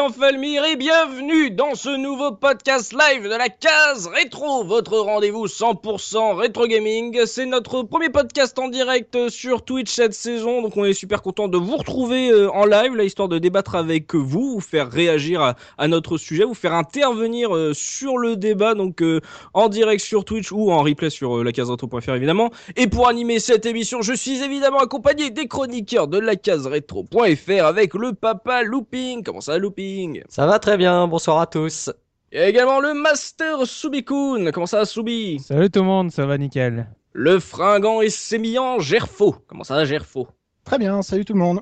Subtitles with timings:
[0.00, 5.46] c'est Enfalmir et bienvenue dans ce nouveau podcast live de la case rétro, votre rendez-vous
[5.46, 7.26] 100% rétro gaming.
[7.26, 11.48] C'est notre premier podcast en direct sur Twitch cette saison, donc on est super content
[11.48, 15.54] de vous retrouver euh, en live, là, histoire de débattre avec vous, vous faire réagir
[15.78, 19.20] à, notre sujet, vous faire intervenir euh, sur le débat, donc euh,
[19.54, 22.50] en direct sur Twitch ou en replay sur la case rétro.fr évidemment.
[22.76, 27.64] Et pour animer cette émission, je suis évidemment accompagné des chroniqueurs de la case rétro.fr
[27.64, 29.22] avec le papa Looping.
[29.22, 29.89] Comment ça, Looping?
[30.28, 31.90] Ça va très bien, bonsoir à tous.
[32.32, 34.50] Et également le Master Subikun.
[34.52, 35.40] Comment ça, Subi?
[35.40, 36.86] Salut tout le monde, ça va nickel.
[37.12, 39.36] Le fringant et sémillant Gerfo.
[39.48, 40.28] Comment ça, Gerfo?
[40.64, 41.60] Très bien, salut tout le monde.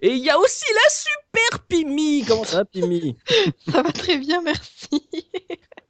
[0.00, 2.24] Et il y a aussi la super Pimi.
[2.26, 3.16] Comment ça, Pimi?
[3.68, 5.08] Ça va très bien, merci.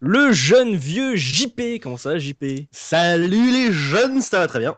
[0.00, 1.80] Le jeune vieux JP.
[1.82, 4.76] Comment ça, JP Salut les jeunes, ça va très bien.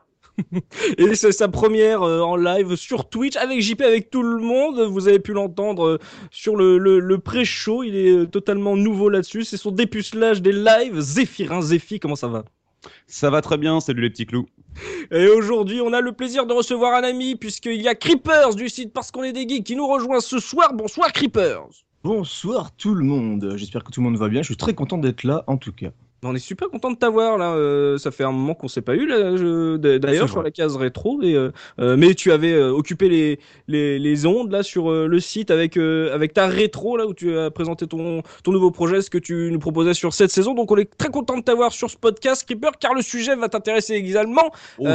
[0.98, 4.80] Et c'est sa première euh, en live sur Twitch avec JP, avec tout le monde.
[4.80, 5.98] Vous avez pu l'entendre euh,
[6.30, 7.82] sur le, le, pré-show.
[7.82, 9.44] Il est euh, totalement nouveau là-dessus.
[9.44, 11.00] C'est son dépucelage des lives.
[11.00, 12.44] Zéphirin, Zéphi, comment ça va?
[13.06, 14.47] Ça va très bien, salut les petits clous.
[15.10, 18.69] Et aujourd'hui, on a le plaisir de recevoir un ami, puisqu'il y a Creepers du
[18.69, 20.72] site Parce qu'on est des geeks qui nous rejoint ce soir.
[20.72, 21.69] Bonsoir Creepers.
[22.02, 23.54] Bonsoir tout le monde.
[23.56, 24.41] J'espère que tout le monde va bien.
[24.41, 25.91] Je suis très content d'être là en tout cas.
[26.22, 27.54] On est super content de t'avoir là.
[27.54, 29.98] Euh, ça fait un moment qu'on s'est pas eu là.
[29.98, 31.22] D'ailleurs sur la case rétro.
[31.22, 33.38] Et, euh, euh, mais tu avais occupé les,
[33.69, 37.50] les, les, ondes là sur le site avec avec ta rétro là où tu as
[37.50, 40.54] présenté ton ton nouveau projet, ce que tu nous proposais sur cette saison.
[40.54, 43.48] Donc on est très content de t'avoir sur ce podcast, Creeper, car le sujet va
[43.48, 44.53] t'intéresser également.
[44.78, 44.86] Oh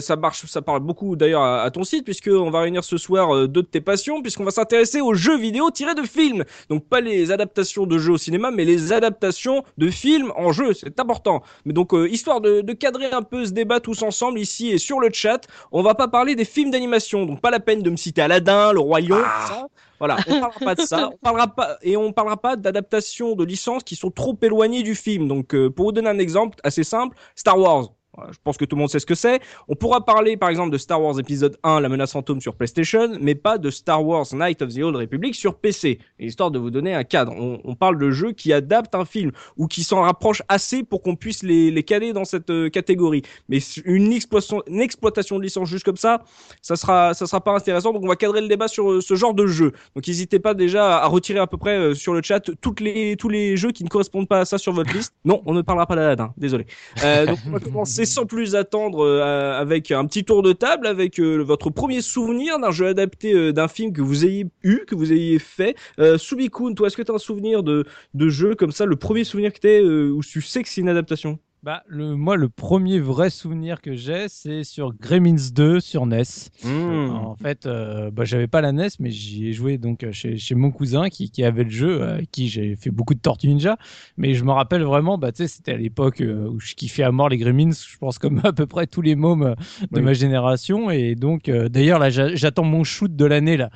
[0.00, 3.46] ça marche, ça parle beaucoup d'ailleurs à, ton site puisque on va réunir ce soir
[3.46, 6.44] deux de tes passions puisqu'on va s'intéresser aux jeux vidéo tirés de films.
[6.68, 10.71] Donc pas les adaptations de jeux au cinéma, mais les adaptations de films en jeu
[10.74, 11.42] c'est important.
[11.64, 15.00] Mais donc, euh, histoire de, cadrer un peu ce débat tous ensemble ici et sur
[15.00, 17.96] le chat, on va pas parler des films d'animation, donc pas la peine de me
[17.96, 19.46] citer Aladdin, Le Roi Lion, ah.
[19.48, 19.66] ça.
[19.98, 23.44] Voilà, on parlera pas de ça, on parlera pas et on parlera pas d'adaptations de
[23.44, 25.28] licences qui sont trop éloignées du film.
[25.28, 27.92] Donc, euh, pour vous donner un exemple assez simple, Star Wars.
[28.30, 29.40] Je pense que tout le monde sait ce que c'est.
[29.68, 33.08] On pourra parler par exemple de Star Wars épisode 1, La menace fantôme sur PlayStation,
[33.20, 35.98] mais pas de Star Wars Night of the Old Republic sur PC.
[36.18, 37.32] Histoire de vous donner un cadre.
[37.32, 41.16] On, parle de jeux qui adaptent un film ou qui s'en rapprochent assez pour qu'on
[41.16, 43.22] puisse les, les, caler dans cette euh, catégorie.
[43.48, 46.22] Mais une exploitation, de licence juste comme ça,
[46.60, 47.94] ça sera, ça sera pas intéressant.
[47.94, 49.72] Donc on va cadrer le débat sur euh, ce genre de jeu.
[49.96, 53.16] Donc n'hésitez pas déjà à retirer à peu près euh, sur le chat toutes les,
[53.16, 55.14] tous les jeux qui ne correspondent pas à ça sur votre liste.
[55.24, 56.34] Non, on ne parlera pas d'Aladin.
[56.36, 56.66] Désolé.
[57.02, 61.38] on va commencer sans plus attendre euh, avec un petit tour de table avec euh,
[61.38, 65.12] votre premier souvenir d'un jeu adapté euh, d'un film que vous ayez eu, que vous
[65.12, 65.76] ayez fait.
[66.16, 69.24] Subikun, toi, est-ce que tu as un souvenir de, de jeu comme ça, le premier
[69.24, 71.38] souvenir que tu où tu sais que c'est une adaptation?
[71.62, 76.22] Bah, le, moi, le premier vrai souvenir que j'ai, c'est sur Gremlins 2 sur NES.
[76.64, 77.10] Hmm.
[77.10, 80.56] En fait, euh, bah, j'avais pas la NES, mais j'y ai joué donc chez, chez
[80.56, 83.76] mon cousin qui, qui, avait le jeu, qui j'ai fait beaucoup de Tortue Ninja.
[84.16, 87.28] Mais je me rappelle vraiment, bah, c'était à l'époque euh, où je kiffais à mort
[87.28, 89.54] les Gremlins, je pense comme à peu près tous les mômes euh,
[89.92, 90.90] de ma génération.
[90.90, 93.70] Et donc, d'ailleurs, là, j'attends mon shoot de l'année, là.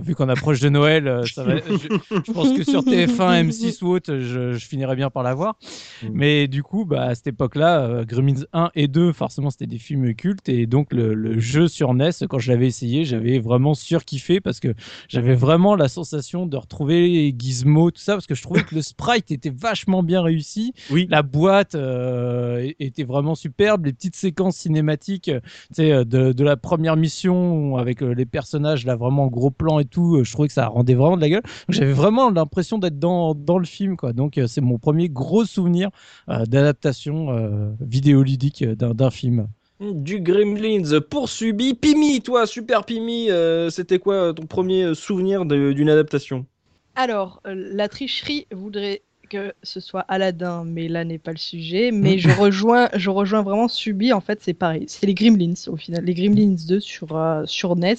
[0.00, 4.18] vu qu'on approche de Noël, ça va, je, pense que sur TF1, M6 ou autre,
[4.18, 5.54] je, je finirai bien par l'avoir.
[6.02, 6.08] Hmm.
[6.14, 9.78] Mais du coup, bah, à cette époque-là, euh, Gremlins 1 et 2, forcément, c'était des
[9.78, 10.48] films cultes.
[10.48, 14.74] Et donc, le, jeu sur NES, quand je l'avais essayé, j'avais vraiment surkiffé parce que
[15.08, 18.82] j'avais vraiment la sensation de retrouver Gizmo, tout ça, parce que je trouvais que le
[18.82, 20.72] sprite était vachement bien réussi.
[20.90, 21.06] Oui.
[21.10, 23.86] La boîte euh, était vraiment superbe.
[23.86, 25.30] Les petites séquences cinématiques
[25.76, 29.84] de, de la première mission avec euh, les personnages là vraiment en gros plan et
[29.84, 31.42] tout, je trouvais que ça rendait vraiment de la gueule.
[31.68, 33.96] J'avais vraiment l'impression d'être dans, dans le film.
[33.96, 34.12] quoi.
[34.12, 35.90] Donc, c'est mon premier gros souvenir
[36.28, 39.48] d'adaptation euh, vidéoludique d'un film.
[39.80, 41.74] Du Gremlins poursuivi.
[41.74, 46.46] Pimi, toi, super Pimi, euh, c'était quoi ton premier souvenir d'une adaptation?
[46.94, 51.90] Alors, euh, la tricherie voudrait que ce soit Aladdin, mais là n'est pas le sujet.
[51.90, 54.12] Mais je rejoins, je rejoins vraiment Subi.
[54.12, 54.84] En fait, c'est pareil.
[54.86, 57.96] C'est les Gremlins au final, les Gremlins 2 sur sur NES,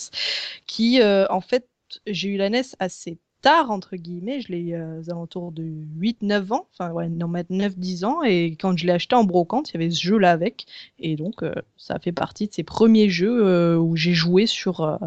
[0.68, 1.68] qui en fait,
[2.08, 5.64] j'ai eu la NES assez tard, entre guillemets, je l'ai euh, aux alentours de
[6.00, 9.74] 8-9 ans, enfin ouais, non, 9-10 ans, et quand je l'ai acheté en brocante, il
[9.74, 10.66] y avait ce jeu-là avec,
[10.98, 14.98] et donc euh, ça fait partie de ces premiers jeux euh, où j'ai joué sur,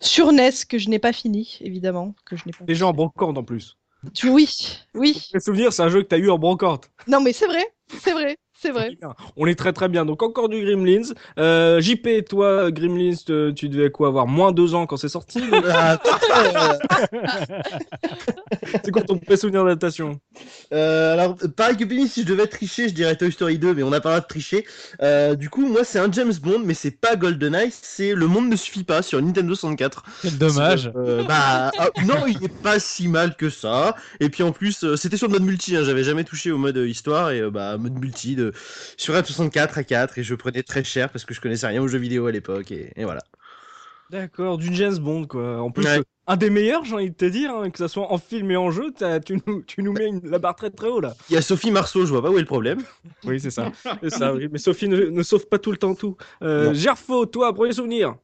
[0.00, 2.14] sur NES, que je n'ai pas fini, évidemment.
[2.24, 3.76] Que je n'ai pas Déjà en brocante en plus.
[4.24, 5.28] Oui, oui.
[5.34, 6.90] Les souvenirs, c'est un jeu que tu as eu en brocante.
[7.08, 7.64] Non mais c'est vrai,
[8.00, 8.36] c'est vrai.
[8.62, 8.98] C'est vrai.
[9.36, 10.04] On est très très bien.
[10.04, 11.14] Donc encore du Gremlins.
[11.38, 14.26] Euh, JP, toi, Gremlins, te- tu devais quoi avoir?
[14.26, 15.40] Moins deux ans quand c'est sorti?
[15.72, 15.98] Ah,
[18.84, 20.20] C'est quoi ton premier souvenir d'adaptation?
[20.72, 23.82] Euh, alors, pareil que Penny, si je devais tricher, je dirais Toy Story 2, mais
[23.82, 24.66] on n'a pas le droit de tricher.
[25.02, 28.48] Euh, du coup, moi, c'est un James Bond, mais c'est pas GoldenEye, c'est Le Monde
[28.48, 30.02] ne suffit pas sur Nintendo 64.
[30.22, 30.90] Quel dommage.
[30.96, 33.96] Euh, bah, ah, non, il est pas si mal que ça.
[34.20, 36.58] Et puis en plus, euh, c'était sur le mode multi, hein, j'avais jamais touché au
[36.58, 38.49] mode histoire, et euh, bah, mode multi de...
[38.96, 41.88] sur N64 à 4, et je prenais très cher parce que je connaissais rien aux
[41.88, 43.20] jeux vidéo à l'époque, et, et voilà.
[44.10, 45.60] D'accord, du James Bond quoi.
[45.62, 45.98] En plus, Ouais.
[45.98, 48.50] euh, un des meilleurs, j'ai envie de te dire, hein, que ça soit en film
[48.50, 51.00] et en jeu, t'as- tu nous, tu nous mets une- la barre très très haut
[51.00, 51.14] là.
[51.28, 52.80] Il y a Sophie Marceau, je vois pas où est le problème.
[53.24, 53.70] Oui, c'est ça.
[54.02, 54.48] C'est ça, oui.
[54.50, 56.16] Mais Sophie ne, ne sauve pas tout le temps tout.
[56.42, 56.74] Euh.
[56.74, 58.16] Gerfo, toi, premier souvenir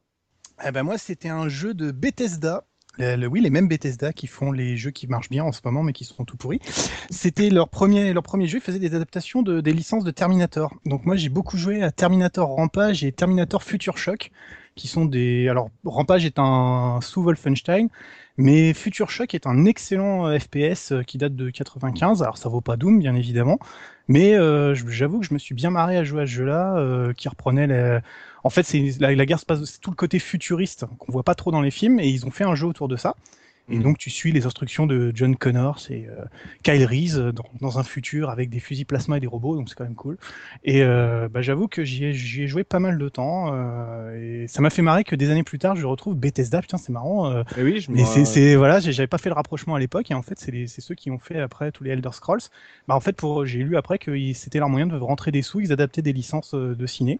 [0.65, 2.65] Eh ben moi, c'était un jeu de Bethesda.
[2.99, 5.93] Oui, les mêmes Bethesda qui font les jeux qui marchent bien en ce moment, mais
[5.93, 6.59] qui sont tout pourris.
[7.09, 8.57] C'était leur premier, leur premier jeu.
[8.57, 10.73] Ils faisaient des adaptations de, des licences de Terminator.
[10.85, 14.31] Donc moi, j'ai beaucoup joué à Terminator Rampage et Terminator Future Shock,
[14.75, 15.49] qui sont des.
[15.49, 17.89] Alors Rampage est un sous Wolfenstein,
[18.37, 22.23] mais Future Shock est un excellent euh, FPS euh, qui date de 95.
[22.23, 23.59] Alors ça vaut pas Doom, bien évidemment,
[24.07, 27.27] mais euh, j'avoue que je me suis bien marré à jouer à ce jeu-là, qui
[27.27, 27.99] reprenait les
[28.47, 31.51] en fait, c'est la, guerre se passe, tout le côté futuriste qu'on voit pas trop
[31.51, 33.17] dans les films, et ils ont fait un jeu autour de ça.
[33.69, 36.23] Et donc, tu suis les instructions de John Connor, c'est euh,
[36.63, 39.75] Kyle Reese dans, dans un futur avec des fusils plasma et des robots, donc c'est
[39.75, 40.17] quand même cool.
[40.63, 44.43] Et euh, bah, j'avoue que j'y ai, j'y ai joué pas mal de temps, euh,
[44.43, 46.61] et ça m'a fait marrer que des années plus tard, je retrouve Bethesda.
[46.61, 47.29] Putain, c'est marrant.
[47.29, 50.09] euh, Eh oui, je mais c'est, c'est voilà, j'avais pas fait le rapprochement à l'époque,
[50.11, 52.39] et en fait, c'est, les- c'est ceux qui ont fait après tous les Elder Scrolls.
[52.87, 55.59] Bah, en fait, pour, j'ai lu après que c'était leur moyen de rentrer des sous,
[55.59, 57.19] ils adaptaient des licences euh, de ciné.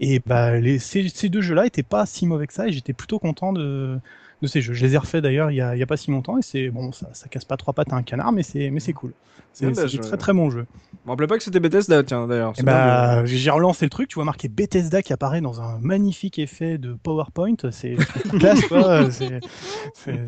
[0.00, 2.92] Et bah, les, ces, ces deux jeux-là étaient pas si mauvais que ça, et j'étais
[2.92, 3.98] plutôt content de,
[4.42, 4.74] de ces jeux.
[4.74, 7.08] Je les ai refaits d'ailleurs il y a, pas si longtemps, et c'est bon, ça,
[7.14, 9.12] ça casse pas trois pattes à un canard, mais c'est, mais c'est cool.
[9.52, 10.66] C'est, Ah bah, je- très très bon jeu.
[10.92, 12.52] Je me rappelais pas que c'était Bethesda, tiens, d'ailleurs.
[12.52, 16.38] Bien bah, j'ai relancé le truc, tu vois marqué Bethesda qui apparaît dans un magnifique
[16.38, 17.96] effet de PowerPoint, c'est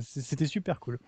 [0.01, 0.99] C'était super cool.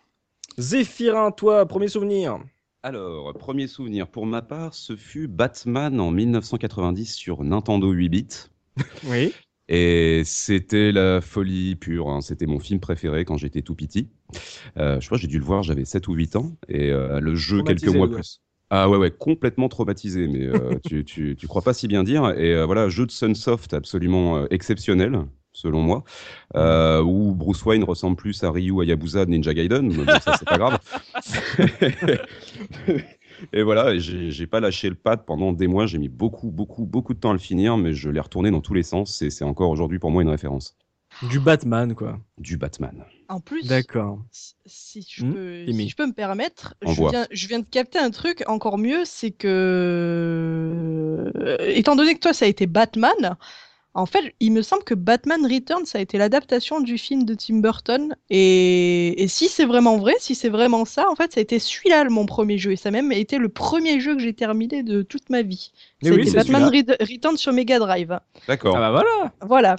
[0.58, 2.40] Zéphirin, toi, premier souvenir
[2.82, 8.28] Alors, premier souvenir pour ma part, ce fut Batman en 1990 sur Nintendo 8 bits.
[9.04, 9.32] Oui.
[9.72, 12.10] Et c'était la folie pure.
[12.10, 12.20] hein.
[12.20, 14.08] C'était mon film préféré quand j'étais tout petit.
[14.76, 16.56] Euh, je crois que j'ai dû le voir, j'avais 7 ou 8 ans.
[16.68, 18.16] Et euh, le jeu, quelques mois plus.
[18.16, 18.40] gosse.
[18.70, 22.30] Ah ouais, ouais, complètement traumatisé, mais euh, tu, tu, tu crois pas si bien dire.
[22.36, 25.20] Et voilà, jeu de Sunsoft absolument exceptionnel,
[25.52, 26.02] selon moi,
[26.56, 30.34] euh, où Bruce Wayne ressemble plus à Ryu Hayabusa de Ninja Gaiden, mais bon, ça
[30.36, 30.78] c'est pas grave.
[33.52, 37.14] et voilà, j'ai pas lâché le pad pendant des mois, j'ai mis beaucoup, beaucoup, beaucoup
[37.14, 39.44] de temps à le finir, mais je l'ai retourné dans tous les sens, et c'est
[39.44, 40.76] encore aujourd'hui pour moi une référence.
[41.22, 42.18] Du Batman, quoi.
[42.38, 43.04] Du Batman.
[43.28, 44.18] En plus, D'accord.
[44.32, 47.64] si- si je, Hmm, peux, si je peux me permettre, je viens, je viens de
[47.64, 49.48] capter un truc encore mieux, c'est que,
[51.36, 53.36] euh, étant donné que toi, ça a été Batman,
[53.94, 57.34] en fait, il me semble que Batman Returns, ça a été l'adaptation du film de
[57.34, 58.14] Tim Burton.
[58.30, 61.58] Et, et si c'est vraiment vrai, si c'est vraiment ça, en fait, ça a été
[61.58, 62.72] celui-là mon premier jeu.
[62.72, 65.72] Et ça a même été le premier jeu que j'ai terminé de toute ma vie.
[66.02, 68.18] Oui, c'est Batman Re- Returns sur Mega Drive.
[68.48, 68.76] D'accord.
[68.76, 69.76] Ah bah voilà Voilà.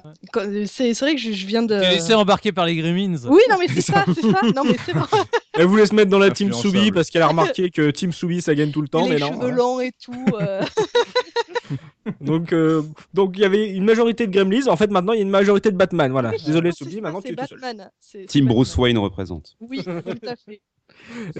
[0.67, 1.75] C'est vrai que je, je viens de.
[1.81, 3.15] Tu laissé embarquer par les Gremlins.
[3.27, 4.41] Oui, non, mais c'est ça, c'est ça.
[4.55, 5.07] Non, mais c'est vrai.
[5.53, 6.51] Elle voulait se mettre dans la team.
[6.53, 9.19] Soubi parce qu'elle a remarqué que Team Soubi ça gagne tout le temps, les mais
[9.19, 9.27] non.
[9.27, 9.55] cheveux voilà.
[9.55, 10.25] longs et tout.
[10.39, 10.61] euh.
[12.21, 12.81] Donc, euh,
[13.13, 14.67] donc il y avait une majorité de Gremlins.
[14.67, 16.11] En fait, maintenant il y a une majorité de Batman.
[16.11, 16.31] Voilà.
[16.31, 17.59] Oui, Désolé c'est Soubi, maintenant tu es tout seul.
[17.59, 17.91] Batman.
[18.27, 18.47] Team.
[18.47, 19.55] Bruce Wayne représente.
[19.59, 20.61] Oui, tout à fait.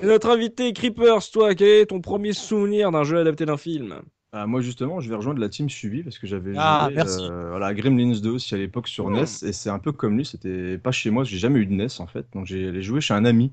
[0.02, 4.02] Et notre invité Creepers, toi, quel est ton premier souvenir d'un jeu adapté d'un film?
[4.34, 7.50] Ah, moi justement, je vais rejoindre la team Subi parce que j'avais Ah, joué euh,
[7.50, 10.26] voilà, à Gremlins 2 aussi à l'époque sur NES et c'est un peu comme lui,
[10.26, 13.02] c'était pas chez moi, j'ai jamais eu de NES en fait, donc j'ai allé jouer
[13.02, 13.52] chez un ami.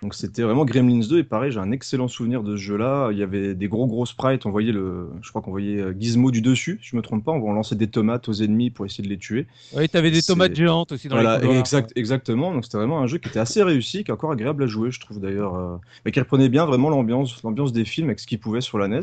[0.00, 3.08] Donc c'était vraiment Gremlins 2 et pareil, j'ai un excellent souvenir de ce jeu-là.
[3.10, 5.92] Il y avait des gros gros sprites, on voyait le, je crois qu'on voyait euh,
[5.98, 8.86] Gizmo du dessus, si je me trompe pas, on lançait des tomates aux ennemis pour
[8.86, 9.46] essayer de les tuer.
[9.72, 11.58] Oui, t'avais des tomates géantes aussi dans Voilà, les couloirs.
[11.58, 12.52] exact, exactement.
[12.52, 14.92] Donc c'était vraiment un jeu qui était assez réussi, qui est encore agréable à jouer,
[14.92, 18.26] je trouve d'ailleurs, euh, mais qui reprenait bien vraiment l'ambiance, l'ambiance des films avec ce
[18.28, 19.00] qu'il pouvait sur la NES.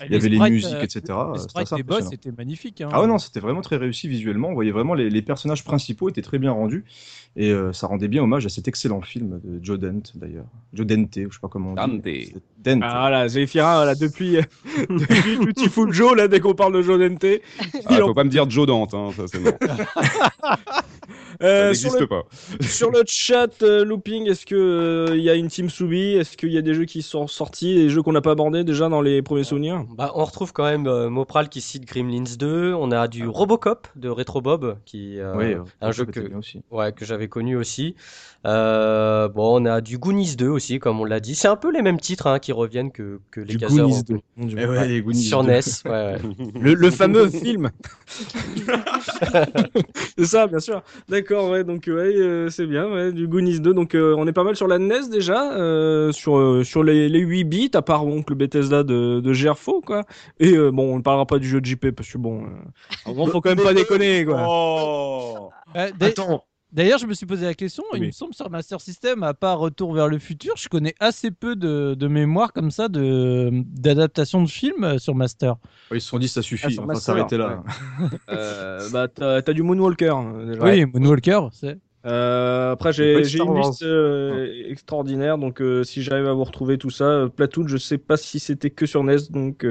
[0.00, 1.02] Ah, Il y avait les musiques, euh, etc.
[1.34, 2.80] Les c'était sprites des boss, c'était magnifique.
[2.80, 2.88] hein.
[2.92, 4.48] Ah ouais, non, c'était vraiment très réussi visuellement.
[4.48, 6.84] On voyait vraiment les, les personnages principaux étaient très bien rendus
[7.36, 10.31] et euh, ça rendait bien hommage à cet excellent film de Joe Dante d'ailleurs.
[10.72, 12.02] Joe Dante, ou je sais pas comment on Dante.
[12.02, 12.34] dit.
[12.58, 12.82] Dante.
[12.84, 14.38] Ah là, Zéphirin, voilà, depuis,
[14.88, 17.40] depuis Beautiful Joe, là, dès qu'on parle de Joe Dante,
[17.86, 19.52] Ah, faut pas me dire Joe Dante, hein, ça c'est non.
[21.42, 22.24] Euh, ça n'existe pas.
[22.60, 26.14] sur le chat, euh, Looping, est-ce que euh, il y a une Team Soubi?
[26.14, 28.64] Est-ce qu'il y a des jeux qui sont sortis, des jeux qu'on n'a pas abordés
[28.64, 29.84] déjà dans les premiers souvenirs?
[29.96, 32.74] bah, On retrouve quand même Mopral qui cite Gremlins 2.
[32.74, 36.20] On a du Robocop de Retro Bob, qui oui, un jeu que,
[36.70, 37.94] ouais, que j'avais connu aussi.
[38.44, 41.34] bon, on a du Goonies 2 aussi, comme on l'a dit.
[41.34, 43.56] C'est un peu les mêmes titres hein, qui reviennent que, que les.
[43.56, 44.18] Goonies 2.
[44.58, 45.60] Eh ouais, les Goonies sur NES.
[45.84, 46.16] Ouais,
[46.60, 47.70] le, le fameux film.
[50.16, 50.82] c'est ça, bien sûr.
[51.08, 53.74] D'accord, ouais, donc ouais, euh, c'est bien, ouais, du Goonies 2.
[53.74, 57.20] Donc euh, on est pas mal sur la NES déjà, euh, sur, sur les, les
[57.20, 60.04] 8 bits, à part donc, le Bethesda de, de Gerfo, quoi.
[60.38, 63.40] Et bon, on ne parlera pas du jeu de JP parce que bon, euh, faut
[63.40, 64.44] quand même pas déconner, quoi.
[64.46, 66.44] Oh Attends.
[66.72, 67.84] D'ailleurs, je me suis posé la question.
[67.94, 71.30] Il me semble sur Master System, à part Retour vers le futur, je connais assez
[71.30, 75.56] peu de, de mémoire comme ça de d'adaptation de films sur Master.
[75.92, 77.62] ils se sont dit ça suffit, ah, on va s'arrêter là.
[78.30, 80.08] euh, bah t'as as du Moonwalker.
[80.16, 80.62] Hein, déjà.
[80.62, 81.78] Oui, Moonwalker, c'est.
[82.04, 86.90] Euh, après, j'ai une liste euh, extraordinaire, donc euh, si j'arrive à vous retrouver tout
[86.90, 89.64] ça, euh, Platoon, je sais pas si c'était que sur NES, donc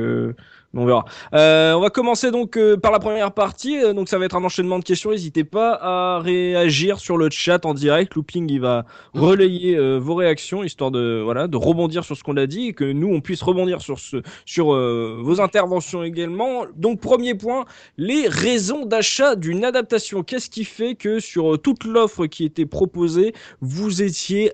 [0.74, 1.04] on verra.
[1.34, 3.78] Euh, on va commencer donc euh, par la première partie.
[3.78, 5.12] Euh, donc ça va être un enchaînement de questions.
[5.12, 8.16] N'hésitez pas à réagir sur le chat en direct.
[8.16, 12.46] Looping, il va relayer vos réactions histoire de voilà de rebondir sur ce qu'on a
[12.46, 16.66] dit et que nous on puisse rebondir sur ce sur vos interventions également.
[16.76, 17.66] Donc premier point,
[17.98, 20.24] les raisons d'achat d'une adaptation.
[20.24, 24.52] Qu'est-ce qui fait que sur toute l'offre qui était proposée, vous étiez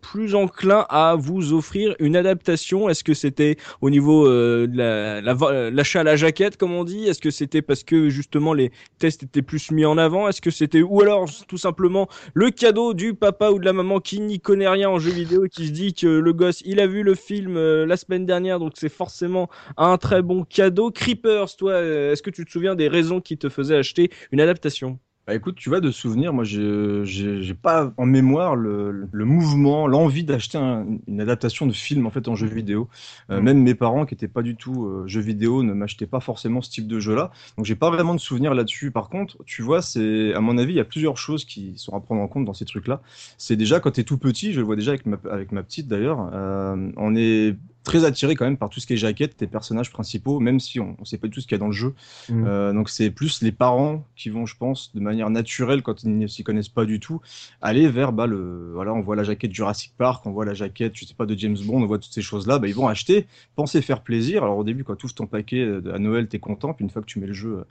[0.00, 2.88] plus enclin à vous offrir une adaptation?
[2.88, 6.84] Est-ce que c'était au niveau de la, la euh, l'achat à la jaquette, comme on
[6.84, 7.06] dit?
[7.06, 10.28] Est-ce que c'était parce que justement les tests étaient plus mis en avant?
[10.28, 14.00] Est-ce que c'était ou alors tout simplement le cadeau du papa ou de la maman
[14.00, 16.80] qui n'y connaît rien en jeu vidéo et qui se dit que le gosse il
[16.80, 20.90] a vu le film euh, la semaine dernière donc c'est forcément un très bon cadeau?
[20.90, 24.40] Creepers, toi, euh, est-ce que tu te souviens des raisons qui te faisaient acheter une
[24.40, 24.98] adaptation?
[25.26, 30.24] Bah écoute, tu vois, de souvenir, moi j'ai pas en mémoire le, le mouvement, l'envie
[30.24, 32.88] d'acheter une adaptation de film en fait en jeu vidéo.
[33.30, 33.44] Euh, mm.
[33.44, 36.60] Même mes parents qui étaient pas du tout euh, jeux vidéo ne m'achetaient pas forcément
[36.60, 37.30] ce type de jeu-là.
[37.56, 38.90] Donc j'ai pas vraiment de souvenir là-dessus.
[38.90, 41.94] Par contre, tu vois, c'est à mon avis, il y a plusieurs choses qui sont
[41.94, 43.00] à prendre en compte dans ces trucs-là.
[43.38, 45.62] C'est déjà quand tu es tout petit, je le vois déjà avec ma, avec ma
[45.62, 49.36] petite d'ailleurs, euh, on est très attiré quand même par tout ce qui est jaquette,
[49.36, 51.58] tes personnages principaux, même si on ne sait pas du tout ce qu'il y a
[51.58, 51.94] dans le jeu.
[52.28, 52.44] Mm.
[52.46, 56.16] Euh, donc c'est plus les parents qui vont, je pense, de manière naturelle, quand ils
[56.16, 57.20] ne s'y connaissent pas du tout,
[57.60, 60.92] aller vers, bah, le, voilà, on voit la jaquette Jurassic Park, on voit la jaquette,
[60.94, 63.26] je sais pas, de James Bond, on voit toutes ces choses-là, bah, ils vont acheter,
[63.56, 64.44] penser faire plaisir.
[64.44, 66.90] Alors au début, quand tu ouvres ton paquet à Noël, tu es content, puis une
[66.90, 67.64] fois que tu mets le jeu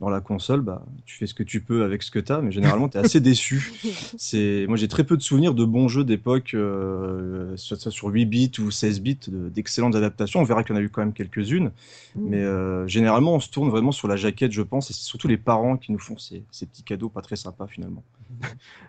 [0.00, 2.40] dans la console, bah, tu fais ce que tu peux avec ce que tu as,
[2.40, 3.70] mais généralement, tu es assez déçu.
[4.16, 4.64] C'est...
[4.66, 8.52] Moi, j'ai très peu de souvenirs de bons jeux d'époque, euh, soit sur 8 bits
[8.60, 10.40] ou 16 bits, d'excellentes adaptations.
[10.40, 11.70] On verra qu'il y en a eu quand même quelques-unes,
[12.16, 12.20] mmh.
[12.22, 15.28] mais euh, généralement, on se tourne vraiment sur la jaquette, je pense, et c'est surtout
[15.28, 18.02] les parents qui nous font ces, ces petits cadeaux pas très sympas finalement.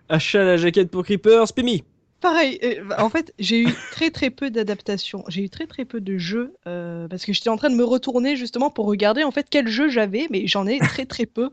[0.08, 1.84] Achat la jaquette pour Creeper, Spimi
[2.22, 5.24] Pareil, euh, en fait, j'ai eu très très peu d'adaptations.
[5.26, 7.82] J'ai eu très très peu de jeux euh, parce que j'étais en train de me
[7.82, 11.50] retourner justement pour regarder en fait quel jeu j'avais, mais j'en ai très très peu.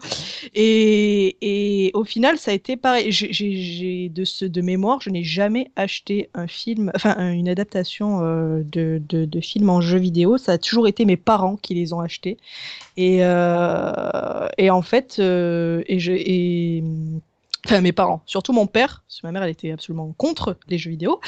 [0.53, 3.11] Et, et au final, ça a été pareil.
[3.11, 8.61] J'ai de ce de mémoire, je n'ai jamais acheté un film, enfin une adaptation euh,
[8.63, 10.37] de, de, de film en jeu vidéo.
[10.37, 12.37] Ça a toujours été mes parents qui les ont achetés.
[12.95, 16.11] Et, euh, et en fait, et je
[17.65, 20.77] Enfin, mes parents, surtout mon père, parce que ma mère, elle était absolument contre les
[20.77, 21.19] jeux vidéo.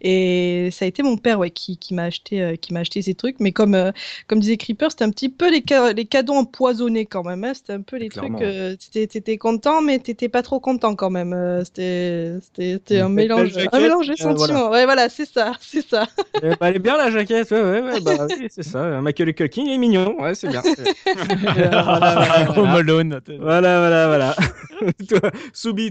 [0.00, 3.02] Et ça a été mon père, ouais, qui, qui m'a acheté, euh, qui m'a acheté
[3.02, 3.40] ces trucs.
[3.40, 3.90] Mais comme, euh,
[4.28, 7.42] comme disait Creeper, c'était un petit peu les, les cadeaux empoisonnés quand même.
[7.44, 7.52] Hein.
[7.54, 8.40] C'était un peu les trucs.
[8.40, 11.32] Euh, t'étais content, mais t'étais pas trop content quand même.
[11.32, 14.70] Euh, c'était, c'était un mélange, un mélange de sentiments.
[14.70, 16.06] Ouais, voilà, c'est ça, c'est ça.
[16.40, 19.00] Ben, elle est bien la jaquette, ouais, ouais, ouais bah, oui, c'est ça.
[19.00, 20.62] Michael Culkin, il est mignon, ouais, c'est bien.
[21.44, 24.36] voilà, voilà, voilà, voilà, voilà.
[25.08, 25.30] Toi,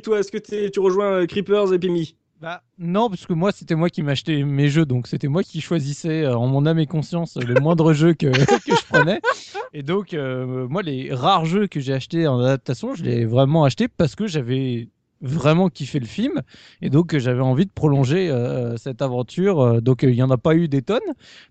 [0.02, 3.76] toi, est-ce que tu rejoins euh, Creepers et Pimi bah, non, parce que moi, c'était
[3.76, 6.88] moi qui m'achetais mes jeux, donc c'était moi qui choisissais euh, en mon âme et
[6.88, 8.26] conscience le moindre jeu que,
[8.66, 9.22] que, je prenais.
[9.74, 13.26] Et donc, euh, moi, les rares jeux que j'ai achetés en adaptation, je les ai
[13.26, 14.90] vraiment achetés parce que j'avais
[15.22, 16.42] vraiment kiffé le film
[16.82, 19.62] et donc j'avais envie de prolonger euh, cette aventure.
[19.62, 21.00] Euh, donc il y en a pas eu des tonnes,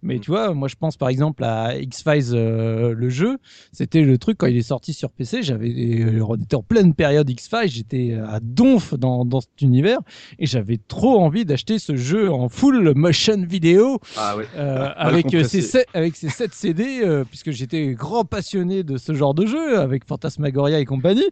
[0.03, 0.21] mais mm.
[0.21, 3.39] tu vois, moi je pense par exemple à X-Files euh, le jeu,
[3.73, 7.29] c'était le truc quand il est sorti sur PC, j'avais on était en pleine période
[7.29, 9.99] X-Files, j'étais à donf dans, dans cet univers
[10.39, 14.45] et j'avais trop envie d'acheter ce jeu en full motion vidéo ah, oui.
[14.57, 19.79] avec ses avec ses 7 CD puisque j'étais grand passionné de ce genre de jeu
[19.79, 21.29] avec Phantasmagoria et compagnie.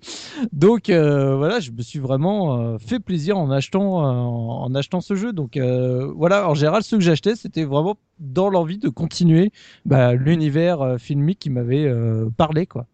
[0.52, 5.14] Donc voilà, je me suis vraiment euh, fait plaisir en achetant, euh, en achetant ce
[5.14, 5.32] jeu.
[5.32, 9.52] Donc euh, voilà, en général, ce que j'achetais, c'était vraiment dans l'envie de continuer
[9.84, 11.92] bah, l'univers filmique qui m'avait
[12.36, 12.66] parlé.
[12.66, 12.86] quoi.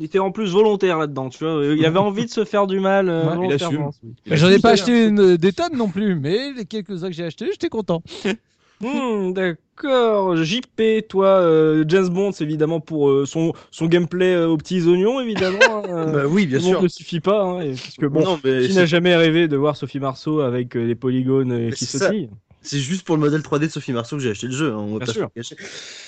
[0.00, 1.64] Il était en plus volontaire là-dedans, tu vois.
[1.64, 5.08] Il avait envie de se faire du mal euh, Ouais, a J'en ai pas acheté
[5.08, 8.02] une, des tonnes non plus, mais les quelques-uns que j'ai achetés, j'étais content.
[8.80, 10.36] Hmm, D'accord.
[10.36, 14.82] JP, toi, euh, James Bond, c'est évidemment pour euh, son, son gameplay euh, aux petits
[14.82, 15.84] oignons, évidemment.
[15.92, 16.12] hein.
[16.12, 16.82] Bah oui, bien sûr.
[16.82, 19.56] ne suffit pas, hein, et- parce que bon, non, mais qui n'a jamais rêvé de
[19.56, 21.98] voir Sophie Marceau avec des polygones qui ça.
[21.98, 22.30] sautillent
[22.62, 24.72] C'est juste pour le modèle 3D de Sophie Marceau que j'ai acheté le jeu.
[24.72, 25.30] hein, on va Bien sûr.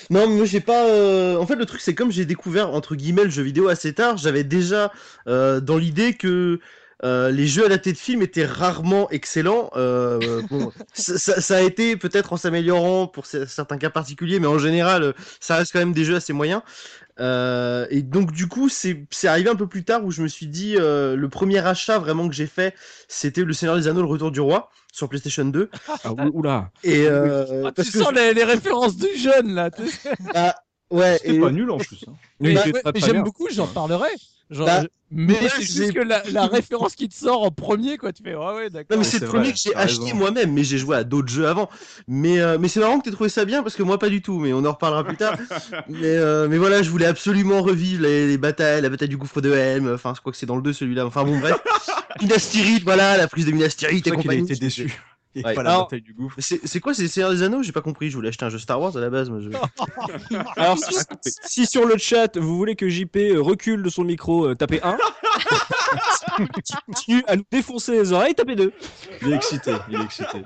[0.09, 0.87] Non, mais moi j'ai pas.
[0.87, 3.93] euh, En fait, le truc c'est comme j'ai découvert entre guillemets le jeu vidéo assez
[3.93, 4.91] tard, j'avais déjà
[5.27, 6.59] euh, dans l'idée que
[7.03, 9.69] euh, les jeux adaptés de films étaient rarement excellents.
[9.75, 15.13] Euh, bon, ça, a été peut-être en s'améliorant pour certains cas particuliers, mais en général,
[15.39, 16.61] ça reste quand même des jeux assez moyens.
[17.19, 20.47] Euh, et donc du coup, c'est arrivé un peu plus tard où je me suis
[20.47, 22.73] dit, euh, le premier achat vraiment que j'ai fait,
[23.07, 25.69] c'était Le Seigneur des Anneaux, Le Retour du Roi sur PlayStation 2.
[26.03, 26.71] Ah, ou- oula.
[26.83, 29.69] Et euh, Ah, tu que sens les, les références du jeune là.
[30.33, 30.55] bah,
[30.89, 32.03] ouais, C'était et- pas nul en plus.
[32.07, 32.13] hein.
[32.39, 34.09] Oui, Bah, ouais, J'aime beaucoup, j'en parlerai.
[34.51, 38.11] Genre, Bah, Mais c'est juste que la, la référence qui te sort en premier, quoi,
[38.11, 38.97] tu fais ouais, ouais, d'accord.
[38.97, 41.29] Non, mais c'est le premier vrai, que j'ai acheté moi-même, mais j'ai joué à d'autres
[41.29, 41.69] jeux avant.
[42.07, 44.21] Mais, euh, mais c'est marrant que tu trouvé ça bien parce que moi pas du
[44.21, 45.37] tout, mais on en reparlera plus tard.
[45.89, 49.41] mais, euh, mais voilà, je voulais absolument revivre les, les batailles, la bataille du gouffre
[49.41, 51.05] de Helm, enfin, je crois que c'est dans le 2 celui-là.
[51.05, 51.57] Enfin bon, bref.
[52.21, 54.41] Minas Tirith, voilà, la prise de Minas Tirith et ça qu'il a compagnie.
[54.41, 55.01] été déçu.
[55.33, 55.53] Et Ouais.
[55.53, 56.35] pas la Alors- bataille du gouffre.
[56.39, 57.63] C'est quoi, c'est Seigneur des Anneaux?
[57.63, 59.29] J'ai pas compris, je voulais acheter un jeu Star Wars à la base.
[59.29, 59.49] Moi, je...
[60.57, 60.93] Alors, si,
[61.45, 64.81] si sur le chat, vous voulez que JP euh, recule de son micro, euh, tapez
[64.83, 64.97] 1.
[66.65, 68.73] si continue à nous défoncer les oreilles, tapez 2.
[69.21, 70.39] Il est excité, il est excité.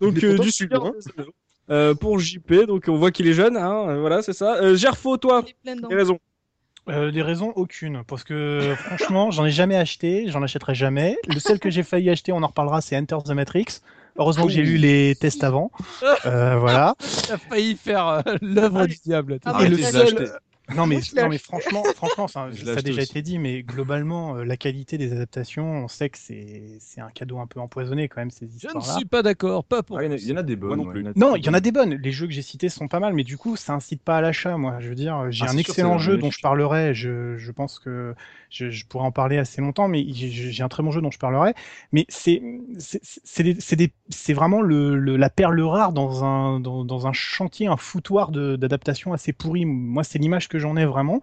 [0.00, 0.92] Donc, Il est euh, du Seigneur hein.
[1.70, 4.56] Euh, pour JP, donc on voit qu'il est jeune, hein, voilà, c'est ça.
[4.56, 6.18] Euh, Gerfo, toi, Il est plein t'as raison.
[6.88, 11.16] Euh, des raisons aucune, parce que franchement, j'en ai jamais acheté, j'en achèterai jamais.
[11.28, 13.66] Le seul que j'ai failli acheter, on en reparlera, c'est Enter the Matrix.
[14.16, 15.70] Heureusement que j'ai lu les tests avant.
[16.26, 16.94] Euh, voilà.
[17.26, 19.38] T'as failli faire euh, l'œuvre du diable.
[19.44, 20.32] Ah, Et le seul-.
[20.74, 22.44] Non mais, non, mais franchement, franchement, ça,
[22.76, 23.10] a déjà aussi.
[23.10, 27.10] été dit, mais globalement, euh, la qualité des adaptations, on sait que c'est c'est un
[27.10, 28.92] cadeau un peu empoisonné quand même ces Je ne histoires-là.
[28.94, 29.98] suis pas d'accord, pas pour.
[29.98, 30.78] Ah, il, y en a, il y en a des bonnes.
[30.78, 31.00] non plus.
[31.00, 31.94] il y en a Non, il y en a des bonnes.
[31.94, 34.20] Les jeux que j'ai cités sont pas mal, mais du coup, ça incite pas à
[34.20, 34.56] l'achat.
[34.56, 36.94] Moi, je veux dire, j'ai Ah, un sûr, excellent jeu dont je parlerai.
[36.94, 38.14] Je, je pense que
[38.50, 41.18] je, je pourrais en parler assez longtemps, mais j'ai un très bon jeu dont je
[41.18, 41.54] parlerai.
[41.92, 42.40] Mais c'est
[42.78, 46.84] c'est c'est des- c'est des- c'est vraiment le, le- la perle rare dans un dans,
[46.84, 49.64] dans un chantier, un foutoir de- d'adaptation assez pourri.
[49.64, 51.22] Moi, c'est l'image que j'en ai vraiment.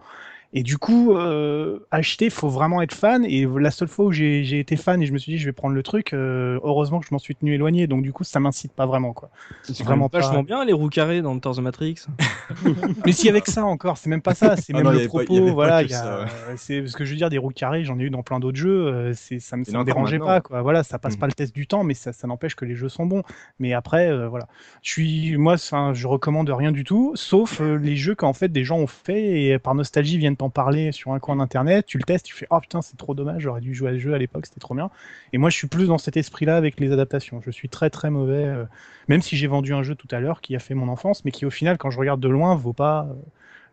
[0.51, 3.23] Et du coup, euh, acheter, faut vraiment être fan.
[3.23, 5.45] Et la seule fois où j'ai j'ai été fan et je me suis dit, je
[5.45, 7.85] vais prendre le truc, euh, heureusement que je m'en suis tenu éloigné.
[7.85, 9.29] Donc du coup, ça m'incite pas vraiment, quoi.
[9.61, 12.05] C'est vraiment vachement pas- bien les roues carrées dans Enter the Matrix.
[13.05, 15.03] Mais si avec ça encore, c'est même pas ça, c'est Ah même non, le pas-
[15.03, 15.53] y propos.
[15.53, 18.03] voilà, y a- euh, c'est ce que je veux dire, des roues carrées, j'en ai
[18.03, 18.87] eu dans plein d'autres jeux.
[18.87, 20.33] euh, c'est ça me, ça me dérangeait maintenant.
[20.33, 20.61] pas, quoi.
[20.63, 21.19] Voilà, ça passe Mhm.
[21.19, 23.21] pas le test du temps, mais ça, ça n'empêche que les jeux sont bons.
[23.59, 24.47] Mais après, euh, voilà,
[24.81, 28.49] je suis, moi, enfin, je recommande rien du tout, sauf euh, les jeux qu'en fait
[28.49, 31.85] des gens ont fait et par nostalgie viennent t'en parler sur un coin d'internet.
[31.85, 33.99] Tu le testes, tu fais, oh putain, c'est trop dommage, j'aurais dû jouer à ce
[33.99, 34.89] jeu à l'époque, c'était trop bien.
[35.33, 37.41] Et moi, je suis plus dans cet esprit-là avec les adaptations.
[37.45, 38.65] Je suis très très mauvais, euh,
[39.09, 41.31] même si j'ai vendu un jeu tout à l'heure qui a fait mon enfance, mais
[41.31, 43.13] qui au final, quand je regarde de loin, vaut pas euh,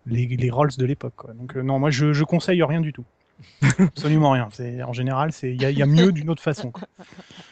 [0.06, 1.14] les, les Rolls de l'époque.
[1.36, 3.04] Donc euh, non, moi je, je conseille rien du tout.
[3.78, 4.48] Absolument rien.
[4.52, 6.72] C'est en général, c'est il y, a- il y a mieux d'une autre façon.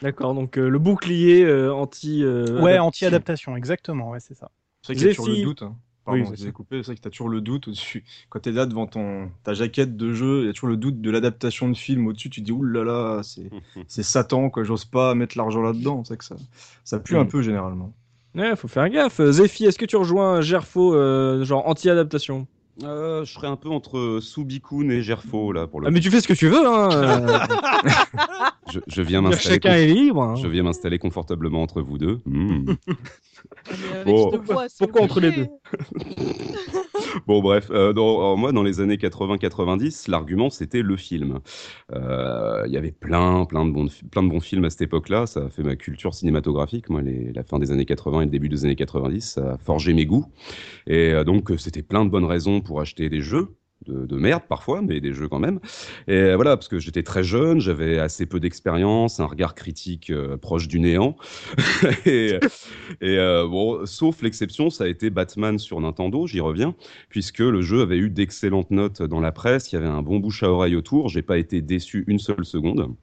[0.01, 2.23] D'accord, donc euh, le bouclier euh, anti.
[2.23, 2.87] euh, Ouais, adaptation.
[2.87, 4.09] anti-adaptation, exactement.
[4.11, 4.51] Ouais, c'est ça.
[4.81, 5.37] C'est vrai qu'il y a toujours Zephy.
[5.41, 5.61] le doute.
[5.63, 5.75] Hein.
[6.05, 6.77] Pardon, Oui, je c'est coupé.
[6.77, 8.03] C'est vrai que t'as toujours le doute au-dessus.
[8.29, 11.01] Quand t'es là devant ton ta jaquette de jeu, il y a toujours le doute
[11.01, 12.29] de l'adaptation de film au-dessus.
[12.29, 13.49] Tu te dis oulala, c'est
[13.87, 14.63] c'est Satan quoi.
[14.63, 16.03] J'ose pas mettre l'argent là-dedans.
[16.05, 16.35] C'est que ça
[16.83, 17.27] ça pue un Mm.
[17.29, 17.91] peu généralement.
[18.35, 19.19] Ouais, faut faire gaffe.
[19.21, 22.45] Euh, Zephy, est-ce que tu rejoins Gerfo, euh, genre anti-adaptation?
[22.83, 25.87] Euh, je serais un peu entre Subikun et Gerfo là pour le.
[25.87, 26.89] Ah, mais tu fais ce que tu veux, hein.
[28.71, 29.55] je, je viens m'installer.
[29.55, 30.21] chacun est libre.
[30.23, 30.35] hein.
[30.35, 32.19] Je viens m'installer confortablement entre vous deux.
[32.25, 32.65] Hmm.
[33.69, 34.31] Mais avec Bon.
[34.79, 35.49] Pourquoi entre les obligé.
[37.27, 41.39] Bon, bref, euh, dans- alors, moi, dans les années 80-90, l'argument, c'était le film.
[41.93, 45.25] Euh, Il y avait plein, plein de, bons, plein de bons films à cette époque-là.
[45.25, 46.89] Ça a fait ma culture cinématographique.
[46.89, 49.57] Moi, les- la fin des années 80 et le début des années 90, ça a
[49.57, 50.25] forgé mes goûts.
[50.87, 53.47] Et euh, donc, c'était plein de bonnes raisons pour acheter des jeux.
[53.85, 55.59] De, de merde parfois, mais des jeux quand même.
[56.07, 60.37] Et voilà, parce que j'étais très jeune, j'avais assez peu d'expérience, un regard critique euh,
[60.37, 61.15] proche du néant.
[62.05, 62.39] et
[63.01, 66.75] et euh, bon, sauf l'exception, ça a été Batman sur Nintendo, j'y reviens,
[67.09, 70.19] puisque le jeu avait eu d'excellentes notes dans la presse, il y avait un bon
[70.19, 72.95] bouche à oreille autour, j'ai pas été déçu une seule seconde.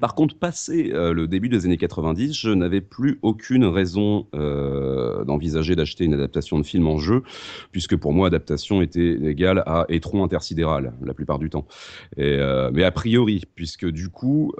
[0.00, 5.24] Par contre, passé euh, le début des années 90, je n'avais plus aucune raison euh,
[5.24, 7.22] d'envisager d'acheter une adaptation de film en jeu,
[7.70, 11.66] puisque pour moi, adaptation était égale à étron intersidéral, la plupart du temps.
[12.16, 14.54] Et, euh, mais a priori, puisque du coup,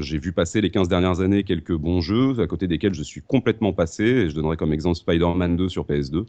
[0.00, 3.22] j'ai vu passer les 15 dernières années quelques bons jeux, à côté desquels je suis
[3.22, 6.26] complètement passé, et je donnerai comme exemple Spider-Man 2 sur PS2.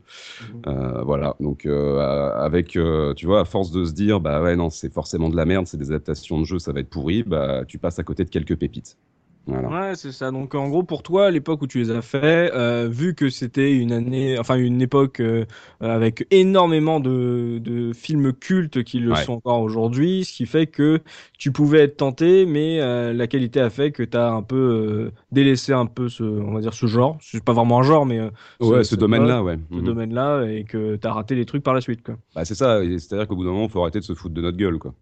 [0.67, 2.77] Euh, voilà, donc avec,
[3.15, 5.67] tu vois, à force de se dire, bah ouais, non, c'est forcément de la merde,
[5.67, 8.29] c'est des adaptations de jeux, ça va être pourri, bah tu passes à côté de
[8.37, 8.97] quelques pépites.
[9.45, 9.69] Voilà.
[9.69, 10.31] Ouais, c'est ça.
[10.31, 13.73] Donc en gros, pour toi, l'époque où tu les as fait, euh, vu que c'était
[13.75, 15.45] une année, enfin une époque euh,
[15.79, 19.15] avec énormément de, de films cultes qui le Ouais.
[19.15, 21.01] sont encore aujourd'hui, ce qui fait que
[21.37, 25.11] tu pouvais être tenté, mais euh, la qualité a fait que tu as un peu
[25.31, 27.17] délaissé un peu ce, on va dire ce genre.
[27.21, 28.19] C'est pas vraiment un genre, mais
[28.59, 29.57] Ouais, ce domaine-là, ouais.
[29.71, 29.85] ce Mhm.
[29.85, 32.17] domaine-là, et que tu as raté des trucs par la suite, quoi.
[32.35, 34.41] Bah, c'est ça, c'est-à-dire qu'au bout d'un moment, il faut arrêter de se foutre de
[34.41, 34.93] notre gueule, quoi.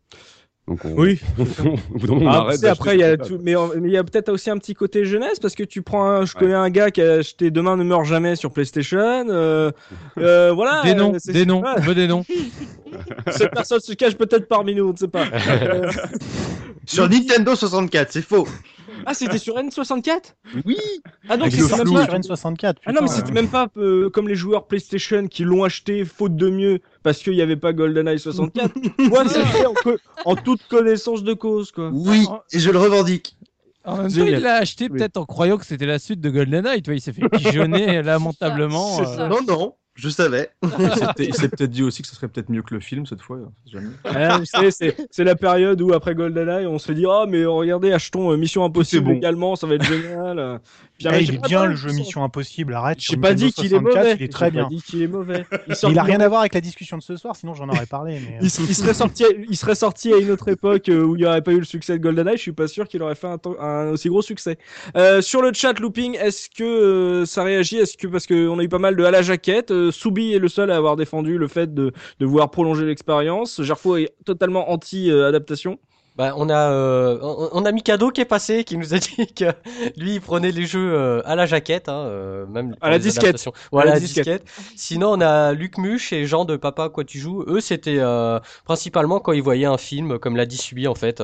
[0.68, 1.20] Donc on, Oui.
[2.10, 3.42] on Ah, arrête après, il y a ce tout, truc-là.
[3.44, 5.84] mais en- mais il y a peut-être aussi un petit côté jeunesse parce que tu
[5.84, 8.98] prends, un, je connais un gars qui a acheté Demain ne meurt jamais sur PlayStation.
[9.30, 9.72] euh,
[10.18, 10.82] euh, voilà.
[10.84, 12.26] Des noms, euh, des noms, ouais, on veut des noms.
[13.32, 15.26] Cette personne se cache peut-être parmi nous, on ne sait pas.
[16.86, 18.48] Sur Nintendo 64, c'est faux.
[19.06, 20.78] ah, c'était sur N64 Oui.
[21.30, 22.06] Ah donc c'est le même pas.
[22.06, 22.76] sur N64.
[22.86, 26.36] Ah non, mais c'était même pas euh, comme les joueurs PlayStation qui l'ont acheté faute
[26.36, 28.74] de mieux parce qu'il n'y avait pas GoldenEye 64.
[28.98, 29.74] Moi, c'était en,
[30.26, 31.92] en toute connaissance de cause, quoi.
[31.94, 33.38] Oui, et je le revendique.
[33.84, 34.98] En même temps, il l'a acheté Oui.
[34.98, 36.82] peut-être en croyant que c'était la suite de GoldenEye.
[36.82, 39.00] Tu vois, il s'est fait pigeonner lamentablement.
[39.02, 39.28] Euh.
[39.28, 40.50] Non, non, je savais.
[41.20, 43.40] Il s'est peut-être- dit aussi que ce serait peut-être mieux que le film cette fois.
[44.46, 48.38] savez, c'est, la période où après GoldenEye, on se dit ah mais regardez, achetons euh,
[48.38, 49.12] Mission Impossible bon.
[49.14, 50.60] également, ça va être génial.
[50.98, 51.92] Puis, eh, il est bien le jeu.
[51.92, 53.00] Mission Impossible, arrête.
[53.00, 54.16] J'ai pas dit qu'il est 64, mauvais.
[54.20, 54.68] Il est très bien.
[54.68, 55.46] dit est mauvais.
[55.68, 57.54] Il, sort Il a du- rien à voir avec la discussion de ce soir, sinon
[57.54, 58.20] j'en aurais parlé.
[58.20, 58.38] Mais...
[58.42, 61.42] Il, serait sorti, il serait sorti à une autre époque euh, où il n'y aurait
[61.42, 62.38] pas eu le succès de GoldenEye.
[62.38, 64.58] Je suis pas sûr qu'il aurait fait un, aussi gros succès.
[64.96, 67.78] Euh, sur le chat looping, est-ce que euh, ça réagit?
[67.78, 70.48] Est-ce que parce qu'on a eu pas mal de à la jaquette, Soubi est le
[70.48, 73.62] seul à avoir défendu le fait de, de vouloir prolonger l'expérience.
[73.62, 75.80] Gerfo est totalement anti euh, adaptation.
[76.16, 79.52] Bah, on a euh, on, a Mikado qui est passé, qui nous a dit que
[79.98, 83.24] lui il prenait les jeux euh, à la jaquette, hein, euh, même À la disquette.
[83.26, 83.52] adaptations.
[83.74, 84.46] Ouais, à À la la disquette.
[84.78, 87.44] Sinon on a Luc Muche et Jean de Papa quoi tu joues.
[87.48, 88.00] Eux c'était
[88.64, 91.22] principalement quand ils voyaient un film comme l'a dit Subi en fait,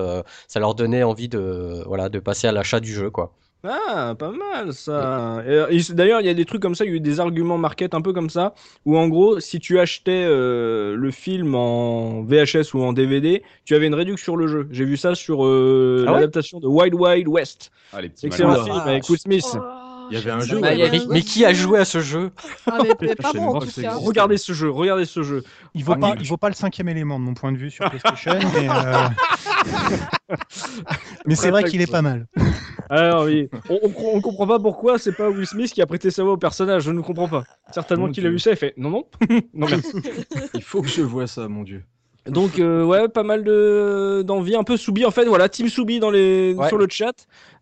[0.49, 3.31] ça leur donnait envie de voilà de passer à l'achat du jeu quoi.
[3.63, 5.39] Ah, pas mal ça.
[5.41, 7.59] Euh, D'ailleurs, il y a des trucs comme ça, il y a eu des arguments
[7.59, 12.23] market un peu comme ça, où en gros, si tu achetais euh, le film en
[12.23, 14.67] VHS ou en DVD, tu avais une réduction sur le jeu.
[14.71, 16.19] J'ai vu ça sur euh, Ah ouais?
[16.21, 17.71] l'adaptation de Wild Wild West.
[17.93, 18.63] Ah, les petits Excellent malins.
[18.63, 18.87] film vache.
[18.87, 19.45] avec Will Smith.
[19.53, 19.59] Oh,
[20.11, 22.01] Il y avait un je jeu, Bah, ouais, mais, mais qui a joué à ce
[22.01, 22.31] jeu
[22.69, 23.95] Ah, mais, mais pas bon en tout cas.
[23.95, 25.41] Regardez ce jeu, regardez ce jeu.
[25.73, 27.71] Il vaut, Ah, pas, il vaut pas le cinquième élément de mon point de vue
[27.71, 30.35] sur PlayStation, mais, euh,
[31.25, 32.27] mais c'est vrai qu'il est pas mal.
[32.89, 36.11] Alors oui, on, on, on comprend pas pourquoi c'est pas Will Smith qui a prêté
[36.11, 37.43] sa voix au personnage, je ne comprends pas.
[37.71, 39.05] Certainement qu'il a vu ça et fait non non.
[39.53, 39.93] non merci.
[40.53, 41.85] Il faut que je vois ça, mon dieu.
[42.27, 45.25] Donc euh, ouais, pas mal de d'envie, un peu Soubi en fait.
[45.25, 46.67] Voilà, Team Soubi dans les Ouais.
[46.67, 47.13] sur le chat.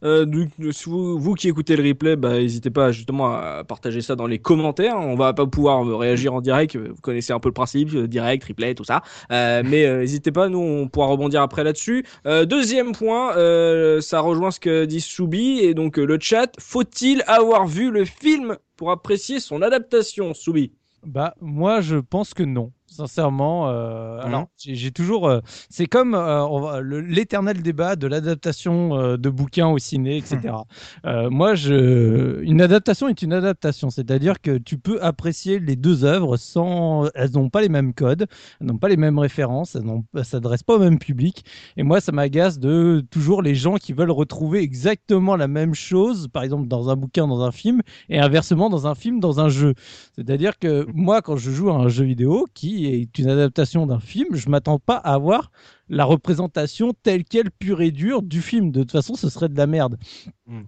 [0.04, 0.50] Euh, du-
[0.86, 4.39] vous, vous qui écoutez le replay, bah n'hésitez pas justement à partager ça dans les
[4.39, 4.98] commentaires.
[4.98, 6.76] On va pas pouvoir euh, réagir en direct.
[6.76, 9.02] Vous connaissez un peu le principe, euh, direct, replay, tout ça.
[9.32, 12.06] Euh, mais euh, n'hésitez pas, nous on pourra rebondir après là-dessus.
[12.26, 16.52] Euh, deuxième point, euh, ça rejoint ce que dit Soubi et donc euh, le chat.
[16.60, 20.72] Faut-il avoir vu le film pour apprécier son adaptation, Soubi?
[21.06, 22.72] Bah, moi, je pense que non.
[23.00, 24.26] Sincèrement, euh, Mhm.
[24.26, 25.30] alors j'ai toujours.
[25.30, 30.54] euh, c'est comme euh, l'éternel débat de l'adaptation de bouquins au ciné, etc.
[31.32, 36.36] Moi, je, une adaptation est une adaptation, c'est-à-dire que tu peux apprécier les deux œuvres
[36.36, 37.08] sans.
[37.16, 38.28] Elles n'ont pas les mêmes codes,
[38.60, 41.46] elles n'ont pas les mêmes références, elles elles s'adressent pas au même public.
[41.78, 46.28] Et moi, ça m'agace de toujours les gens qui veulent retrouver exactement la même chose,
[46.28, 49.48] par exemple dans un bouquin, dans un film, et inversement dans un film, dans un
[49.48, 49.74] jeu.
[50.16, 53.99] C'est-à-dire que moi, quand je joue à un jeu vidéo qui est une adaptation d'un
[53.99, 55.52] film, je m'attends pas à avoir
[55.89, 58.71] la représentation telle quelle pure et dure du film.
[58.71, 59.97] De toute façon, ce serait de la merde.
[60.47, 60.62] Mm.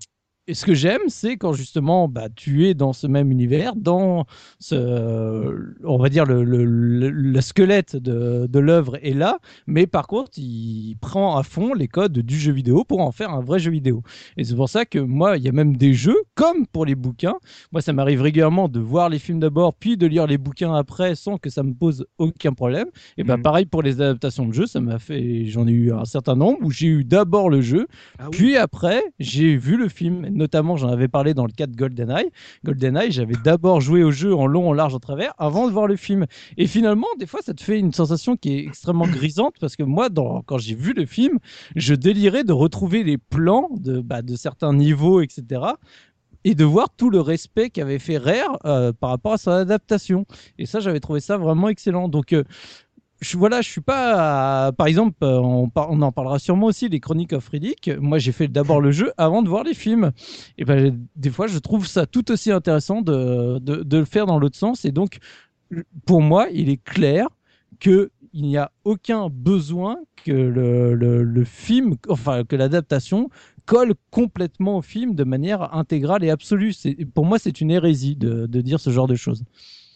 [0.48, 4.26] Et ce que j'aime, c'est quand justement bah, tu es dans ce même univers, dans
[4.60, 9.86] ce, on va dire le, le- le- le squelette de, de l'œuvre est là, mais
[9.86, 13.40] par contre, il prend à fond les codes du jeu vidéo pour en faire un
[13.40, 14.02] vrai jeu vidéo.
[14.36, 16.96] Et c'est pour ça que moi, il y a même des jeux, comme pour les
[16.96, 17.36] bouquins,
[17.72, 21.14] moi, ça m'arrive régulièrement de voir les films d'abord, puis de lire les bouquins après,
[21.16, 22.88] sans que ça me pose aucun problème.
[23.18, 26.06] Et ben pareil pour les adaptations de jeux, ça m'a fait, j'en ai eu un
[26.06, 30.26] certain nombre où j'ai eu d'abord le jeu, Ah puis après j'ai vu le film.
[30.34, 32.30] Notamment j'en avais parlé dans le cas de GoldenEye.
[32.64, 35.88] GoldenEye, j'avais d'abord joué au jeu en long, en large, en travers avant de voir
[35.88, 36.26] le film.
[36.58, 39.84] Et finalement, des fois, ça te fait une sensation qui est extrêmement grisante parce que
[39.84, 41.40] moi, dans, quand j'ai vu le film,
[41.76, 45.62] je délirais de retrouver les plans de, bah, de certains niveaux, etc
[46.44, 50.26] et de voir tout le respect qu'avait fait Rare euh, par rapport à son adaptation.
[50.58, 52.08] Et ça, j'avais trouvé ça vraiment excellent.
[52.08, 52.44] Donc, euh,
[53.22, 54.72] je, voilà, je suis pas.
[54.74, 57.90] Par exemple, euh, on, on, en parlera sûrement aussi, les Chroniques of Riddick.
[58.00, 60.12] Moi, j'ai fait d'abord le jeu avant de voir les films.
[60.58, 64.26] Et ben, des fois, je trouve ça tout aussi intéressant de, de, de le faire
[64.26, 64.86] dans l'autre sens.
[64.86, 65.20] Et donc,
[66.06, 67.28] pour moi, il est clair
[67.80, 73.30] que il n'y a aucun besoin que le, le, le film, enfin que l'adaptation
[73.66, 76.74] colle complètement au film de manière intégrale et absolue.
[77.14, 79.44] Pour moi, c'est une hérésie de, de, dire ce genre de choses.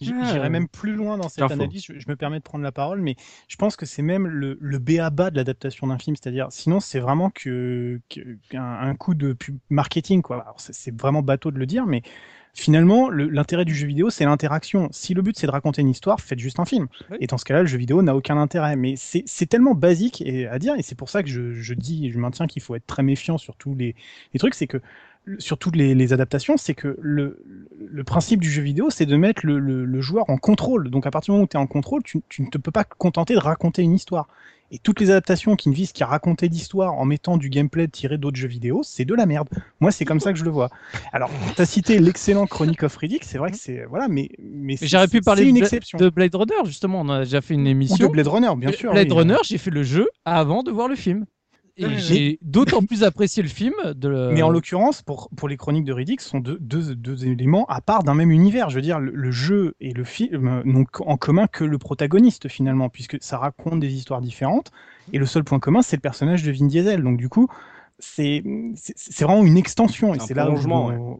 [0.01, 0.49] J'irais ah.
[0.49, 1.86] même plus loin dans cette analyse.
[1.88, 3.15] Je, me permets de prendre la parole, mais
[3.47, 6.15] je pense que c'est même le, le bas de l'adaptation d'un film.
[6.15, 7.99] C'est-à-dire, sinon, c'est vraiment que,
[8.53, 9.36] un, coup de
[9.69, 10.21] marketing.
[10.58, 12.01] C'est vraiment bateau de le dire, mais
[12.53, 14.89] finalement, l'intérêt du jeu vidéo, c'est l'interaction.
[14.91, 16.88] Si le but c'est de raconter une histoire, faites juste un film.
[17.19, 18.75] Et dans ce cas-là, le jeu vidéo n'a aucun intérêt.
[18.75, 22.19] Mais c'est tellement basique à dire, et c'est pour ça que je, je dis, je
[22.19, 23.95] maintiens qu'il faut être très méfiant sur tous les,
[24.34, 24.81] les trucs, c'est que
[25.39, 27.43] sur toutes les, les adaptations, c'est que le,
[27.77, 30.89] le, principe du jeu vidéo, c'est de mettre le, le, joueur en contrôle.
[30.89, 32.71] Donc à partir du moment où tu es en contrôle, tu, tu ne te peux
[32.71, 34.27] pas contenter de raconter une histoire.
[34.71, 38.17] Et toutes les adaptations qui ne visent qu'à raconter l'histoire en mettant du gameplay tiré
[38.17, 39.47] d'autres jeux vidéo, c'est de la merde.
[39.79, 40.69] Moi, c'est comme ça que je le vois.
[41.13, 43.85] Alors, tu as cité l'excellent Chronic of Riddick, c'est vrai que c'est.
[43.85, 44.29] Voilà, mais.
[44.39, 45.99] mais, j'aurais pu parler une exception.
[45.99, 47.01] de Blade Runner, justement.
[47.01, 48.05] On a déjà fait une émission.
[48.05, 48.91] Ou de Blade Runner, bien sûr.
[48.91, 51.25] Blade Runner, j'ai fait le jeu avant de voir le film.
[51.77, 53.73] Et j'ai d'autant plus apprécié le film.
[53.95, 57.25] De Mais en l'occurrence, pour, pour les chroniques de Riddick, ce sont deux, deux, deux,
[57.25, 58.69] éléments à part d'un même univers.
[58.69, 62.89] Je veux dire, le, jeu et le film n'ont en commun que le protagoniste finalement,
[62.89, 64.71] puisque ça raconte des histoires différentes.
[65.11, 67.03] Et le seul point commun, c'est le personnage de Vin Diesel.
[67.03, 67.49] Donc du coup,
[67.99, 68.43] c'est
[68.95, 70.58] c'est vraiment une extension et c'est là où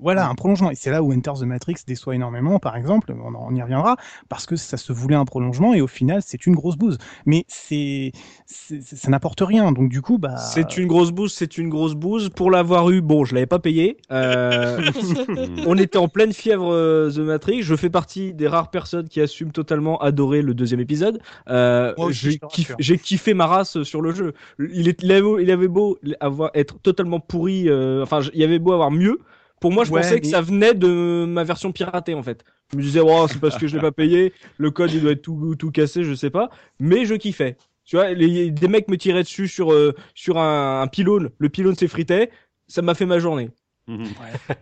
[0.02, 0.72] voilà un prolongement.
[0.72, 3.14] Et c'est là où Enter the Matrix déçoit énormément par exemple.
[3.14, 3.96] On, on, y reviendra
[4.28, 6.98] parce que ça se voulait un prolongement et au final c'est une grosse bouse.
[7.26, 8.12] Mais c'est
[8.46, 9.72] ça n'apporte rien.
[9.72, 12.30] Donc du coup bah c'est une grosse bouse c'est une grosse bouse.
[12.30, 13.98] Pour l'avoir eu bon je l'avais pas payé.
[14.12, 14.82] Euh...
[15.66, 17.64] on était en pleine fièvre euh, The Matrix.
[17.64, 21.22] Je fais partie des rares personnes qui assument totalement adorer le deuxième épisode.
[21.50, 24.34] Euh, j'ai kiffé, kiffé ma race sur le jeu.
[24.60, 27.70] Il, est, il, avait, il avait beau avoir être totalement pourri.
[27.70, 29.20] Euh, enfin, il y avait beau avoir mieux.
[29.62, 32.44] Pour moi, je pensais que ça venait de ma version piratée en fait.
[32.72, 35.12] Je me disais, oh, c'est parce que je l'ai pas payé, le code il doit
[35.12, 36.50] être tout, tout cassé, je sais pas.
[36.80, 37.58] Mais je kiffais.
[37.86, 41.76] Tu vois, les, des mecs me tiraient dessus sur, euh, sur un, pylône, le pylône
[41.76, 42.32] s'effritait,
[42.68, 43.52] ça m'a fait ma journée.
[43.88, 44.08] Mhm.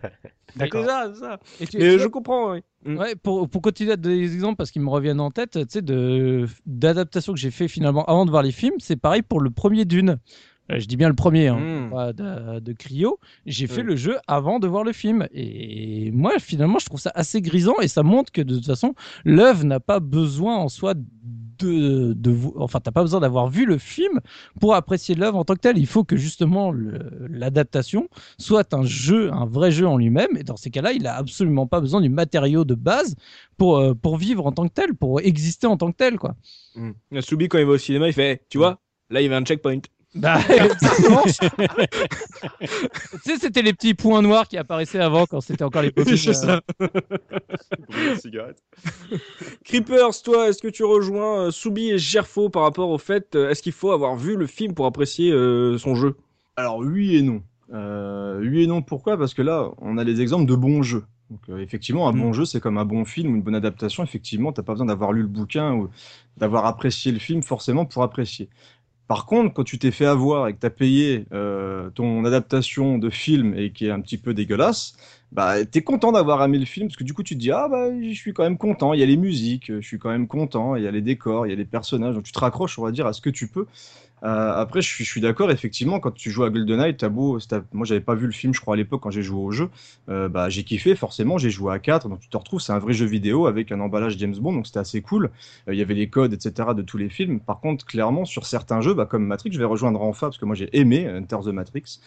[0.56, 0.84] D'accord.
[0.84, 1.40] Ça, ça.
[1.72, 2.52] Et je comprends.
[2.52, 2.60] Oui.
[2.84, 2.98] Mm.
[2.98, 5.66] Ouais, pour, pour continuer à donner des exemples parce qu'ils me reviennent en tête, tu
[5.68, 9.50] sais, d'adaptation que j'ai fait finalement avant de voir les films, c'est pareil pour le
[9.50, 10.18] premier Dune.
[10.72, 12.12] Euh, je dis bien le premier, hein, hmm.
[12.12, 13.18] de, de, Cryo.
[13.44, 15.26] J'ai fait le jeu avant de voir le film.
[15.32, 18.94] Et moi, finalement, je trouve ça assez grisant et ça montre que de toute façon,
[19.24, 20.94] l'œuvre n'a pas besoin en soi
[21.58, 24.20] de, de enfin, t'as pas besoin d'avoir vu le film
[24.60, 25.78] pour apprécier l'œuvre en tant que telle.
[25.78, 26.72] Il faut que justement
[27.28, 30.36] l'adaptation soit un jeu, un vrai jeu en lui-même.
[30.38, 33.14] Et dans ces cas-là, il a absolument pas besoin du matériau de base
[33.56, 36.34] pour, euh, pour vivre en tant que tel, pour exister en tant que tel, quoi.
[36.74, 37.20] Mmh.
[37.20, 39.44] Soubi, quand il va au cinéma, il fait, tu vois, là, il y avait un
[39.44, 39.80] checkpoint.
[40.14, 40.54] Bah, tu
[43.24, 46.16] sais, c'était les petits points noirs qui apparaissaient avant quand c'était encore les petits.
[46.16, 46.60] C'est ça.
[49.64, 53.50] Creepers, toi, est-ce que tu rejoins euh, Soubi et Gerfo par rapport au fait, euh,
[53.50, 56.16] est-ce qu'il faut avoir vu le film pour apprécier euh, son jeu?
[56.56, 57.42] Alors oui et non.
[58.40, 59.18] oui et non, pourquoi?
[59.18, 61.04] Parce que là, on a les exemples de bons jeux.
[61.30, 62.20] Donc, effectivement, un mm.
[62.20, 64.04] bon jeu, c'est comme un bon film ou une bonne adaptation.
[64.04, 65.88] Effectivement, t'as pas besoin d'avoir lu le bouquin ou
[66.36, 68.48] d'avoir apprécié le film forcément pour apprécier.
[69.06, 72.96] Par contre, quand tu t'es fait avoir et que tu as payé euh, ton adaptation
[72.96, 74.94] de film et qui est un petit peu dégueulasse,
[75.30, 77.50] bah, tu es content d'avoir aimé le film parce que du coup, tu te dis
[77.50, 80.10] Ah, bah, je suis quand même content, il y a les musiques, je suis quand
[80.10, 82.14] même content, il y a les décors, il y a les personnages.
[82.14, 83.66] Donc, tu te raccroches, on va dire, à ce que tu peux.
[84.24, 87.38] Euh, après, je suis, d'accord, effectivement, quand tu joues à GoldenEye, t'as beau,
[87.72, 89.68] moi j'avais pas vu le film, je crois, à l'époque, quand j'ai joué au jeu,
[90.08, 92.78] euh, bah, j'ai kiffé, forcément, j'ai joué à 4, donc tu te retrouves, c'est un
[92.78, 95.30] vrai jeu vidéo avec un emballage James Bond, donc c'était assez cool.
[95.68, 97.40] Euh, il y avait les codes, etc., de tous les films.
[97.40, 100.46] Par contre, clairement, sur certains jeux, bah, comme Matrix, je vais rejoindre Renfa, parce que
[100.46, 102.00] moi j'ai aimé Enter the Matrix,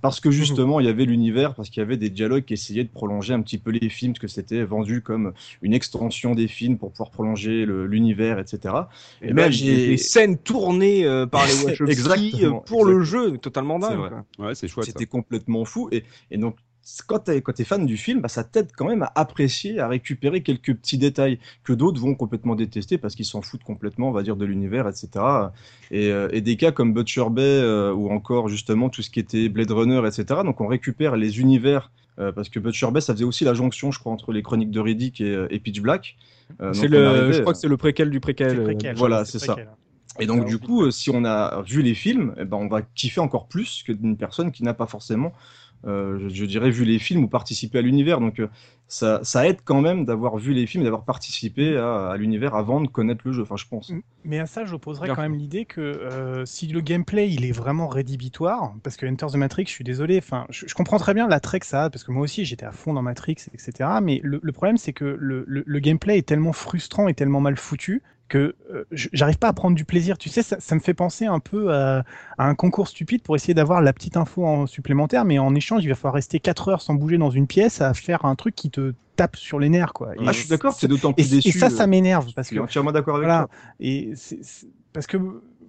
[0.00, 2.84] parce que justement, il y avait l'univers, parce qu'il y avait des dialogues qui essayaient
[2.84, 6.48] de prolonger un petit peu les films, parce que c'était vendu comme une extension des
[6.48, 8.74] films pour pouvoir prolonger l'univers, etc.
[9.22, 13.98] Et, même j'ai des scènes tournées par les Wachowski Euh, pour le jeu, totalement dingue.
[14.38, 14.86] Ouais, c'est chouette.
[14.86, 15.88] C'était complètement fou.
[15.92, 16.56] Et, et donc,
[17.06, 20.42] quand tu es, fan du film, bah, ça t'aide quand même à apprécier, à récupérer
[20.42, 24.22] quelques petits détails que d'autres vont complètement détester parce qu'ils s'en foutent complètement, on va
[24.22, 25.08] dire, de l'univers, etc.
[25.90, 29.20] Et, euh, et, des cas comme Butcher Bay euh, ou encore justement tout ce qui
[29.20, 30.40] était Blade Runner, etc.
[30.44, 33.90] Donc on récupère les univers euh, parce que Butcher Bay, ça faisait aussi la jonction,
[33.90, 36.16] je crois, entre les chroniques de Riddick et, et Pitch Black.
[36.72, 38.64] c'est le, je crois que c'est le préquel du préquel.
[38.96, 39.56] voilà, c'est ça.
[40.20, 43.20] Et donc, du coup, si on a vu les films, eh ben, on va kiffer
[43.20, 45.32] encore plus que d'une personne qui n'a pas forcément
[45.86, 48.20] euh, je, dirais, vu les films ou participé à l'univers.
[48.20, 48.48] Donc euh,
[48.88, 52.80] ça, ça, aide quand même d'avoir vu les films et d'avoir participé à, l'univers avant
[52.80, 53.92] de connaître le jeu, enfin je pense.
[54.24, 57.86] Mais à ça, j'opposerais quand même l'idée que euh, si le gameplay il est vraiment
[57.86, 61.60] rédhibitoire, parce que Enter the Matrix, je suis désolé, enfin je, comprends très bien l'attrait
[61.60, 63.90] que ça a, parce que moi aussi j'étais à fond dans Matrix, etc.
[64.02, 68.02] Mais le, problème c'est que le, le, gameplay est tellement frustrant et tellement mal foutu
[68.28, 70.18] que euh, j'arrive pas à prendre du plaisir.
[70.18, 72.04] Tu sais, ça, me fait penser un peu à,
[72.38, 75.88] un concours stupide pour essayer d'avoir la petite info en supplémentaire, mais en échange, il
[75.88, 78.70] va falloir rester 4 heures sans bouger dans une pièce à faire un truc qui
[78.70, 80.12] te tape sur les nerfs, quoi.
[80.18, 81.48] ah, je suis d'accord, c'est d'autant plus déçu.
[81.48, 83.56] Et ça, ça m'énerve parce je suis entièrement d'accord avec voilà, toi.
[83.80, 84.38] Et c'est
[84.92, 85.18] parce que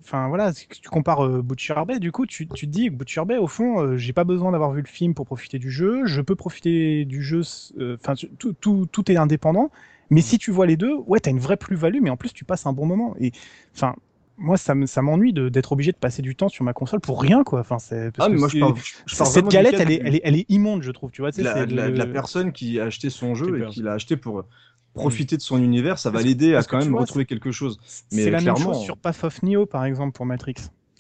[0.02, 2.94] enfin voilà, si tu compares euh, Butcher Bay, du coup, tu, tu, te dis que
[2.94, 5.70] Butcher Bay, au fond, euh, j'ai pas besoin d'avoir vu le film pour profiter du
[5.70, 7.42] jeu, je peux profiter du jeu,
[7.80, 9.72] euh, enfin, tout, tout, tout, est indépendant,
[10.10, 12.46] mais si tu vois les deux, ouais, t'as une vraie plus-value, mais en plus, tu
[12.46, 13.16] passes un bon moment.
[13.20, 13.32] Et
[13.76, 13.96] enfin,
[14.38, 17.60] moi, ça m'ennuie d'être obligé de passer du temps sur ma console pour rien, quoi.
[17.60, 18.12] Enfin, c'est.
[18.18, 20.92] Ah, mais moi, je parle, cette galette, elle est, elle, est, elle est, immonde, je
[20.92, 21.12] trouve.
[21.12, 24.18] Tu vois, la, la, la, personne qui a acheté son jeu et qui l'a acheté
[24.18, 24.46] pour
[24.94, 27.80] profiter de son univers, ça va l'aider à quand même retrouver quelque chose.
[28.12, 30.56] Mais c'est la même chose sur Path of Neo, par exemple, pour Matrix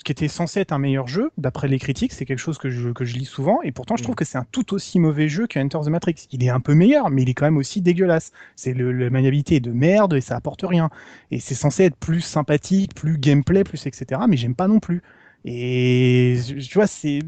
[0.09, 2.89] qui était censé être un meilleur jeu, d'après les critiques, c'est quelque chose que je,
[2.89, 4.15] que je lis souvent, et pourtant je trouve mm.
[4.15, 6.25] que c'est un tout aussi mauvais jeu que Enter the Matrix.
[6.31, 8.31] Il est un peu meilleur, mais il est quand même aussi dégueulasse.
[8.55, 10.89] C'est le, la maniabilité est de merde et ça apporte rien.
[11.29, 14.21] Et c'est censé être plus sympathique, plus gameplay, plus etc.
[14.27, 15.03] Mais j'aime pas non plus.
[15.45, 17.19] Et tu vois, c'est,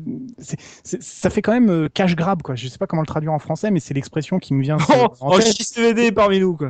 [0.84, 2.56] ça fait quand même euh, cash grab, quoi.
[2.56, 4.78] Je sais pas comment le traduire en français, mais c'est l'expression qui me vient.
[4.90, 6.70] Oh, en oh, parmi nous, quoi.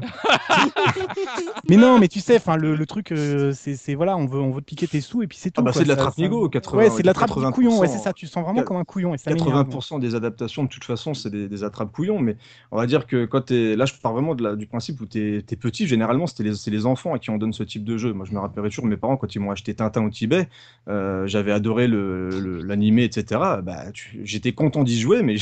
[1.69, 4.51] mais non, mais tu sais, enfin, le, le, truc, euh, c'est, voilà, on veut, on
[4.51, 5.61] veut te piquer tes sous et puis c'est tout.
[5.61, 6.77] Ah bah c'est de la trappe négo, 80.
[6.77, 8.13] Ouais, c'est de la trappe couillon, ouais, c'est ça.
[8.13, 9.15] Tu sens vraiment comme un couillon.
[9.15, 12.37] Et ça 80% des adaptations, de toute façon, c'est des, des attrapes couillons, mais
[12.71, 15.07] on va dire que quand t'es, là, je pars vraiment de la, du principe où
[15.07, 17.83] t'es, es petit, généralement, c'était les, c'est les enfants à qui on donne ce type
[17.83, 18.13] de jeu.
[18.13, 20.47] Moi, je me rappellerai toujours mes parents quand ils m'ont acheté Tintin au Tibet.
[20.87, 23.41] Euh, j'avais adoré l'animé, etc.
[23.63, 23.85] Bah,
[24.23, 25.35] j'étais content d'y jouer, mais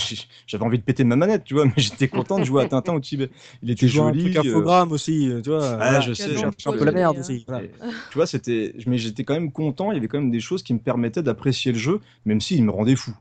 [0.47, 1.65] j'avais envie de péter ma manette, tu vois.
[1.65, 3.29] Mais j'étais content de jouer à Tintin au Tibet.
[3.61, 4.37] Il était joli.
[4.37, 5.77] Un infogramme euh, aussi, tu vois.
[5.79, 7.45] Ah, je sais, un peu la merde aussi.
[7.45, 9.91] Tu vois, c'était, mais j'étais quand même content.
[9.91, 12.63] Il y avait quand même des choses qui me permettaient d'apprécier le jeu, même s'il
[12.63, 13.13] me rendait fou.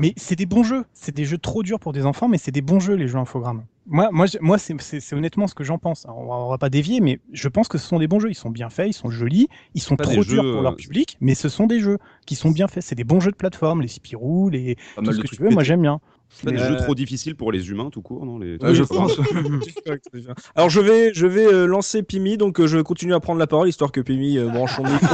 [0.00, 0.84] Mais c'est des bons jeux.
[0.92, 3.18] C'est des jeux trop durs pour des enfants, mais c'est des bons jeux, les jeux
[3.18, 3.64] infogrammes.
[3.86, 6.06] Moi, moi, moi c'est honnêtement ce que j'en pense.
[6.08, 8.30] On va, on va pas dévier, mais je pense que ce sont des bons jeux.
[8.30, 11.16] Ils sont bien faits, ils sont jolis, ils sont trop durs pour leur euh, public,
[11.20, 12.82] mais ce sont des jeux qui sont bien faits.
[12.82, 15.50] C'est des bons jeux de plateforme, les Spirou, les tout ce que tu veux.
[15.50, 16.00] Moi, j'aime bien.
[16.30, 18.58] C'est pas des jeux trop difficiles pour les humains tout court, non les...
[18.60, 19.18] Je pense.
[20.54, 23.46] Alors je vais, je vais euh, lancer Pimi, donc euh, je continue à prendre la
[23.46, 25.06] parole histoire que Pimi euh, branche son micro,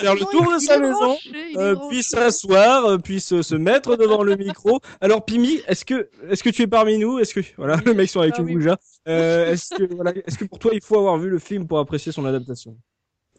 [0.00, 1.16] faire le tour de sa maison,
[1.88, 4.80] puisse s'asseoir, puisse se mettre devant le micro.
[5.00, 7.18] Alors Pimi, est-ce que, est-ce que tu es parmi nous?
[7.18, 8.66] Est-ce que voilà, le mec sont avec ah, une oui.
[9.06, 12.12] est-ce que voilà, est-ce que pour toi il faut avoir vu le film pour apprécier
[12.12, 12.76] son adaptation?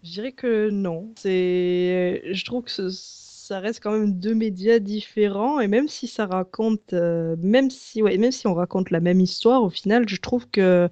[0.03, 1.13] Je dirais que non.
[1.17, 2.89] C'est, je trouve que ce
[3.49, 5.59] ça reste quand même deux médias différents.
[5.59, 9.19] Et même si ça raconte, euh, même si ouais, même si on raconte la même
[9.19, 10.87] histoire, au final, je trouve que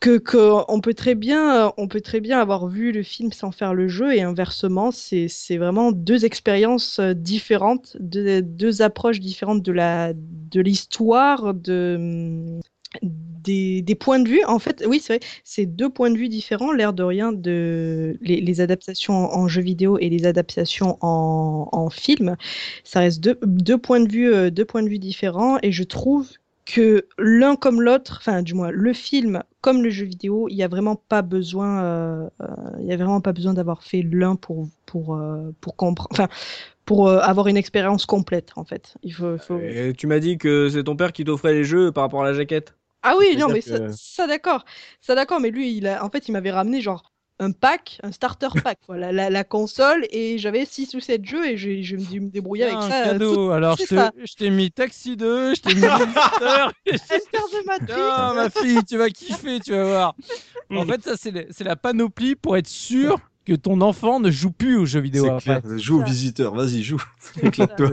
[0.00, 0.20] que,
[0.68, 3.88] on peut très bien on peut très bien avoir vu le film sans faire le
[3.88, 4.14] jeu.
[4.14, 10.12] Et inversement c'est c'est vraiment deux expériences euh, différentes deux, deux approches différentes de la
[10.14, 12.60] de l'histoire de
[13.02, 14.44] des, points de vue.
[14.44, 18.16] En fait, oui, c'est vrai, c'est deux points de vue différents, l'air de rien, de
[18.20, 22.36] les, adaptations en, jeu vidéo et les adaptations en, en film.
[22.84, 26.28] Ça reste deux, points de vue, euh, deux points de vue différents, et je trouve
[26.66, 30.62] que l'un comme l'autre, enfin du moins le film comme le jeu vidéo, il n'y
[30.62, 35.20] a vraiment pas besoin, euh, euh, a vraiment pas besoin d'avoir fait l'un pour pour
[35.60, 36.28] pour comprendre, enfin
[36.84, 38.94] pour avoir une expérience complète en fait.
[39.60, 42.24] Et tu m'as dit que c'est ton père qui t'offrait les jeux par rapport à
[42.24, 42.74] la jaquette?
[43.02, 44.64] Ah oui, non, mais ça, ça d'accord.
[45.00, 47.10] Ça d'accord, mais lui, il a, en fait, il m'avait ramené genre
[47.40, 51.46] un pack, un starter pack, voilà, la, la, console, et j'avais 6 ou 7 jeux,
[51.46, 53.04] et je, je me débrouiller avec ça.
[53.04, 57.94] cadeau, alors je t'ai mis Taxi 2, je t'ai mis de Matrix.
[57.96, 60.14] Oh, ma fille, tu vas kiffer, tu vas voir.
[60.70, 64.76] En fait, ça, c'est la panoplie pour être sûr que ton enfant ne joue plus
[64.76, 65.38] aux jeux vidéo.
[65.38, 67.02] Clair, joue aux visiteurs, vas-y, joue.
[67.42, 67.92] Éclate-toi.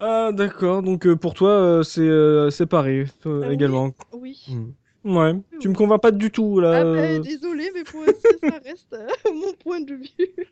[0.00, 3.92] Ah, d'accord, donc euh, pour toi, euh, c'est euh, pareil ah également.
[4.12, 4.38] Oui.
[4.48, 4.70] Hmm.
[5.02, 6.80] Ouais, tu me convaincs pas du tout là.
[6.80, 8.96] Ah bah, désolé, mais pour ça reste
[9.34, 10.08] mon point de vue.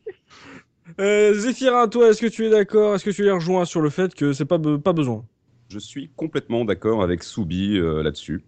[1.01, 2.95] Euh, Zéphirin, toi, est-ce que tu es d'accord?
[2.95, 5.23] Est-ce que tu les rejoins sur le fait que c'est pas, be- pas besoin?
[5.69, 8.43] Je suis complètement d'accord avec Soubi euh, là-dessus.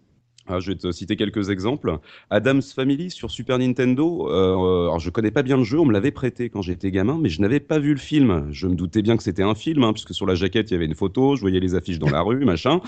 [0.53, 1.99] Ah, je vais te citer quelques exemples.
[2.29, 4.29] Adam's Family sur Super Nintendo.
[4.29, 7.19] euh, alors je connais pas bien le jeu, on me l'avait prêté quand j'étais gamin,
[7.21, 8.49] mais je n'avais pas vu le film.
[8.51, 10.77] Je me doutais bien que c'était un film, hein, puisque sur la jaquette il y
[10.77, 12.81] avait une photo, je voyais les affiches dans la rue, machin.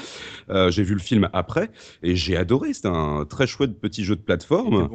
[0.51, 1.71] Euh, j'ai vu le film après
[2.03, 2.73] et j'ai adoré.
[2.75, 4.89] C'était un très chouette petit jeu de plateforme.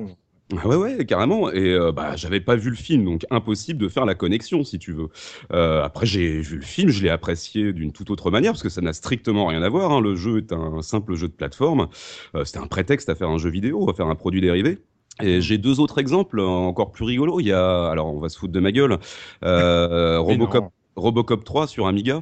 [0.55, 1.51] Ah ouais, ouais, carrément.
[1.51, 4.79] Et euh, bah, j'avais pas vu le film, donc impossible de faire la connexion, si
[4.79, 5.09] tu veux.
[5.51, 8.69] Euh, après, j'ai vu le film, je l'ai apprécié d'une toute autre manière, parce que
[8.69, 9.91] ça n'a strictement rien à voir.
[9.91, 9.99] hein.
[9.99, 11.89] Le jeu est un simple jeu de plateforme.
[12.35, 14.77] Euh, C'était un prétexte à faire un jeu vidéo, à faire un produit dérivé.
[15.21, 17.41] Et j'ai deux autres exemples euh, encore plus rigolos.
[17.41, 18.99] Il y a, alors on va se foutre de ma gueule,
[19.43, 20.71] euh, Robocop.
[20.95, 22.21] Robocop 3 sur Amiga.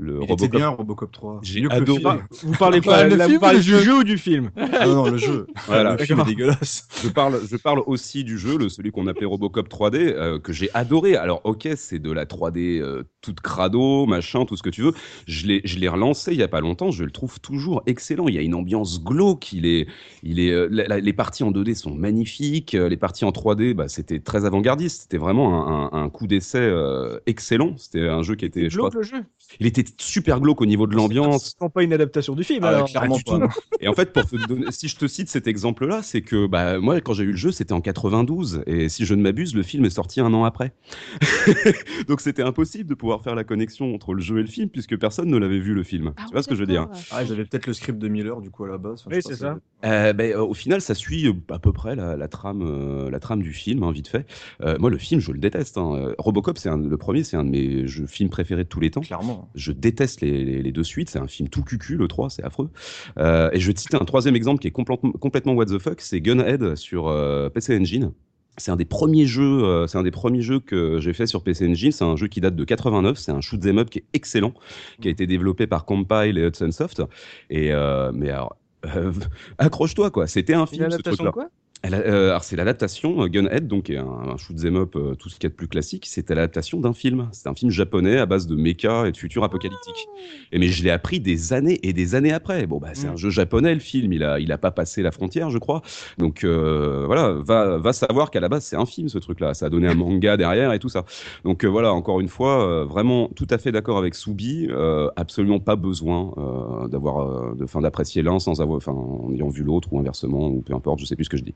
[0.00, 0.56] Le Il était Robocop.
[0.56, 1.40] bien Robocop 3.
[1.42, 2.00] J'ai Mieux que le adoré.
[2.00, 2.22] film.
[2.44, 4.94] Vous parlez quoi le film Vous parlez du jeu jeu ou du film Ah non,
[4.94, 5.46] non, le jeu.
[5.66, 5.96] Voilà.
[5.96, 6.86] le film est dégueulasse.
[7.02, 10.52] Je parle, je parle aussi du jeu, le, celui qu'on appelait Robocop 3D, euh, que
[10.52, 11.16] j'ai adoré.
[11.16, 14.92] Alors, ok, c'est de la 3D euh, toute crado, machin, tout ce que tu veux.
[15.26, 16.90] Je l'ai, je l'ai relancé il y a pas longtemps.
[16.92, 18.28] Je le trouve toujours excellent.
[18.28, 19.52] Il y a une ambiance glauque.
[19.52, 19.88] Il est,
[20.22, 22.72] il est, euh, la- la- les parties en 2D sont magnifiques.
[22.72, 25.02] Les parties en 3D, bah, c'était très avant-gardiste.
[25.02, 27.74] C'était vraiment un, un- un coup d'essai euh, excellent.
[27.78, 29.24] C'était un jeu qui était, je crois, le jeu
[29.60, 31.56] il était super glauque au niveau de l'ambiance.
[31.60, 32.88] C'est pas une adaptation du film Ah, alors.
[32.88, 33.38] clairement du pas.
[33.38, 33.48] tout.
[33.80, 36.78] Et en fait, pour te donner, si je te cite cet exemple-là, c'est que bah,
[36.78, 38.62] moi, quand j'ai eu le jeu, c'était en 92.
[38.66, 40.72] Et si je ne m'abuse, le film est sorti un an après.
[42.08, 44.96] Donc c'était impossible de pouvoir faire la connexion entre le jeu et le film, puisque
[44.98, 46.12] personne ne l'avait vu le film.
[46.16, 46.88] Ah tu vois ce que je veux dire?
[47.10, 49.02] Ah, ils avaient peut-être le script de Miller du coup à la base.
[49.06, 49.58] Enfin, Oui, c'est ça.
[49.84, 53.10] Euh, ben, euh, Au final, ça suit euh, à peu près la, la trame, euh,
[53.10, 54.26] la trame du film, hein, vite fait.
[54.62, 55.78] Euh, moi, le film, je le déteste.
[55.78, 56.12] hein.
[56.18, 59.00] Robocop, c'est le premier, c'est un de mes jeux, films préférés de tous les temps.
[59.00, 59.48] Clairement.
[59.54, 61.10] Je déteste les, les- les deux suites.
[61.10, 62.70] C'est un film tout cucu, le 3, c'est affreux.
[63.18, 65.78] Euh, et je vais te citer un troisième exemple qui est complètement, complètement what the
[65.78, 66.00] fuck.
[66.00, 68.12] C'est Gunhead sur euh, PC Engine.
[68.56, 71.42] C'est un des premiers jeux, euh, c'est un des premiers jeux que j'ai fait sur
[71.44, 71.92] PC Engine.
[71.92, 73.16] C'est un jeu qui date de 89.
[73.18, 74.52] C'est un shoot 'em up qui est excellent,
[75.00, 77.02] qui a été développé par Compile et Hudson Soft.
[77.50, 77.70] Et
[78.12, 78.56] mais alors,
[79.58, 80.26] accroche-toi quoi.
[80.26, 81.48] C'était un Une film ce de quoi?
[81.82, 85.14] Elle a- euh, alors c'est l'adaptation euh, Gunhead, donc un, un shoot 'em up, euh,
[85.14, 86.06] tout ce qu'il y a de plus classique.
[86.08, 87.28] C'est l'adaptation d'un film.
[87.32, 90.08] C'est un film japonais à base de mecha et de futur apocalyptique.
[90.50, 92.66] Et mais je l'ai appris des années et des années après.
[92.66, 93.10] Bon bah c'est Mm.
[93.12, 94.12] un jeu japonais le film.
[94.12, 95.82] Il a il a pas passé la frontière, je crois.
[96.18, 99.54] Donc euh, voilà, va va savoir qu'à la base c'est un film ce truc-là.
[99.54, 101.04] Ça a donné un manga derrière et tout ça.
[101.44, 104.66] Donc voilà, encore une fois, vraiment tout à fait d'accord avec Soubi.
[104.70, 107.18] euh, absolument pas besoin euh, d'avoir
[107.52, 110.60] euh, de fin d'apprécier l'un sans avoir, enfin en ayant vu l'autre ou inversement ou
[110.62, 110.98] peu importe.
[110.98, 111.54] Je sais plus ce que je dis.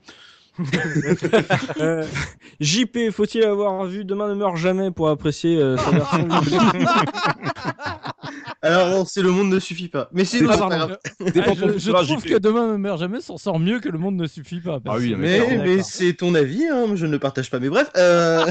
[1.80, 2.04] Euh,
[2.60, 6.28] JP, faut-il avoir vu Demain ne meurt jamais pour apprécier euh, sa version
[8.62, 10.08] Alors non, c'est le monde ne suffit pas.
[10.12, 10.76] Mais Ah, c'est pas pardon.
[10.76, 10.98] grave.
[11.20, 11.24] Ah,
[11.54, 14.26] je, je trouve que Demain ne meurt jamais s'en sort mieux que Le Monde ne
[14.26, 14.78] suffit pas.
[14.86, 17.58] Ah oui, mais c'est ton avis, hein, je ne le partage pas.
[17.58, 18.46] Mais bref, euh,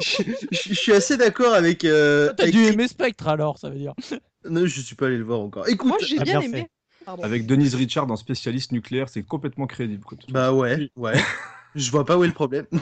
[0.00, 1.84] je, je- je suis assez d'accord avec.
[1.84, 3.94] Euh, T'as avec- dû aimer Spectre alors, ça veut dire.
[4.48, 5.68] Non, je suis pas allé le voir encore.
[5.68, 6.68] Écoute, Moi, j'ai Ah, bien bien aimé.
[7.06, 7.22] Pardon.
[7.22, 10.04] Avec Denise Richard en spécialiste nucléaire, c'est complètement crédible.
[10.04, 10.18] quoi.
[10.28, 11.14] bah ouais, ouais.
[11.76, 12.66] Je vois pas où est le problème.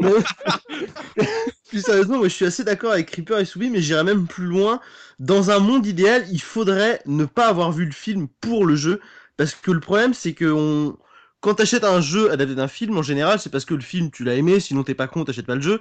[1.68, 4.44] Plus sérieusement, moi je suis assez d'accord avec Creeper et Soubi, mais j'irais même plus
[4.44, 4.80] loin.
[5.18, 9.00] Dans un monde idéal, il faudrait ne pas avoir vu le film pour le jeu,
[9.36, 10.96] parce que le problème c'est que on...
[11.40, 14.22] quand t'achètes un jeu adapté d'un film, en général, c'est parce que le film tu
[14.22, 15.80] l'as aimé, sinon t'es pas con, t'achètes pas le jeu.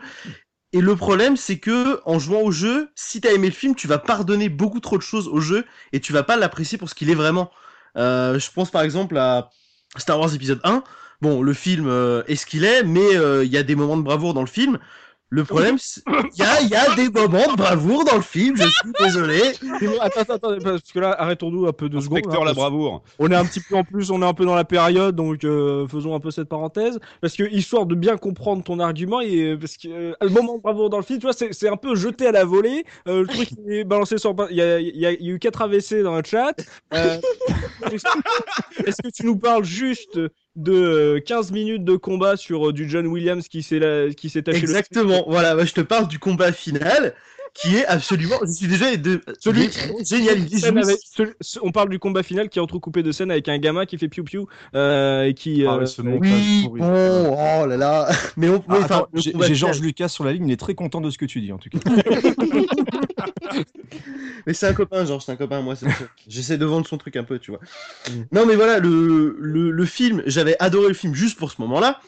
[0.74, 3.88] Et le problème, c'est que en jouant au jeu, si t'as aimé le film, tu
[3.88, 6.96] vas pardonner beaucoup trop de choses au jeu et tu vas pas l'apprécier pour ce
[6.96, 7.52] qu'il est vraiment.
[7.98, 9.50] Euh, je pense par exemple à
[9.98, 10.84] Star Wars épisode 1.
[11.22, 13.98] Bon, le film euh, est ce qu'il est, mais euh, il y a des moments
[13.98, 14.80] de bravoure dans le film.
[15.34, 15.78] Le problème,
[16.08, 18.92] il y a, il y a des moments de bravoure dans le film, je suis
[19.00, 19.42] désolé.
[20.02, 22.18] Attends, attends, attends, parce que là, arrêtons-nous un peu deux secondes.
[22.18, 23.02] Inspecteur hein, la bravoure.
[23.18, 25.46] On est un petit peu en plus, on est un peu dans la période, donc
[25.46, 27.00] euh, faisons un peu cette parenthèse.
[27.22, 30.58] Parce que histoire de bien comprendre ton argument, et euh, parce que euh, le moment
[30.58, 32.84] de bravoure dans le film, tu vois, c'est un peu jeté à la volée.
[33.08, 34.36] Euh, le truc il est balancé sur.
[34.50, 36.54] Il y a, y a- il y a eu 4 AVC dans le chat.
[36.94, 37.18] Euh,
[38.86, 40.20] Est-ce que tu nous parles juste
[40.56, 44.30] de euh, 15 minutes de combat sur euh, du John Williams qui s'est la- qui
[44.30, 45.24] s'est taché le Exactement.
[45.28, 47.14] Voilà, bah, je te parle du combat final,
[47.54, 48.36] qui est absolument.
[48.46, 49.70] Je suis déjà de Celui-
[50.06, 50.38] génial.
[50.78, 51.00] Avec-
[51.62, 54.08] on parle du combat final qui est entrecoupé de scènes avec un gamin qui fait
[54.10, 55.66] piou piou euh, et qui.
[55.66, 56.78] Ah euh, ouais, Oui, bon,
[57.38, 58.10] oh là là.
[58.38, 58.64] Mais on.
[58.70, 59.56] Ah, oui, J'ai.
[59.56, 61.58] Georges Lucas sur la ligne, il est très content de ce que tu dis en
[61.58, 61.80] tout cas.
[64.48, 65.76] Mais c'est un copain, genre, c'est un copain, moi.
[66.28, 67.60] J'essaie de vendre son truc un peu, tu vois.
[68.10, 68.22] Mm.
[68.32, 72.00] Non, mais voilà, le, le, le film, j'avais adoré le film juste pour ce moment-là.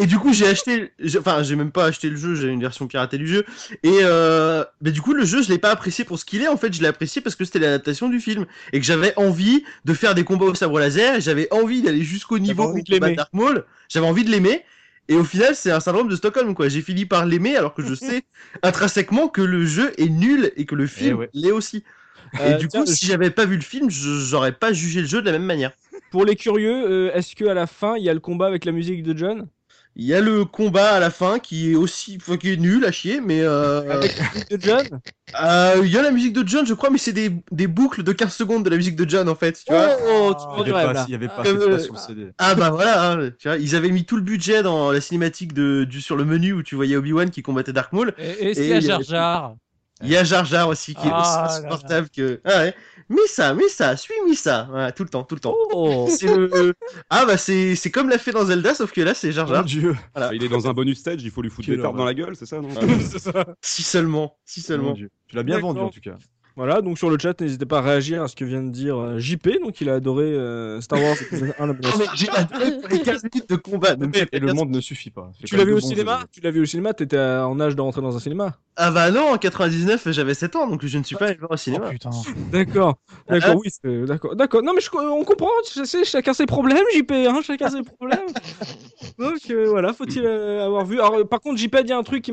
[0.00, 2.86] Et du coup, j'ai acheté, enfin, j'ai même pas acheté le jeu, j'ai une version
[2.86, 3.44] piratée du jeu.
[3.82, 6.46] Et euh, mais du coup, le jeu, je l'ai pas apprécié pour ce qu'il est.
[6.46, 9.64] En fait, je l'ai apprécié parce que c'était l'adaptation du film et que j'avais envie
[9.84, 11.20] de faire des combats au sabre laser.
[11.20, 13.64] J'avais envie d'aller jusqu'au niveau où Dark Maul.
[13.88, 14.64] J'avais envie de l'aimer.
[15.08, 16.68] Et au final, c'est un syndrome de Stockholm, quoi.
[16.68, 18.24] J'ai fini par l'aimer alors que je sais
[18.62, 21.30] intrinsèquement que le jeu est nul et que le film ouais.
[21.32, 21.84] l'est aussi.
[22.44, 25.02] Et Euh, du tiens, coup, si j'avais pas vu le film, je- j'aurais pas jugé
[25.02, 25.72] le jeu de la même manière.
[26.10, 28.64] Pour les curieux, euh, est-ce que à la fin il y a le combat avec
[28.64, 29.48] la musique de John?
[30.00, 32.84] Il y a le combat à la fin qui est aussi, enfin, qui est nul
[32.84, 35.00] à chier, mais euh, Avec la musique de John
[35.42, 38.02] euh, il y a la musique de John, je crois, mais c'est des, des boucles
[38.04, 39.60] de 15 secondes de la musique de John en fait.
[39.66, 41.98] Tu vois Oh, tu Il prends y du avait rêve pas, avait euh, sur le
[41.98, 42.30] CD.
[42.38, 45.52] Ah bah voilà, hein, tu vois, ils avaient mis tout le budget dans la cinématique
[45.52, 48.14] de, du, sur le menu où tu voyais Obi-Wan qui combattait Dark Maul.
[48.18, 49.54] Et, il y Jar avait- Jar?
[50.02, 52.40] Il y a Jar Jar aussi qui est Ah aussi insupportable que.
[52.44, 52.74] Ah ouais.
[53.08, 54.66] Mais ça, mais ça, suis-moi ça.
[54.70, 55.54] Voilà, tout le temps, tout le temps.
[55.72, 56.06] Oh.
[56.10, 56.74] C'est le-
[57.10, 59.54] Ah bah c'est c'est comme l'a fait dans Zelda, sauf que là c'est Jar Mon
[59.54, 59.64] Jar.
[59.64, 59.96] dieu.
[60.14, 60.34] Voilà.
[60.34, 62.36] Il est dans un bonus stage, il faut lui foutre des tartes dans la gueule,
[62.36, 62.68] c'est ça non
[63.62, 64.92] Si seulement, si seulement.
[64.92, 65.10] Dieu.
[65.26, 65.72] Tu l'as bien D'accord.
[65.74, 66.16] vendu en tout cas.
[66.58, 68.98] Voilà, donc sur le chat, n'hésitez pas à réagir à ce que vient de dire
[68.98, 71.92] euh, JP, donc il a adoré euh, Star Wars épisode 1 la menace.
[71.94, 73.94] Ah, mais j'ai adoré les 15 minutes de combat.
[73.94, 75.30] ne me fais Et pas le monde ne suffit pas.
[75.46, 76.24] Tu l'as même vu au cinéma.
[76.32, 79.12] Tu l'as vu au cinéma T'étais en âge de rentrer dans un cinéma Ah bah
[79.12, 81.56] non, en 99 j'avais 7 ans, donc je ne suis pas allé voir au Oh
[81.56, 81.90] cinéma.
[81.90, 82.10] putain.
[82.50, 82.96] D'accord,
[83.28, 84.62] Ah, d'accord, oui, c'est- d'accord, d'accord.
[84.64, 88.18] Non mais je, on comprend, je sais, chacun ses problèmes, JP, hein, chacun ses problèmes.
[89.18, 91.00] Donc euh, voilà, faut-il euh, avoir vu.
[91.00, 92.24] Alors par contre, JP a dit un truc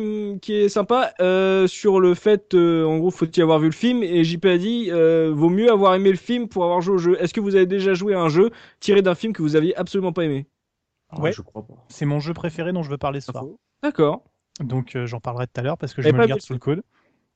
[0.41, 4.01] qui, est sympa euh, sur le fait, euh, en gros, faut-il avoir vu le film
[4.03, 6.97] Et JP a dit, euh, vaut mieux avoir aimé le film pour avoir joué au
[6.97, 7.18] jeu.
[7.22, 9.76] Est-ce que vous avez déjà joué à un jeu tiré d'un film que vous aviez
[9.76, 10.47] absolument pas aimé?
[11.09, 11.32] Ah, Ouais.
[11.32, 11.74] Je crois pas.
[11.89, 13.45] C'est mon jeu préféré dont je veux parler ce soir.
[13.84, 14.24] D'accord.
[14.59, 16.41] Donc euh, j'en parlerai tout à l'heure parce que Et je me pas le garde
[16.41, 16.82] sous le coude.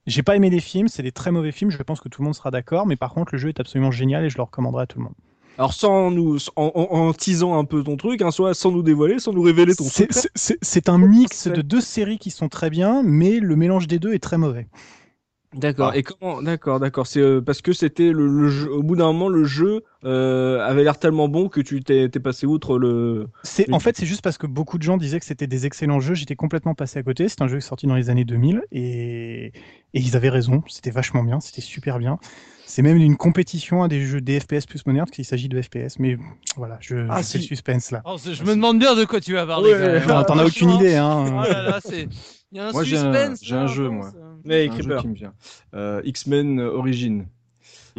[0.08, 2.26] J'ai pas aimé les films, c'est des très mauvais films, je pense que tout le
[2.26, 4.84] monde sera d'accord, mais par contre le jeu est absolument génial et je le recommanderai
[4.84, 5.14] à tout le monde.
[5.58, 8.82] Alors sans nous, en, en- en teasant un peu ton truc, hein, soit sans nous
[8.82, 10.10] dévoiler, sans nous révéler ton truc.
[10.36, 14.14] c'est- un mix de deux séries qui sont très bien, mais le mélange des deux
[14.14, 14.68] est très mauvais.
[15.56, 15.96] D'accord.
[15.96, 17.08] Et comment D'accord, d'accord.
[17.08, 18.72] C'est euh, parce que c'était le, le jeu.
[18.72, 22.20] Au bout d'un moment, le jeu euh, avait l'air tellement bon que tu t'es t'es
[22.20, 23.28] passé outre le.
[23.44, 26.00] C'est en fait c'est juste parce que beaucoup de gens disaient que c'était des excellents
[26.00, 27.28] jeux, j'étais complètement passé à côté.
[27.30, 29.52] C'est un jeu qui est sorti dans les années 2000 et, et
[29.94, 30.62] ils avaient raison.
[30.68, 32.20] C'était vachement bien, c'était super bien.
[32.68, 35.60] C'est même une compétition à des jeux des FPS plus modernes parce qu'il s'agit de
[35.60, 35.98] FPS.
[35.98, 36.20] Mais
[36.58, 37.38] voilà, je, Ah, je fais si.
[37.40, 38.04] le suspense là.
[38.06, 39.74] Oh, Je me demande bien de quoi tu vas parler.
[39.74, 40.06] Ouais.
[40.06, 41.26] T'en as aucune idée hein.
[41.28, 42.08] Oh là là, c'est.
[42.52, 43.40] Il y a un Moi, j'ai un- suspense.
[43.44, 44.12] j'ai un là, jeu, non, moi.
[44.44, 45.02] Mais Un jeu Creeper.
[45.02, 45.34] qui me vient.
[46.04, 47.26] X-Men Origin.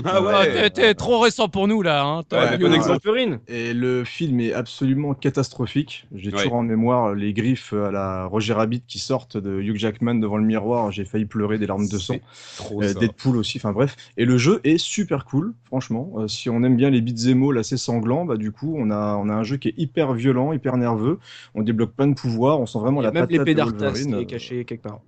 [0.04, 0.52] Ah Ah, ouais.
[0.52, 2.04] t'es- T'es trop récent pour nous là.
[2.04, 2.22] Hein.
[2.28, 3.08] T'as- Ouais, bon exemple.
[3.48, 6.06] Et le film est absolument catastrophique.
[6.14, 6.36] J'ai Ouais.
[6.38, 10.36] toujours en mémoire les griffes à la Roger Rabbit qui sortent de Hugh Jackman devant
[10.36, 10.92] le miroir.
[10.92, 12.16] J'ai failli pleurer des larmes de sang.
[12.56, 12.94] Trop Euh.
[12.94, 13.96] Deadpool aussi, enfin bref.
[14.16, 16.12] Et le jeu est super cool, franchement.
[16.18, 19.16] Euh, si on aime bien les beats all assez sanglants, bah du coup, on a,
[19.16, 21.18] on a un jeu qui est hyper violent, hyper nerveux.
[21.54, 24.14] On débloque plein de pouvoirs, on sent vraiment a la même patate l'épée d'Arthas qui
[24.14, 25.00] est cachée quelque part.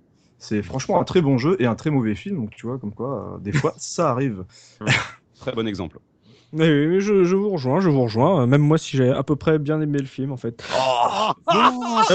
[0.43, 2.35] C'est franchement un très bon jeu et un très mauvais film.
[2.35, 4.43] Donc tu vois, comme quoi, euh, des fois, ça arrive.
[5.39, 5.99] Très bon exemple.
[6.51, 8.41] Mais oui, mais je, je vous rejoins, je vous rejoins.
[8.43, 10.61] Euh, Même moi, si j'ai à peu près bien aimé le film, en fait.
[10.69, 11.33] Ah,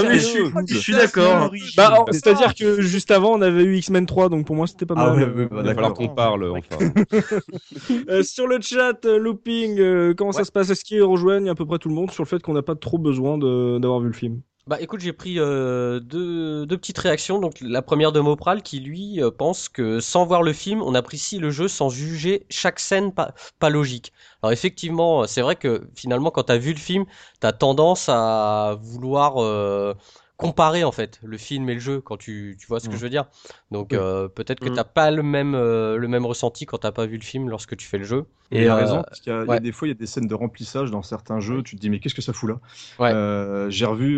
[0.03, 1.51] mais je suis, je suis d'accord.
[1.75, 4.93] Bah, c'est-à-dire que juste avant, on avait eu X-Men 3, donc pour moi, c'était pas
[4.95, 5.17] Ah mal.
[5.17, 6.91] ouais, ouais, bah, Il va falloir qu'on parle enfin.
[8.09, 10.69] Euh, sur le chat, euh, Looping, euh, comment ça se passe?
[10.69, 12.75] Est-ce qu'ils rejoignent à peu près tout le monde sur le fait qu'on n'a pas
[12.75, 14.41] trop besoin d'avoir vu le film?
[14.69, 17.39] Bah écoute, j'ai pris euh, deux, deux petites réactions.
[17.39, 20.93] Donc la première de Mopral qui lui euh, pense que sans voir le film, on
[20.93, 24.13] apprécie le jeu sans juger chaque scène pas, pas logique.
[24.43, 27.05] Alors effectivement, c'est vrai que finalement quand t'as vu le film,
[27.39, 29.95] t'as tendance à vouloir euh,
[30.39, 32.97] comparer en fait le film et le jeu quand tu, tu vois ce que Mm.
[32.97, 33.25] je veux dire.
[33.71, 33.99] Donc Oui.
[33.99, 34.75] euh, peut-être que Mm.
[34.75, 37.75] t'as pas le même euh, le même ressenti quand t'as pas vu le film lorsque
[37.77, 38.25] tu fais le jeu.
[38.51, 39.97] Et il a euh, raison, parce qu'il y a, y des fois, il y a
[39.97, 42.49] des scènes de remplissage dans certains jeux, tu te dis, mais qu'est-ce que ça fout
[42.49, 42.59] là?
[42.99, 43.11] Ouais.
[43.13, 44.15] Euh, J'ai revu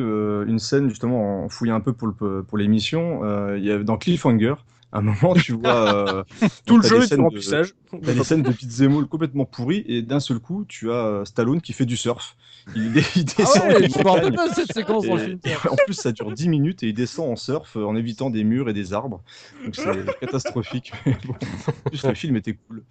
[0.48, 3.22] une scène, justement, en fouillant un peu pour le- pour l'émission,
[3.56, 4.54] il y dans Cliffhanger,
[4.92, 6.08] à un moment, tu vois...
[6.20, 6.24] euh,
[6.66, 7.74] Tout le jeu est de- remplissage.
[8.04, 11.62] T'as des scènes de pizzemoul complètement pourries, et d'un seul coup, tu as euh, Stallone
[11.62, 12.36] qui fait du surf.
[12.76, 15.40] Il, il descend Ah ouais, je me pas de cette séquence dans le Et- film.
[15.46, 18.30] et en plus, ça dure 10 minutes et il descend en surf euh, en évitant
[18.30, 19.24] des murs et des arbres.
[19.66, 20.92] Donc c'est catastrophique.
[21.06, 22.84] Mais bon, en plus, le film était cool.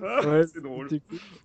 [0.00, 0.88] Ouais, c'est drôle.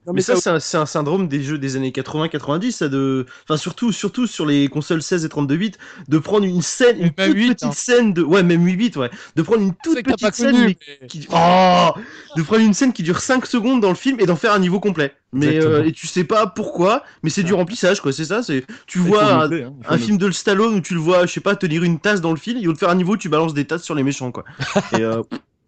[0.06, 3.26] Non, Mais ça, c'est un, c'est un syndrome des jeux des années 80-90, ça de,
[3.44, 5.72] enfin surtout, surtout sur les consoles 16 et 32 bits,
[6.08, 7.72] de prendre une scène, une toute 8, petite hein.
[7.72, 10.66] scène de, ouais, même 8 bits, ouais, de prendre une toute petite scène, connu.
[10.68, 11.90] mais mais- qui, oh,
[12.36, 14.60] de prendre une scène qui dure 5 secondes dans le film et d'en faire un
[14.60, 15.14] niveau complet.
[15.34, 18.14] Mais euh, et tu sais pas pourquoi, mais c'est du remplissage, quoi.
[18.14, 21.26] C'est ça, c'est, tu vois un, hein, un film de Stallone où tu le vois,
[21.26, 22.96] je sais pas, tenir une tasse dans le film, et au lieu de faire un
[22.96, 24.46] niveau, tu balances des tasses sur les méchants, quoi.
[24.98, 25.22] Et, euh,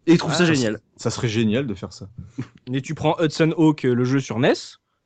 [0.10, 0.80] et ils trouvent Ah, ça ça, génial.
[0.98, 2.10] Ça serait génial de faire ça.
[2.74, 4.54] Et tu prends Hudson Hawk, euh, le jeu sur NES.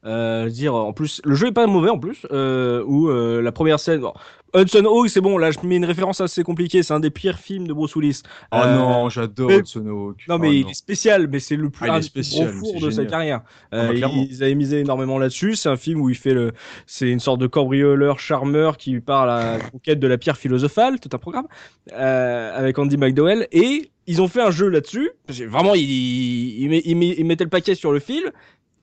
[0.05, 2.25] Euh, dire en plus, le jeu est pas mauvais en plus.
[2.31, 4.13] Euh, où euh, la première scène, bon,
[4.55, 5.37] Hudson Hawk, c'est bon.
[5.37, 6.83] Là, je mets une référence assez compliquée.
[6.83, 8.21] C'est un des pires films de Bruce Willis.
[8.51, 10.25] Oh Euh, non, j'adore mais- Hudson Hawk.
[10.27, 12.81] Non, mais Oh il est spécial, mais c'est le plus Ah, spécial, gros mais four
[12.81, 13.41] de sa carrière.
[13.71, 15.55] Ah, bah, ils avaient misé énormément là-dessus.
[15.55, 16.51] C'est un film où il fait le,
[16.85, 20.99] c'est une sorte de cambrioleur charmeur qui part à la conquête de la pierre philosophale,
[20.99, 21.47] tout un programme,
[21.93, 23.47] avec Andy McDowell.
[23.51, 25.11] Et ils ont fait un jeu là-dessus.
[25.47, 28.31] Vraiment, ils il, met- il met- il mettait le paquet sur le fil.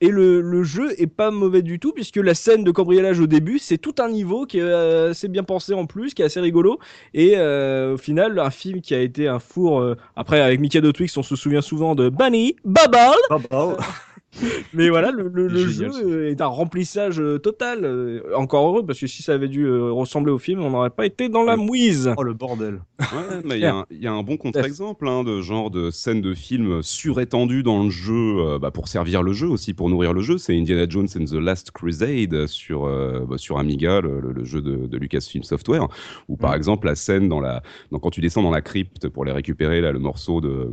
[0.01, 3.26] Et le, le jeu est pas mauvais du tout, puisque la scène de cambriolage au
[3.26, 6.24] début, c'est tout un niveau qui est euh, assez bien pensé en plus, qui est
[6.24, 6.78] assez rigolo.
[7.12, 9.80] Et euh, au final, un film qui a été un four.
[9.80, 12.96] euh, après, avec Mikado Twix, on se souvient souvent de Bunny, Bubble.
[13.28, 13.76] Ah bah,
[14.72, 17.84] Mais voilà, le, le- le C'est jeu est un remplissage euh, total.
[17.84, 20.91] euh, encore heureux, parce que si ça avait dû euh, ressembler au film, on n'aurait
[20.91, 22.12] pas été dans la mouise.
[22.16, 22.80] oh le bordel.
[23.01, 25.70] Ouais, mais il y, a un- il y a un bon contre-exemple hein, de genre
[25.70, 29.74] de scène de film surétendue dans le jeu euh, bah, pour servir le jeu aussi,
[29.74, 30.38] pour nourrir le jeu.
[30.38, 34.45] C'est Indiana Jones and the Last Crusade sur, euh, bah, sur Amiga, le, le- le
[34.45, 35.88] jeu de, de Lucasfilm Software,
[36.28, 39.24] où par exemple la scène dans la, dans, quand tu descends dans la crypte pour
[39.24, 40.70] les récupérer, là, le morceau de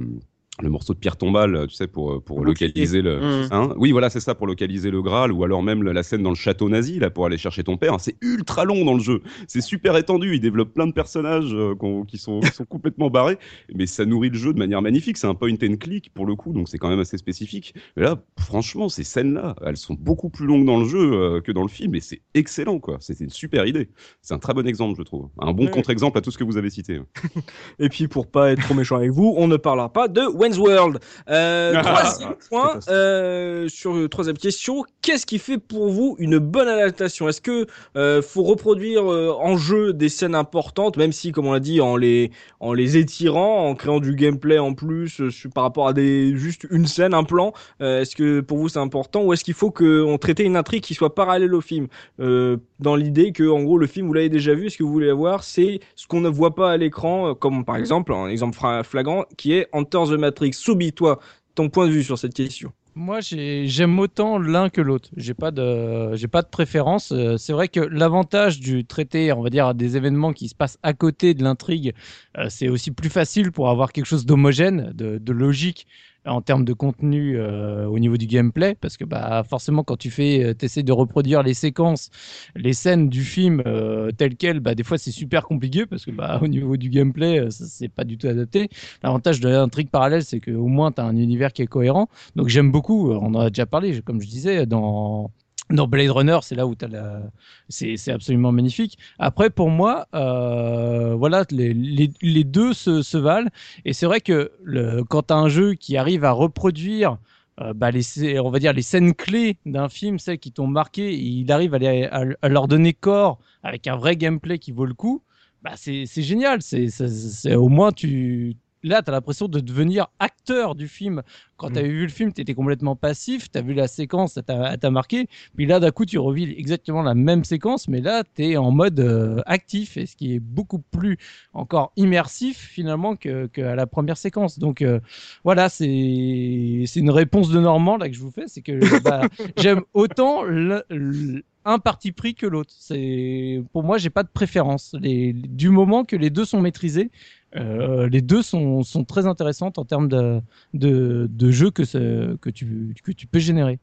[0.61, 3.19] le morceau de pierre tombale, tu sais, pour, pour localiser le.
[3.19, 3.47] Mmh.
[3.51, 6.29] Hein oui, voilà, c'est ça, pour localiser le Graal, ou alors même la scène dans
[6.29, 7.95] le château nazi, là, pour aller chercher ton père.
[7.99, 9.21] C'est ultra long dans le jeu.
[9.47, 10.33] C'est super étendu.
[10.35, 11.75] Il développe plein de personnages euh,
[12.07, 13.37] qui, sont, qui sont complètement barrés,
[13.73, 15.17] mais ça nourrit le jeu de manière magnifique.
[15.17, 17.75] C'est un point and click pour le coup, donc c'est quand même assez spécifique.
[17.95, 21.51] Mais là, franchement, ces scènes-là, elles sont beaucoup plus longues dans le jeu euh, que
[21.51, 22.97] dans le film, et c'est excellent, quoi.
[22.99, 23.89] C'était une super idée.
[24.21, 25.29] C'est un très bon exemple, je trouve.
[25.39, 25.71] Un bon Ouais.
[25.71, 26.99] contre-exemple à tout ce que vous avez cité.
[27.79, 30.59] Et puis, pour pas être trop méchant avec vous, on ne parlera pas de Wayne's
[30.59, 30.99] World.
[31.29, 36.67] Euh, troisième point, euh, sur euh, troisième question, qu'est-ce qui fait pour vous une bonne
[36.67, 37.27] adaptation?
[37.27, 41.59] Est-ce que euh, faut reproduire en jeu des scènes importantes, même si, comme on l'a
[41.59, 45.21] dit, en les en les étirant, en créant du gameplay en plus
[45.53, 49.23] par rapport à des juste une scène, un plan Est-ce que pour vous c'est important
[49.23, 51.87] ou est-ce qu'il faut qu'on traite une intrigue qui soit parallèle au film?
[52.17, 55.09] Dans l'idée que en gros le film vous l'avez déjà vu, ce que vous voulez
[55.09, 59.25] avoir, c'est ce qu'on ne voit pas à l'écran, comme par exemple un exemple flagrant
[59.37, 60.36] qui est Enter the Matrix.
[60.53, 61.19] Soubi, toi,
[61.55, 62.71] ton point de vue sur cette question.
[62.95, 65.09] Moi, j'ai- j'aime autant l'un que l'autre.
[65.17, 67.11] J'ai pas de, j'ai pas de préférence.
[67.11, 70.79] Euh, C'est vrai que l'avantage du traité, on va dire, des événements qui se passent
[70.81, 71.93] à côté de l'intrigue,
[72.39, 75.85] euh, c'est aussi plus facile pour avoir quelque chose d'homogène, de logique
[76.27, 80.11] en termes de contenu euh, au niveau du gameplay, parce que bah forcément quand tu
[80.11, 82.09] fais, euh, t'essaies de reproduire les séquences,
[82.55, 86.11] les scènes du film euh, telles quelles, bah des fois c'est super compliqué parce que
[86.11, 88.69] bah au niveau du gameplay, ça, c'est pas du tout adapté.
[89.03, 92.09] L'avantage de l'intrigue parallèle, c'est qu'au moins tu as un univers qui est cohérent.
[92.35, 95.31] Donc j'aime beaucoup, on en a déjà parlé, comme je disais, dans,
[95.69, 97.21] dans Blade Runner, c'est là où tu la...
[97.69, 98.97] c'est c'est absolument magnifique.
[99.19, 103.49] Après, pour moi, euh, voilà, les, les, les deux se, se valent.
[103.85, 107.17] Et c'est vrai que le, quand tu as un jeu qui arrive à reproduire
[107.61, 111.13] euh, bah, les, on va dire les scènes clés d'un film, celles qui t'ont marqué,
[111.17, 114.85] il arrive à, les- à- à leur donner corps avec un vrai gameplay qui vaut
[114.85, 115.23] le coup,
[115.63, 116.61] bah, c'est c'est génial.
[116.61, 121.21] C'est c'est- c'est- au moins tu là, tu as l'impression de devenir acteur du film.
[121.57, 124.33] Quand tu avais vu le film, tu étais complètement passif, tu as vu la séquence,
[124.33, 125.27] ça t'a marqué.
[125.55, 128.69] Puis là, d'un coup, tu revis exactement la même séquence, mais là, tu es en
[128.71, 131.17] mode euh, actif, et ce qui est beaucoup plus
[131.53, 134.59] encore immersif finalement que, que la première séquence.
[134.59, 134.99] Donc euh,
[135.43, 139.27] voilà, c'est c'est une réponse de Normand là que je vous fais, c'est que bah,
[139.57, 142.73] j'aime autant le- le- un parti pris que l'autre.
[142.77, 144.95] C'est pour moi, j'ai pas de préférence.
[145.01, 147.11] Les, du moment que les deux sont maîtrisés,
[147.55, 150.41] euh, les deux sont, sont très intéressantes en termes de,
[150.73, 153.79] de, de jeu que, ce- que, tu, que tu peux générer.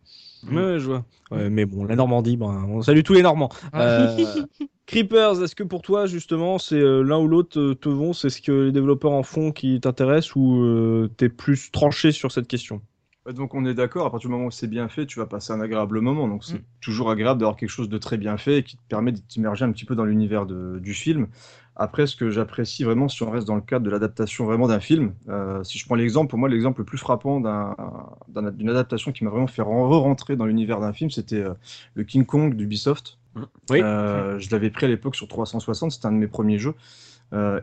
[0.46, 1.04] Ouais, je vois.
[1.30, 3.48] Ouais, mais bon, la Normandie, ben, on salue tous les Normands.
[3.74, 4.06] Euh,
[4.86, 8.12] Creepers, est-ce que pour toi, justement, c'est euh, l'un ou l'autre te vont?
[8.12, 12.30] C'est ce que les développeurs en font qui t'intéresse ou euh, t'es plus tranché sur
[12.30, 12.82] cette question?
[13.34, 15.54] Donc on est d'accord, à partir du moment où c'est bien fait, tu vas passer
[15.54, 16.28] un agréable moment.
[16.28, 16.46] Donc Mm.
[16.46, 19.18] c'est toujours agréable d'avoir quelque chose de très bien fait et qui te permet de
[19.18, 21.28] t'immerger un petit peu dans l'univers du film.
[21.76, 24.78] Après, ce que j'apprécie vraiment, si on reste dans le cadre de l'adaptation vraiment d'un
[24.80, 27.74] film, euh, si je prends l'exemple, pour moi, l'exemple le plus frappant d'un-
[28.28, 31.54] d'un- d'une adaptation qui m'a vraiment fait re-rentrer dans l'univers d'un film, c'était euh,
[31.94, 33.18] le King Kong d'Ubisoft.
[33.70, 33.80] Oui.
[33.82, 36.74] Euh, je l'avais pris à l'époque sur 360, c'était un de mes premiers jeux.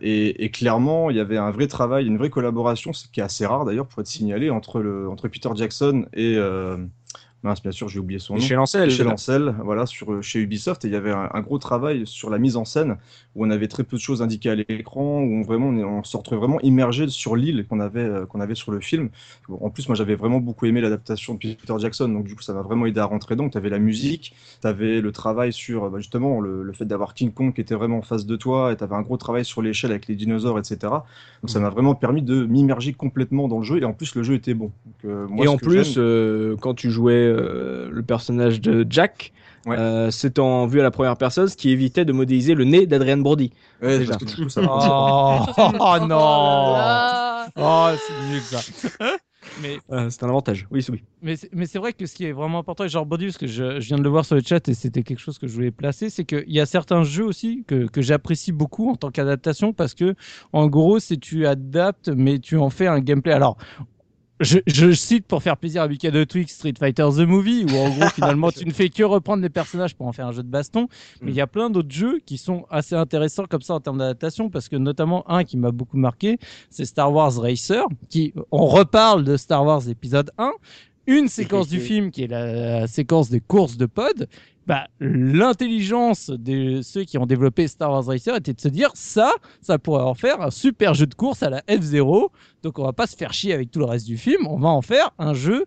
[0.01, 3.24] Et, et clairement, il y avait un vrai travail, une vraie collaboration, ce qui est
[3.24, 6.36] assez rare d'ailleurs pour être signalé, entre, le, entre Peter Jackson et.
[7.43, 8.39] Euh, mince, bien sûr, j'ai oublié son nom.
[8.39, 8.91] Chez Lancel.
[8.91, 12.29] Chez Lancel, voilà, sur, chez Ubisoft, et il y avait un, un gros travail sur
[12.29, 12.97] la mise en scène,
[13.35, 16.15] où on avait très peu de choses indiquées à l'écran, où on, vraiment, on, se
[16.17, 19.09] retrouvait vraiment immergé sur l'île qu'on avait, euh, qu'on avait sur le film.
[19.47, 22.41] Bon, en plus, moi, j'avais vraiment beaucoup aimé l'adaptation de Peter Jackson, donc du coup,
[22.41, 23.35] ça m'a vraiment aidé à rentrer.
[23.35, 26.85] Donc, tu avais la musique, tu avais le travail sur, bah, justement, le, le fait
[26.85, 29.17] d'avoir King Kong qui était vraiment en face de toi, et tu avais un gros
[29.17, 30.77] travail sur l'échelle avec les dinosaures, etc.
[30.81, 34.23] Donc, ça m'a vraiment permis de m'immerger complètement dans le jeu, et en plus, le
[34.23, 34.71] jeu était bon.
[34.85, 39.34] Donc, euh, moi, Et en plus, euh, quand tu jouais euh, le personnage de Jack,
[39.67, 39.77] Ouais.
[39.77, 42.88] euh, c'est en vue à la première personne, ce qui évitait de modéliser le nez
[42.88, 43.51] d'Adrian Brody.
[43.82, 44.17] Ouais, Déjà.
[44.17, 45.45] parce que du coup, ça- Oh,
[45.79, 47.47] oh non Ah.
[47.55, 48.59] Oh, c'est nul ça.
[49.61, 50.65] mais Euh, c'est un avantage.
[50.71, 51.03] Oui, oui.
[51.21, 53.38] mais c'est mais c'est vrai que ce qui est vraiment important, et genre Body, parce
[53.38, 55.47] que je, je viens de le voir sur le chat et c'était quelque chose que
[55.47, 58.95] je voulais placer, c'est qu'il y a certains jeux aussi que, que j'apprécie beaucoup en
[58.95, 60.15] tant qu'adaptation parce que
[60.53, 63.34] en gros, c'est tu adaptes, mais tu en fais un gameplay.
[63.34, 63.57] Alors.
[64.41, 67.91] Je, je cite pour faire plaisir à Mikado Twix Street Fighter The Movie où en
[67.91, 70.47] gros finalement tu ne fais que reprendre les personnages pour en faire un jeu de
[70.47, 70.87] baston.
[71.21, 73.99] Mais il y a plein d'autres jeux qui sont assez intéressants comme ça en termes
[73.99, 76.39] d'adaptation parce que notamment un qui m'a beaucoup marqué
[76.71, 80.51] c'est Star Wars Racer qui on reparle de Star Wars épisode 1
[81.05, 84.27] une séquence du film qui est la, séquence des courses de pod
[84.72, 89.34] bah, l'intelligence de ceux qui ont développé Star Wars Racer était de se dire ça,
[89.61, 92.30] ça pourrait en faire un super jeu de course à la F0.
[92.63, 94.69] Donc on va pas se faire chier avec tout le reste du film, on va
[94.69, 95.65] en faire un jeu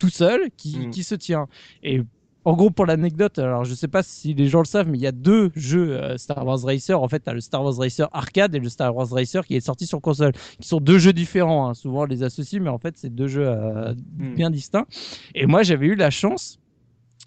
[0.00, 0.90] tout seul qui, Mm.
[0.90, 1.46] qui se tient.
[1.82, 2.02] Et
[2.44, 5.02] en gros, pour l'anecdote, alors je sais pas si les gens le savent, mais il
[5.02, 7.00] y a deux jeux euh, Star Wars Racer.
[7.00, 9.60] En fait, tu le Star Wars Racer arcade et le Star Wars Racer qui est
[9.60, 11.68] sorti sur console, qui sont deux jeux différents.
[11.68, 11.74] hein.
[11.74, 14.86] Souvent, on les associe, mais en fait, c'est deux jeux euh, bien distincts.
[15.34, 16.59] Et moi, j'avais eu la chance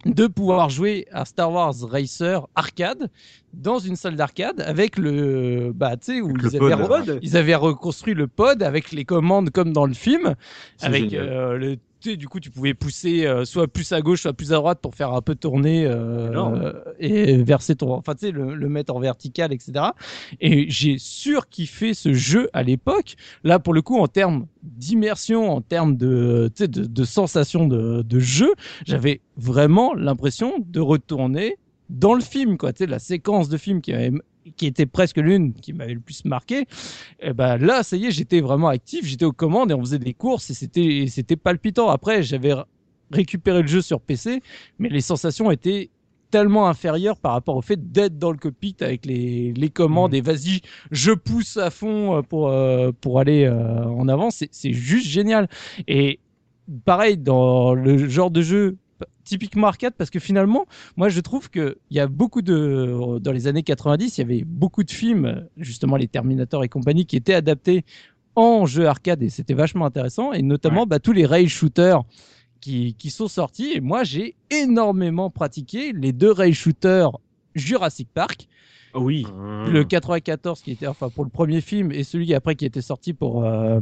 [0.06, 3.10] de pouvoir jouer à Star Wars Racer arcade
[3.54, 7.20] dans une salle d'arcade avec le bah tu sais où ils avaient, pod.
[7.22, 10.36] ils avaient reconstruit le pod avec les commandes comme dans le film
[10.78, 14.24] C'est avec euh, le tu du coup tu pouvais pousser euh, soit plus à gauche
[14.24, 18.28] soit plus à droite pour faire un peu tourner euh, et verser ton enfin tu
[18.28, 19.86] sais le, le mettre en vertical etc
[20.42, 23.16] et j'ai surkiffé ce jeu à l'époque.
[23.44, 26.52] Là pour le coup en termes d'immersion en termes de
[27.06, 28.54] sensation de, de jeu
[28.86, 31.58] j'avais vraiment l'impression de retourner
[31.90, 32.74] dans le film quoi.
[32.74, 34.12] Tu sais la séquence de film qui avait
[34.56, 36.66] qui était presque l'une qui m'avait le plus marqué
[37.20, 40.00] et ben là ça y est j'étais vraiment actif j'étais aux commandes et on faisait
[40.00, 41.90] des courses et c'était c'était palpitant.
[41.90, 42.54] Après j'avais
[43.12, 44.42] récupéré le jeu sur PC
[44.80, 45.90] mais les sensations étaient
[46.34, 50.22] tellement inférieures par rapport au fait d'être dans le cockpit avec les, les commandes et
[50.22, 54.32] vas-y je pousse à fond euh, pour euh, pour aller euh, en avant.
[54.32, 55.48] C'est c'est juste génial.
[55.88, 56.20] Et
[56.86, 58.78] pareil dans le genre de jeu
[59.24, 60.66] typiquement arcade parce que finalement
[60.98, 64.24] moi je trouve que il y a beaucoup de dans les années 90 il y
[64.24, 67.84] avait beaucoup de films justement les Terminator et compagnie qui étaient adaptés
[68.36, 70.34] en jeu arcade et c'était vachement intéressant.
[70.34, 72.04] Et notamment bah, tous les rail shooters
[72.62, 73.74] qui, qui sont sortis.
[73.76, 77.12] Et moi j'ai énormément pratiqué les deux rail shooters
[77.56, 78.48] Jurassic Park.
[78.96, 79.26] Oh oui.
[79.36, 83.14] le 94 qui était enfin pour le premier film et celui après qui était sorti
[83.14, 83.80] pour euh,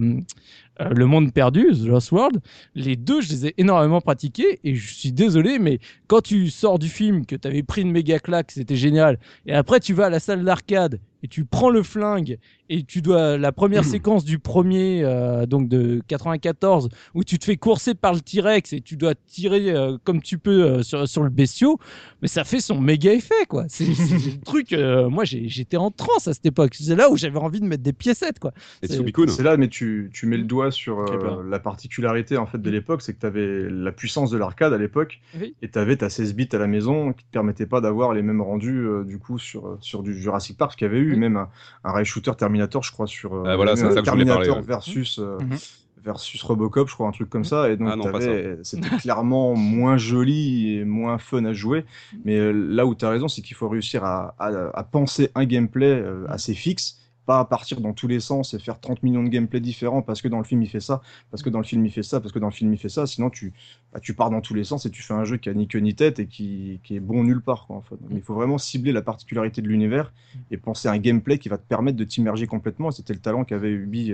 [0.82, 2.42] euh, Le Monde Perdu, The Lost World,
[2.76, 6.80] les deux je les ai énormément pratiqués et je suis désolé mais quand tu sors
[6.80, 9.18] du film que tu avais pris une méga claque, c'était génial.
[9.46, 13.02] Et après tu vas à la salle d'arcade et tu prends le flingue et tu
[13.04, 17.94] dois la première séquence du premier euh, donc de 94 où tu te fais courser
[17.94, 21.30] par le T-Rex et tu dois tirer euh, comme tu peux euh, sur, sur le
[21.30, 21.78] bestiau
[22.24, 23.66] mais ça fait son méga effet quoi.
[23.68, 26.74] C'est le truc euh, moi j'étais en transe à cette époque.
[26.74, 28.52] C'est là où j'avais envie de mettre des piécettes quoi.
[28.82, 32.62] Et C'est- là, mais tu, tu mets le doigt sur euh, la particularité en fait
[32.62, 35.56] de l'époque, c'est que tu avais la puissance de l'arcade à l'époque, Oui.
[35.62, 38.22] et tu avais ta 16 bits à la maison qui te permettait pas d'avoir les
[38.22, 41.20] mêmes rendus euh, du coup sur, sur du Jurassic Park, qu'il y avait eu Oui.
[41.20, 41.50] même un,
[41.84, 44.62] un rail shooter Terminator, je crois, sur euh, Ah, voilà, ça Terminator parler, ouais.
[44.62, 45.58] versus euh, Mhm.
[46.04, 50.78] versus Robocop, je crois, un truc comme ça, et donc Ah c'était clairement moins joli
[50.78, 51.86] et moins fun à jouer.
[52.26, 55.30] Mais euh, là où tu as raison, c'est qu'il faut réussir à, à, à penser
[55.36, 59.04] un gameplay euh, assez fixe pas à partir dans tous les sens et faire 30
[59.04, 61.60] millions de gameplay différents parce que dans le film il fait ça, parce que dans
[61.60, 63.54] le film il fait ça, parce que dans le film il fait ça, sinon tu,
[63.94, 65.68] bah, tu pars dans tous les sens et tu fais un jeu qui a ni
[65.68, 67.68] queue ni tête et qui, qui est bon nulle part.
[67.68, 67.96] Quoi, en fait.
[68.02, 70.12] Donc, il faut vraiment cibler la particularité de l'univers
[70.50, 72.92] et penser à un gameplay qui va te permettre de t'immerger complètement.
[72.92, 74.14] C'était le talent qu'avait Ubi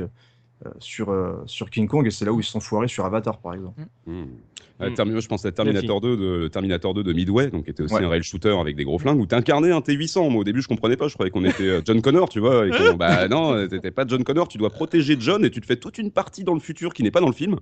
[0.65, 3.05] euh, sur, euh, sur King Kong et c'est là où ils se sont foirés sur
[3.05, 3.79] Avatar par exemple.
[4.07, 4.25] Hmm.
[4.81, 5.19] Euh, Mm.
[5.19, 8.03] Je pense à Terminator 2 de Terminator 2 de Midway, donc qui était aussi Ouais.
[8.03, 10.29] un rail shooter avec des gros flingues où t'incarnais un T800.
[10.29, 12.67] Moi au début je comprenais pas, je croyais qu'on était euh, John Connor, tu vois.
[12.67, 15.65] Et qu'on- bah non, t'étais pas John Connor, tu dois protéger John et tu te
[15.65, 17.55] fais toute une partie dans le futur qui n'est pas dans le film,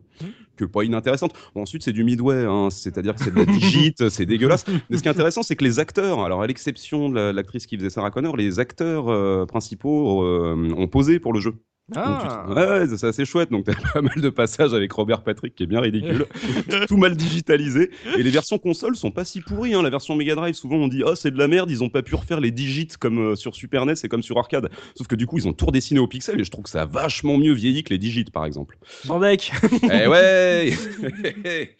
[0.57, 1.33] que pas inintéressante.
[1.55, 4.65] Bon, ensuite c'est du Midway, hein, c'est-à-dire que c'est de la digite, c'est dégueulasse.
[4.89, 7.65] Mais ce qui est intéressant, c'est que les acteurs, alors à l'exception de la- l'actrice
[7.65, 11.53] qui faisait Sarah Connor, les acteurs euh, principaux euh, ont posé pour le jeu.
[11.93, 12.45] Tu- Ah.
[12.49, 12.55] ouais,
[12.87, 13.51] ouais, c'est assez chouette.
[13.51, 16.25] Donc, t'as pas mal de passages avec Robert Patrick qui est bien ridicule,
[16.87, 17.91] tout mal digitalisé.
[18.17, 19.75] Et les versions consoles sont pas si pourries.
[19.75, 19.83] Hein.
[19.83, 22.01] La version Mega Drive, souvent on dit oh c'est de la merde, ils ont pas
[22.01, 24.71] pu refaire les digits comme euh, sur Super NES et comme sur arcade.
[24.97, 26.81] Sauf que du coup ils ont tout redessiné au pixel et je trouve que ça
[26.81, 28.79] a vachement mieux vieilli que les digits par exemple.
[29.05, 29.51] Sans deck.
[29.83, 30.73] eh ouais.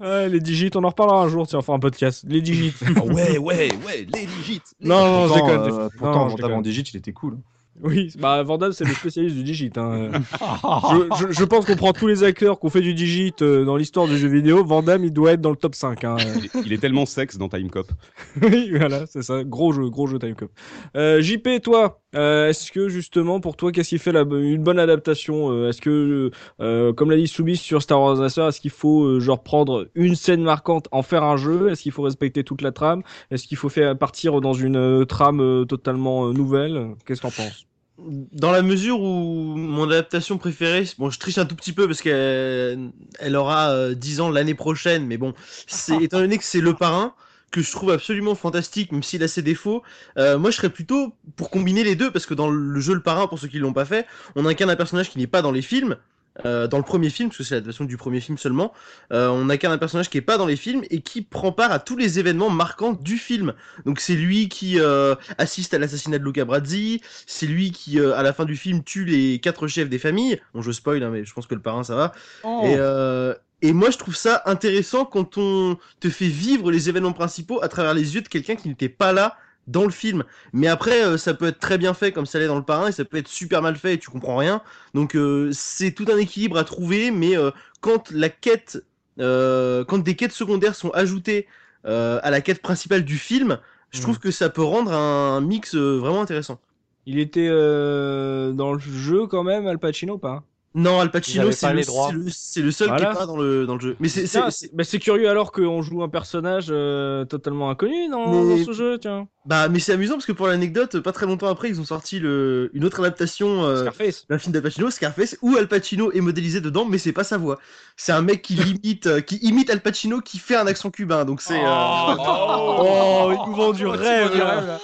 [0.00, 2.24] Ouais, les digits, on en reparlera un jour, tiens, on fera un podcast.
[2.28, 2.74] Les digits.
[2.96, 4.60] Ah ouais ouais ouais les digits.
[4.80, 5.60] non, non, je pourtant, déconne.
[5.72, 6.62] euh, je- pourtant non, je Avant déconne.
[6.62, 7.38] Digit il était cool.
[7.82, 9.70] Oui, bah Vandam c'est le spécialiste du digit.
[9.76, 10.10] Hein.
[10.40, 13.64] je, je, je, pense qu'on prend tous les acteurs qui ont fait du digit euh,
[13.64, 14.64] dans l'histoire du jeu vidéo.
[14.64, 16.04] Vandam il doit être dans le top 5.
[16.04, 16.16] Hein.
[16.64, 17.90] il, est, tellement sexe dans Time Cop.
[18.42, 19.44] oui, voilà, c'est ça.
[19.44, 20.50] Gros jeu, gros jeu Time Cop.
[20.96, 24.78] Euh, JP, toi, euh, est-ce que justement pour toi, qu'est-ce qui fait la, une bonne
[24.78, 28.70] adaptation euh, Est-ce que, euh, comme l'a dit Soubis sur Star Wars Racer, est-ce qu'il
[28.70, 31.70] faut genre prendre une scène marquante, en faire un jeu?
[31.70, 33.02] Est-ce qu'il faut respecter toute la trame?
[33.30, 36.94] Est-ce qu'il faut faire partir dans une trame totalement nouvelle?
[37.04, 37.67] Qu'est-ce que t'en penses?
[37.98, 42.00] Dans la mesure où mon adaptation préférée, bon, je triche un tout petit peu parce
[42.00, 45.34] qu'elle elle aura 10 ans l'année prochaine, mais bon,
[45.66, 47.14] c'est étant donné que c'est le parrain,
[47.50, 49.82] que je trouve absolument fantastique, même s'il a ses défauts.
[50.18, 53.00] Euh, moi, je serais plutôt pour combiner les deux, parce que dans le jeu Le
[53.00, 55.52] Parrain, pour ceux qui l'ont pas fait, on incarne un personnage qui n'est pas dans
[55.52, 55.96] les films.
[56.44, 58.72] Euh, dans le premier film, parce que c'est l'adaptation du premier film seulement,
[59.12, 61.72] euh, on incarne un personnage qui est pas dans les films et qui prend part
[61.72, 63.54] à tous les événements marquants du film.
[63.86, 68.14] Donc c'est lui qui euh, assiste à l'assassinat de Luca Brazzi, c'est lui qui euh,
[68.16, 70.40] à la fin du film tue les quatre chefs des familles.
[70.54, 72.12] Bon, je spoil, hein, mais je pense que le parrain ça va.
[72.44, 72.62] Oh.
[72.64, 77.12] Et, euh, et moi, je trouve ça intéressant quand on te fait vivre les événements
[77.12, 79.36] principaux à travers les yeux de quelqu'un qui n'était pas là
[79.68, 80.24] dans le film.
[80.52, 82.88] Mais après, euh, ça peut être très bien fait comme ça l'est dans le parrain,
[82.88, 84.62] et ça peut être super mal fait et tu comprends rien.
[84.94, 88.82] Donc euh, c'est tout un équilibre à trouver, mais euh, quand la quête,
[89.18, 91.46] quand des quêtes secondaires sont ajoutées
[91.84, 93.58] à la quête principale du film,
[93.90, 94.20] je trouve mmh.
[94.20, 96.60] que ça peut rendre un mix vraiment intéressant.
[97.06, 100.44] Il était dans le jeu quand même, Al Pacino, pas?
[100.74, 103.96] Non, Al Pacino, c'est le, le, seul qui est pas dans le, dans le jeu.
[104.00, 104.28] Mais c'est
[104.74, 109.28] bah, curieux alors qu'on joue un personnage euh, totalement inconnu dans, dans, ce jeu, tiens.
[109.46, 112.18] Bah, mais c'est amusant parce que pour l'anecdote, pas très longtemps après, ils ont sorti
[112.18, 113.88] le, une autre adaptation euh,
[114.28, 117.38] d'un film d'Al Pacino, Scarface, où Al Pacino est modélisé dedans, mais c'est pas sa
[117.38, 117.58] voix.
[117.96, 121.24] C'est un mec qui limite, euh, qui imite Al Pacino, qui fait un accent cubain.
[121.24, 121.60] Donc c'est.
[121.64, 124.78] Oh, oh, ils nous vendent du rêve.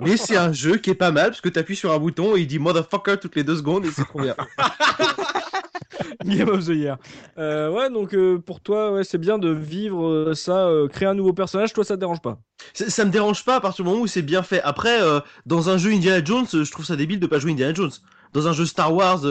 [0.00, 2.40] Mais c'est un jeu qui est pas mal parce que t'appuies sur un bouton et
[2.40, 4.34] il dit motherfucker toutes les deux secondes et c'est trop bien.
[6.24, 6.96] Game of the Year.
[7.38, 11.14] Euh, ouais, donc euh, pour toi, ouais, c'est bien de vivre euh, ça, créer un
[11.14, 11.72] nouveau personnage.
[11.72, 12.38] Toi, ça te dérange pas?
[12.72, 14.62] Ça, me dérange pas à partir du moment où c'est bien fait.
[14.62, 14.98] Après,
[15.46, 17.92] dans un jeu Indiana Jones, je trouve ça débile de pas jouer Indiana Jones.
[18.32, 19.24] Dans un jeu Star Wars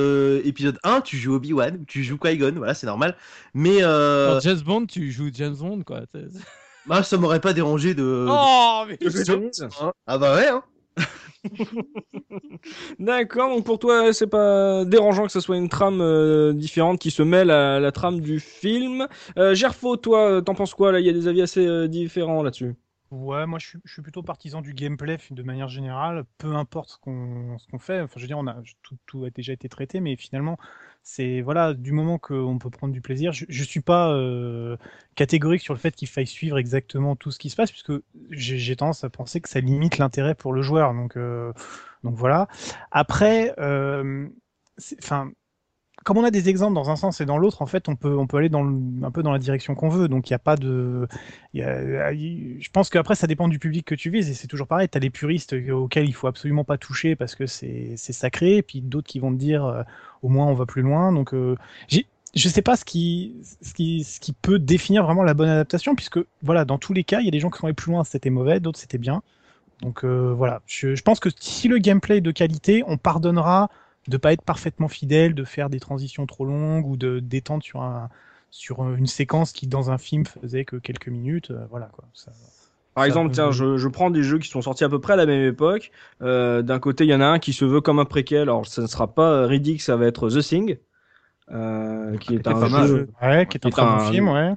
[0.45, 3.15] épisode 1, tu joues Obi-Wan, tu joues Qui-Gon, voilà, c'est normal.
[3.53, 3.81] Mais.
[3.81, 6.01] Dans James Bond, tu joues James Bond, quoi.
[6.85, 8.27] Bah, ça m'aurait pas dérangé de.
[8.29, 8.97] Oh, mais
[10.07, 10.63] Ah bah ouais, hein.
[12.99, 17.11] D'accord, donc pour toi, c'est pas dérangeant que ce soit une trame euh, différente qui
[17.11, 19.07] se mêle à la trame du film.
[19.37, 20.99] Euh, Gerfo, toi, t'en penses quoi là?
[20.99, 22.75] Il y a des avis assez euh, différents là-dessus.
[23.11, 26.89] Ouais, moi je suis, je suis, plutôt partisan du gameplay de manière générale, peu importe
[26.89, 28.01] ce qu'on fait.
[28.01, 30.57] Enfin, je veux dire, on a, tout, tout, a déjà été traité, mais finalement,
[31.03, 33.33] c'est voilà, du moment qu'on peut prendre du plaisir.
[33.33, 34.77] Je, je suis pas euh,
[35.15, 37.91] catégorique sur le fait qu'il faille suivre exactement tout ce qui se passe, puisque
[38.31, 40.93] j'ai tendance à penser que ça limite l'intérêt pour le joueur.
[40.93, 41.51] Donc, euh,
[42.03, 42.47] donc voilà.
[42.91, 44.29] Après, euh,
[44.99, 45.31] enfin
[46.03, 48.15] comme on a des exemples dans un sens et dans l'autre, en fait, on peut,
[48.17, 50.07] on peut aller dans un peu dans la direction qu'on veut.
[50.07, 51.07] Donc, il n'y a pas de.
[51.53, 54.89] Je pense qu'après, ça dépend du public que tu vises et c'est toujours pareil.
[54.89, 58.81] Tu as les puristes auxquels il faut absolument pas toucher parce que c'est sacré, puis
[58.81, 59.83] d'autres qui vont te dire euh,
[60.21, 61.11] au moins on va plus loin.
[61.11, 61.55] Donc, euh,
[62.35, 65.95] je sais pas ce qui, ce, qui, ce qui peut définir vraiment la bonne adaptation,
[65.95, 67.91] puisque voilà, dans tous les cas, il y a des gens qui sont allés plus
[67.91, 69.21] loin, c'était mauvais, d'autres c'était bien.
[69.81, 73.69] Donc euh, voilà, je, je pense que si le gameplay est de qualité, on pardonnera
[74.07, 77.81] de pas être parfaitement fidèle, de faire des transitions trop longues ou de d'étendre sur
[77.81, 78.09] un
[78.49, 82.05] sur une séquence qui dans un film faisait que quelques minutes, euh, voilà quoi.
[82.93, 85.15] par exemple, tiens, je, je, prends des jeux qui sont sortis à peu près à
[85.15, 85.89] la même époque.
[86.21, 88.43] Euh, D'un côté, il y en a un qui se veut comme un préquel.
[88.43, 90.77] Alors, ça ne sera pas Riddick, ça va être The Thing,
[91.51, 94.53] euh, qui est un jeu, ouais, qui est, un très bon film, ouais.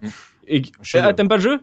[0.46, 0.62] Et
[0.94, 1.60] ah, t'aimes pas le jeu?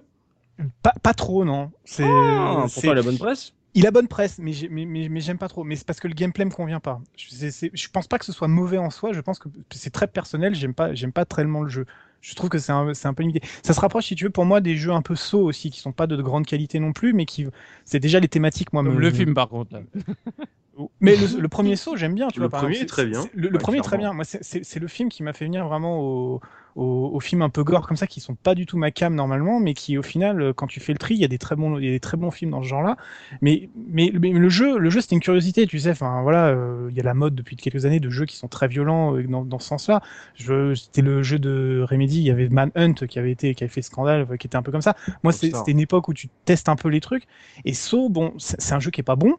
[0.81, 1.71] Pas, pas trop, non.
[1.85, 3.53] C'est ah, pourtant la bonne presse.
[3.75, 5.63] Il a bonne presse, mais mais, j'aime pas trop.
[5.63, 7.01] Mais c'est parce que le gameplay me convient pas.
[7.17, 9.13] Je, je pense pas que ce soit mauvais en soi.
[9.13, 10.53] Je pense que c'est très personnel.
[10.55, 11.85] J'aime pas, j'aime pas tellement le jeu.
[12.21, 13.45] Je trouve que c'est un, un, peu limité.
[13.63, 15.81] Ça se rapproche, si tu veux, pour moi, des jeux un peu sauts aussi, qui
[15.81, 17.47] sont pas de, grande qualité non plus, mais qui,
[17.83, 18.81] c'est déjà les thématiques, moi.
[18.81, 19.81] le film, par contre.
[20.99, 22.29] Mais le, premier saut, j'aime bien.
[22.29, 23.25] Tu le vois, premier est très bien.
[23.35, 24.13] Le, premier est très bien.
[24.13, 26.41] Moi, c'est le film qui m'a fait venir vraiment au,
[26.75, 29.59] au, films un peu gore comme ça, qui sont pas du tout ma cam normalement,
[29.59, 31.77] mais qui au final, quand tu fais le tri, il y a des très bons,
[31.77, 32.97] il y a des très bons films dans ce genre-là.
[33.41, 35.91] Mais, mais, le jeu, le jeu, c'était une curiosité, tu sais.
[35.91, 38.47] Enfin voilà, euh, il y a la mode depuis quelques années de jeux qui sont
[38.47, 40.01] très violents euh, dans, dans ce sens-là.
[40.37, 42.17] C'était le jeu de Remedy.
[42.17, 44.71] Il y avait Manhunt qui avait été, qui avait fait scandale, qui était un peu
[44.71, 44.95] comme ça.
[45.21, 47.25] Moi, c'était une époque où tu testes un peu les trucs.
[47.65, 49.35] Et So, bon, c'est un jeu qui est pas bon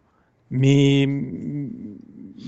[0.51, 1.07] mais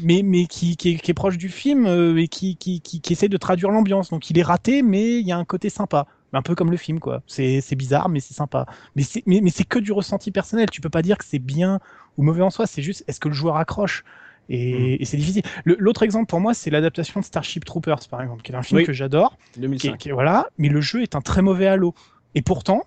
[0.03, 3.01] mais mais qui, qui, est, qui est proche du film euh, et qui, qui, qui,
[3.01, 4.11] qui essaie de traduire l'ambiance.
[4.11, 6.76] Donc il est raté, mais il y a un côté sympa, un peu comme le
[6.76, 7.22] film quoi.
[7.26, 8.66] C'est c'est bizarre, mais c'est sympa.
[8.94, 10.70] Mais c'est mais, mais c'est que du ressenti personnel.
[10.70, 11.80] Tu peux pas dire que c'est bien
[12.16, 12.66] ou mauvais en soi.
[12.66, 14.05] C'est juste est-ce que le joueur accroche?
[14.49, 15.42] Et, c'est difficile.
[15.64, 18.84] L'autre exemple pour moi, c'est l'adaptation de Starship Troopers, par exemple, qui est un film
[18.84, 19.36] que j'adore.
[20.12, 21.94] voilà, mais le jeu est un très mauvais Halo.
[22.34, 22.84] Et pourtant,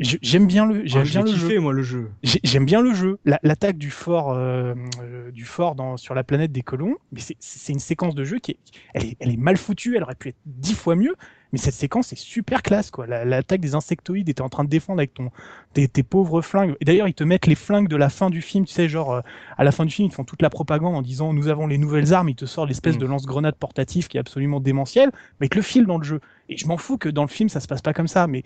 [0.00, 1.60] J'aime bien le, j'aime ah, bien le jeu.
[1.60, 2.10] moi le jeu.
[2.22, 3.18] J'aime bien le jeu.
[3.24, 7.72] L'attaque du fort, euh, euh, du fort dans, sur la planète des colons, mais c'est
[7.72, 8.58] une séquence de jeu qui est,
[8.94, 9.96] elle est, elle est mal foutue.
[9.96, 11.14] Elle aurait pu être dix fois mieux,
[11.52, 13.06] mais cette séquence est super classe quoi.
[13.06, 15.30] L'attaque des insectoïdes était en train de défendre avec ton
[15.74, 16.74] tes, tes pauvres flingues.
[16.80, 19.14] Et d'ailleurs ils te mettent les flingues de la fin du film, tu sais genre
[19.14, 19.20] euh,
[19.56, 21.78] à la fin du film ils font toute la propagande en disant nous avons les
[21.78, 22.28] nouvelles armes.
[22.28, 23.00] Ils te sortent l'espèce mm.
[23.00, 25.10] de lance-grenade portatif qui est absolument démentiel,
[25.40, 26.20] mais avec le fil dans le jeu.
[26.48, 28.42] Et je m'en fous que dans le film ça se passe pas comme ça, mais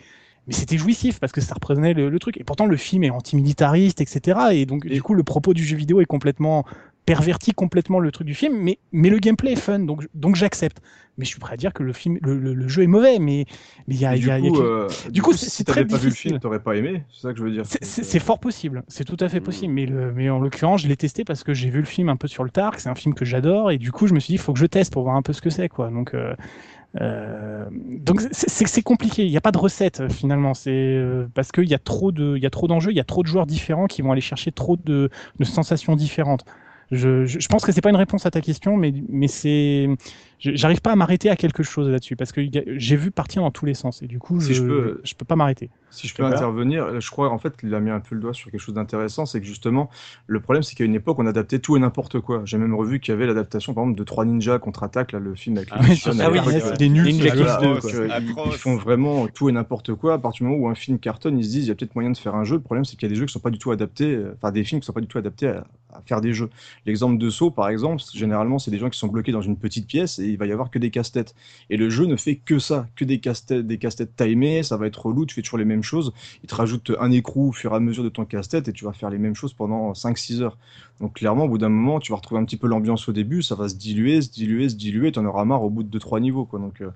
[0.47, 2.39] mais c'était jouissif parce que ça représentait le, truc.
[2.41, 4.39] Et pourtant, le film est antimilitariste, etc.
[4.53, 6.65] Et donc, du coup, le propos du jeu vidéo est complètement
[7.07, 10.81] perverti complètement le truc du film, mais, mais le gameplay est fun, donc, donc j'accepte.
[11.19, 13.45] Mais je suis prêt à dire que le, film, le, le, jeu est mauvais, mais
[13.89, 14.17] il y a.
[14.17, 17.23] du, coup, euh, du, coup, si t'avais pas vu le film, t'aurais pas aimé, c'est
[17.23, 17.65] ça que je veux dire.
[17.67, 19.45] C'est fort possible, c'est tout à fait hmm.
[19.45, 22.09] possible, mais, le, mais en l'occurrence, je l'ai testé parce que j'ai vu le film
[22.09, 24.21] un peu sur le tard, c'est un film que j'adore, et du coup, je me
[24.21, 25.91] suis dit, il faut que je teste pour voir un peu ce que c'est, quoi.
[25.91, 26.35] Donc, euh,
[27.01, 29.25] euh, donc c'est compliqué.
[29.25, 30.55] Il n'y a pas de recette finalement.
[30.55, 33.01] C'est euh, parce qu'il y a trop de, il y a trop d'enjeux, il y
[33.01, 36.45] a trop de joueurs différents qui vont aller chercher trop de, de sensations différentes.
[36.91, 39.89] Je, je, je, pense que c'est pas une réponse à ta question, mais, mais c'est,
[40.41, 43.67] j'arrive pas à m'arrêter à quelque chose là-dessus parce que j'ai vu partir dans tous
[43.67, 45.71] les sens et du coup, je, je, peux, je peux pas m'arrêter.
[45.91, 48.33] Si je peux intervenir, je crois en fait qu'il a mis un peu le doigt
[48.33, 49.91] sur quelque chose d'intéressant, c'est que justement,
[50.27, 52.43] le problème c'est qu'à une époque, on adaptait tout et n'importe quoi.
[52.45, 55.35] J'ai même revu qu'il y avait l'adaptation par exemple de Trois Ninjas contre-attaque, là, le
[55.35, 60.15] film avec ah, les ah, oui, des nuls, ils, font vraiment tout et n'importe quoi.
[60.15, 61.95] À partir du moment où un film cartonne, ils se disent il y a peut-être
[61.95, 62.57] moyen de faire un jeu.
[62.57, 64.35] Le problème c'est qu'il y a des jeux qui sont pas du tout adaptés, euh,
[64.37, 66.51] enfin des films qui sont pas du tout adaptés à, à faire des jeux.
[66.87, 69.87] L'exemple de Saw, par exemple, généralement, c'est des gens qui sont bloqués dans une petite
[69.87, 71.35] pièce et il va y avoir que des casse-têtes.
[71.69, 74.87] Et le jeu ne fait que ça, que des casse-têtes, des casse-têtes timés, ça va
[74.87, 76.13] être relou, tu fais toujours les mêmes choses.
[76.43, 78.85] Il te rajoute un écrou au fur et à mesure de ton casse-tête et tu
[78.85, 80.59] vas faire les mêmes choses pendant 5-6 heures.
[81.01, 83.43] Donc clairement, au bout d'un moment, tu vas retrouver un petit peu l'ambiance au début,
[83.43, 85.99] ça va se diluer, se diluer, se diluer, tu en auras marre au bout de
[85.99, 86.49] 2-3 niveaux.
[86.53, 86.91] Donc euh,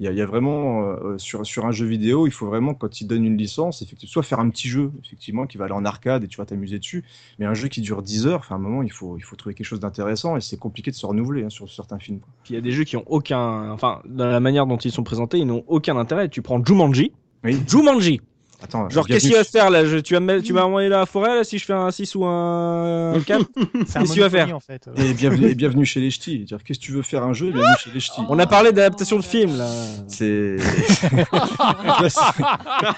[0.00, 3.06] il y, a, vraiment euh, sur, sur un jeu vidéo, il faut vraiment quand il
[3.08, 6.22] donne une licence, effectivement, soit faire un petit jeu effectivement qui va aller en arcade
[6.22, 7.04] et tu vas t'amuser dessus,
[7.40, 9.34] mais un jeu qui dure 10 heures, enfin à un moment il faut il faut
[9.34, 12.20] trouver quelque chose d'intéressant et c'est compliqué de se renouveler hein, sur, certains films.
[12.48, 15.02] il y a des jeux qui ont aucun, enfin dans la manière dont ils sont
[15.02, 16.28] présentés, ils n'ont aucun intérêt.
[16.28, 17.10] Tu prends Jumanji,
[17.42, 17.58] oui.
[17.66, 18.20] Jumanji,
[18.60, 19.84] Attends, Genre, qu'est-ce qu'il va se faire là?
[19.84, 22.16] Je, Tu vas me, tu vas envoyer la forêt là si je fais un 6
[22.16, 24.56] ou un 4 Qu'est-ce que tu vas faire?
[24.56, 24.88] En fait.
[24.96, 26.44] et, bienvenue, bienvenue chez les ch'tis.
[26.44, 27.52] Qu'est-ce que tu veux faire un jeu?
[27.52, 28.20] Bienvenue chez les ch'tis.
[28.28, 29.70] On a parlé d'adaptation de film là.
[30.08, 30.56] C'est.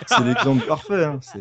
[0.06, 1.04] c'est l'exemple parfait.
[1.04, 1.20] Hein.
[1.22, 1.40] C'est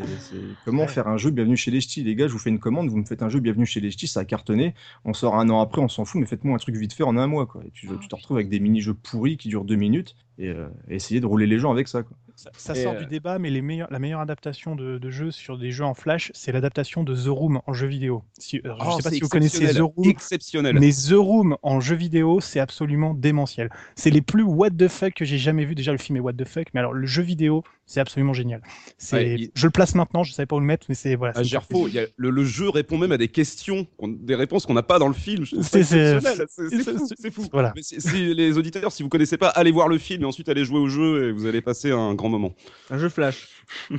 [0.65, 1.31] comment faire un jeu?
[1.31, 2.03] Bienvenue chez les ch'tis.
[2.03, 3.91] Les gars, je vous fais une commande, vous me faites un jeu Bienvenue chez les
[3.91, 4.73] ch'tis, ça a cartonné.
[5.05, 7.15] On sort un an après, on s'en fout, mais faites-moi un truc vite fait en
[7.15, 7.45] un mois.
[7.45, 7.61] Quoi.
[7.65, 10.67] Et tu, tu te retrouves avec des mini-jeux pourris qui durent deux minutes et, euh,
[10.89, 12.03] essayer de rouler les gens avec ça.
[12.03, 12.17] Quoi.
[12.55, 15.57] Ça, sort du euh, débat, mais les meilleurs, la meilleure adaptation de, de jeu sur
[15.57, 18.23] des jeux en Flash, c'est l'adaptation de The Room en jeu vidéo.
[18.37, 20.79] Si, euh, je ne oh, sais pas si vous connaissez The Room, exceptionnel.
[20.79, 23.69] mais The Room en jeu vidéo, c'est absolument démentiel.
[23.95, 25.75] C'est les plus what the fuck que j'ai jamais vu.
[25.75, 28.61] Déjà, le film est what the fuck, mais alors le jeu vidéo, c'est absolument génial.
[28.99, 31.35] C'est, je le place maintenant, je savais pas où le mettre, mais c'est voilà.
[31.35, 34.83] À Gerfo, y a, le, jeu répond même à des questions, des réponses qu'on n'a
[34.83, 35.43] pas dans le film.
[35.63, 37.47] C'est, fou.
[37.51, 37.73] Voilà.
[37.81, 40.77] si, les auditeurs, si vous connaissez pas, allez voir le film et ensuite allez jouer
[40.77, 42.53] au jeu et vous allez passer un grand moment.
[42.91, 43.47] Un jeu Flash.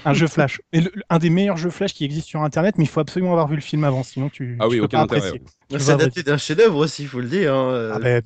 [0.05, 0.61] Un jeu Flash.
[0.73, 3.49] Et un des meilleurs jeux Flash qui existe sur Internet, mais il faut absolument avoir
[3.49, 4.57] vu le film avant, sinon tu.
[4.61, 5.41] Ah oui, peux aucun pas intérêt.
[5.79, 7.55] C'est adapté d'un chef-d'œuvre aussi, il faut le dire.
[7.55, 8.23] Hein, euh, ah ben,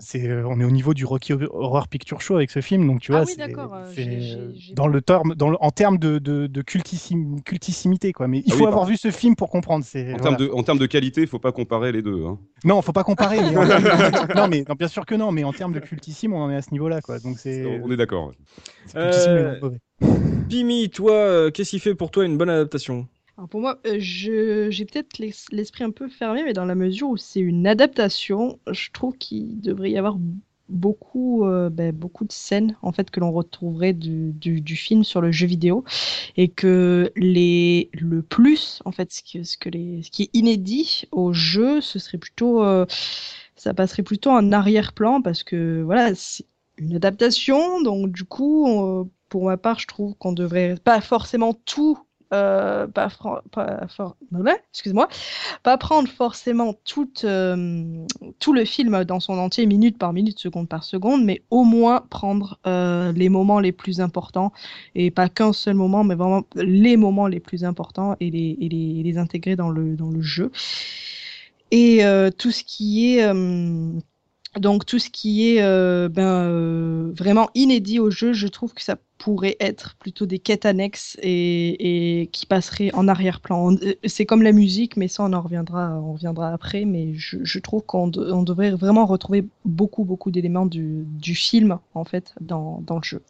[0.00, 3.00] c'est euh, on est au niveau du Rocky Horror Picture Show avec ce film, donc
[3.00, 3.22] tu vois.
[3.22, 3.74] Ah oui, d'accord.
[3.98, 8.28] Euh, dans le terme, dans le, en termes de, de, de cultissim, cultissimité, quoi.
[8.28, 9.84] Mais il ah faut avoir vu ce film pour comprendre.
[9.84, 12.24] En, termes de, en termes de qualité, il faut pas comparer les deux.
[12.24, 12.38] Hein.
[12.64, 13.40] Non, faut pas comparer.
[13.40, 13.50] mais
[14.36, 16.62] non, mais bien sûr que non, mais en termes de cultissime, on en est à
[16.62, 17.18] ce niveau-là, quoi.
[17.18, 17.80] Donc c'est.
[17.82, 18.32] On est d'accord.
[20.48, 23.08] Pimi, toi, qu'est-ce qui fait pour toi une bonne adaptation?
[23.50, 27.40] Pour moi, euh, j'ai peut-être l'esprit un peu fermé, mais dans la mesure où c'est
[27.40, 30.16] une adaptation, je trouve qu'il devrait y avoir
[30.68, 34.32] beaucoup, euh, ben, beaucoup de scènes en fait que l'on retrouverait du,
[34.76, 35.84] film sur le jeu vidéo
[36.36, 42.18] et que les le plus en fait ce, qui est inédit au jeu, ce serait
[42.18, 42.86] plutôt euh,
[43.54, 46.12] ça passerait plutôt en arrière-plan parce que voilà
[46.78, 51.98] une adaptation donc du coup pour ma part je trouve qu'on devrait pas forcément tout
[52.32, 53.08] euh, pas,
[54.72, 55.08] excuse-moi,
[55.62, 58.04] pas prendre forcément tout, euh,
[58.40, 62.04] tout le film dans son entier, minute par minute, seconde par seconde, mais au moins
[62.10, 64.52] prendre euh, les moments les plus importants,
[64.96, 69.54] et pas qu'un seul moment, mais vraiment les moments les plus importants et les, intégrer
[69.54, 70.50] dans le jeu.
[71.70, 72.02] Et
[72.38, 73.32] tout ce qui est
[74.58, 75.62] donc tout ce qui est
[76.08, 81.16] ben, vraiment inédit au jeu, je trouve que ça pourraient être plutôt des quêtes annexes
[81.22, 83.74] et, qui passeraient en arrière-plan.
[83.74, 86.84] Euh, c'est comme la musique, mais ça on en reviendra, on reviendra après.
[86.84, 92.04] Mais je, trouve qu'on de, on devrait vraiment retrouver beaucoup beaucoup d'éléments du, film en
[92.04, 93.22] fait dans le jeu.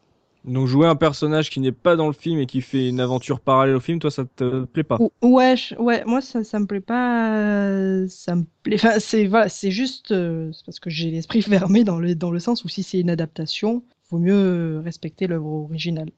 [0.47, 3.41] Donc jouer un personnage qui n'est pas dans le film et qui fait une aventure
[3.41, 4.99] parallèle au film, toi ça te plaît pas?
[5.21, 8.77] Ouais, ouais, moi ça ça me plaît pas, ça me plaît.
[8.77, 12.39] Enfin c'est voilà, c'est juste euh, parce que j'ai l'esprit fermé dans le dans le
[12.39, 16.11] sens où si c'est une adaptation, vaut mieux respecter l'œuvre originale.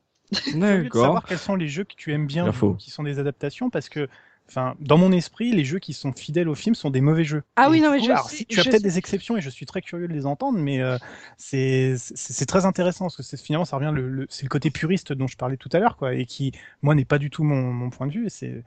[0.55, 1.05] D'accord.
[1.05, 4.09] savoir quels sont les jeux que tu aimes bien, qui sont des adaptations, parce que
[4.49, 7.42] Enfin, dans mon esprit, les jeux qui sont fidèles au film sont des mauvais jeux.
[7.57, 9.66] Ah oui, non, mais je alors, si, tu as peut-être des exceptions et je suis
[9.66, 10.96] très curieux de les entendre, mais euh,
[11.36, 15.36] c'est très intéressant parce que finalement, ça revient le, c'est le côté puriste dont je
[15.36, 18.07] parlais tout à l'heure, quoi, et qui, moi, n'est pas du tout mon, mon point
[18.07, 18.26] de vue.
[18.28, 18.64] C'est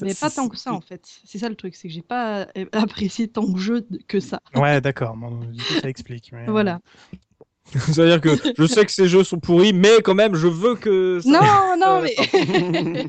[0.00, 1.02] mais pas tant que ça en fait.
[1.24, 4.40] C'est ça le truc, c'est que j'ai pas apprécié tant de jeux que ça.
[4.54, 5.16] Ouais, d'accord.
[5.50, 6.32] du coup, ça explique.
[6.46, 6.80] Voilà.
[7.66, 11.20] C'est-à-dire que je sais que ces jeux sont pourris, mais quand même, je veux que.
[11.20, 11.30] Ça...
[11.30, 12.16] Non, non, mais.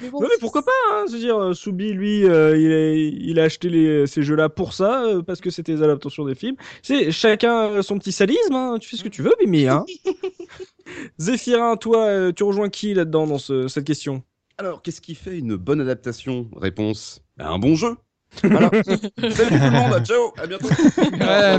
[0.00, 2.94] mais non, mais pourquoi pas hein, Je veux dire, euh, Soubi, lui, euh, il, a,
[2.94, 6.34] il, a, acheté les, ces jeux-là pour ça, euh, parce que c'était des adaptations des
[6.34, 6.56] films.
[6.82, 9.66] C'est chacun son petit sadisme, hein, tu fais ce que tu veux, Mimi.
[9.66, 9.84] Hein.
[11.18, 14.22] Zéphirin, toi, tu rejoins qui là-dedans dans ce, cette question?
[14.58, 16.48] Alors, qu'est-ce qui fait une bonne adaptation?
[16.56, 17.96] Réponse ben, un bon jeu.
[18.42, 18.70] Voilà.
[18.84, 20.68] Salut tout le monde, ciao, à bientôt.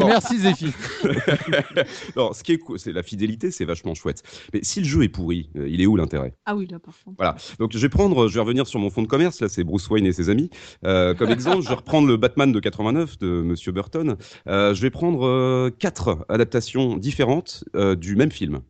[0.05, 0.71] merci Zéphi.
[1.03, 4.23] ce qui est c'est la fidélité, c'est vachement chouette.
[4.53, 6.33] Mais si le jeu est pourri, euh, il est où l'intérêt?
[6.45, 7.17] Ah oui, là par contre.
[7.17, 7.35] Voilà.
[7.59, 9.41] Donc je vais prendre, je vais revenir sur mon fonds de commerce.
[9.41, 10.49] Là, c'est Bruce Wayne et ses amis.
[10.85, 14.17] Euh, comme exemple, je vais reprendre le Batman de 89 de Monsieur Burton.
[14.47, 17.63] Euh, je vais prendre quatre adaptations différentes
[17.97, 18.61] du même film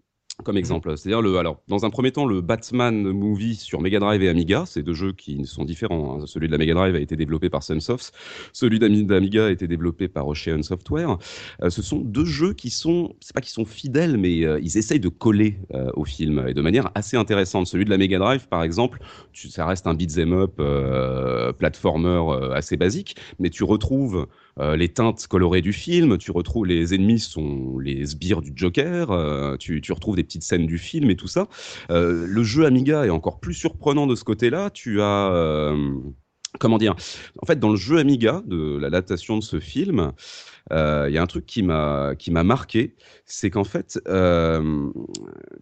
[0.43, 0.97] comme exemple.
[0.97, 4.83] C'est-à-dire, alors, dans un premier temps, le Batman Movie sur Mega Drive et Amiga, c'est
[4.83, 6.19] deux jeux qui sont différents.
[6.21, 6.25] Hein.
[6.27, 8.13] Celui de la Mega Drive a été développé par Sunsoft,
[8.51, 11.17] celui d'Amiga a été développé par Ocean Software.
[11.63, 14.77] Euh, ce sont deux jeux qui sont, c'est pas qu'ils sont fidèles, mais euh, ils
[14.77, 17.67] essayent de coller euh, au film et de manière assez intéressante.
[17.67, 18.99] Celui de la Mega Drive, par exemple,
[19.31, 22.21] tu, ça reste un beat'em up, platformer
[22.53, 24.27] assez basique, mais tu retrouves
[24.59, 29.11] euh, les teintes colorées du film, tu retrouves les ennemis sont les sbires du Joker,
[29.11, 31.47] euh, tu, retrouves des petites scènes du film et tout ça.
[31.91, 34.69] Euh, le jeu Amiga est encore plus surprenant de ce côté-là.
[34.69, 35.73] Tu as
[36.57, 36.95] comment dire
[37.41, 40.13] En fait, dans le jeu Amiga de l'adaptation de ce film,
[40.71, 42.95] il y a un truc qui m'a qui m'a marqué,
[43.25, 43.99] c'est qu'en fait,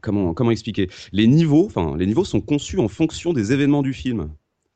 [0.02, 0.88] comment comment expliquer?
[1.12, 4.30] Les niveaux, enfin les niveaux sont conçus en fonction des événements du film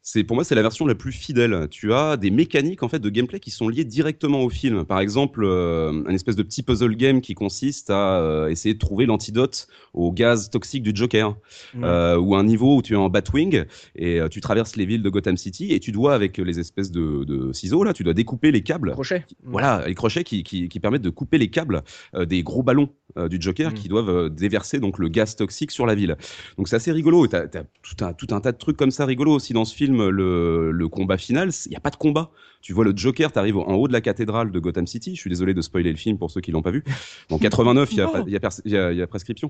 [0.10, 1.68] c'est pour moi c'est la version la plus fidèle.
[1.70, 4.86] Tu as des mécaniques en fait de gameplay qui sont liées directement au film.
[4.86, 8.80] Par exemple, euh, un espèce de petit puzzle game qui consiste à euh, essayer de
[8.80, 11.36] trouver l'antidote au gaz toxique du Joker,
[11.84, 13.66] euh, ou un niveau où tu es en Batwing
[13.98, 17.52] et tu traverses les villes de Gotham City et tu dois avec les espèces de,
[17.52, 18.92] ciseaux là, tu dois découper les câbles.
[18.92, 19.26] Crochets.
[19.44, 21.84] Voilà, les crochets qui, qui, permettent de couper les câbles
[22.26, 22.90] des gros ballons
[23.30, 23.74] du Joker mm.
[23.74, 26.16] qui doivent déverser donc le gaz toxique sur la ville.
[26.58, 27.28] Donc c'est assez rigolo.
[27.28, 29.76] T'as as tout un tout un tas de trucs comme ça rigolo aussi dans ce
[29.76, 32.32] film le, combat final, il n'y a pas de combat.
[32.62, 35.16] Tu vois le Joker, tu arrives en haut de la cathédrale de Gotham City.
[35.16, 36.84] Je suis désolé de spoiler le film pour ceux qui l'ont pas vu.
[37.30, 39.50] En 89, il y, a, prescription.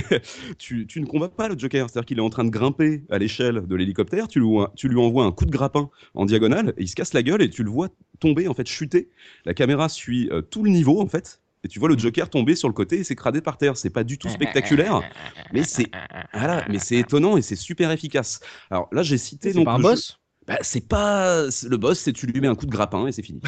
[0.58, 1.88] tu, ne combats pas le Joker.
[1.88, 4.28] C'est-à-dire qu'il est en train de grimper à l'échelle de l'hélicoptère.
[4.28, 4.42] Tu,
[4.76, 7.42] tu lui envoies un coup de grappin en diagonale et il se casse la gueule
[7.42, 9.10] et tu le vois tomber, en fait, chuter.
[9.44, 11.98] La caméra suit euh, tout le niveau, en fait et tu vois le.
[11.98, 13.76] Joker tomber sur le côté et s'écrader par terre.
[13.76, 15.02] C'est pas du tout spectaculaire,
[15.52, 15.90] mais c'est
[16.32, 18.40] voilà, mais c'est étonnant et c'est super efficace.
[18.70, 20.18] Alors là, j'ai cité donc pas un boss?
[20.48, 23.22] Bah, c'est pas le boss, c'est tu lui mets un coup de grappin et c'est
[23.22, 23.40] fini.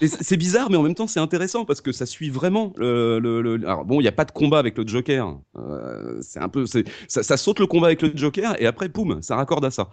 [0.00, 3.60] C'est bizarre, mais en même temps c'est intéressant parce que ça suit vraiment le.
[3.64, 5.38] Alors bon, il n'y a pas de combat avec le Joker.
[5.56, 9.36] Euh, c'est un peu, ça, saute le combat avec le Joker et après, poum, ça
[9.36, 9.90] raccorde à ça.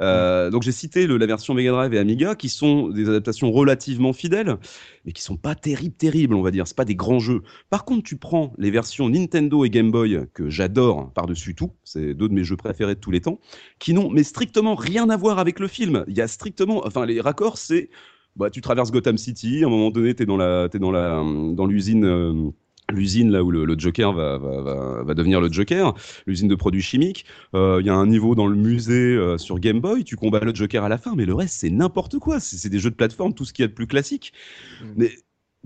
[0.00, 4.12] Euh, donc j'ai cité la version Mega Drive et Amiga qui sont des adaptations relativement
[4.12, 4.56] fidèles,
[5.04, 6.66] mais qui sont pas terribles, terribles, on va dire.
[6.66, 7.42] C'est pas des grands jeux.
[7.70, 12.12] Par contre, tu prends les versions Nintendo et Game Boy que j'adore par-dessus tout, c'est
[12.14, 13.38] deux de mes jeux préférés de tous les temps,
[13.78, 16.04] qui n'ont mais strictement rien à voir avec le film.
[16.08, 17.90] Il y a strictement, enfin les raccords, c'est
[18.36, 20.90] bah, tu traverses Gotham City, à un moment donné, tu es dans la, es dans
[20.90, 21.22] la,
[21.52, 22.04] dans l'usine.
[22.04, 22.50] Euh,
[22.92, 25.94] l'usine là où le, Joker va, va, va, devenir le Joker,
[26.26, 27.24] l'usine de produits chimiques.
[27.54, 30.40] Euh, il y a un niveau dans le musée euh, sur Game Boy, tu combats
[30.40, 32.40] le Joker à la fin, mais le reste c'est n'importe quoi.
[32.40, 34.34] C'est des jeux de plateforme, tout ce qu'il y a de plus classique.
[34.82, 34.86] Mm.
[34.96, 35.12] Mais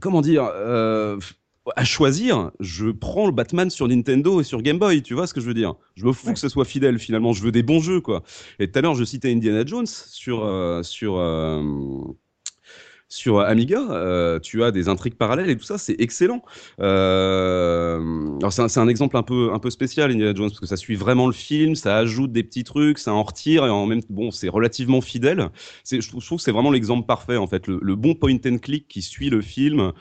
[0.01, 0.49] comment dire
[1.77, 5.35] à choisir, je prends le Batman sur Nintendo et sur Game Boy, tu vois ce
[5.35, 7.63] que je veux dire Je me fous que ce soit fidèle finalement, je veux des
[7.63, 8.23] bons jeux quoi.
[8.59, 11.19] Et tout à l'heure je citais Indiana Jones sur sur
[13.09, 16.43] sur Amiga, euh, tu as des intrigues parallèles et tout ça, c'est excellent.
[16.81, 20.67] Euh, alors c'est un, un, exemple un peu un peu spécial Indiana Jones parce que
[20.67, 23.87] ça suit vraiment le film, ça ajoute des petits trucs, ça en retire et en
[23.87, 25.49] même bon c'est relativement fidèle.
[25.91, 28.59] Je, je trouve que c'est vraiment l'exemple parfait en fait, le, le, bon point and
[28.59, 29.93] click qui suit le film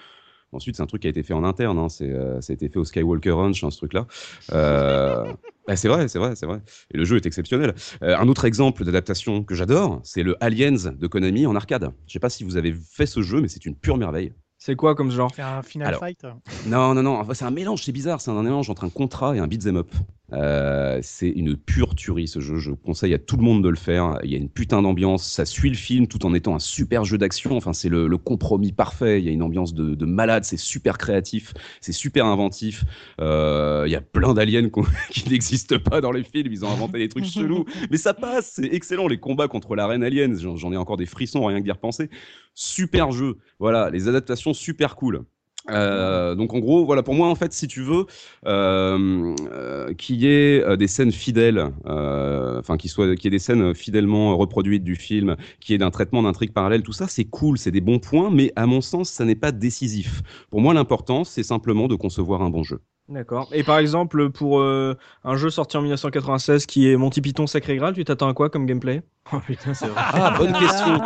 [0.54, 1.78] Ensuite, c'est un truc qui a été fait en interne.
[1.78, 1.90] Hein.
[1.90, 4.08] C'est, ça a été fait au Skywalker Ranch, hein, ce truc-là.
[4.50, 6.62] Bah, c'est vrai, c'est vrai, c'est vrai.
[6.94, 7.76] Et le jeu est exceptionnel.
[8.02, 11.92] un autre exemple d'adaptation que j'adore, c'est le Aliens de Konami en arcade.
[12.08, 14.34] Je sais pas si vous avez fait ce jeu, mais c'est une pure merveille.
[14.58, 15.32] C'est quoi comme genre?
[15.36, 16.26] C'est un Final Fight
[16.66, 17.26] Non, non, non.
[17.34, 18.22] c'est un mélange, c'est bizarre.
[18.22, 19.92] C'est un mélange entre un contrat et un beat'em up.
[20.34, 22.58] Euh, c'est une pure tuerie ce jeu.
[22.58, 24.20] Je conseille à tout le monde de le faire.
[24.24, 25.26] Il y a une putain d'ambiance.
[25.26, 27.56] Ça suit le film tout en étant un super jeu d'action.
[27.56, 29.20] Enfin, c'est le, compromis parfait.
[29.22, 30.44] Il y a une ambiance de, malade.
[30.44, 31.54] C'est super créatif.
[31.82, 32.84] C'est super inventif.
[33.22, 34.70] Euh, il y a plein d'aliens
[35.10, 36.52] qui n'existent pas dans les films.
[36.52, 37.66] Ils ont inventé des trucs chelous.
[37.90, 38.54] Mais ça passe.
[38.56, 39.08] C'est excellent.
[39.08, 40.38] Les combats contre la reine alien.
[40.38, 42.10] J'en ai encore des frissons rien que d'y repenser.
[42.54, 43.38] Super jeu.
[43.60, 43.90] Voilà.
[43.90, 45.24] Les adaptations super cool.
[45.70, 48.06] Euh, donc en gros, voilà, pour moi en fait, si tu veux,
[48.46, 53.38] euh, euh qu'il y ait euh, des scènes fidèles, enfin qu'il soit, qu'il y ait
[53.38, 57.08] des scènes fidèlement reproduites du film, qu'il y ait d'un traitement d'intrigue parallèle, tout ça,
[57.08, 60.22] c'est cool, c'est des bons points, mais à mon sens, ça n'est pas décisif.
[60.50, 62.80] Pour moi, l'important, c'est simplement de concevoir un bon jeu.
[63.10, 63.48] D'accord.
[63.54, 67.94] Et par exemple, pour un jeu sorti en 1996 qui est Monty Python Sacré Graal,
[67.94, 69.02] tu t'attends à quoi comme gameplay?
[69.34, 70.02] Oh putain, c'est vrai.
[70.14, 71.02] Ah, bonne question.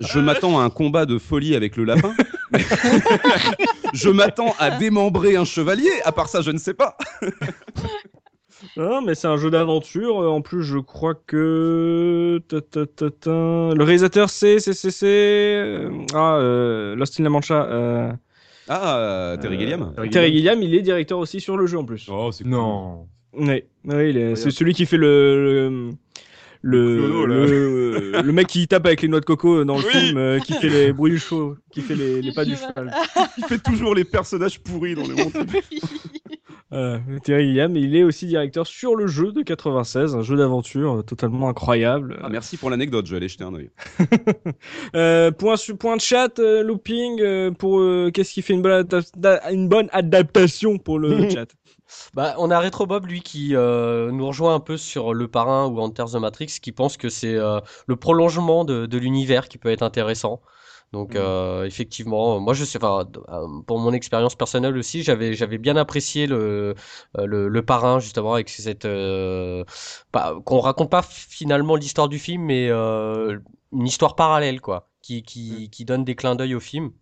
[0.00, 2.14] Je m'attends à un combat de folie avec le lapin.
[3.94, 5.90] je m'attends à démembrer un chevalier.
[6.04, 6.96] À part ça, je ne sais pas.
[8.76, 10.16] Non, mais c'est un jeu d'aventure.
[10.16, 17.24] En plus, je crois que le réalisateur c'est c'est c'est c'est ah euh, Lost in
[17.24, 17.64] La Mancha.
[17.64, 18.12] Euh...
[18.68, 19.92] Ah, euh, Terry Gilliam.
[20.10, 22.08] Terry Gilliam, il est directeur aussi sur le jeu en plus.
[22.10, 23.06] Oh, c'est non.
[23.34, 25.90] Oui, oui c'est celui qui fait le le,
[26.64, 30.68] le, mec qui tape avec les noix de coco dans le film, euh, qui fait
[30.68, 32.92] les bruits chauds, qui fait les, les pas du cheval.
[33.36, 35.32] il fait toujours les personnages pourris dans les mondes.
[36.74, 40.98] Voilà, Terry Gilliam, il est aussi directeur sur le jeu de 96, un jeu d'aventure
[40.98, 42.18] euh, totalement incroyable.
[42.22, 43.70] Ah, merci pour l'anecdote, je vais aller jeter un oeil.
[44.96, 47.80] euh, point, point de chat, euh, looping, pour
[48.12, 48.88] qu'est-ce qui fait une bonne,
[49.52, 51.46] une bonne adaptation pour le chat?
[52.14, 55.66] Bah, on a Retro Bob, lui, qui euh, nous rejoint un peu sur Le Parrain
[55.66, 59.58] ou Enter the Matrix, qui pense que c'est euh, le prolongement de, de l'univers qui
[59.58, 60.40] peut être intéressant.
[60.92, 61.18] Donc, mm.
[61.18, 63.06] euh, effectivement, moi, je sais, enfin,
[63.66, 66.74] pour mon expérience personnelle aussi, j'avais, j'avais bien apprécié le,
[67.18, 68.86] le, le, Parrain, justement, avec cette.
[70.12, 75.66] Bah, qu'on raconte pas finalement l'histoire du film, mais une histoire parallèle, quoi, qui, qui,
[75.66, 75.70] mm.
[75.70, 76.92] qui donne des clins d'œil au film.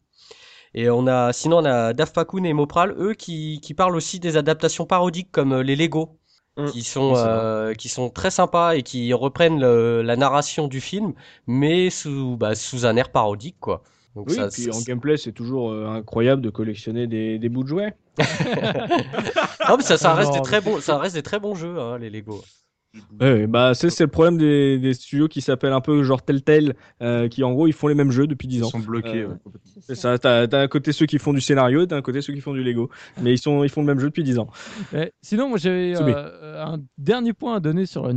[0.74, 4.36] Et on a, sinon, on a Daft et Mopral, eux, qui, qui parlent aussi des
[4.36, 6.18] adaptations parodiques comme euh, les Lego.
[6.58, 6.66] Mm.
[6.66, 11.14] qui sont euh, qui sont très sympas et qui reprennent la narration du film
[11.46, 13.82] mais sous bah, sous un air parodique quoi.
[14.14, 17.62] Donc oui, ça, puis en gameplay, c'est toujours euh, incroyable de collectionner des, des bouts
[17.62, 17.94] de jouets.
[18.18, 21.98] non, mais ça, ça reste des très bons, ça reste des très bons jeux, hein,
[21.98, 22.42] les Lego.
[23.20, 27.26] Ouais, bah c'est le problème des, des, studios qui s'appellent un peu genre Telltale, euh,
[27.26, 28.66] qui en gros ils font les mêmes jeux depuis 10 ans.
[28.66, 29.22] Ils sont bloqués.
[29.22, 29.34] Euh,
[29.80, 30.18] c'est ça.
[30.18, 32.90] T'as d'un côté ceux qui font du scénario, d'un côté ceux qui font du Lego,
[33.22, 34.48] mais ils sont ils font le même jeu depuis 10 ans.
[35.22, 38.10] sinon, moi j'avais euh, un dernier point à donner sur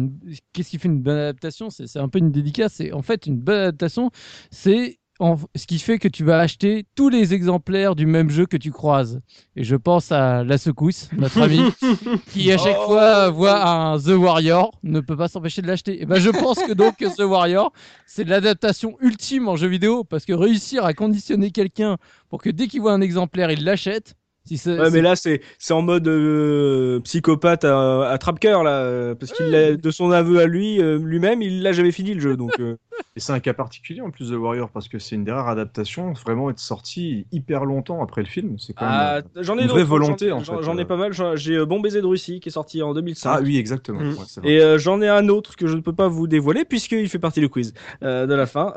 [0.52, 1.70] qu'est-ce qui fait une bonne adaptation?
[1.70, 2.74] C'est un peu une dédicace.
[2.74, 4.12] C'est en fait une bonne adaptation,
[4.52, 8.58] c'est ce qui fait que tu vas acheter tous les exemplaires du même jeu que
[8.58, 9.22] tu croises.
[9.56, 11.62] Et je pense à La Secousse, notre ami,
[12.34, 16.02] qui à chaque fois voit un The Warrior, ne peut pas s'empêcher de l'acheter.
[16.02, 17.72] Et ben je pense que donc The Warrior,
[18.06, 21.98] c'est l'adaptation ultime en jeu vidéo, parce que réussir à conditionner quelqu'un
[22.30, 24.16] pour que dès qu'il voit un exemplaire, il l'achète,
[24.52, 29.16] ouais, mais là, c'est en mode euh, psychopathe à, à trappe-cœur, là.
[29.16, 32.38] Parce qu'il de son aveu à lui, euh, lui-même, il l'a jamais fini le jeu.
[32.38, 32.78] Donc, euh.
[33.16, 35.48] Et c'est un cas particulier en plus de Warrior, parce que c'est une des rares
[35.48, 38.58] adaptations vraiment être sortie hyper longtemps après le film.
[38.60, 40.62] C'est quand même ah, j'en ai une vraie volonté, en fait.
[40.62, 41.14] J'en ai pas mal.
[41.36, 43.30] J'ai Bon Baiser de Russie qui est sorti en 2005.
[43.30, 44.02] Ah oui, exactement.
[44.02, 44.46] Mm.
[44.46, 47.40] Et j'en ai un autre que je ne peux pas vous dévoiler, puisqu'il fait partie
[47.40, 48.74] du quiz de la fin.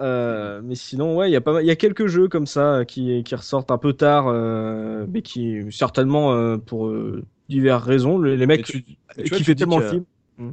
[0.63, 3.35] mais sinon, ouais, il y, a pas, y a quelques jeux comme ça qui, qui
[3.35, 4.33] ressortent un peu tard,
[5.09, 8.21] mais qui certainement euh, pour euh, diverses raisons.
[8.21, 10.05] Les, mecs tu, qui fait tellement le film.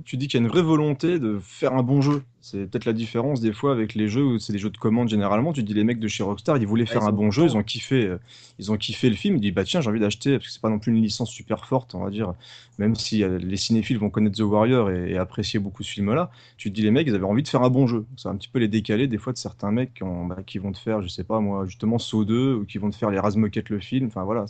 [0.04, 2.24] Tu dis qu'il y a une vraie volonté de faire un bon jeu.
[2.42, 5.10] C'est peut-être la différence des fois avec les jeux où c'est des jeux de commande
[5.10, 5.54] généralement.
[5.54, 7.62] Tu dis les mecs de chez Rockstar, ils voulaient faire un bon jeu, ils ont
[7.62, 8.18] kiffé, euh,
[8.58, 9.36] ils ont kiffé le film.
[9.36, 11.30] Ils disent bah tiens j'ai envie d'acheter parce que c'est pas non plus une licence
[11.30, 12.34] super forte, on va dire.
[12.80, 16.76] Même si les cinéphiles vont connaître The Warrior et, apprécier beaucoup ce film-là, tu te
[16.76, 18.06] dis les mecs ils avaient envie de faire un bon jeu.
[18.18, 20.72] C'est un petit peu les décalés des fois de certains mecs qui, bah, qui vont
[20.72, 23.20] te faire, je sais pas moi, justement Saw 2 ou qui vont te faire les
[23.20, 24.08] Razmoquettes le film.
[24.08, 24.46] Enfin voilà.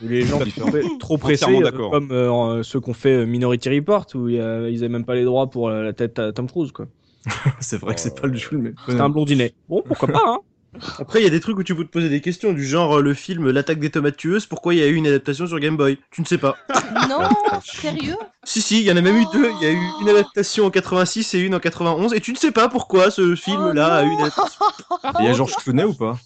[0.00, 0.38] Les gens
[0.98, 5.14] trop pressés, euh, comme euh, ceux qu'on fait Minority Report où ils avaient même pas
[5.14, 6.86] les droits pour la tête à Tom Cruise quoi.
[7.60, 8.72] c'est vrai que c'est pas le jeu, mais.
[8.86, 9.52] C'est un blondinet.
[9.68, 10.38] Bon, pourquoi pas, hein
[10.98, 12.98] Après, il y a des trucs où tu peux te poser des questions, du genre
[12.98, 15.58] euh, le film L'attaque des tomates tueuses, pourquoi il y a eu une adaptation sur
[15.58, 15.98] Game Boy?
[16.10, 16.56] Tu ne sais pas.
[17.08, 17.28] Non,
[17.64, 18.16] sérieux?
[18.44, 19.50] Si, si, il y en a même eu deux.
[19.60, 22.36] Il y a eu une adaptation en 86 et une en 91, et tu ne
[22.36, 24.64] sais pas pourquoi ce film-là a eu une adaptation.
[25.20, 26.18] Il y a Georges Clooney ou pas?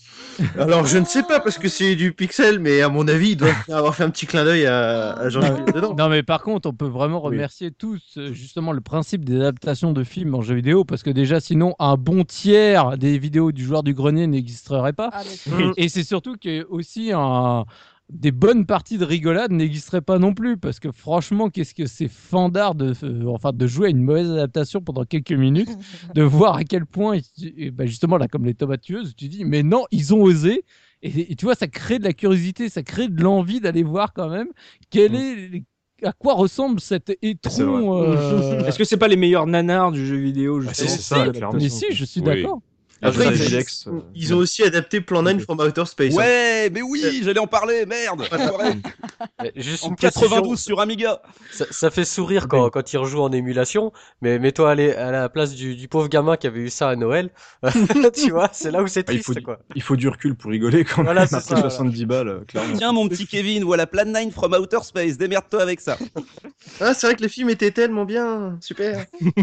[0.59, 3.37] Alors je ne sais pas parce que c'est du pixel, mais à mon avis, il
[3.37, 5.41] doit avoir fait un petit clin d'œil à, à Jean
[5.75, 5.95] dedans.
[5.97, 9.93] Non, mais par contre, on peut vraiment remercier tous euh, justement le principe des adaptations
[9.93, 13.65] de films en jeu vidéo parce que déjà, sinon, un bon tiers des vidéos du
[13.65, 15.11] joueur du grenier n'existerait pas.
[15.13, 17.65] Ah, mais- Et c'est surtout que aussi un
[18.13, 22.09] des bonnes parties de rigolade n'existeraient pas non plus parce que franchement qu'est-ce que c'est
[22.09, 25.69] fandard de euh, enfin de jouer à une mauvaise adaptation pendant quelques minutes
[26.15, 27.23] de voir à quel point et-
[27.67, 30.65] et bah, justement là comme les tomates tueuses tu dis mais non ils ont osé.
[31.03, 34.13] Et, et tu vois ça crée de la curiosité ça crée de l'envie d'aller voir
[34.13, 34.49] quand même
[34.91, 35.63] quel est
[36.03, 40.17] à quoi ressemble cet étron euh, Est-ce que c'est pas les meilleurs nanars du jeu
[40.17, 42.27] vidéo Ah, c'est ça, mais si je suis Oui.
[42.27, 42.61] d'accord
[43.03, 43.63] Après, ils- euh,
[44.15, 46.13] Ils ont aussi adapté Plan 9 from Outer Space.
[46.15, 46.17] hein.
[46.19, 48.23] Ouais, mais oui, j'allais en parler, merde.
[49.57, 51.23] Juste en une précision, 92 sur Amiga.
[51.51, 55.29] ça, ça fait sourire quand, quand il rejoue en émulation, mais mets-toi à, à la
[55.29, 57.31] place du, du pauvre gamin qui avait eu ça à Noël.
[58.15, 59.59] tu vois, c'est là où c'est Ah, il triste, faut- quoi.
[59.75, 61.07] Il faut du recul pour rigoler quand même.
[61.07, 61.71] Voilà, c'est Après ça, voilà.
[61.71, 62.77] 70 balles, euh, clairement.
[62.77, 65.17] Tiens, mon petit Kevin, voilà Plan 9 from Outer Space.
[65.17, 65.97] Démerde-toi avec ça.
[66.81, 68.59] Ah, c'est vrai que le film était tellement bien.
[68.61, 69.07] Super.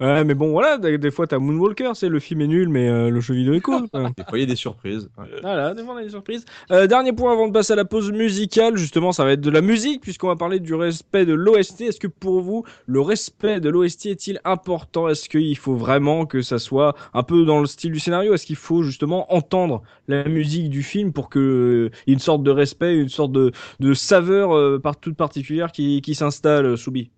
[0.00, 2.75] Ouais, mais bon, voilà, des, des fois t'as Moonwalker, c'est le film est nul, mais
[2.78, 3.88] euh, le jeu vidéo est cool.
[3.88, 4.10] quoi.
[4.16, 5.08] Des fois, il y a des surprises.
[5.42, 6.44] Voilà, des fois on a des surprises.
[6.70, 9.50] Euh, dernier point avant de passer à la pause musicale, justement, ça va être de
[9.50, 11.82] la musique, puisqu'on va parler du respect de l'OST.
[11.82, 15.08] Est-ce que pour vous, le respect de l'OST est-il important?
[15.08, 18.34] Est-ce qu'il faut vraiment que ça soit un peu dans le style du scénario?
[18.34, 22.20] Est-ce qu'il faut justement entendre la musique du film pour que euh, y ait une
[22.20, 26.66] sorte de respect, une sorte de, de saveur euh, par toute particulière qui, qui s'installe,
[26.66, 27.10] euh, Soubi?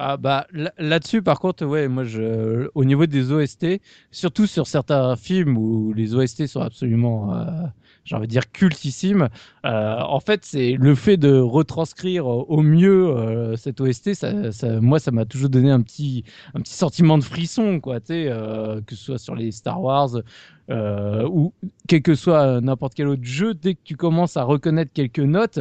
[0.00, 3.80] Ah bah là- là-dessus par contre ouais moi je au niveau des OST
[4.12, 7.44] surtout sur certains films où les OST sont absolument euh,
[8.04, 9.28] j'ai envie de dire cultissimes
[9.66, 15.00] euh, en fait c'est le fait de retranscrire au mieux euh, cette OST ça, moi
[15.00, 16.22] ça m'a toujours donné un petit
[16.54, 18.28] un petit sentiment de frisson quoi tu
[18.86, 20.10] que ce soit sur les Star Wars
[20.70, 21.52] ou
[21.88, 25.58] quel que soit n'importe quel autre jeu dès que tu commences à reconnaître quelques notes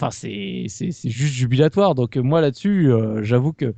[0.00, 1.94] Enfin, c'est c'est c'est juste jubilatoire.
[1.94, 3.74] Donc euh, moi là-dessus, euh, j'avoue que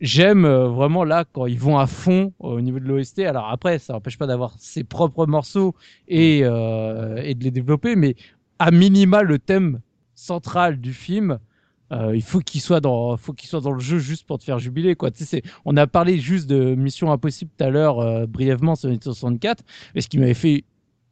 [0.00, 3.26] j'aime euh, vraiment là quand ils vont à fond au niveau de l'OST.
[3.26, 5.74] Alors après, ça n'empêche pas d'avoir ses propres morceaux
[6.08, 8.16] et euh, et de les développer, mais
[8.58, 9.80] à minima le thème
[10.14, 11.38] central du film.
[11.92, 14.44] euh, il faut qu'il soit dans, faut qu'il soit dans le jeu juste pour te
[14.44, 15.10] faire jubiler, quoi.
[15.10, 18.76] Tu sais, c'est- on a parlé juste de Mission Impossible tout à l'heure, euh, brièvement
[18.76, 19.64] sur Nintendo 64,
[19.96, 20.64] et ce qui m'avait fait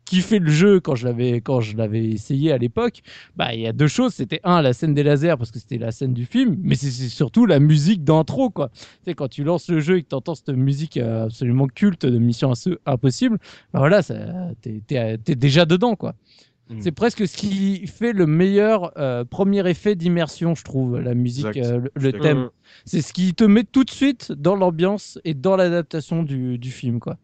[0.08, 3.02] kiffer le jeu quand je l'avais, quand je l'avais essayé à l'époque,
[3.36, 4.14] bah, il y a deux choses.
[4.14, 6.90] C'était un, la scène des lasers, parce que c'était la scène du film, mais c'est
[6.90, 8.70] c'est surtout la musique d'intro, quoi.
[8.70, 11.66] Tu sais, quand tu lances le jeu et que tu entends cette musique euh, absolument
[11.66, 12.52] culte de Mission
[12.86, 13.38] Impossible,
[13.72, 16.14] bah voilà, t'es t'es déjà dedans, quoi.
[16.70, 16.80] Mm.
[16.80, 21.56] C'est presque ce qui fait le meilleur euh, premier effet d'immersion, je trouve, la musique,
[21.56, 22.50] euh, le, thème.
[22.84, 26.70] C'est ce qui te met tout de suite dans l'ambiance et dans l'adaptation du, du
[26.70, 27.16] film, quoi.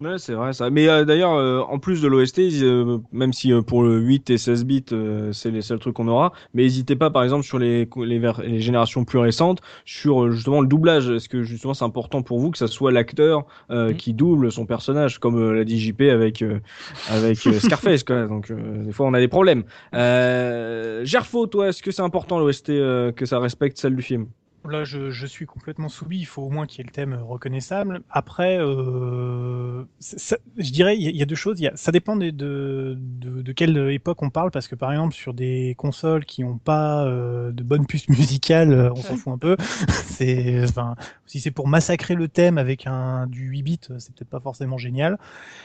[0.00, 0.70] Ouais, c'est vrai ça.
[0.70, 4.30] Mais euh, d'ailleurs, euh, en plus de l'OST, euh, même si euh, pour le 8
[4.30, 7.44] et 16 bits, euh, c'est les seuls trucs qu'on aura, mais n'hésitez pas, par exemple,
[7.44, 11.08] sur les, les, les générations plus récentes, sur justement le doublage.
[11.10, 13.96] Est-ce que justement c'est important pour vous que ça soit l'acteur euh, Mhm.
[13.96, 16.60] qui double son personnage, comme euh, l'a dit JP avec, euh,
[17.04, 18.26] avec Scarface, quoi.
[18.28, 19.64] Donc, euh, des fois, on a des problèmes.
[19.94, 24.28] Euh, Gerfo, toi, est-ce que c'est important l'OST euh, que ça respecte celle du film?
[24.68, 26.18] Là, je, je suis complètement soumis.
[26.18, 28.00] Il faut au moins qu'il y ait le thème reconnaissable.
[28.10, 31.58] Après, euh, ça- je dirais, il y, a- il y a deux choses.
[31.60, 34.90] Il y a, ça dépend de, de, de quelle époque on parle, parce que par
[34.92, 39.16] exemple, sur des consoles qui n'ont pas euh, de bonne puce musicale, euh, on s'en
[39.16, 39.56] fout un peu.
[40.04, 44.30] c'est, enfin, si c'est pour massacrer le thème avec un du 8 bits, c'est peut-être
[44.30, 45.18] pas forcément génial.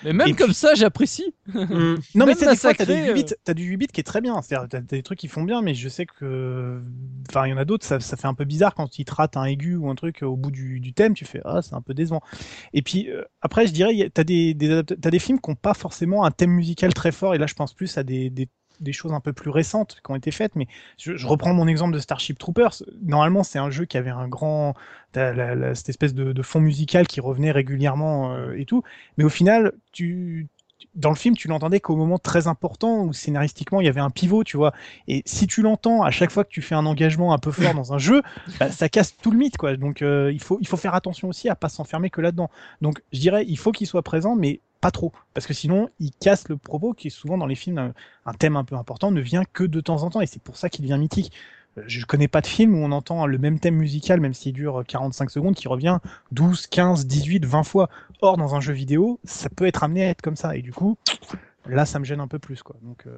[0.03, 1.33] Mais même Et comme puis- ça, j'apprécie.
[2.15, 3.35] Non, mais Même c'est des fois, t'as du 8 bits, euh.
[3.43, 4.41] t'as du 8 bits qui est très bien.
[4.41, 6.79] C'est-à-dire, t'as t'as des trucs qui font bien, mais je sais que,
[7.29, 9.13] enfin, il y en a d'autres, ça, ça fait un peu bizarre quand ils te
[9.13, 11.81] ratent un aigu ou un truc au bout du, thème, tu fais, ah, c'est un
[11.81, 12.21] peu décevant.
[12.73, 15.55] Et puis, euh, après, je dirais, il t'as des, des, t'as des films qui n'ont
[15.55, 18.29] pas forcément un thème musical très fort, et là, je pense plus à des,
[18.79, 21.93] des choses un peu plus récentes qui ont été faites, mais je, reprends mon exemple
[21.93, 22.83] de Starship Troopers.
[23.01, 24.75] Normalement, c'est un jeu qui avait un grand,
[25.15, 28.83] la- la- cette espèce de, de fond musical qui revenait régulièrement euh, et tout,
[29.17, 30.47] mais au final, tu,
[30.95, 34.09] dans le film, tu l'entendais qu'au moment très important où scénaristiquement il y avait un
[34.09, 34.73] pivot, tu vois.
[35.07, 37.73] Et si tu l'entends à chaque fois que tu fais un engagement un peu fort
[37.73, 38.21] dans un jeu,
[38.59, 39.75] bah, ça casse tout le mythe, quoi.
[39.77, 42.49] Donc euh, il faut il faut faire attention aussi à pas s'enfermer que là-dedans.
[42.81, 46.11] Donc je dirais il faut qu'il soit présent, mais pas trop, parce que sinon il
[46.11, 47.93] casse le propos qui est souvent dans les films un,
[48.25, 50.57] un thème un peu important ne vient que de temps en temps et c'est pour
[50.57, 51.31] ça qu'il devient mythique.
[51.85, 54.83] Je connais pas de film où on entend le même thème musical, même s'il dure
[54.87, 55.99] 45 secondes, qui revient
[56.31, 57.89] 12, 15, 18, 20 fois.
[58.21, 60.55] Or, dans un jeu vidéo, ça peut être amené à être comme ça.
[60.55, 60.97] Et du coup,
[61.65, 62.61] là, ça me gêne un peu plus.
[62.61, 62.75] Quoi.
[62.83, 63.17] Donc, euh,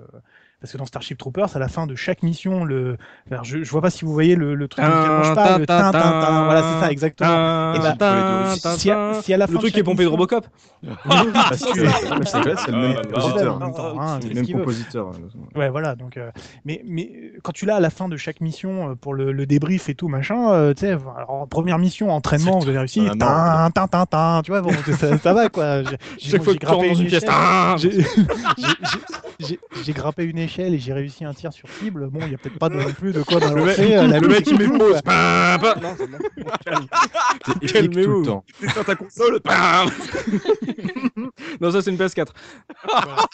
[0.61, 2.98] Parce que dans Starship Troopers, à la fin de chaque mission, le,
[3.30, 5.65] alors je, je vois pas si vous voyez le, le truc duquel je parle, le
[5.68, 7.76] tin, tin, tin, voilà, c'est ça, exactement.
[7.76, 7.94] Et bah,
[8.77, 10.48] si, à, si à la fin Le truc qui est pompé de Robocop.
[12.26, 13.64] C'est vrai, c'est le même Ah, compositeur.
[13.64, 15.11] hein, C'est fait le même compositeur.
[15.56, 15.95] Ouais, voilà.
[15.95, 16.32] Donc, euh,
[16.64, 19.32] mais, mais euh, quand tu l'as à la fin de chaque mission euh, pour le,
[19.32, 23.02] le débrief et tout machin, euh, tu sais, alors, première mission, entraînement, vous avez réussi,
[23.19, 25.82] tin, tin, tin, tin, tu vois, bon, ça, ça va quoi.
[26.18, 27.23] Chaque fois que tu dans une pièce.
[29.40, 32.07] J'ai- grimpé une échelle et j'ai réussi un tir sur cible.
[32.09, 33.95] Bon, il y a peut-être pas non plus de quoi balancer.
[33.95, 34.67] euh, la Le mec musique il.
[35.81, 36.17] Non, c'est bon.
[37.59, 38.41] T'es Calmez-vous.
[38.59, 39.39] T'éteins ta console,
[41.61, 42.27] Non, ça c'est une PS4.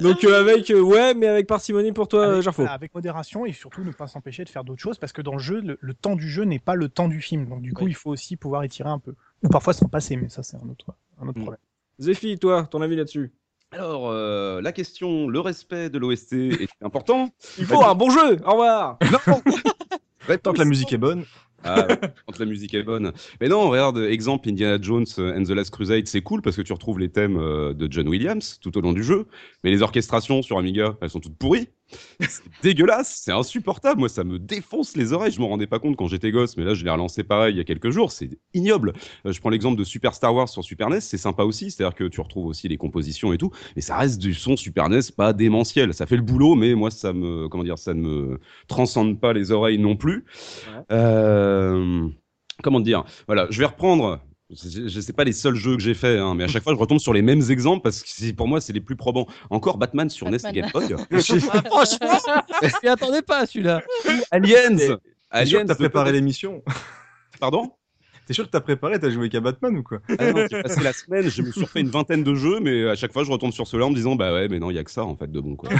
[0.00, 2.64] Donc euh, avec euh, ouais, mais avec parcimonie pour toi, avec, Jarfo.
[2.66, 5.38] avec modération et surtout ne pas s'empêcher de faire d'autres choses parce que dans le
[5.38, 7.46] jeu, le, le temps du jeu n'est pas le temps du film.
[7.48, 9.14] Donc du coup, il faut aussi pouvoir étirer un peu.
[9.42, 10.86] Ou parfois s'en passer, mais ça c'est un autre,
[11.20, 11.42] un autre Mm.
[11.42, 11.60] problème.
[12.00, 13.32] Zephy, toi, ton avis là-dessus?
[13.72, 17.30] Alors, euh, la question, le respect de l'OST est important.
[17.58, 18.36] Il faut un bon jeu.
[18.44, 18.98] Au revoir.
[20.42, 21.24] Tant que la musique est bonne.
[21.64, 23.12] Ah, ouais, quand la musique est bonne.
[23.40, 26.72] Mais non, regarde, exemple Indiana Jones and the Last Crusade, c'est cool parce que tu
[26.72, 29.26] retrouves les thèmes euh, de John Williams tout au long du jeu.
[29.64, 31.68] Mais les orchestrations sur Amiga, elles sont toutes pourries.
[32.20, 34.00] C'est dégueulasse, c'est insupportable.
[34.00, 35.32] Moi, ça me défonce les oreilles.
[35.32, 37.58] Je m'en rendais pas compte quand j'étais gosse, mais là, je l'ai relancé pareil il
[37.58, 38.12] y a quelques jours.
[38.12, 38.92] C'est ignoble.
[39.26, 41.70] Euh, je prends l'exemple de Super Star Wars sur Super NES, c'est sympa aussi.
[41.70, 44.88] C'est-à-dire que tu retrouves aussi les compositions et tout, mais ça reste du son Super
[44.88, 45.94] NES pas démentiel.
[45.94, 49.32] Ça fait le boulot, mais moi, ça me, comment dire, ça ne me transcende pas
[49.32, 50.24] les oreilles non plus.
[50.90, 52.08] Euh,
[52.62, 53.04] comment dire?
[53.26, 54.20] Voilà, je vais reprendre.
[54.54, 56.78] Je sais pas les seuls jeux que j'ai fait, hein, mais à chaque fois je
[56.78, 59.26] retombe sur les mêmes exemples parce que pour moi c'est les plus probants.
[59.50, 60.52] Encore Batman sur NES et.
[60.52, 60.94] Game Boy.
[61.66, 62.18] Franchement,
[62.62, 63.82] je m'y attendais pas celui-là.
[64.30, 64.76] Aliens.
[64.76, 64.90] T'es
[65.30, 65.62] Aliens.
[65.62, 66.62] que t'as préparé l'émission?
[67.40, 67.72] Pardon?
[68.26, 69.98] T'es sûr que t'as préparé T'as joué qu'à Batman ou quoi?
[70.18, 72.88] Ah non, J'ai passé la semaine, je me suis refait une vingtaine de jeux, mais
[72.88, 74.74] à chaque fois je retombe sur ceux-là en me disant bah ouais, mais non, il
[74.74, 75.70] y a que ça en fait de bon quoi.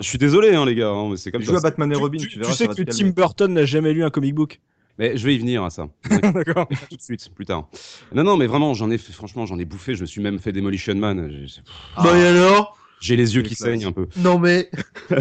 [0.00, 1.58] je suis désolé hein les gars, hein, mais c'est comme Joue ça.
[1.58, 2.52] à Batman et Tu- Robin, tu, tu, tu verras.
[2.54, 3.08] sais que Tim.
[3.10, 4.60] Burton n'a jamais lu un comic book?
[4.98, 5.88] Mais je vais y venir à ça.
[6.10, 6.68] D'accord.
[6.68, 7.68] tout de suite, plus tard.
[8.14, 9.94] Non non, mais vraiment, j'en ai fait, franchement, j'en ai bouffé.
[9.94, 11.28] Je me suis même fait Demolition Man.
[11.30, 11.62] J'ai-
[11.96, 12.78] Bah et alors?
[13.04, 14.06] J'ai les yeux qui saignent un peu.
[14.16, 14.70] Non mais.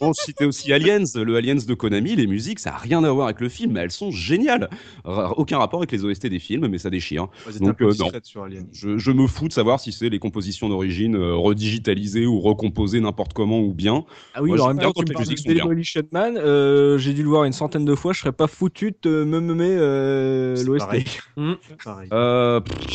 [0.00, 3.10] Bon, je citais aussi Aliens, le Aliens de Konami, les musiques, ça a rien à
[3.10, 4.70] voir avec le film, mais elles sont géniales.
[5.04, 7.26] Aucun rapport avec les OST des films, mais ça déchire.
[7.60, 8.46] Donc, peu euh, discrète sur.
[8.72, 13.00] Je, je me fous de savoir si c'est les compositions d'origine euh, redigitalisées ou recomposées
[13.00, 14.04] n'importe comment ou bien.
[14.34, 15.54] Ah oui, Moi, alors même quand tu les parles musiques de.
[15.54, 18.94] Demolition Man, euh, j'ai dû le voir une centaine de fois, je serais pas foutu
[19.02, 20.78] de me meumer euh, l'OST.
[20.78, 21.04] pareil.
[21.36, 21.52] Mm.
[21.84, 22.08] Pareil.
[22.12, 22.86] Euh, pff,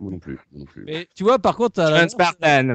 [0.00, 0.38] moi, non, plus.
[0.52, 0.84] moi non plus.
[0.84, 2.68] Mais tu vois, par contre, Spartan.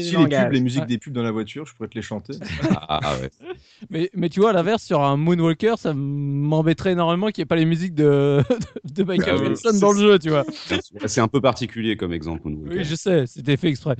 [0.00, 2.34] Si les pubs, les musiques des pubs dans la voiture, je pourrais te les chanter.
[2.70, 3.30] Ah, ah, ouais.
[3.90, 7.46] mais, mais tu vois, à l'inverse, sur un Moonwalker, ça m'embêterait énormément qu'il n'y ait
[7.46, 8.42] pas les musiques de,
[8.84, 10.44] de Michael Ah Jackson c'est- dans le jeu, tu vois.
[11.06, 12.48] C'est un peu particulier comme exemple.
[12.48, 12.78] Moonwalker.
[12.78, 13.96] Oui, je sais, c'était fait exprès.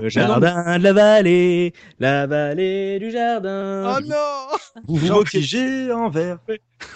[0.00, 4.00] Le jardin de la vallée, la vallée du jardin.
[4.00, 4.14] non
[4.86, 6.38] Vous vous moquez, en vert.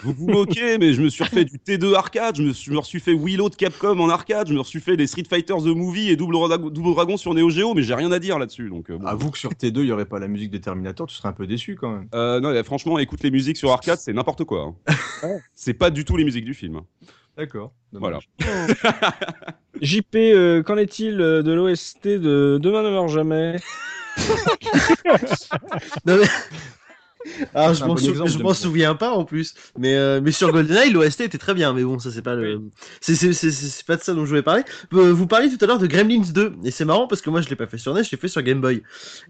[0.03, 2.77] vous vous moquez, mais je me suis refait du T2 arcade, je me suis, je
[2.77, 5.55] me suis fait Willow de Capcom en arcade, je me suis fait les Street Fighter
[5.55, 8.39] The Movie et Double, Dragon- Double Dragon sur Neo Geo, mais j'ai rien à dire
[8.39, 8.69] là-dessus.
[8.69, 9.07] Donc, euh, bon.
[9.07, 11.33] Avoue que sur T2, il n'y aurait pas la musique des Terminator, tu serais un
[11.33, 12.09] peu déçu quand même.
[12.15, 14.75] Euh, non, franchement, écoute les musiques sur arcade, c'est n'importe quoi.
[14.89, 15.29] hein.
[15.55, 16.81] c'est pas du tout les musiques du film.
[17.41, 17.73] D'accord.
[17.93, 18.19] Voilà.
[19.81, 23.57] JP, euh, qu'en est-il euh, de l'OST de Demain ne meurt jamais?
[26.05, 26.27] Non, mais-
[27.55, 29.95] Alors, je C'est un m'en bon sou- exemple, je m'en souviens pas en plus, mais
[29.95, 32.63] euh, mais sur GoldenEye l'OST était très bien, mais bon ça c'est pas le,
[33.01, 34.63] c'est pas de ça dont je voulais parler.
[34.91, 37.49] Vous parliez tout à l'heure de Gremlins 2 et c'est marrant parce que moi je
[37.51, 38.83] l'ai pas fait sur NES, je l'ai fait sur Game Boy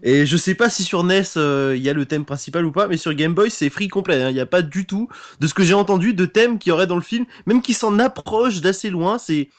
[0.03, 2.71] et je sais pas si sur NES euh, il y a le thème principal ou
[2.71, 4.29] pas, mais sur Game Boy c'est free complet, hein.
[4.29, 5.09] il n'y a pas du tout
[5.39, 7.73] de ce que j'ai entendu de thème qu'il y aurait dans le film, même qui
[7.73, 9.49] s'en approche d'assez loin, c'est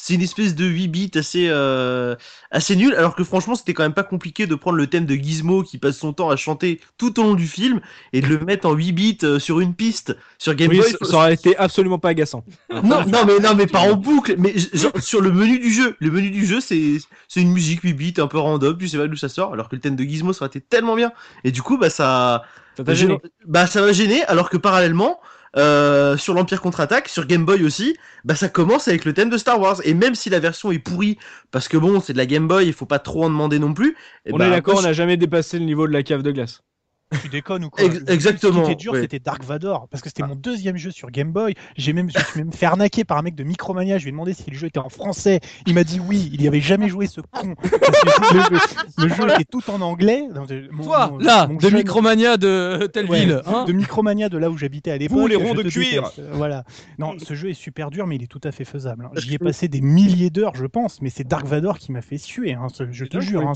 [0.00, 2.14] c'est une espèce de 8 bits assez euh,
[2.50, 5.14] assez nul alors que franchement c'était quand même pas compliqué de prendre le thème de
[5.14, 7.80] Gizmo qui passe son temps à chanter tout au long du film
[8.12, 10.16] et de le mettre en 8 bits euh, sur une piste.
[10.38, 12.44] Sur Game Oui, Boy ça, ça aurait été absolument pas agaçant.
[12.70, 15.96] non non mais non mais pas en boucle mais genre, sur le menu du jeu.
[15.98, 18.98] Le menu du jeu c'est c'est une musique 8 bits un peu random tu sais
[18.98, 21.12] pas d'où ça sort alors que le thème de Gizmo ça aurait été tellement bien.
[21.42, 22.44] Et du coup bah ça
[22.76, 22.84] Ça
[23.46, 25.20] bah ça m'a gêné alors que parallèlement
[25.56, 29.38] euh, sur l'Empire contre-attaque, sur Game Boy aussi, bah ça commence avec le thème de
[29.38, 29.80] Star Wars.
[29.84, 31.18] Et même si la version est pourrie,
[31.50, 33.74] parce que bon, c'est de la Game Boy, il faut pas trop en demander non
[33.74, 33.96] plus.
[34.26, 36.22] et On bah, est d'accord, moi, on n'a jamais dépassé le niveau de la cave
[36.22, 36.62] de glace.
[37.22, 39.00] Tu déconnes ou quoi Ex- exactement, Ce qui était dur, ouais.
[39.00, 41.54] c'était Dark Vador, parce que c'était mon deuxième jeu sur Game Boy.
[41.76, 43.96] J'ai même, je me suis même fait arnaquer par un mec de Micromania.
[43.98, 45.40] Je lui ai demandé si le jeu était en français.
[45.66, 46.28] Il m'a dit oui.
[46.34, 47.54] Il y avait jamais joué ce con.
[48.98, 50.24] Le, jeu était tout en anglais.
[50.70, 53.42] Mon- Toi, mon- là, mon de jeune- Micromania de telle Ouais, ville.
[53.46, 55.18] hein de Micromania de là où j'habitais à l'époque.
[55.18, 56.10] Vous, les ronds de cuir.
[56.10, 56.22] déteste.
[56.32, 56.64] Voilà.
[56.98, 59.06] Non, ce jeu est super dur, mais il est tout à fait faisable.
[59.06, 59.10] hein.
[59.16, 62.18] J'y ai passé des milliers d'heures, je pense, mais c'est Dark Vador qui m'a fait
[62.18, 62.52] suer.
[62.54, 63.42] hein, ce- je te jure.
[63.42, 63.52] ait hein,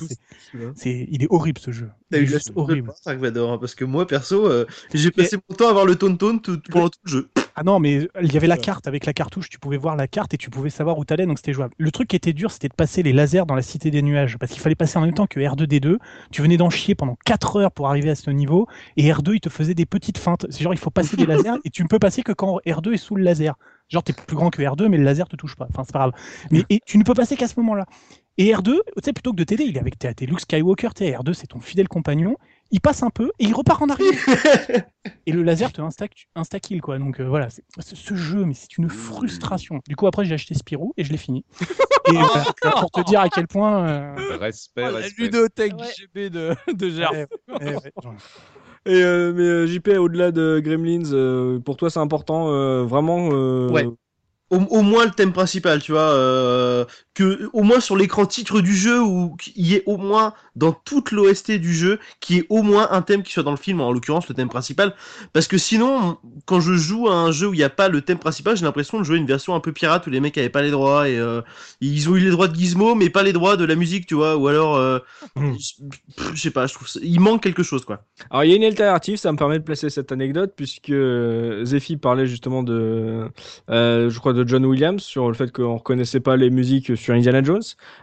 [0.53, 0.71] celui-là.
[0.75, 1.91] c'est, il est horrible ce jeu.
[2.11, 2.93] Il est juste horrible.
[3.05, 5.97] Dark Vador, hein, parce que moi, perso, euh, j'ai passé mon temps à voir le
[5.97, 7.29] tonton tout, pendant tout le jeu.
[7.55, 10.09] Ah non, mais il y avait la carte avec la cartouche, tu pouvais voir la
[10.09, 11.75] carte et tu pouvais savoir où t'allais, donc c'était jouable.
[11.77, 14.39] Le truc qui était dur, c'était de passer les lasers dans la cité des nuages,
[14.39, 15.99] parce qu'il fallait passer en même temps que R2D2.
[16.31, 18.67] Tu venais d'en chier pendant 4 heures pour arriver à ce niveau,
[18.97, 20.47] et R2, il te faisait des petites feintes.
[20.49, 22.95] C'est genre, il faut passer des lasers, et tu ne peux passer que quand R2
[22.95, 23.55] est sous le laser.
[23.89, 25.67] Genre, t'es plus grand que R2, mais le laser te touche pas.
[25.69, 26.13] Enfin, c'est pas grave.
[26.51, 27.85] Mais et tu ne peux passer qu'à ce moment-là.
[28.39, 30.89] Et R2, tu sais, plutôt que de t'aider, il est avec t'es t'es Luke Skywalker,
[30.97, 32.37] sais, R2, c'est ton fidèle compagnon.
[32.73, 34.13] Il passe un peu et il repart en arrière.
[35.27, 36.99] et le laser te insta, insta kill quoi.
[36.99, 39.81] Donc euh, voilà, c'est- ce, ce jeu, mais c'est une frustration.
[39.87, 41.45] Du coup après j'ai acheté Spirou et je l'ai fini.
[42.09, 42.47] Et voilà,
[42.81, 43.87] pour te dire à quel point.
[43.87, 45.23] euh, Respect, Oh, la respect.
[45.23, 45.93] ludothèque Ouais.
[45.97, 47.13] GB de, de Gerf.
[47.13, 47.27] ouais,
[47.61, 48.15] ouais, ouais, genre,
[48.87, 53.29] Et euh, mais euh, JP, au-delà de Gremlins, euh, pour toi c'est important, euh, vraiment.
[54.53, 56.85] Au, au moins le thème principal, tu vois, euh,
[57.15, 60.73] que au moins sur l'écran titre du jeu ou qu'il y ait au moins dans
[60.73, 63.57] toute l'OST du jeu, qu'il y ait au moins un thème qui soit dans le
[63.57, 64.95] film, en l'occurrence le thème principal,
[65.33, 68.03] parce que sinon, quand je joue à un jeu où il n'y a pas le
[68.03, 70.51] thème principal, j'ai l'impression de jouer une version un peu pirate où les mecs avaient
[70.51, 71.41] pas les droits et euh,
[71.81, 74.15] ils ont eu les droits de Gizmo mais pas les droits de la musique, tu
[74.15, 74.99] vois, ou alors, euh,
[75.35, 75.57] Hmm.
[75.59, 75.73] je
[76.35, 78.05] je sais pas, je trouve ça- il manque quelque chose quoi.
[78.31, 81.65] Alors il y a une alternative, ça me permet de placer cette anecdote puisque euh,
[81.65, 83.29] Zephy parlait justement de,
[83.71, 87.15] euh, je crois de John Williams sur le fait qu'on reconnaissait pas les musiques sur
[87.15, 87.63] Indiana Jones.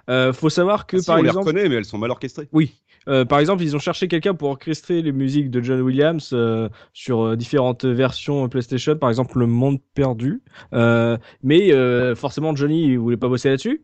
[0.09, 2.11] Euh, faut savoir que Ah si, par on les exemple, reconnaît, mais elles sont mal
[2.11, 2.47] orchestrées.
[2.51, 2.73] oui,
[3.07, 6.69] euh, par exemple ils ont cherché quelqu'un pour orchestrer les musiques de John Williams euh,
[6.93, 10.41] sur euh, différentes versions PlayStation, par exemple Le Monde Perdu,
[10.73, 13.81] Euh, mais euh, forcément Johnny il voulait pas bosser là-dessus.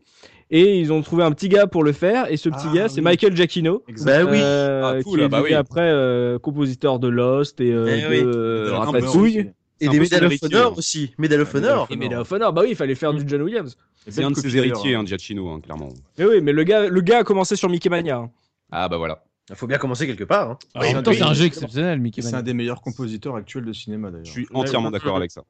[0.48, 2.88] Et ils ont trouvé un petit gars pour le faire, et ce petit Ah, gars,
[2.88, 3.00] c'est.
[3.00, 3.82] Michael Giacchino.
[4.04, 4.38] Bah oui.
[4.40, 5.54] Euh, Ah, qui est ah bah oui.
[5.54, 8.22] après euh, compositeur de Lost et euh, Eh de oui.
[8.22, 9.50] De la Ratatouille.
[9.80, 10.74] Et des Medal of Honor hein.
[10.76, 11.86] aussi, Medal of Medal of Honor.
[11.90, 13.76] Et Medal of Honor, bah oui, il fallait faire du John Williams.
[14.08, 15.88] C'est un de ses héritiers, hein, Giacchino, hein, clairement.
[16.18, 18.16] Mais oui, mais le gars, le gars a commencé sur Mickey Mania.
[18.16, 18.30] hein.
[18.70, 19.24] Ah bah voilà.
[19.50, 20.52] Il faut bien commencer quelque part.
[20.52, 20.58] Hein.
[20.74, 22.42] en même temps, c'est un jeu exceptionnel, Mickey C'est un Mania.
[22.42, 24.24] des meilleurs compositeurs actuels de cinéma d'ailleurs.
[24.26, 25.44] Je suis entièrement d'accord avec ça.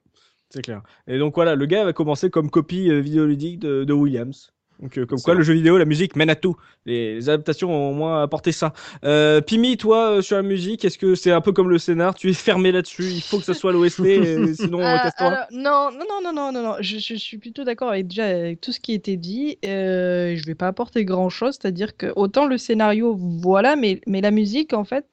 [0.50, 0.82] C'est clair.
[1.06, 4.52] Et donc voilà, le gars va commencer comme copie euh, vidéoludique de, de Williams.
[4.80, 6.56] Donc euh, comme quoi le jeu vidéo, la musique mène à tout.
[6.84, 8.72] Les, les adaptations ont au moins apporté ça.
[9.04, 12.14] Euh, Pimi, toi euh, sur la musique, est-ce que c'est un peu comme le scénar?
[12.14, 13.04] Tu es fermé là-dessus.
[13.04, 15.26] Il faut que ça soit l'OST, et sinon Ah, casse-toi.
[15.26, 16.74] alors, non, non, non, non, non, non, non.
[16.80, 19.58] Je, je suis plutôt d'accord avec déjà avec tout ce qui a été dit.
[19.64, 24.30] Euh, je vais pas apporter grand-chose, c'est-à-dire que autant le scénario, voilà, mais, mais la
[24.30, 25.06] musique, en fait,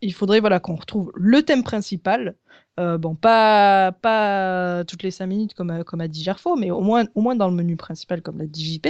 [0.00, 2.36] il faudrait voilà qu'on retrouve le thème principal.
[2.78, 6.70] Euh, bon, pas, pas toutes les cinq minutes comme, a- comme a dit Gerfo, mais
[6.70, 8.88] au moins, au moins dans le menu principal comme l'a dit JP.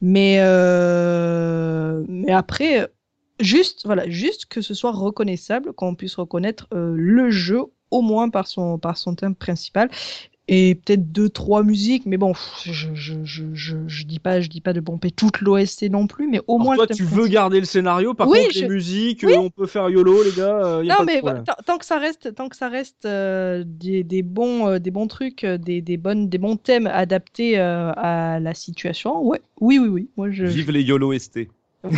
[0.00, 2.88] Mais, euh, mais après,
[3.40, 8.30] juste, voilà, juste que ce soit reconnaissable, qu'on puisse reconnaître euh, le jeu au moins
[8.30, 9.90] par son, par son thème principal.
[10.48, 14.40] Et peut-être deux, trois musiques, mais bon, pff, je, je, je, je, je dis pas,
[14.40, 17.02] je dis pas de pomper toute l'OST non plus, mais au Alors, moins toi, tu
[17.02, 19.32] veux garder le scénario, par Oui, contre je- les musiques, Oui.
[19.32, 20.56] euh, on peut faire YOLO les gars.
[20.78, 23.06] euh, y a Non, pas mais tant, tant que ça reste, tant que ça reste
[23.06, 27.58] euh, des, des bons, euh, des bons trucs, des, des bonnes, des bons thèmes adaptés
[27.58, 31.48] euh, à la situation, ouais, oui, oui, oui, moi je, Vive les YOLO ST.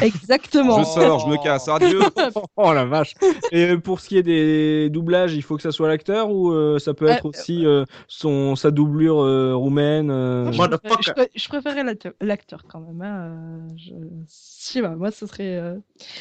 [0.03, 0.79] exactement.
[0.79, 2.01] Je sors, je me casse, adieu.
[2.57, 3.15] Oh la vache.
[3.53, 6.51] Et euh, pour ce qui est des doublages, il faut que ça soit l'acteur ou
[6.53, 10.11] euh, ça peut être Euh, aussi euh, son sa doublure euh, roumaine.
[10.11, 10.59] euh, je,
[11.07, 13.01] je pré- je préférais l'acteur- quand même.
[13.03, 13.67] Hein.
[13.77, 13.93] Je...
[14.27, 15.57] sais pas, moi, ce serait.
[15.57, 15.77] euh,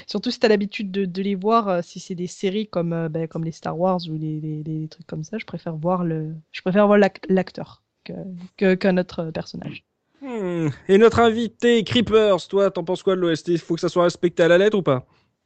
[0.06, 3.10] Surtout si t'as l'habitude de, de les voir, euh, si c'est des séries comme, euh,
[3.10, 6.04] ben, comme les Star Wars ou les, les- les trucs comme ça, je préfère voir
[6.04, 8.14] le, je préfère voir l'ac- l'acteur que-
[8.58, 9.84] que- qu'un autre personnage.
[10.22, 10.70] Hmm.
[10.88, 14.44] Et notre invité Creepers, toi, t'en penses quoi de l'OST faut que ça soit respecté
[14.44, 15.06] à la lettre ou pas?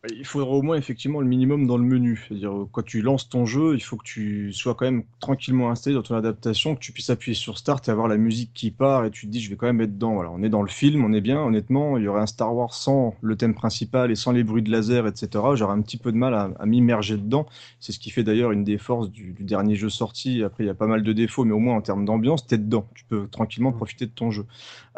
[0.09, 2.25] Il faudra au moins effectivement le minimum dans le menu.
[2.27, 5.69] C'est-à-dire euh, quand tu lances ton jeu, il faut que tu sois quand même tranquillement
[5.69, 8.71] installé dans ton adaptation, que tu puisses appuyer sur Start et avoir la musique qui
[8.71, 10.15] part et tu te dis je vais quand même être dedans.
[10.15, 11.39] Voilà, on est dans le film, on est bien.
[11.43, 14.63] Honnêtement, il y aurait un Star Wars sans le thème principal et sans les bruits
[14.63, 15.55] de laser, etc.
[15.55, 17.45] J'aurais un petit peu de mal à, à m'immerger dedans.
[17.79, 20.41] C'est ce qui fait d'ailleurs une des forces du, du dernier jeu sorti.
[20.43, 22.57] Après, il y a pas mal de défauts, mais au moins en termes d'ambiance, t'es
[22.57, 22.87] dedans.
[22.95, 24.47] Tu peux tranquillement profiter de ton jeu.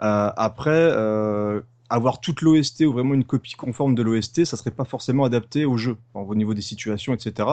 [0.01, 0.71] Euh, après.
[0.71, 1.61] euh,
[1.93, 5.63] avoir toute l'OST ou vraiment une copie conforme de l'OST, ça serait pas forcément adapté
[5.63, 7.47] au jeu, enfin, au niveau des situations, etc.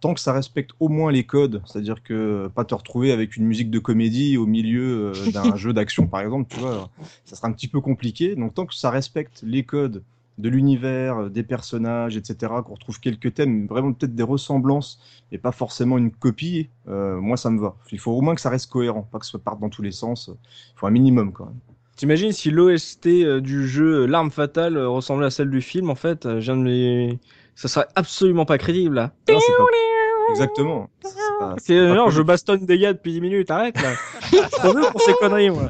[0.00, 3.36] Tant que ça respecte au moins les codes, c'est-à-dire que euh, pas te retrouver avec
[3.36, 6.88] une musique de comédie au milieu euh, d'un jeu d'action, par exemple, tu vois,
[7.26, 8.34] ça sera un petit peu compliqué.
[8.34, 10.02] Donc tant que ça respecte les codes
[10.38, 14.98] de l'univers, des personnages, etc., qu'on retrouve quelques thèmes, vraiment peut-être des ressemblances
[15.32, 17.76] et pas forcément une copie, moi ça me va.
[17.92, 19.92] Il faut au moins que ça reste cohérent, pas que ça parte dans tous les
[19.92, 20.30] sens.
[20.32, 21.60] Il faut un minimum quand même.
[22.02, 23.06] T'imagines si l'OST
[23.42, 27.18] du jeu L'arme fatale ressemblait à celle du film, en fait, je viens de les...
[27.54, 29.12] ça serait absolument pas crédible là.
[30.30, 30.90] Exactement.
[31.58, 33.92] C'est non, je bastonne des gars depuis 10 minutes, arrête là.
[34.50, 35.68] trop pour ces conneries, moi.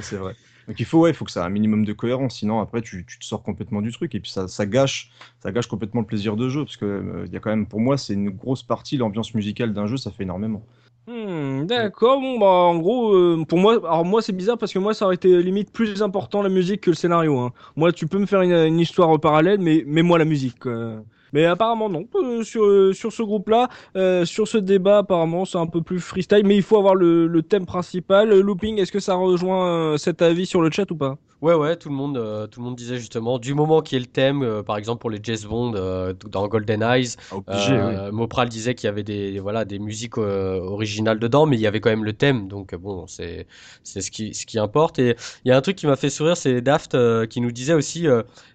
[0.00, 0.36] C'est vrai.
[0.68, 3.04] Donc il faut, ouais, faut que ça ait un minimum de cohérence, sinon après tu,
[3.04, 5.10] tu, te sors complètement du truc et puis ça, ça, gâche,
[5.40, 7.66] ça gâche complètement le plaisir de jeu parce que euh, il y a quand même,
[7.66, 10.64] pour moi, c'est une grosse partie l'ambiance musicale d'un jeu, ça fait énormément.
[11.06, 14.78] Hmm, d'accord, bon bah en gros euh, pour moi, alors moi c'est bizarre parce que
[14.78, 17.38] moi ça aurait été limite plus important la musique que le scénario.
[17.38, 17.52] Hein.
[17.76, 20.60] Moi tu peux me faire une, une histoire parallèle, mais mets moi la musique.
[20.60, 21.02] Quoi.
[21.34, 22.06] Mais apparemment non.
[22.14, 26.00] Euh, sur, euh, sur ce groupe-là, euh, sur ce débat, apparemment c'est un peu plus
[26.00, 28.30] freestyle, mais il faut avoir le, le thème principal.
[28.40, 31.18] Looping, est-ce que ça rejoint cet avis sur le chat ou pas?
[31.44, 34.00] Ouais, ouais, tout le monde, euh, tout le monde disait justement, du moment qu'il y
[34.00, 37.16] ait le thème, euh, par exemple pour les Jazz Bond euh, dans Golden Eyes,
[37.48, 41.66] ah, Mopral disait qu'il y avait des, voilà, des musiques originales dedans, mais il y
[41.66, 43.46] avait quand même le thème, donc bon, c'est,
[43.82, 44.98] c'est ce qui, ce qui importe.
[44.98, 46.96] Et il y a un truc qui m'a fait sourire, c'est Daft
[47.28, 48.06] qui nous disait aussi,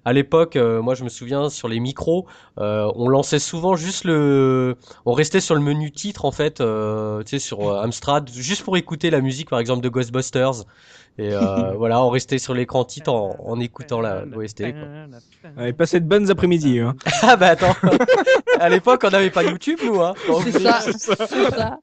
[0.04, 2.26] à l'époque, moi je me souviens sur les micros,
[2.58, 6.64] on lançait souvent juste le, on restait sur le menu titre en fait, tu
[7.28, 10.66] sais, sur Amstrad, juste pour écouter la musique, par exemple de Ghostbusters.
[11.20, 14.64] Et euh, voilà, on restait sur l'écran titre en, en écoutant la l'OST.
[15.58, 16.80] Allez, passez de bonnes après-midi.
[16.80, 16.96] Hein.
[17.22, 17.76] ah bah attends,
[18.60, 20.02] à l'époque on n'avait pas YouTube nous.
[20.02, 20.14] Hein.
[20.44, 21.80] C'est ça, c'est ça.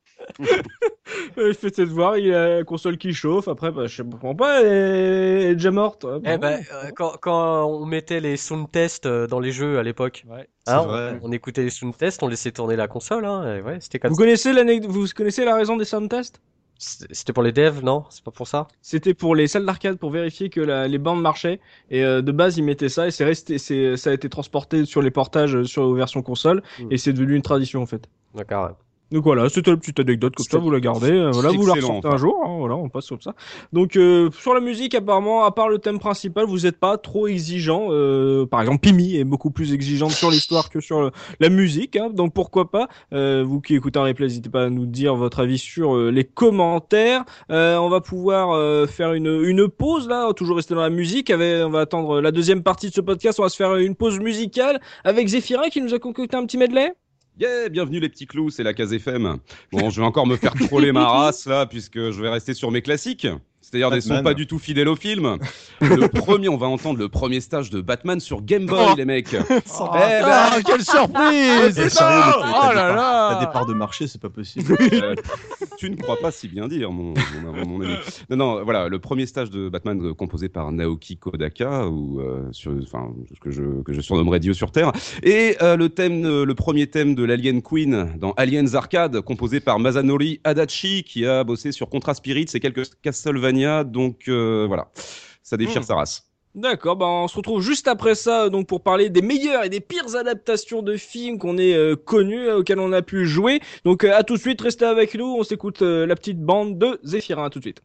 [1.36, 3.46] je fais de voir, il a la console qui chauffe.
[3.48, 6.06] Après, bah, je comprends pas, elle est déjà morte.
[6.06, 6.20] Hein.
[6.24, 9.82] Eh ben, euh, quand, quand, on mettait les sound tests euh, dans les jeux à
[9.82, 13.26] l'époque, ouais, hein, on, on, écoutait les sound tests, on laissait tourner la console.
[13.26, 16.40] Hein, ouais, c'était comme vous connaissez vous connaissez la raison des sound tests?
[16.78, 18.04] C'était pour les devs, non?
[18.10, 18.68] C'est pas pour ça?
[18.82, 21.60] C'était pour les salles d'arcade pour vérifier que la, les bandes marchaient.
[21.90, 24.84] Et euh, de base, ils mettaient ça et c'est resté, c'est, ça a été transporté
[24.84, 26.88] sur les portages euh, sur les versions console hmm.
[26.90, 28.08] et c'est devenu une tradition en fait.
[28.34, 28.76] D'accord.
[29.12, 31.74] Donc voilà, c'était une petite anecdote comme ça, vous la gardez, euh, voilà, vous la
[31.74, 33.34] ressortez un jour, hein, voilà, on passe comme ça.
[33.72, 37.28] Donc euh, sur la musique, apparemment, à part le thème principal, vous n'êtes pas trop
[37.28, 37.86] exigeant.
[37.90, 42.10] Euh, par exemple, Pimi est beaucoup plus exigeante sur l'histoire que sur la musique, hein,
[42.12, 42.88] donc pourquoi pas.
[43.12, 47.24] vous qui écoutez un replay, n'hésitez pas à nous dire votre avis sur les commentaires.
[47.48, 51.30] on va pouvoir faire une, une pause là, toujours rester dans la musique.
[51.30, 53.38] Avec, on va attendre la deuxième partie de ce podcast.
[53.38, 56.58] On va se faire une pause musicale avec Zéphirin qui nous a concocté un petit
[56.58, 56.92] medley.
[57.38, 59.36] Yeah, bienvenue les petits clous, c'est la case FM.
[59.70, 62.70] Bon, je vais encore me faire troller ma race là, puisque je vais rester sur
[62.70, 63.26] mes classiques.
[63.68, 65.38] C'est-à-dire des sons pas du tout fidèles au film.
[65.80, 68.94] Le premier, on va entendre le premier stage de Batman sur Game Boy, oh.
[68.96, 69.34] les mecs.
[69.78, 73.74] Oh, eh ben, ah, quelle surprise eh, sérieux, oh là là T'as des parts de
[73.74, 74.76] marché, c'est pas possible.
[74.80, 75.14] Euh,
[75.76, 77.94] tu ne crois pas si bien dire, mon, mon, ami.
[78.30, 82.48] Non, non, voilà, le premier stage de Batman euh, composé par Naoki Kodaka, ou euh,
[82.52, 86.86] sur, enfin, que je que je surnommerais Dieu sur Terre, et le thème, le premier
[86.86, 91.90] thème de l'Alien Queen dans Aliens Arcade, composé par Masanori Adachi, qui a bossé sur
[91.90, 94.88] Contra Spirit, c'est quelques Castlevania donc euh, voilà,
[95.42, 95.84] ça déchire hmm.
[95.84, 96.22] sa race.
[96.54, 99.80] D'accord, bah on se retrouve juste après ça donc pour parler des meilleures et des
[99.80, 103.60] pires adaptations de films qu'on ait euh, connus, euh, auxquels on a pu jouer.
[103.84, 107.44] Donc à tout de suite, restez avec nous, on s'écoute la petite bande de Zéphirin,
[107.44, 107.82] à tout de suite.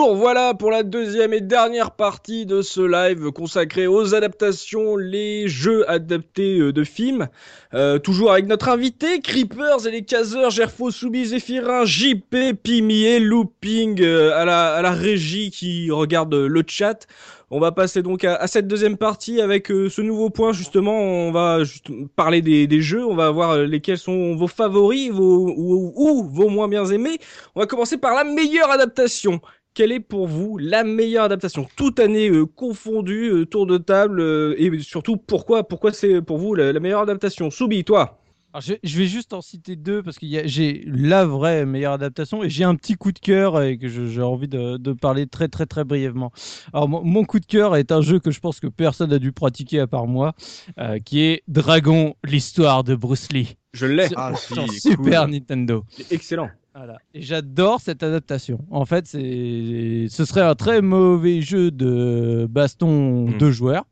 [0.00, 5.88] Revoilà pour la deuxième et dernière partie de ce live consacré aux adaptations, les jeux
[5.90, 7.28] adaptés euh, de films.
[7.74, 13.20] Euh, toujours avec notre invité, Creepers et les Caseurs, Gerfo, Soubi, Zéphirin, JP, Pimi et
[13.20, 17.06] Looping euh, à, la, régie qui regarde le chat.
[17.50, 20.96] On va passer donc à, cette deuxième partie avec ce nouveau point justement.
[21.00, 23.04] On va juste parler des, jeux.
[23.04, 27.18] On va voir lesquels sont vos favoris, vos ou vos moins bien aimés.
[27.56, 29.40] On va commencer par la meilleure adaptation.
[29.74, 31.66] Quelle est pour vous la meilleure adaptation?
[31.76, 36.38] Toute année euh, confondue, euh, tour de table, euh, et surtout pourquoi Pourquoi c'est pour
[36.38, 37.50] vous la, la meilleure adaptation?
[37.50, 38.16] Soubi, toi?
[38.52, 42.42] Alors, je, je vais juste en citer deux parce que j'ai la vraie meilleure adaptation
[42.42, 45.46] et j'ai un petit coup de cœur et que j'ai envie de, de parler très
[45.46, 46.32] très très brièvement.
[46.72, 49.20] Alors mon, mon coup de cœur est un jeu que je pense que personne n'a
[49.20, 50.32] dû pratiquer à part moi,
[50.80, 54.08] euh, qui est Dragon, l'histoire de Bruce Lee Je l'ai.
[54.08, 55.30] sur, Ah, si, Super cool.
[55.30, 55.84] Nintendo.
[56.10, 56.50] Excellent.
[56.74, 56.98] Voilà.
[57.14, 58.58] Et j'adore cette adaptation.
[58.70, 63.38] En fait, c'est, ce serait un très mauvais jeu de baston Mm.
[63.38, 63.84] deux joueurs.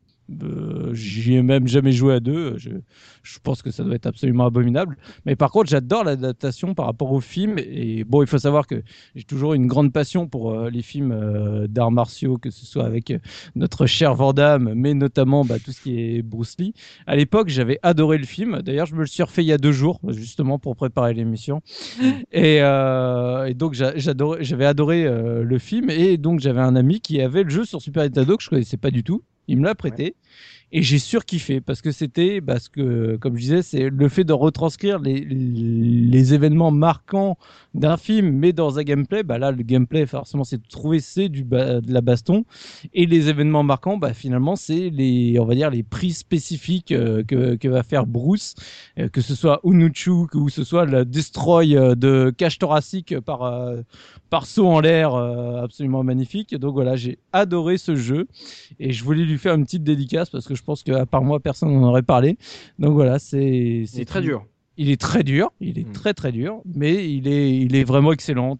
[0.43, 2.57] Euh, J'y ai même jamais joué à deux.
[2.57, 2.69] Je,
[3.23, 4.97] je pense que ça doit être absolument abominable.
[5.25, 7.57] Mais par contre, j'adore l'adaptation par rapport au film.
[7.59, 8.81] Et bon, il faut savoir que
[9.15, 12.85] j'ai toujours une grande passion pour euh, les films euh, d'arts martiaux, que ce soit
[12.85, 13.13] avec
[13.55, 16.73] notre cher Van Damme, mais notamment bah, tout ce qui est Bruce Lee.
[17.07, 18.61] À l'époque, j'avais adoré le film.
[18.61, 21.61] D'ailleurs, je me le suis refait il y a deux jours, justement pour préparer l'émission.
[22.31, 27.43] Et, euh, et donc j'avais adoré le film et donc j'avais un ami qui avait
[27.43, 29.23] le jeu sur Super Nintendo que je connaissais pas du tout.
[29.49, 30.15] Il me l'a prêté
[30.71, 34.33] et j'ai surkiffé parce que c'était parce que comme je disais c'est le fait de
[34.33, 37.37] retranscrire les, les événements marquants
[37.73, 39.23] d'un film mais dans un gameplay.
[39.23, 42.45] Bah là le gameplay forcément c'est de trouver c'est du de la baston
[42.93, 47.23] et les événements marquants bah finalement c'est les on va dire les prix spécifiques euh,
[47.23, 48.55] que, que va faire Bruce
[48.99, 53.71] euh, que ce soit Unuchu, que ce soit le destroy euh, de cage thoracique par,
[54.29, 56.55] par saut en l'air absolument magnifique.
[56.55, 58.27] Donc voilà, j'ai adoré ce jeu
[58.79, 61.39] et je voulais lui faire une petite dédicace parce que je pense qu'à part moi,
[61.39, 62.37] personne n'en aurait parlé.
[62.77, 64.45] Donc voilà, c'est C'est très dur.
[64.81, 65.91] Il est très dur, il est Mm.
[65.91, 68.57] très très dur, mais il est, il est vraiment excellent.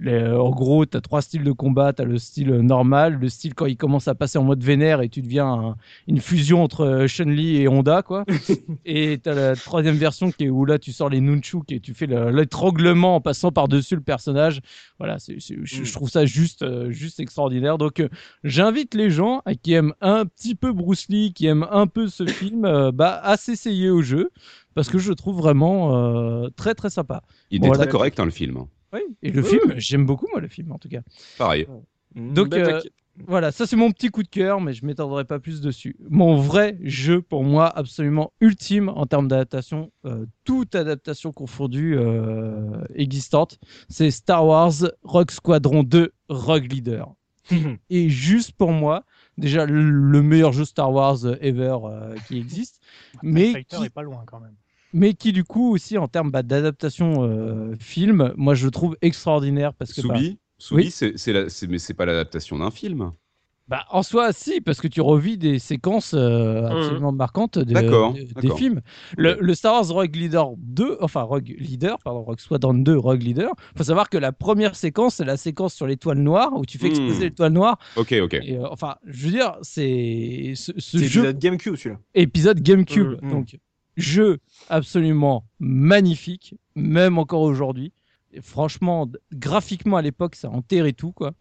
[0.00, 1.92] Les- en gros, tu as trois styles de combat.
[1.92, 5.02] Tu as le style normal, le style quand il commence à passer en mode vénère
[5.02, 5.76] et tu deviens un-
[6.08, 8.02] une fusion entre euh, Chun-Li et Honda.
[8.02, 8.24] quoi.
[8.86, 11.80] et tu as la troisième version qui est où là tu sors les nunchuk et
[11.80, 14.60] tu fais le- l'étranglement en passant par-dessus le personnage.
[14.98, 15.54] Voilà, c'est- je,
[15.84, 17.76] je trouve ça juste, euh, juste extraordinaire.
[17.78, 18.08] Donc euh,
[18.44, 22.08] j'invite les gens à qui aiment un petit peu Bruce Lee, qui aiment un peu
[22.08, 24.30] ce film, euh, bah, à s'essayer au jeu
[24.80, 27.22] parce que je le trouve vraiment euh, très très sympa.
[27.50, 27.82] Il est Voilà.
[27.82, 28.64] très correct, hein, le film.
[28.94, 31.02] Oui, et le Oui, film, j'aime beaucoup moi le film en tout cas.
[31.36, 31.66] Pareil.
[32.14, 32.80] Donc, Belle euh.
[33.26, 35.96] Voilà, ça c'est mon petit coup de cœur, mais je m'étendrai pas plus dessus.
[36.08, 42.82] Mon vrai jeu pour moi absolument ultime en termes d'adaptation, euh, toute adaptation confondue euh,
[42.94, 43.58] existante,
[43.90, 47.12] c'est Star Wars Rogue Squadron 2 Rogue Leader.
[47.90, 49.04] Et juste pour moi,
[49.36, 52.80] déjà le, le meilleur jeu Star Wars ever euh, qui existe,
[53.22, 54.54] mais Fighter qui, est pas loin quand même.
[54.92, 58.96] Mais qui du coup aussi en termes bah, d'adaptation euh, film, moi je le trouve
[59.02, 61.12] extraordinaire parce que bah, Soubi, Soubi, oui.
[61.16, 63.12] c'est la- mais c'est pas l'adaptation d'un film.
[63.68, 68.14] Bah, en soi, si, parce que tu revis des séquences euh, absolument marquantes de- D'accord,
[68.14, 68.80] de- des films.
[69.16, 73.22] Le, le Star Wars Rogue Leader 2, enfin Rogue Leader, pardon, Rogue Squadron 2, Rogue
[73.22, 76.78] Leader, faut savoir que la première séquence, c'est la séquence sur l'étoile noire, où tu
[76.78, 77.22] fais exploser Hmm.
[77.28, 77.78] l'étoile noire.
[77.94, 78.34] Ok, ok.
[78.42, 82.00] Et, euh, enfin, je veux dire, c'est ce, ce C'est jeu l'épisode GameCube celui-là.
[82.16, 83.18] épisode GameCube.
[83.22, 83.30] Mm, mm.
[83.30, 83.56] Donc,
[84.00, 87.92] jeu absolument magnifique, même encore aujourd'hui.
[88.32, 91.32] Et franchement, graphiquement à l'époque, ça enterrait tout, quoi.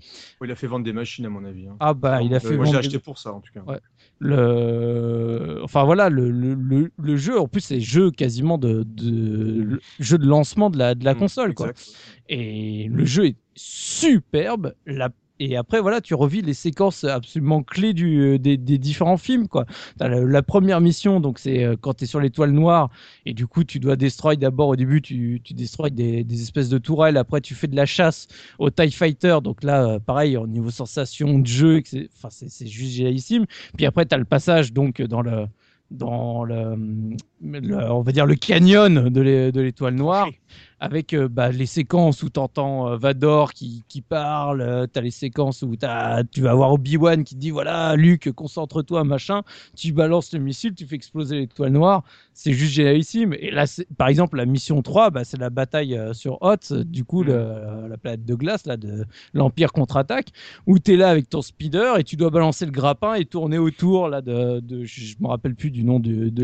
[0.42, 1.68] Ouais, il a fait vendre des machines, à mon avis.
[1.68, 1.78] hein.
[1.80, 3.62] Ah bah, il a Euh, fait Moi, j'ai acheté des- pour ça, en tout cas.
[3.62, 3.80] Ouais.
[4.22, 10.18] le enfin voilà le, le, le, jeu en plus c'est jeu quasiment de, de jeu
[10.18, 11.96] de lancement de la de la Mm, console quoi exact.
[12.28, 15.10] et le jeu est superbe la
[15.40, 19.66] et après voilà tu revis les séquences absolument clés du euh, des, différents films quoi.
[20.00, 22.90] La, première mission donc c'est euh, quand tu es sur l'étoile noire
[23.26, 26.70] et du coup tu dois destroy d'abord au début tu tu destroy des, des espèces
[26.70, 28.28] de tourelles après tu fais de la chasse
[28.60, 29.38] au TIE Fighter.
[29.44, 31.82] Donc là euh, pareil au niveau sensation de jeu
[32.16, 33.46] enfin c'est juste génialissime.
[33.78, 35.46] Puis après tu as le passage donc dans le
[35.92, 36.76] dans le,
[37.42, 40.28] le- on va dire le canyon de l'é- de l'étoile noire
[40.82, 45.12] avec euh, bah, les séquences où t'entends euh, Vador qui, qui parle, euh, t'as les
[45.12, 49.42] séquences où t'as, tu vas voir Obi-Wan qui te dit voilà Luke concentre-toi machin,
[49.76, 52.04] tu balances le missile, tu fais exploser l'étoile noire,
[52.34, 53.34] c'est juste génialissime.
[53.40, 53.66] Et là,
[53.98, 57.34] par exemple, la mission 3, bah, c'est la bataille euh, sur Hoth, du coup le-
[57.34, 60.28] euh, la planète de glace là de l'Empire contre-attaque,
[60.66, 64.08] où t'es là avec ton speeder et tu dois balancer le grappin et tourner autour
[64.08, 66.44] là de, de je, je me rappelle plus du nom de, de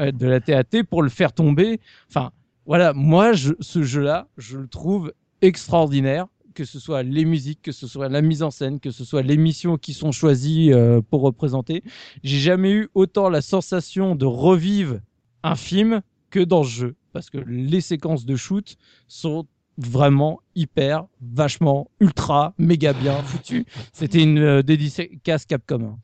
[0.00, 1.80] euh, de la TAT pour le faire tomber.
[2.08, 2.30] Enfin,
[2.66, 6.26] voilà, moi, ce jeu-là, je le trouve extraordinaire.
[6.54, 9.22] que ce soit les musiques, que ce soit la mise en scène, que ce soit
[9.22, 11.84] les missions qui sont choisies euh, pour représenter.
[12.24, 14.98] J'ai jamais eu autant la sensation de revivre
[15.44, 16.96] un film que dans ce jeu.
[17.12, 18.76] Parce que les séquences de shoot
[19.06, 19.46] sont
[19.78, 23.64] vraiment hyper, vachement, ultra, méga bien foutues.
[23.92, 25.98] C'était une euh, dédicace Capcom.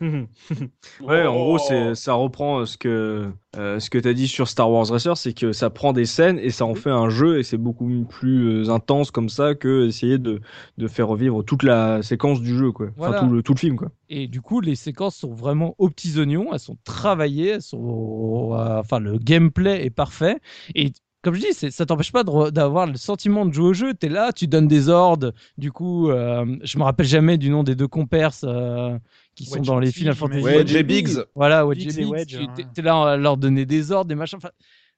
[1.00, 4.26] Ouais, en gros, c'est, ça reprend euh, ce que, euh, ce que tu as dit
[4.26, 7.10] sur Star Wars Racer, c'est que ça prend des scènes et ça en fait un
[7.10, 10.40] jeu et c'est beaucoup plus euh, intense comme ça que essayer de,
[10.78, 12.88] de faire revivre toute la séquence du jeu, quoi.
[12.96, 13.18] Voilà.
[13.18, 13.90] Enfin, tout le, tout le film, quoi.
[14.08, 18.52] Et du coup, les séquences sont vraiment aux petits oignons, elles sont travaillées, elles sont,
[18.52, 20.38] enfin, le gameplay est parfait.
[20.74, 20.92] Et
[21.22, 23.92] comme je dis, c'est- ça t'empêche pas d'avoir le sentiment de jouer au jeu.
[23.94, 25.32] Tu es là, tu donnes des ordres.
[25.58, 28.98] Du coup, euh, je me rappelle jamais du nom des deux compères euh,
[29.34, 30.42] qui sont Wedge dans les Final Fantasy.
[30.42, 31.24] Wedge et Biggs.
[31.34, 32.52] Voilà, Wedge Biggs et Wedge, tu hein.
[32.56, 34.38] t'es- t'es là à leur donner des ordres, des machins.
[34.38, 34.50] Enfin,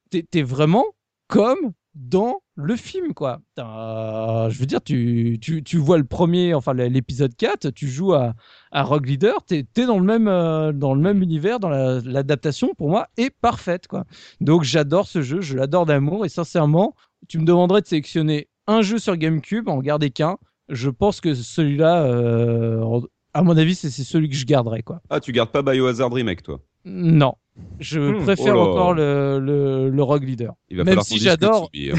[0.09, 0.85] t'es es vraiment
[1.27, 3.39] comme dans le film, quoi.
[3.55, 8.13] T'as- Je veux dire, tu, tu, tu vois le premier, enfin l'épisode 4, tu joues
[8.13, 8.33] à,
[8.71, 11.99] à Rogue Leader, t'es es dans, le même, euh, dans le même univers, dans la-
[12.01, 14.05] l'adaptation, pour moi, est parfaite, quoi.
[14.41, 16.95] Donc j'adore ce jeu, je l'adore d'amour, et sincèrement,
[17.27, 20.37] tu me demanderais de sélectionner un jeu sur GameCube, en garder qu'un.
[20.69, 23.01] Je pense que celui-là, euh,
[23.33, 25.01] à mon avis, c'est c'est celui que je garderais, quoi.
[25.09, 26.59] Ah, tu gardes pas Biohazard Remake, toi?
[26.85, 27.35] Non.
[27.79, 30.53] Je Hmm, préfère oh encore le, le, le Rogue Leader.
[30.69, 31.95] Il va Même si j'adore- hein.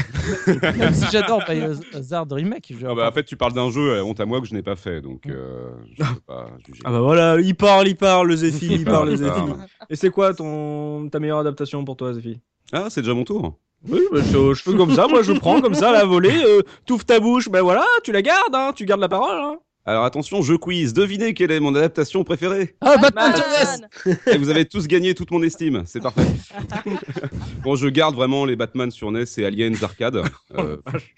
[0.77, 2.73] Même si j'adore Biohazard Remake.
[2.77, 4.53] je- Ah bah, en fait, tu parles d'un jeu, euh, honte à moi que je
[4.53, 6.81] n'ai pas fait, donc euh, je peux pas juger.
[6.85, 9.41] Ah bah voilà, il parle, il parle, le Zephy, il parle, le Zephy.
[9.89, 12.39] Et c'est quoi ton, ta meilleure adaptation pour toi, Zephy
[12.71, 13.57] Ah, c'est déjà mon tour.
[13.87, 16.61] Oui, bah, je, je fais comme ça, moi je prends comme ça la volée, euh,
[16.85, 19.37] t'ouvres ta bouche, ben voilà, tu la gardes, hein, tu gardes la parole.
[19.37, 19.57] Hein.
[19.87, 20.93] Alors attention, jeu quiz.
[20.93, 22.75] Devinez quelle est mon adaptation préférée?
[22.81, 26.25] Ah, Batman Batman Et vous avez tous gagné toute mon estime, c'est parfait.
[27.63, 30.23] bon, je garde vraiment les Batman sur NES et Aliens Arcade.
[30.57, 30.77] Euh,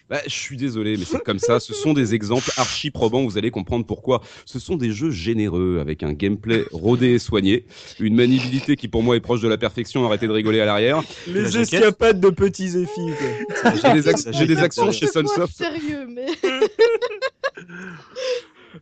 [0.10, 1.60] bah, je suis désolé, mais c'est comme ça.
[1.60, 3.24] Ce sont des exemples archi probants.
[3.24, 4.22] Vous allez comprendre pourquoi.
[4.46, 7.66] Ce sont des jeux généreux avec un gameplay rodé et soigné,
[8.00, 10.04] une maniabilité qui pour moi est proche de la perfection.
[10.08, 11.04] Arrêtez de rigoler à l'arrière.
[11.28, 13.74] Les escapades de petits quoi.
[13.76, 15.56] J'ai des, ac- des actions chez Sunsoft.
[15.56, 16.26] Sérieux, mais.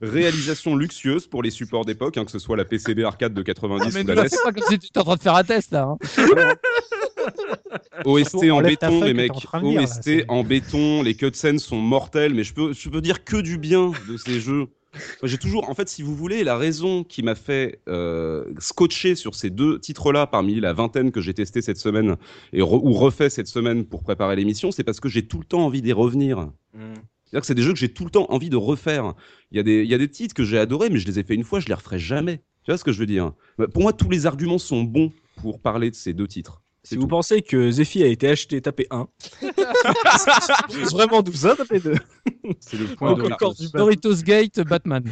[0.01, 3.83] Réalisation luxueuse pour les supports d'époque, hein, que ce soit la PCB arcade de 90
[3.85, 4.29] Ah, Mais ou la NES.
[4.43, 5.83] pas comme si tu étais en train de faire un test là.
[5.89, 5.97] hein.
[8.05, 9.31] OST en béton, les mecs.
[9.53, 13.23] là, OST c'est- en béton, les cutscenes sont mortels, mais je peux, je peux dire
[13.23, 14.67] que du bien de ces jeux.
[15.23, 19.35] J'ai toujours, en fait, si vous voulez, la raison qui m'a fait euh, scotcher sur
[19.35, 22.15] ces deux titres-là, parmi la vingtaine que j'ai testé cette semaine
[22.53, 25.45] et re- ou refait cette semaine pour préparer l'émission, c'est parce que j'ai tout le
[25.45, 26.47] temps envie d'y revenir.
[27.31, 29.13] C'est-à-dire des jeux que j'ai tout le temps envie de refaire.
[29.51, 31.59] Il y, a des, titres que j'ai adorés, mais je les ai fait une fois,
[31.59, 32.37] je les referai jamais.
[32.63, 33.33] Tu vois ce que je veux dire?
[33.73, 36.61] Pour moi, tous les arguments sont bons pour parler de ces deux titres.
[36.85, 39.07] Si vous pensez que Zephy a été acheté, tapez 1.
[40.91, 41.95] Vraiment tout ça, tapez 2.
[42.59, 43.63] C'est le point de Encore Doritos.
[43.65, 45.03] du Doritos Gate, Batman.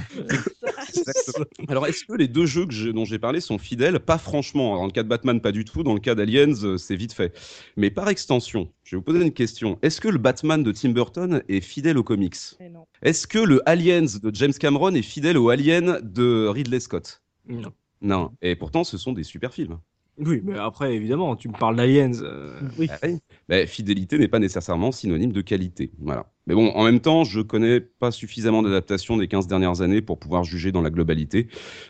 [1.68, 4.00] Alors, est-ce que les deux jeux que j'ai- dont j'ai parlé sont fidèles?
[4.00, 4.76] Pas franchement.
[4.76, 5.84] Dans le cas de Batman, pas du tout.
[5.84, 7.34] Dans le cas d'Aliens, euh, c'est vite fait.
[7.78, 9.80] Mais par extension, je vais vous poser une question.
[9.82, 12.36] Est-ce que le Batman de Tim Burton est fidèle aux comics?
[12.72, 12.86] Non.
[13.02, 17.22] Est-ce que le Aliens de James Cameron est fidèle au Alien de Ridley Scott?
[17.48, 17.74] Non.
[18.02, 18.32] Non.
[18.42, 19.80] Et pourtant, ce sont des super films.
[20.20, 22.12] Oui, mais après, évidemment, tu me parles d'Aliens.
[22.22, 22.88] euh, oui.
[22.92, 23.18] Ah oui.
[23.50, 25.92] Mais fidélité n'est pas nécessairement synonyme de qualité.
[26.00, 26.28] Voilà.
[26.46, 30.20] Mais bon, en même temps, je connais pas suffisamment d'adaptations des 15 dernières années pour
[30.20, 31.48] pouvoir juger dans la globalité.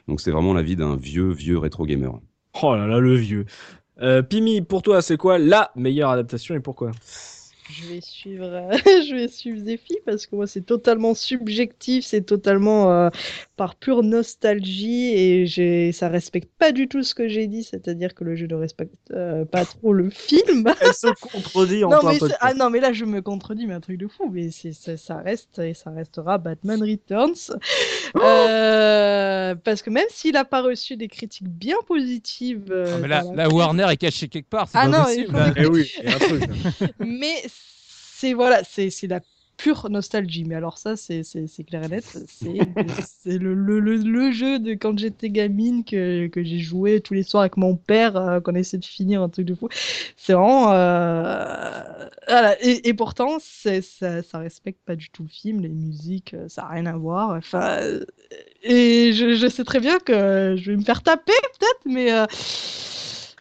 [0.08, 2.20] Donc c'est vraiment l'avis d'un vieux, vieux rétro gamer.
[2.62, 3.46] Oh là là, le vieux.
[4.02, 6.92] Euh, Pimi, pour toi, c'est quoi la meilleure adaptation et pourquoi?
[7.74, 8.72] Je vais suivre, euh,
[9.08, 13.10] je vais suivre Zephy parce que moi c'est totalement subjectif, c'est totalement euh,
[13.56, 18.14] par pure nostalgie et j'ai, ça respecte pas du tout ce que j'ai dit, c'est-à-dire
[18.14, 20.72] que le jeu ne respecte euh, pas trop le film.
[20.82, 23.80] Elle se contredit en non mais ah non mais là je me contredis mais un
[23.80, 27.58] truc de fou mais c'est ça, ça reste et ça restera Batman Returns
[28.16, 33.08] Euh, parce que même s'il a pas reçu des critiques bien positives euh, Ah, mais
[33.08, 34.68] dans la, Warner est cachée quelque part.
[34.72, 35.26] c'est Ah pas non, possible.
[35.28, 36.44] il faudrait Eh oui, il y a un truc.
[37.00, 37.44] mais
[38.24, 39.22] c'est voilà, c'est c'est la
[39.58, 40.44] pure nostalgie.
[40.46, 41.24] Mais alors ça, c'est
[41.68, 42.06] clair et net.
[42.28, 42.58] C'est
[43.24, 47.14] c'est le, le, le, le jeu de quand j'étais gamine que, que j'ai joué tous
[47.14, 49.70] les soirs avec mon père, euh, qu'on essaie de finir un truc de fou.
[50.18, 51.84] C'est vraiment euh,
[52.28, 52.62] voilà.
[52.64, 56.64] Et, et pourtant, ça ça respecte pas du tout le film, les musiques, euh, ça
[56.64, 57.32] a rien à voir.
[57.32, 57.80] Enfin,
[58.64, 62.26] et je, je sais très bien que je vais me faire taper peut-être, mais euh,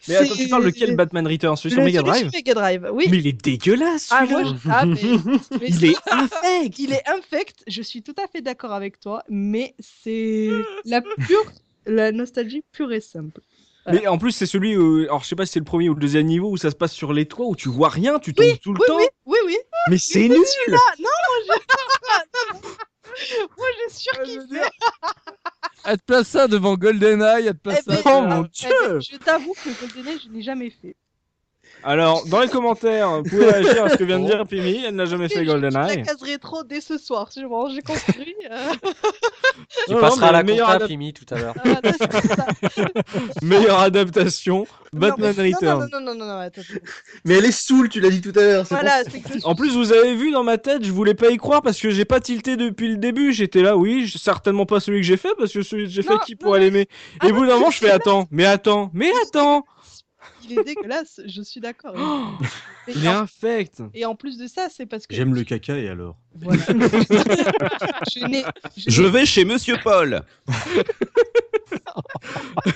[0.07, 2.29] Mais attends, tu parles de quel Batman Return Celui sur Mega Drive?
[2.29, 3.07] sur Mega Drive, oui.
[3.09, 4.95] Mais il est dégueulasse Ah, moi, je- ah, mais-
[5.61, 9.23] mais Il est infect il est infect, je suis tout à fait d'accord avec toi,
[9.29, 10.49] mais c'est
[10.85, 11.51] la pure,
[11.85, 13.41] la nostalgie pure et simple.
[13.91, 14.99] Mais en plus, c'est celui où.
[15.03, 16.75] Alors, je sais pas si c'est le premier ou le deuxième niveau où ça se
[16.75, 18.97] passe sur les toits où tu vois rien, tu tombes tout le Oui, temps.
[18.97, 19.57] oui, oui, oui.
[19.89, 20.37] Mais c'est nul
[20.69, 21.11] non, moi,
[21.47, 22.67] je-
[23.57, 24.61] Moi, j'ai surkiffé.
[25.85, 28.17] Elle te place ça devant GoldenEye, elle te place Eh ben, ça.
[28.17, 30.95] Oh mon Dieu Je t'avoue que GoldenEye, je n'ai jamais fait.
[31.83, 34.83] Alors, dans les commentaires, vous pouvez réagir à ce que vient de dire Pimi.
[34.87, 36.03] Elle n'a jamais fait Je- je- La GoldenEye.
[36.03, 38.35] case rétro dès ce soir, j'ai construit.
[38.49, 38.57] euh,
[39.87, 41.53] Tu Non, passeras non, à la mais meilleure compta, adap- Pimi, tout à l'heure.
[41.99, 42.47] ça.
[43.41, 45.89] Meilleure adaptation, Batman Non, Returns.
[45.91, 46.79] Non, non, non, non, non, attends, attends.
[47.25, 48.65] Mais elle est saoule, tu l'as dit tout à l'heure.
[48.69, 51.61] Voilà, suis- En plus, vous avez vu dans ma tête, je voulais pas y croire
[51.61, 53.33] parce que j'ai pas tilté depuis le début.
[53.33, 56.17] J'étais là, oui, certainement pas celui que j'ai fait parce que celui que j'ai fait,
[56.25, 56.87] qui pourrait l'aimer
[57.25, 59.65] Et au bout d'un moment, je fais attends, mais attends, mais attends
[60.43, 61.95] Il est dégueulasse, je suis d'accord.
[62.87, 63.21] Et, Il est en...
[63.21, 65.15] infect et en plus de ça, c'est parce que.
[65.15, 66.61] J'aime le caca et alors Voilà.
[68.77, 70.21] je vais chez Monsieur Paul.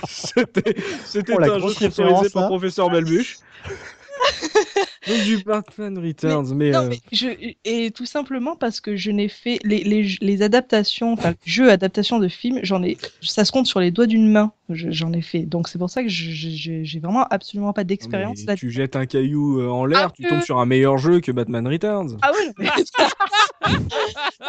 [0.08, 0.74] C'était
[1.04, 2.48] c'était Oh, un jeu sponsorisé par là.
[2.48, 3.38] Professeur Balbuche.
[5.24, 7.28] Du Batman Returns, mais, Non, euh, mais je...
[7.64, 12.18] Et tout simplement parce que je n'ai fait les, les, les adaptations, enfin, jeux adaptations
[12.18, 15.22] de films, j'en ai, ça se compte sur les doigts d'une main, je- j'en ai
[15.22, 15.40] fait.
[15.40, 19.60] Donc c'est pour ça que j'ai vraiment absolument pas d'expérience là tu jettes un caillou
[19.60, 22.18] euh, en l'air, Ah, tu que- tombes sur un meilleur jeu que Batman Returns.
[22.22, 22.68] Ah oui, mais...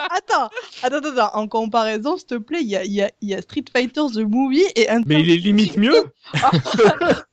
[0.10, 0.50] attends,
[0.84, 3.34] attends, attends, attends, en comparaison, s'il te plaît, il y a, il y, a, y
[3.34, 5.02] a Street Fighter The Movie et un.
[5.06, 5.94] Mais il est limite mieux.
[6.34, 6.40] Mais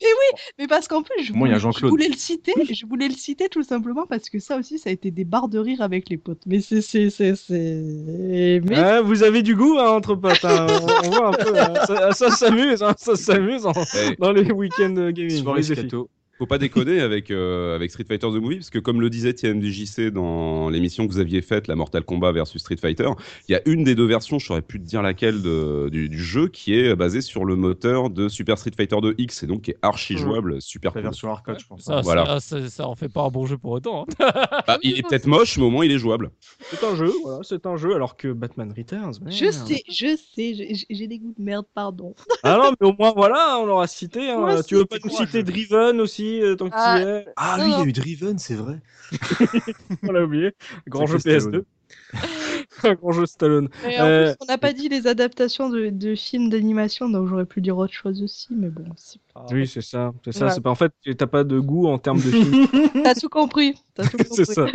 [0.03, 2.53] oui, mais parce qu'en plus, je Moi, il y a voulais, je voulais le citer,
[2.71, 5.49] je voulais le citer tout simplement parce que ça aussi, ça a été des barres
[5.49, 6.43] de rire avec les potes.
[6.47, 8.61] Mais c'est, c'est, c'est, c'est...
[8.65, 10.45] Mais Hein, vous avez du goût hein, entre potes.
[10.45, 10.67] hein.
[11.05, 11.59] On, on voit un peu.
[11.59, 11.75] hein.
[11.87, 13.73] Ça, ça s'amuse, hein, ça s'amuse en-
[14.19, 15.43] dans les week-ends euh, gaming.
[15.43, 16.09] Soirée scato.
[16.39, 19.33] Faut pas déconner avec, euh, avec Street Fighter The Movie, parce que comme le disait
[19.33, 23.09] TMDJC dans l'émission que vous aviez faite, la Mortal Kombat versus Street Fighter,
[23.49, 26.09] il y a une des deux versions, je saurais plus te dire laquelle de- du,
[26.09, 29.47] du jeu, qui est basée sur le moteur de Super Street Fighter 2 X, et
[29.47, 31.03] donc qui est archi jouable, super La cool.
[31.03, 31.83] version arcade, je pense.
[31.83, 32.39] Ça, Voilà.
[32.39, 34.05] ça, ça, ça en fait pas un bon jeu pour autant.
[34.21, 34.31] hein.
[34.67, 36.31] Bah, il est peut-être moche, mais au moins il est jouable.
[36.71, 39.15] C'est un jeu, voilà, c'est un jeu, alors que Batman Returns.
[39.27, 42.15] je sais, je sais, j'ai- des goûts de merde, pardon.
[42.43, 44.29] Ah non, mais au moins voilà, on l'aura cité.
[44.31, 44.41] hein.
[44.41, 46.97] Moi tu veux pas nous citer Driven aussi, euh, tant que Ah.
[46.99, 48.79] tu y es Ah Non, oui, il y a eu Driven, c'est vrai.
[50.03, 50.53] On l'a oublié.
[50.89, 51.65] Grand jeu Sacré PS2.
[52.85, 53.69] Un grand jeu Stallone.
[53.83, 57.29] Et en Euh, plus, on n'a pas dit les adaptations de, de films d'animation, donc
[57.29, 59.47] j'aurais pu dire autre chose aussi, mais bon, c'est pas...
[59.51, 60.13] Oui, c'est ça.
[60.25, 60.49] C'est ça.
[60.61, 62.67] Pas en fait, t'as pas de goût en termes de film.
[63.05, 63.75] T'as tout compris.
[63.95, 64.35] T'as tout compris.
[64.35, 64.67] c'est ça.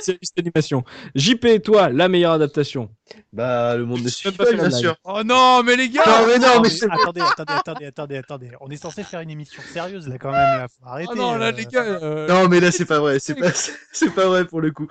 [0.00, 0.84] C'est juste animation.
[1.16, 2.90] JP, toi, la meilleure adaptation.
[3.32, 4.96] Bah, le monde de J'ai People, pas fait la bien sûr.
[5.04, 8.50] Oh non, mais les gars Non, mais non, mais attendez, attendez, attendez, attendez, attendez.
[8.60, 10.66] On est censé faire une émission sérieuse là quand même.
[10.84, 11.10] Arrêter.
[11.12, 11.52] Oh non, là, euh.
[11.52, 11.84] les gars.
[11.84, 13.18] euh, Non, mais là, c'est pas vrai.
[13.18, 13.50] C'est pas,
[13.92, 14.86] c'est pas vrai pour le coup.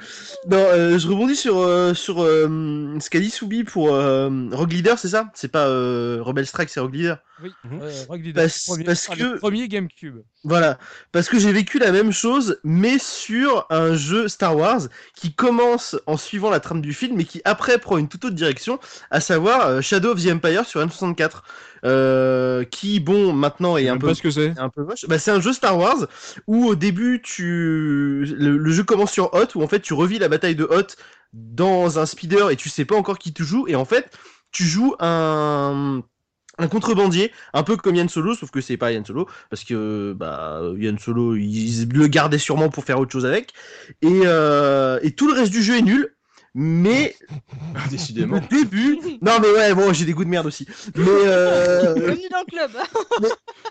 [0.49, 4.71] Non, euh, je rebondis sur, euh, sur euh, ce qu'a dit Soubi pour euh, Rogue
[4.73, 5.29] Leader, c'est ça?
[5.33, 7.17] C'est pas euh, Rebel Strike, c'est Rogue Leader.
[7.43, 10.17] Oui, euh, Rogue Leader, Parce- le premier, parce ah, que- le premier GameCube.
[10.43, 10.77] Voilà,
[11.11, 14.81] parce que j'ai vécu la même chose, mais sur un jeu Star Wars
[15.15, 18.35] qui commence en suivant la trame du film, mais qui après prend une toute autre
[18.35, 18.79] direction,
[19.11, 21.43] à savoir euh, Shadow of the Empire sur M64,
[21.87, 24.57] euh, qui bon maintenant est un peu que c'est.
[24.57, 25.05] un peu moche.
[25.07, 26.07] Bah, c'est un jeu Star Wars
[26.47, 30.19] où au début tu le, le jeu commence sur Hoth où en fait tu revis
[30.19, 30.97] la bataille de Hoth
[31.33, 34.11] dans un speeder et tu sais pas encore qui tu joues et en fait
[34.51, 36.03] tu joues un
[36.59, 40.13] un contrebandier, un peu comme Yann Solo, sauf que c'est pas Yann Solo, parce que
[40.17, 43.53] bah Yann Solo, ils le gardaient sûrement pour faire autre chose avec,
[44.01, 46.15] et, euh, et tout le reste du jeu est nul,
[46.59, 47.15] mais
[47.91, 48.37] Décidément.
[48.51, 50.65] le début, non mais ouais bon j'ai des goûts de merde aussi,
[50.95, 52.71] mais euh, Bienvenue dans le club.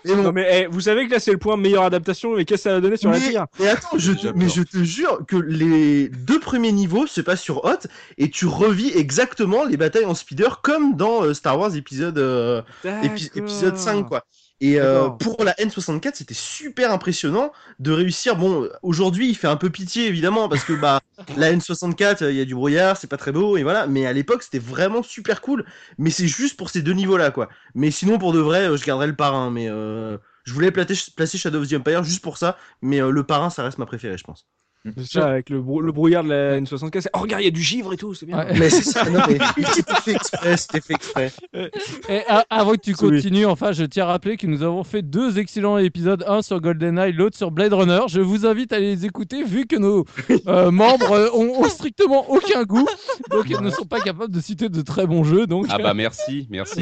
[0.05, 2.45] mais bon, Non mais eh, vous savez que là c'est le point meilleure adaptation, mais
[2.45, 4.61] qu'est-ce que ça a donné sur la mais, tire mais attends, je te, mais je
[4.61, 7.87] te jure que les deux premiers niveaux se passent sur Hot
[8.17, 12.61] et tu revis exactement les batailles en speeder comme dans euh, Star Wars épisode euh,
[13.03, 14.23] épi- épisode 5 quoi.
[14.59, 18.35] Et euh, pour la N64, c'était super impressionnant de réussir.
[18.35, 20.99] Bon, aujourd'hui, il fait un peu pitié évidemment parce que bah
[21.37, 23.85] la N64, euh, il y a du brouillard, c'est pas très beau et voilà.
[23.85, 25.63] Mais à l'époque, c'était vraiment super cool.
[25.99, 27.49] Mais c'est juste pour ces deux niveaux-là quoi.
[27.75, 29.51] Mais sinon, pour de vrai, euh, je garderai le parrain.
[29.51, 32.57] Mais euh, je voulais placer, placer Shadow of the Empire juste pour ça.
[32.81, 34.47] Mais euh, le parrain, ça reste ma préférée, je pense.
[34.95, 37.01] C'est ça, avec le, brou- le brouillard de la N64.
[37.01, 38.37] c'est- Oh regarde, il y a du givre et tout, c'est bien.
[38.37, 38.57] Ouais.
[38.57, 39.37] Mais c'est ça, non mais
[39.73, 41.31] c'était fait exprès, c'était fait exprès.
[42.09, 42.95] Et avant que tu Oui.
[42.95, 46.61] continues, enfin, je tiens à rappeler que nous avons fait deux excellents épisodes, un sur
[46.61, 47.99] GoldenEye, l'autre sur Blade Runner.
[48.07, 50.05] Je vous invite à les écouter vu que nos
[50.47, 52.87] euh, membres euh, ont, ont strictement aucun goût,
[53.29, 55.47] donc ils ne sont pas capables de citer de très bons jeux.
[55.47, 56.81] Donc, Ah bah merci, merci.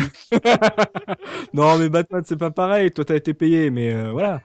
[1.54, 4.42] Non mais Batman c'est pas pareil, toi t'as été payé, mais euh, voilà.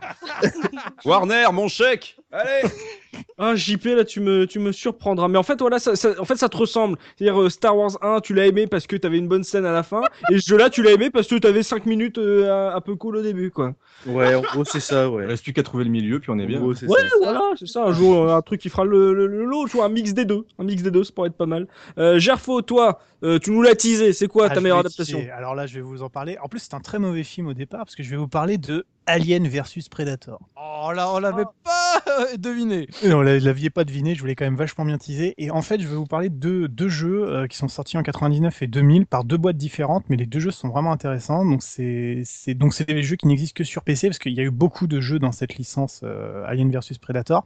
[1.04, 2.68] Warner, mon chèque Allez
[3.38, 6.24] Ah JP là tu me tu me surprendras mais en fait voilà ça, ça- en
[6.24, 9.18] fait ça te ressemble c'est-à-dire euh, Star Wars 1 tu l'as aimé parce que t'avais
[9.18, 11.36] une bonne scène à la fin et ce jeu là tu l'as aimé parce que
[11.36, 13.74] t'avais 5 minutes euh, un- un peu cool au début quoi
[14.06, 15.26] Ouais, en gros, c'est ça, Il ouais.
[15.26, 16.58] reste plus qu'à trouver le milieu, puis on est En bien.
[16.58, 16.86] gros, Ouais, ça.
[17.20, 17.84] voilà, c'est ça.
[17.84, 20.14] Un jour, euh, un truc qui fera le, le, le lot, tu vois, un mix
[20.14, 20.46] des deux.
[20.58, 21.68] Un mix des deux, ça pourrait être pas mal.
[21.98, 24.14] Euh, Gerfo, toi, euh, tu nous l'as teasé.
[24.14, 25.22] C'est quoi Ah, ta meilleure adaptation.
[25.36, 26.38] Alors là, je vais vous en parler.
[26.42, 28.56] En plus, c'est un très mauvais film au départ parce que je vais vous parler
[28.56, 30.40] de Alien versus Predator.
[30.56, 32.88] Oh là, on l'avait pas euh, deviné.
[33.04, 35.34] Non, vous l'aviez pas deviné, je voulais quand même vachement bien teaser.
[35.36, 38.02] Et en fait, je vais vous parler de deux, jeux euh, qui sont sortis en
[38.02, 41.44] 99 et 2000 par deux boîtes différentes, mais les deux jeux sont vraiment intéressants.
[41.44, 44.40] Donc c'est c'est- donc c'est des jeux qui n'existent que sur PC parce qu'il y
[44.40, 47.44] a eu beaucoup de jeux dans cette licence euh, Alien versus Predator,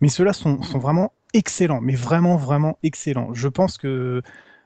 [0.00, 3.34] mais ceux-là sont, sont vraiment excellents, mais vraiment vraiment excellents.
[3.34, 4.22] Je pense que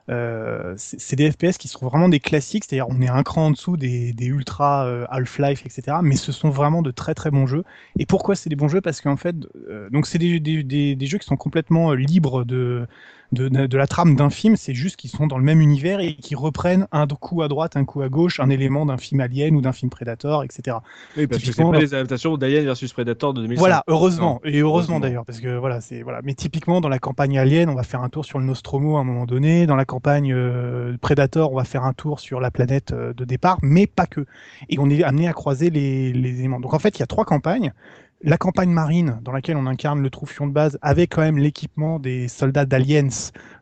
[0.09, 3.51] euh, c'est des FPS qui sont vraiment des classiques, c'est-à-dire on est un cran en
[3.51, 5.97] dessous des, ultra euh, Half-Life, etc.
[6.01, 7.63] Mais ce sont vraiment de très très bons jeux.
[7.97, 8.81] Et pourquoi c'est des bons jeux?
[8.81, 9.35] Parce qu'en fait,
[9.69, 12.87] euh, donc c'est des jeux qui sont complètement euh, libres de,
[13.31, 14.55] de, de, de la trame d'un film.
[14.55, 17.77] C'est juste qu'ils sont dans le même univers et qui reprennent un coup à droite,
[17.77, 20.77] un coup à gauche, un élément d'un film Alien ou d'un film Predator, etc.
[21.17, 23.59] Oui, parce que c'est pas les adaptations d'Alien versus Predator de 2005.
[23.59, 24.99] Voilà, heureusement et heureusement Heureusement.
[24.99, 26.21] d'ailleurs parce que voilà, c'est voilà.
[26.23, 29.01] Mais typiquement dans la campagne Alien, on va faire un tour sur le Nostromo à
[29.01, 29.65] un moment donné.
[29.65, 33.25] Dans la campagne euh, Predator, on va faire un tour sur la planète euh, de
[33.25, 34.25] départ, mais pas que.
[34.69, 36.59] Et on est amené à croiser les, les éléments.
[36.59, 37.73] Donc en fait, il y a trois campagnes.
[38.21, 41.99] La campagne marine, dans laquelle on incarne le troufion de base, avec quand même l'équipement
[41.99, 43.07] des soldats d'Aliens,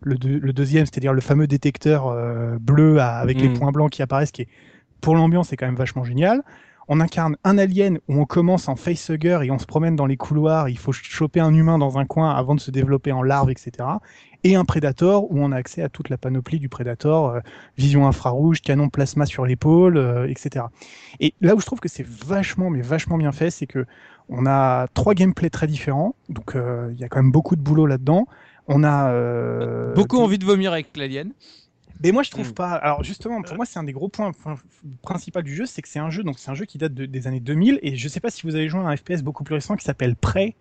[0.02, 3.54] le, deux- le deuxième, c'est-à-dire le fameux détecteur euh, bleu à- avec les Mm.
[3.54, 4.48] points blancs qui apparaissent, qui est
[5.00, 6.42] pour l'ambiance, c'est quand même vachement génial.
[6.88, 10.18] On incarne un alien où on commence en facehugger et on se promène dans les
[10.18, 10.70] couloirs.
[10.70, 13.50] Il faut ch- choper un humain dans un coin avant de se développer en larve,
[13.50, 13.72] etc.
[14.44, 17.40] Et un prédator où on a accès à toute la panoplie du prédator, euh,
[17.78, 20.66] vision infrarouge, canon plasma sur l'épaule, euh, etc.
[21.20, 23.86] Et là où je trouve que c'est vachement, mais vachement bien fait, c'est que
[24.30, 26.16] on a trois gameplays très différents.
[26.30, 28.28] Donc euh, il y a quand même beaucoup de boulot là-dedans.
[28.68, 31.32] On a euh, Beaucoup des- envie de vomir avec l'alien.
[32.04, 32.54] Mais moi je trouve Mm.
[32.54, 32.72] pas.
[32.74, 34.32] Alors justement, pour moi c'est un des gros points
[35.02, 37.06] principaux du jeu, c'est que c'est un jeu donc c'est un jeu qui date de-
[37.06, 39.44] des années 2000 et je sais pas si vous avez joué à un FPS beaucoup
[39.44, 40.56] plus récent qui s'appelle Prey,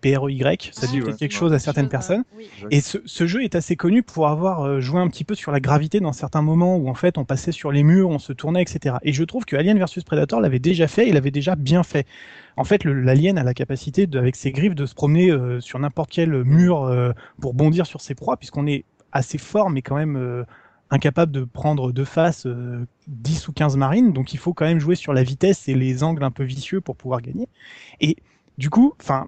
[0.00, 1.38] P-R-E-Y, ça Ah, dit peut-être quelque Ouais.
[1.38, 2.24] chose à certaines Chose, personnes.
[2.36, 2.48] oui.
[2.72, 5.52] Et ce, ce jeu est assez connu pour avoir euh, joué un petit peu sur
[5.52, 8.32] la gravité dans certains moments où en fait on passait sur les murs, on se
[8.32, 8.96] tournait, etc.
[9.02, 12.06] Et je trouve que Alien vs Predator l'avait déjà fait et l'avait déjà bien fait.
[12.56, 15.78] En fait, l'alien a la capacité, de, avec ses griffes, de se promener euh, sur
[15.78, 19.96] n'importe quel mur euh, pour bondir sur ses proies, puisqu'on est assez fort, mais quand
[19.96, 20.42] même euh,
[20.92, 24.12] incapable de prendre de face euh, 10 ou 15 marines.
[24.12, 26.80] Donc il faut quand même jouer sur la vitesse et les angles un peu vicieux
[26.80, 27.48] pour pouvoir gagner.
[28.00, 28.16] Et
[28.58, 29.26] du coup, enfin,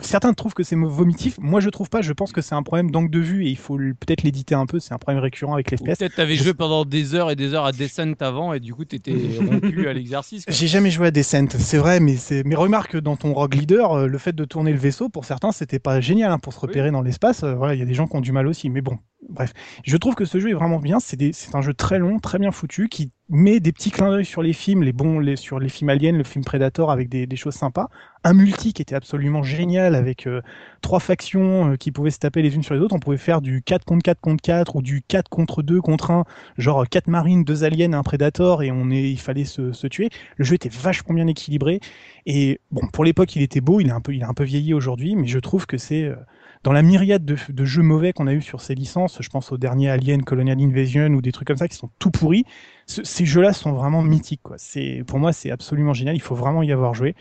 [0.00, 1.38] certains trouvent que c'est vomitif.
[1.40, 2.02] Moi, je trouve pas.
[2.02, 4.66] Je pense que c'est un problème d'angle de vue et il faut peut-être l'éditer un
[4.66, 4.78] peu.
[4.78, 5.98] C'est un problème récurrent avec les FPS.
[5.98, 8.84] Peut-être t'avais joué pendant des heures et des heures à Descent avant et du coup
[8.84, 10.44] t'étais rompu à l'exercice.
[10.46, 12.44] J'ai jamais joué à Descent, c'est vrai, mais c'est.
[12.44, 15.50] Mais remarque dans ton Rogue Leader, euh, le fait de tourner le vaisseau, pour certains,
[15.50, 17.42] c'était pas génial hein, pour se repérer dans l'espace.
[17.42, 18.98] Euh, voilà, il y a des gens qui ont du mal aussi, mais bon,
[19.28, 19.52] bref.
[19.84, 20.98] Je trouve que ce jeu est vraiment bien.
[21.00, 24.42] C'est un jeu très long, très bien foutu, qui met des petits clins d'œil sur
[24.42, 27.88] les films, les bons, sur les films Alien, le film Predator, avec des, choses sympas.
[28.24, 30.42] Un multi qui était absolument génial, avec euh,
[30.80, 32.94] trois factions euh, qui pouvaient se taper les unes sur les autres.
[32.94, 36.10] On pouvait faire du 4 contre 4 contre 4 ou du 4 contre 2 contre
[36.10, 36.24] 1,
[36.58, 39.10] genre 4 marines, 2 aliens, un Predator, et on est...
[39.10, 40.10] il fallait se, tuer.
[40.36, 41.80] Le jeu était vachement bien équilibré.
[42.26, 44.74] Et bon, pour l'époque, il était beau, il est un peu, est un peu vieilli
[44.74, 46.16] aujourd'hui, mais je trouve que c'est euh,
[46.62, 49.18] dans la myriade de, de jeux mauvais qu'on a eu sur ces licences.
[49.20, 52.10] Je pense aux derniers Alien, Colonial Invasion ou des trucs comme ça qui sont tout
[52.10, 52.44] pourris.
[52.86, 54.42] Ce- ces jeux-là sont vraiment mythiques.
[54.42, 54.56] Quoi.
[54.58, 56.16] C'est, pour moi, c'est absolument génial.
[56.16, 57.14] Il faut vraiment y avoir joué.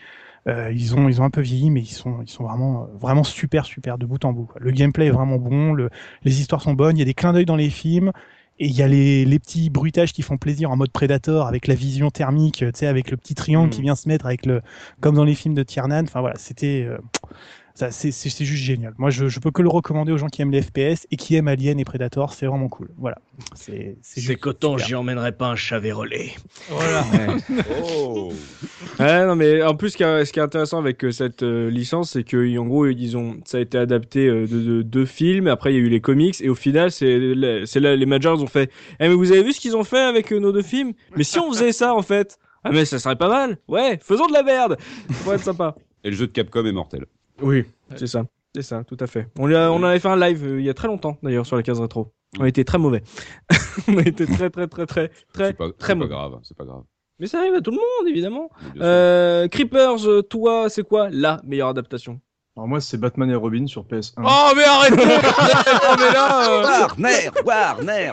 [0.47, 3.23] Euh, ils ont, ils ont un peu vieilli, mais ils sont, ils sont vraiment, vraiment
[3.23, 4.45] super, super de bout en bout.
[4.45, 4.61] quoi.
[4.61, 5.89] Le gameplay est vraiment bon, le,
[6.23, 6.97] les histoires sont bonnes.
[6.97, 8.11] Il y a des clins d'œil dans les films.
[8.61, 11.65] Et il y a les, les petits bruitages qui font plaisir en mode Predator avec
[11.67, 13.69] la vision thermique, tu sais, avec le petit triangle Mm.
[13.69, 14.61] qui vient se mettre avec le,
[14.99, 16.03] comme dans les films de Tiernan.
[16.03, 16.97] Enfin voilà, c'était, euh,
[17.79, 18.93] ça, c'est, c'est, c'est juste génial.
[18.97, 21.35] Moi, je, je peux que le recommander aux gens qui aiment les FPS et qui
[21.35, 22.33] aiment Alien et Predator.
[22.33, 22.89] C'est vraiment cool.
[22.97, 23.17] Voilà.
[23.55, 24.85] C'est, c'est, juste coton, super.
[24.85, 26.33] j'y emmènerai pas un Chavérolé.
[26.69, 27.05] Voilà.
[27.95, 28.33] Oh
[28.99, 31.41] Ouais, non, mais en plus, ce qui est, ce qui est intéressant avec euh, cette
[31.43, 34.81] euh, licence, c'est que en gros, ils ont, ça a été adapté euh, de, de
[34.81, 35.47] deux films.
[35.47, 38.05] Après, il y a eu les comics, et au final, c'est, la- c'est là, les
[38.05, 38.69] Majors ont fait.
[38.99, 40.91] Eh, mais vous avez vu ce qu'ils ont fait avec euh, nos deux films?
[41.15, 43.57] Mais si on faisait ça, en fait, ah mais ça serait pas mal.
[43.69, 44.77] Ouais, faisons de la merde.
[45.09, 45.75] Ça pourrait être sympa.
[46.03, 47.05] Et le jeu de Capcom est mortel.
[47.41, 48.25] Oui, c'est ça.
[48.55, 49.27] C'est ça, tout à fait.
[49.37, 51.55] On, l'a- on avait fait un live euh, il y a très longtemps, d'ailleurs, sur
[51.55, 52.11] la case rétro.
[52.39, 53.03] On était très mauvais.
[53.87, 56.09] on a été très, très, très, très, très, pas, très c'est pas mauvais.
[56.09, 56.83] grave, c'est pas grave.
[57.19, 58.49] Mais ça arrive à tout le monde, évidemment.
[58.81, 59.97] Euh, Creepers,
[60.29, 62.19] toi, c'est quoi la meilleure adaptation?
[62.59, 64.11] Alors moi, c'est Batman et Robin sur PS1.
[64.17, 68.11] Oh, mais arrête Oh, mais là euh, Warner, Warner.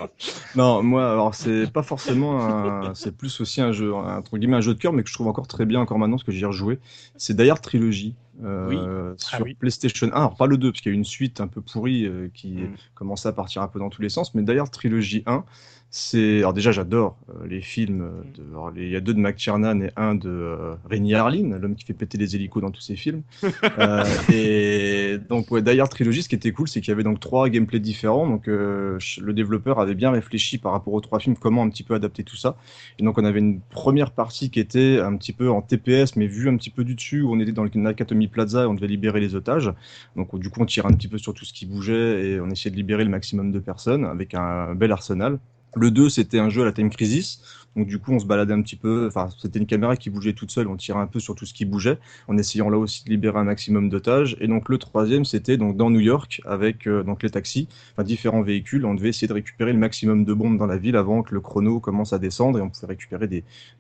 [0.55, 2.95] Non, moi, alors c'est pas forcément un...
[2.95, 5.15] C'est plus aussi un jeu, un, entre guillemets, un jeu de cœur, mais que je
[5.15, 6.79] trouve encore très bien encore maintenant, parce que j'y ai rejoué.
[7.17, 8.15] C'est Hard Trilogy.
[8.45, 9.55] euh, sur Ah oui.
[9.55, 10.11] PlayStation 1.
[10.17, 12.29] Alors pas le 2, parce qu'il y a eu une suite un peu pourrie euh,
[12.33, 12.75] qui Mm.
[12.95, 14.33] commençait à partir un peu dans tous les sens.
[14.37, 15.43] Mais d'ailleurs, Trilogie 1,
[15.91, 16.39] c'est.
[16.39, 18.03] Alors déjà, j'adore euh, les films.
[18.03, 21.15] euh, de- alors, les- Il y a deux de McTiernan et un de euh, Rémi
[21.15, 23.23] Harlin, l'homme qui fait péter les hélicos dans tous ses films.
[23.79, 27.21] Euh, et donc, ouais, d'ailleurs, Trilogie, ce qui était cool, c'est qu'il y avait donc
[27.21, 28.27] trois gameplays différents.
[28.29, 31.95] Donc, le développeur avait bien réfléchi par rapport aux trois films comment un petit peu
[31.95, 32.57] adapter tout ça.
[32.99, 36.27] Et donc, on avait une première partie qui était un petit peu en TPS, mais
[36.27, 38.75] vue un petit peu du dessus, où on était dans le Nakatomi Plaza et on
[38.75, 39.73] devait libérer les otages.
[40.17, 42.49] Donc, du coup, on tirait un petit peu sur tout ce qui bougeait et on
[42.51, 45.39] essayait de libérer le maximum de personnes avec un bel arsenal.
[45.77, 47.43] Le 2, c'était un jeu à la Time Crisis.
[47.77, 49.07] Donc, du coup, on se baladait un petit peu.
[49.07, 50.69] Enfin, c'était une caméra qui bougeait toute seule.
[50.69, 51.99] On tirait un peu sur tout ce qui bougeait
[52.29, 54.39] en essayant là aussi de libérer un maximum d'otages.
[54.41, 57.69] Et donc, le troisième, c'était dans New York avec euh, donc les taxis,
[58.03, 58.87] différents véhicules.
[58.87, 61.43] On devait essayer de récupérer le maximum de bombes dans la ville avant que le
[61.43, 63.29] chrono commence à descendre et on pouvait récupérer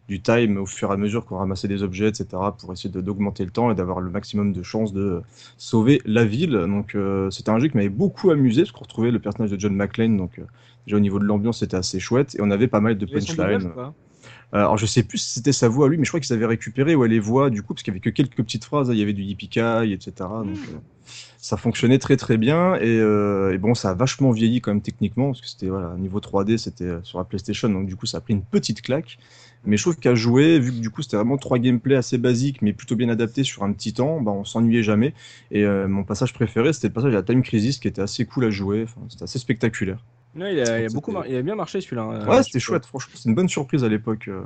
[0.08, 2.26] du time au fur et à mesure qu'on ramassait des objets, etc.,
[2.58, 5.22] pour essayer d'augmenter le temps et d'avoir le maximum de chances de
[5.56, 6.52] sauver la ville.
[6.68, 9.58] Donc, euh, c'était un jeu qui m'avait beaucoup amusé parce qu'on retrouvait le personnage de
[9.58, 10.18] John McClane.
[10.18, 10.44] Donc, euh,
[10.86, 13.72] déjà au niveau de l'ambiance, c'était assez chouette et on avait pas mal de punchlines.
[14.54, 16.32] Euh, alors je sais plus si c'était sa voix à lui, mais je crois qu'ils
[16.32, 18.88] avaient récupéré ouais, les voix du coup, parce qu'il y avait que quelques petites phrases,
[18.90, 18.92] hein.
[18.92, 20.12] il y avait du yippee etc.
[20.18, 20.78] Donc euh,
[21.38, 24.82] ça fonctionnait très très bien, et, euh, et bon, ça a vachement vieilli quand même
[24.82, 28.18] techniquement, parce que c'était voilà, niveau 3D, c'était sur la PlayStation, donc du coup ça
[28.18, 29.18] a pris une petite claque.
[29.66, 32.62] Mais je trouve qu'à jouer, vu que du coup c'était vraiment trois gameplays assez basiques,
[32.62, 35.12] mais plutôt bien adaptés sur un petit temps, bah, on s'ennuyait jamais.
[35.50, 38.26] Et euh, mon passage préféré, c'était le passage à la Time Crisis, qui était assez
[38.26, 39.98] cool à jouer, enfin, c'était assez spectaculaire.
[40.36, 42.02] Non, il a, il a C'était- beaucoup mar- il a bien marché celui-là.
[42.02, 42.28] hein.
[42.28, 44.28] Ouais, c'était chouette, franchement, c'était une bonne surprise à l'époque.
[44.28, 44.42] euh.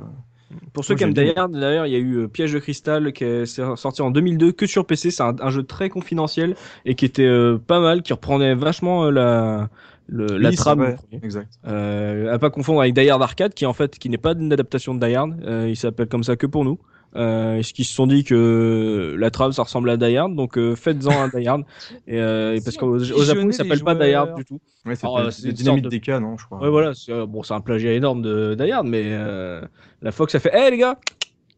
[0.73, 1.13] Pour ceux qui aiment.
[1.13, 4.01] Die Hard, d'ailleurs, il y a eu euh, Piège de cristal qui est c'est sorti
[4.01, 5.09] en 2002 que sur PC.
[5.11, 6.55] C'est un, un jeu très confidentiel
[6.85, 9.69] et qui était euh, pas mal, qui reprenait vachement euh, la
[10.07, 10.79] le- la Oui, c'est trame.
[10.79, 10.97] vrai.
[11.23, 11.47] Exact.
[11.67, 14.51] Euh, à pas confondre avec Die Hard Arcade, qui en fait qui n'est pas une
[14.51, 15.35] adaptation de Die Hard.
[15.69, 16.79] Il s'appelle comme ça que pour nous.
[17.15, 20.57] Euh, est-ce qu'ils se sont dit que la trame ça ressemble à Die Hard, donc
[20.57, 21.63] euh, faites-en un Die Hard.
[22.07, 24.59] Et, euh, et parce qu'au au Japon il s'appelle pas Die Hard du tout.
[24.85, 26.59] Ouais, euh, c'est sorte de- des cas, non, je crois.
[26.59, 29.61] Ouais, voilà, c'est euh, bon, c'est un plagiat énorme de Die Hard, mais euh,
[30.01, 30.97] la Fox a fait Hé les gars,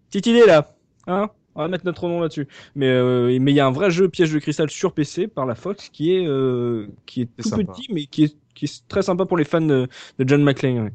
[0.10, 0.76] petite idée là,
[1.08, 1.30] hein?
[1.56, 2.48] On va mettre notre nom là-dessus.
[2.76, 5.46] Mais euh, mais il y a un vrai jeu piège de cristal sur PC par
[5.46, 7.72] la Fox qui est euh, qui est C'est tout sympa.
[7.74, 10.80] petit, mais qui est qui est très sympa pour les fans de, de John McClane.
[10.80, 10.94] ouais.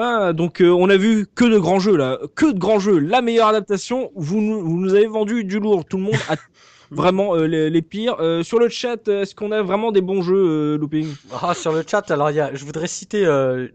[0.00, 3.00] Ah, donc euh, on a vu que de grands jeux là, que de grands jeux.
[3.00, 5.84] La meilleure adaptation, vous nous, vous nous avez vendu du lourd.
[5.84, 6.36] Tout le monde a
[6.92, 8.14] vraiment euh, les, les pires.
[8.20, 11.12] Euh, sur le chat, est-ce qu'on a vraiment des bons jeux, Looping?
[11.42, 13.26] Ah, sur le chat, alors il y a, je voudrais citer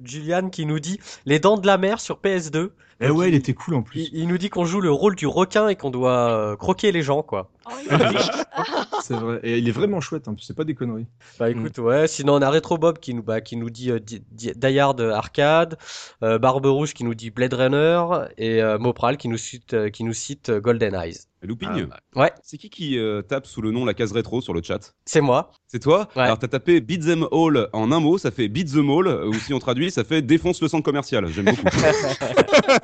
[0.01, 2.69] Julian qui nous dit Les Dents de la Mer sur PS2.
[3.01, 4.01] Eh ouais, il était cool en plus.
[4.01, 6.91] Il, il nous dit qu'on joue le rôle du requin et qu'on doit euh, croquer
[6.91, 7.49] les gens, quoi.
[9.01, 9.39] C'est vrai.
[9.43, 11.07] Et il est vraiment chouette, hein, c'est pas des conneries.
[11.39, 12.07] Bah écoute, ouais.
[12.07, 14.79] Sinon, on a Retro Bob qui nous, bah, qui nous dit euh, Di- Di- Die
[14.79, 15.77] Hard Arcade,
[16.23, 18.03] euh, Barbe Rouge qui nous dit Blade Runner
[18.37, 21.17] et euh, Mopral qui nous cite, euh, qui nous cite euh, Golden Eyes.
[21.45, 24.61] Looping, Ouais, c'est qui qui euh, tape sous le nom la case rétro sur le
[24.63, 24.93] chat?
[25.03, 25.51] C'est moi.
[25.67, 26.07] C'est toi?
[26.15, 26.21] Ouais.
[26.21, 29.25] Alors t'as tapé Beat Them All en un mot, ça fait Beat the Mall, euh,
[29.27, 31.27] ou si on traduit, ça fait défonce le centre commercial.
[31.27, 31.63] J'aime beaucoup.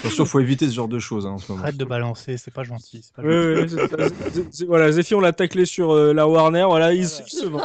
[0.00, 1.62] Attention, faut éviter ce genre de choses hein, en ce moment.
[1.64, 3.02] Arrête de balancer, c'est pas gentil.
[3.16, 3.34] pas gentil.
[3.34, 6.64] ouais, c'est- c'est- c'est- c'est- voilà, Zephy, on l'a taclé sur euh, la Warner.
[6.68, 7.60] Voilà, il, se- il se vend.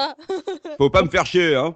[0.77, 1.75] Faut pas me faire chier, hein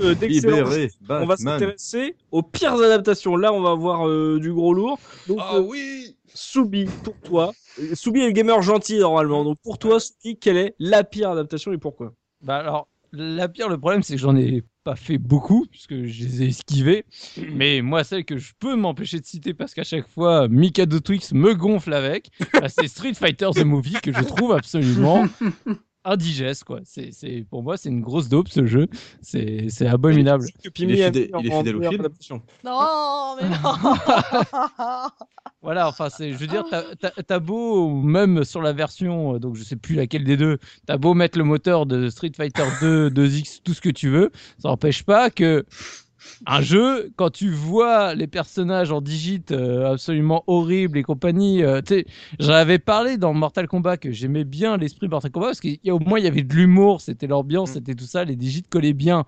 [0.00, 0.14] Euh.
[0.20, 3.36] Libéré, On va s'intéresser aux pires adaptations.
[3.36, 4.98] Là, on va voir euh, du gros lourd.
[5.26, 7.52] Donc, Ah euh, oui Soubi, pour toi.
[7.80, 9.42] Euh, Soubi est le gamer gentil normalement.
[9.44, 12.12] Donc, pour toi, Soubi, quelle est la pire adaptation et pourquoi?
[12.42, 16.24] Bah alors, la pire, le problème, c'est que j'en ai pas fait beaucoup, puisque je
[16.24, 17.04] les ai esquivés.
[17.52, 21.32] Mais moi, celle que je peux m'empêcher de citer, parce qu'à chaque fois, Mikado Twix
[21.32, 25.26] me gonfle avec, bah, c'est Street Fighter The Movie, que je trouve absolument
[26.04, 26.80] indigeste, quoi.
[26.84, 28.88] C'est, c'est, pour moi, c'est une grosse dope, ce jeu.
[29.20, 30.44] C'est, c'est abominable.
[30.78, 32.02] Il est fidèle- il est fidèle au film.
[32.64, 33.94] Non, mais non.
[35.62, 39.38] Voilà, enfin, c'est, je veux dire, t'as, t'as- t'as beau, même sur la version, euh,
[39.38, 42.64] donc je sais plus laquelle des deux, t'as beau mettre le moteur de Street Fighter
[42.80, 45.64] 2, 2X, tout ce que tu veux, ça n'empêche pas que
[46.46, 51.80] un jeu, quand tu vois les personnages en digit euh, absolument horribles et compagnie, euh,
[52.38, 56.18] j'en avais parlé dans Mortal Kombat que j'aimais bien l'esprit Mortal Kombat parce qu'au moins
[56.18, 57.74] il y avait de l'humour, c'était l'ambiance, Mm.
[57.74, 59.24] c'était tout ça, les digits collaient bien.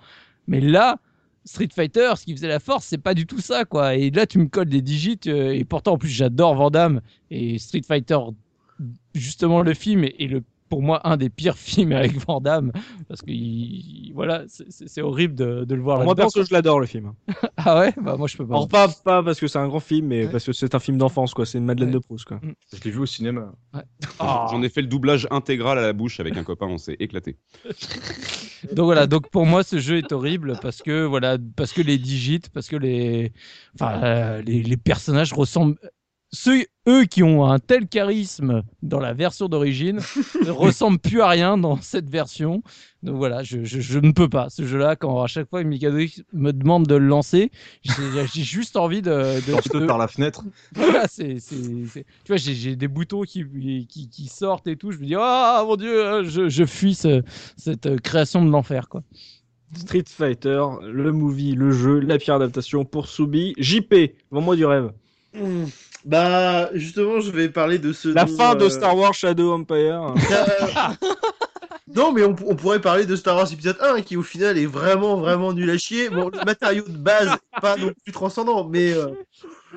[0.48, 0.98] Mais là,
[1.44, 3.94] Street Fighter, ce qui faisait la force, c'est pas du tout ça, quoi.
[3.96, 7.00] Et là, tu me colles des digits, euh, et pourtant, en plus, j'adore Van Damme
[7.30, 8.18] et Street Fighter,
[9.14, 12.72] justement, le film est le, pour moi, un des pires films avec Van Damme,
[13.08, 16.86] parce que, il- voilà, c'est- horrible de, de le voir Moi, perso, je l'adore le
[16.86, 17.12] film.
[17.56, 17.94] Ah ouais?
[18.00, 18.54] Bah, moi, je peux pas.
[18.54, 20.30] Alors, pas, pas parce que c'est un grand film, mais Ouais.
[20.30, 21.46] parce que c'est un film d'enfance, quoi.
[21.46, 21.94] C'est une Madeleine Ouais.
[21.94, 22.40] de Proust, quoi.
[22.72, 23.52] Je l'ai vu au cinéma.
[24.20, 27.36] J'en ai fait le doublage intégral à la bouche avec un copain, on s'est éclaté.
[28.72, 31.98] Donc voilà, donc pour moi ce jeu est horrible parce que voilà, parce que les
[31.98, 33.32] digits, parce que les,
[33.78, 35.76] enfin euh, les, les personnages ressemblent
[36.34, 40.00] ceux, eux qui ont un tel charisme dans la version d'origine
[40.44, 42.62] ne ressemblent plus à rien dans cette version.
[43.02, 44.50] Donc voilà, je, je, je ne peux pas.
[44.50, 45.98] Ce jeu-là, quand à chaque fois Mikado
[46.32, 47.50] me demande de le lancer,
[47.82, 49.40] j'ai juste envie de.
[49.46, 50.44] de, Lance-le de- par la fenêtre.
[50.74, 53.44] Voilà, c'est, Tu vois, j'ai, des boutons qui,
[53.88, 54.90] qui, qui sortent et tout.
[54.90, 57.22] Je me dis, ah mon dieu, je, je fuis ce-
[57.56, 59.02] cette création de l'enfer, quoi.
[59.76, 63.54] Street Fighter, le movie, le jeu, la pire adaptation pour Soubi.
[63.58, 63.94] JP,
[64.30, 64.92] vends-moi du rêve.
[65.34, 65.64] Hmm.
[66.04, 68.08] Bah, justement, je vais parler de ce.
[68.08, 70.14] La fin de euh, Star Wars Shadow Empire.
[70.30, 71.10] Euh,
[71.94, 74.66] Non, mais on, on pourrait parler de Star Wars épisode 1 qui au final est
[74.66, 76.08] vraiment vraiment nul à chier.
[76.08, 79.08] Bon, le matériau de base pas non plus transcendant, mais euh,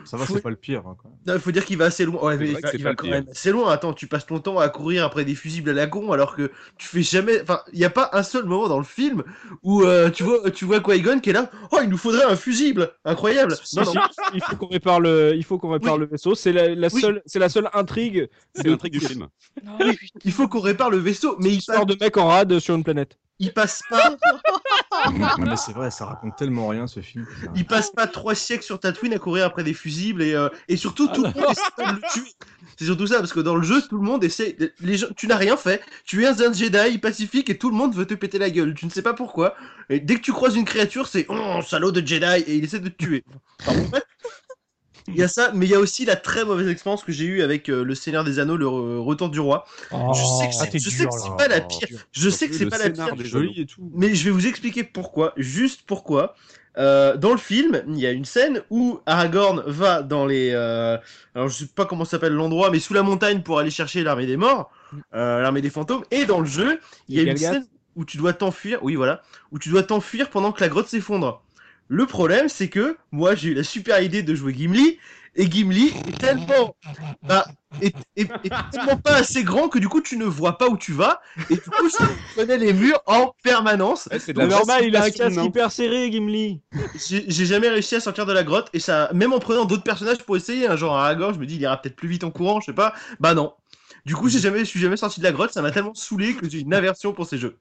[0.06, 0.84] Ça va, Faut- c'est pas le pire.
[0.88, 0.96] hein,
[1.28, 2.22] il faut dire qu'il va assez loin.
[2.24, 3.72] Ouais, mais il va, il quand même assez loin.
[3.72, 6.52] Attends, tu passes ton temps à courir après des fusibles à la con alors que
[6.78, 7.42] tu fais jamais.
[7.42, 9.24] Enfin, il n'y a pas un seul moment dans le film
[9.64, 11.50] où euh, tu vois tu vois Qui-Gon qui est là.
[11.72, 12.92] Oh, il nous faudrait un fusible.
[13.06, 13.56] Incroyable.
[13.76, 14.02] Non, non.
[14.34, 16.00] il faut qu'on répare le, il faut qu'on répare Oui.
[16.02, 16.36] le vaisseau.
[16.36, 17.02] C'est la, la Oui.
[17.02, 18.30] seule, c'est la seule intrigue.
[18.56, 19.28] C'est l'intrigue du film.
[19.80, 22.76] Oui, il faut qu'on répare le vaisseau, mais il Histoire de mec en rade sur
[22.76, 23.18] une planète.
[23.40, 24.16] Il passe pas.
[25.40, 27.26] Mais c'est vrai, ça raconte tellement rien ce film.
[27.42, 30.50] Ça- Il passe pas trois siècles sur Tatooine à courir après des fusibles et, euh,
[30.68, 32.32] et surtout tout le monde essaie de le tuer.
[32.78, 34.56] C'est surtout ça parce que dans le jeu tout le monde essaie.
[34.82, 35.82] Les gens, tu n'as rien fait.
[36.06, 38.74] Tu es un Jedi pacifique et tout le monde veut te péter la gueule.
[38.74, 39.56] Tu ne sais pas pourquoi.
[39.90, 42.80] Et dès que tu croises une créature, c'est oh salaud de Jedi et il essaie
[42.80, 43.24] de te tuer.
[43.68, 44.06] Alors, en fait,
[45.08, 47.26] Il y a ça, mais il y a aussi la très mauvaise expérience que j'ai
[47.26, 49.66] eue avec euh, le Seigneur des Anneaux, le re- Retour du Roi.
[49.92, 51.88] je sais que ah, c'est, pas la pire.
[52.12, 53.16] Je sais que c'est pas la pire.
[53.16, 53.90] des Joli et tout.
[53.94, 56.36] Mais je vais vous expliquer pourquoi, juste pourquoi.
[56.78, 60.98] Euh, dans le film, il y a une scène où Aragorn va dans les, euh,
[61.34, 64.28] alors je sais pas comment s'appelle l'endroit, mais sous la montagne pour aller chercher l'armée
[64.28, 64.72] des morts,
[65.16, 66.04] euh, l'armée des fantômes.
[66.12, 68.78] Et dans le jeu, il y a une scène où tu dois t'enfuir.
[68.84, 71.42] Oui, voilà, où tu dois t'enfuir pendant que la grotte s'effondre.
[71.88, 75.00] Le problème, c'est que moi, j'ai eu la super idée de jouer Gimli.
[75.36, 76.76] Et Gimli est tellement,
[77.28, 77.48] bah,
[77.80, 80.78] est, est- est tellement pas assez grand que du coup tu ne vois pas où
[80.78, 81.96] tu vas et du coup je
[82.36, 84.10] connais les murs en permanence.
[84.12, 86.62] Ouais, c'est de C'est la normal, il a un casque hyper serré, Gimli.
[86.96, 90.18] J'ai jamais réussi à sortir de la grotte et ça, même en prenant d'autres personnages
[90.20, 92.60] pour essayer, un genre Aragorn, je me dis il ira peut-être plus vite en courant,
[92.60, 92.94] je sais pas.
[93.20, 93.54] Bah non.
[94.06, 96.36] Du coup, j'ai jamais, je suis jamais sorti de la grotte, ça m'a tellement saoulé
[96.36, 97.58] que j'ai une aversion pour ces jeux.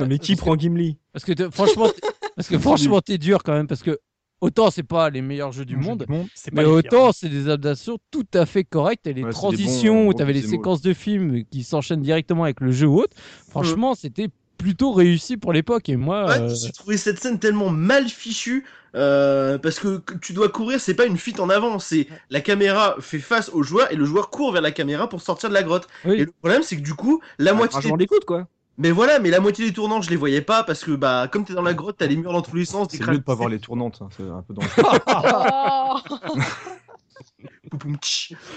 [0.00, 0.98] Non, mais qui prend Gimli?
[1.12, 1.90] Parce que franchement,
[2.36, 3.66] parce que franchement, t'es dur quand même.
[3.66, 3.98] Parce que
[4.40, 6.14] autant c'est pas les meilleurs jeux du jeu monde, pas
[6.52, 9.06] mais autant c'est des adaptations tout à fait correctes.
[9.06, 12.44] Et les Ouais, des transitions bons- où t'avais les séquences de films qui s'enchaînent directement
[12.44, 13.16] avec le jeu ou autre,
[13.48, 15.88] franchement, c'était plutôt réussi pour l'époque.
[15.88, 18.64] Et moi, Ouais, euh, j'ai trouvé cette scène tellement mal fichue
[18.94, 22.96] euh, parce que tu dois courir, c'est pas une fuite en avant, c'est la caméra
[23.00, 25.62] fait face au joueur et le joueur court vers la caméra pour sortir de la
[25.62, 25.86] grotte.
[26.06, 26.14] Oui.
[26.14, 28.48] Et le problème, c'est que du coup, la moitié d'écoute, quoi.
[28.78, 31.44] Mais voilà, mais la moitié des tournants, je les voyais pas parce que bah comme
[31.44, 33.22] t'es dans la grotte, t'as les murs dans tous les sens, des C'est mieux de
[33.22, 34.82] pas voir les tournantes, hein, c'est un peu dangereux.
[35.08, 35.98] Oh.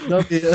[0.08, 0.54] Non mais euh,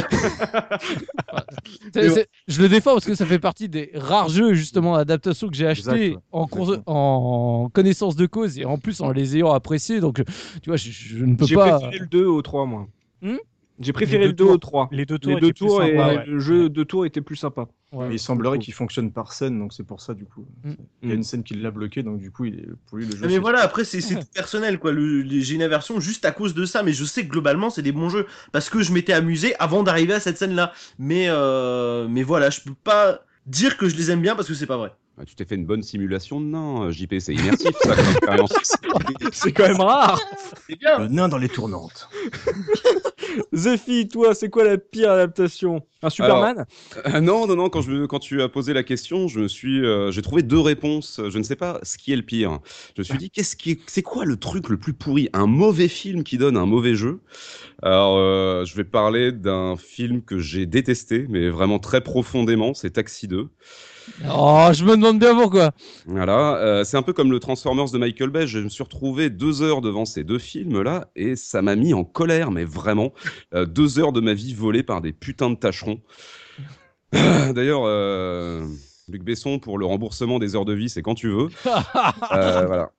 [2.48, 5.68] je le défends parce que ça fait partie des rares jeux justement d'adaptation que j'ai
[5.68, 7.64] acheté en, cons- Exactement.
[7.66, 10.00] en connaissance de cause et en plus en les ayant appréciés.
[10.00, 10.24] Donc,
[10.62, 11.80] tu vois, je, je ne peux J'ai pas.
[11.80, 12.88] préféré le 2 au 3, moi.
[13.22, 13.36] Hmm?
[13.80, 14.70] J'ai préféré le deux 2 au tours.
[14.72, 14.90] 3.
[14.92, 16.26] Les deux tours, Les deux tours et ouais.
[16.26, 17.68] le jeu de tours était plus sympa.
[17.96, 18.10] Ouais.
[18.10, 20.46] Mais il semblerait qu'il fonctionne par scène, donc c'est pour ça du coup.
[20.66, 20.74] Mm.
[21.02, 22.68] Il y a une scène qui l'a bloqué, donc du coup, il est...
[22.88, 23.26] pour lui le jeu.
[23.26, 24.00] mais voilà, après c'est
[24.34, 24.92] personnel quoi.
[24.94, 27.94] J'ai une aversion juste à cause de ça, mais je sais que globalement c'est des
[27.94, 30.74] bons jeux parce que je m'étais amusé avant d'arriver à cette scène là.
[31.00, 34.56] Mais euh, mais voilà, je peux pas dire que je les aime bien parce que
[34.56, 34.92] c'est pas vrai.
[35.18, 38.54] Ah, Tu t'es fait une bonne simulation de nain, JP, c'est immersif ça comme expérience.
[39.32, 40.20] C'est quand même rare.
[40.68, 41.00] C'est bien.
[41.00, 42.10] Le nain dans les tournantes.
[43.54, 45.82] Zephy, toi, c'est quoi la pire adaptation?
[46.02, 46.66] Un Superman?
[47.08, 47.70] Euh, non, non, non.
[47.70, 50.44] Quand, je, me- quand tu as posé la question, je me suis, euh, j'ai trouvé
[50.44, 51.20] deux réponses.
[51.30, 52.60] Je ne sais pas ce qui est le pire.
[52.96, 55.30] Je me suis dit, qu'est-ce qui, est- c'est quoi le truc le plus pourri?
[55.34, 57.22] Un mauvais film qui donne un mauvais jeu?
[57.82, 62.74] Alors, euh, je vais parler d'un film que j'ai détesté, mais vraiment très profondément.
[62.74, 63.50] C'est Taxi 2.
[64.30, 65.72] Oh, je me demande bien pourquoi.
[66.06, 68.48] Voilà, euh, c'est un peu comme le Transformers de Michael Bay.
[68.48, 72.04] Je me suis retrouvé deux heures devant ces deux films-là et ça m'a mis en
[72.04, 73.14] colère, mais vraiment.
[73.54, 76.02] Euh, deux heures de ma vie volées par des putains de tâcherons.
[77.12, 78.66] D'ailleurs, euh,
[79.08, 81.50] Luc Besson, pour le remboursement des heures de vie, c'est quand tu veux.
[82.32, 82.92] Euh, voilà.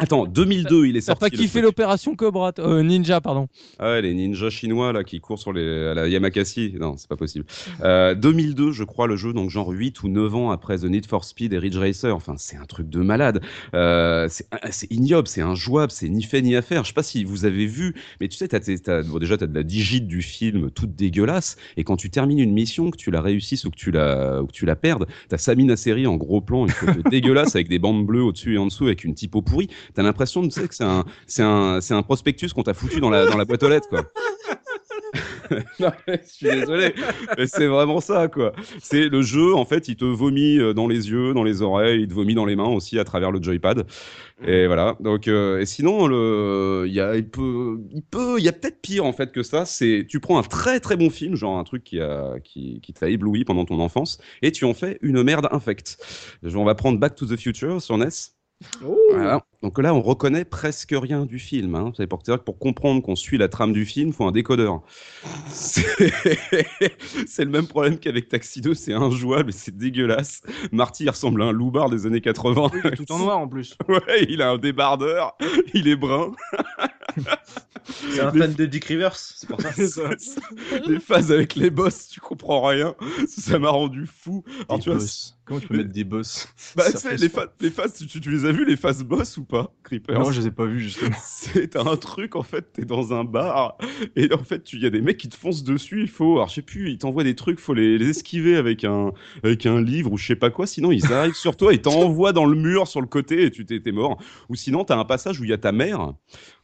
[0.00, 1.20] Attends, 2002, il est T'as sorti.
[1.20, 3.48] pas le kiffé l'opération Cobra, Euh, Ninja, pardon.
[3.80, 6.74] Ah ouais, les ninjas chinois là qui courent sur les à la Yamakasi.
[6.78, 7.44] Non, c'est pas possible.
[7.82, 11.06] Euh, 2002, je crois, le jeu, donc genre 8 ou 9 ans après The Need
[11.06, 12.14] for Speed et Ridge Racer.
[12.14, 13.40] Enfin, c'est un truc de malade.
[13.74, 16.84] Euh, c'est ah, c'est ignoble, c'est injouable, c'est ni fait ni à faire.
[16.84, 19.36] Je sais pas si vous avez vu, mais tu sais, t'as, t'as- t'as- bon, déjà,
[19.36, 21.56] t'as de la digite du film toute dégueulasse.
[21.76, 24.46] Et quand tu termines une mission, que tu la réussisses ou que tu la, ou
[24.46, 27.80] que tu la perdes, t'as Samina série en gros plan, une photo dégueulasse avec des
[27.80, 29.68] bandes bleues au-dessus et en dessous avec une typo pourrie.
[29.94, 33.00] T'as l'impression, tu sais, que c'est un, c'est un, c'est un prospectus qu'on t'a foutu
[33.00, 34.02] dans la, dans la boîte aux lettres, quoi.
[35.80, 36.94] non, je suis désolé,
[37.36, 38.52] mais c'est vraiment ça, quoi.
[38.80, 42.02] C'est le jeu, en fait, il te vomit euh, dans les yeux, dans les oreilles,
[42.02, 43.86] il te vomit dans les mains aussi à travers le joypad.
[44.46, 44.96] Et voilà.
[45.00, 48.52] Donc, euh, et sinon, le, il y a, il peut, il peut, il y a
[48.52, 49.64] peut-être pire en fait que ça.
[49.64, 52.92] C'est, tu prends un très très bon film, genre un truc qui a, qui, qui
[52.92, 55.98] t'a ébloui pendant ton enfance, et tu en fais une merde infecte.
[56.54, 58.08] On va prendre Back to the Future sur NES.
[59.10, 59.44] Voilà.
[59.62, 61.74] Donc là, on reconnaît presque rien du film.
[61.74, 61.92] Hein.
[61.96, 64.30] C'est pour dire que pour comprendre qu'on suit la trame du film, il faut un
[64.30, 64.82] décodeur.
[67.26, 70.42] C'est le même problème qu'avec Taxi 2, c'est injouable, et c'est dégueulasse.
[70.72, 72.70] Marty il ressemble à un loupard des années 80.
[72.72, 73.76] Oui, tout en noir en plus.
[73.88, 75.36] Ouais, il a un débardeur,
[75.74, 76.32] il est brun.
[78.12, 79.70] C'est un fan de Dick Rivers, c'est pour ça.
[80.86, 82.94] les phases avec les boss, tu comprends rien.
[83.26, 84.44] Ça m'a rendu fou.
[84.68, 85.38] Alors, Des tu vois, boss.
[85.46, 86.48] Comment tu peux mais- mettre des boss?
[86.76, 87.28] Bah, les,
[87.60, 90.40] les phases, tu, tu les as vues, les phases boss ou pas, Creeper Non, je
[90.40, 91.16] les ai pas vus justement.
[91.22, 93.76] C'est un truc, en fait, t'es dans un bar,
[94.14, 96.48] et en fait, il y a des mecs qui te foncent dessus, il faut, alors
[96.48, 99.12] je sais plus, ils t'envoient des trucs, faut les, les esquiver avec un,
[99.42, 102.32] avec un livre ou je sais pas quoi, sinon ils arrivent sur toi, ils t'envoient
[102.32, 104.18] dans le mur sur le côté et tu t'es t'es mort.
[104.48, 106.14] Ou sinon, t'as un passage où il y a ta mère,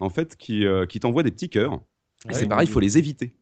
[0.01, 1.81] en fait, qui, euh, qui t'envoie des petits cœurs.
[2.28, 3.35] Et Ouais, c'est pareil, il faut les éviter.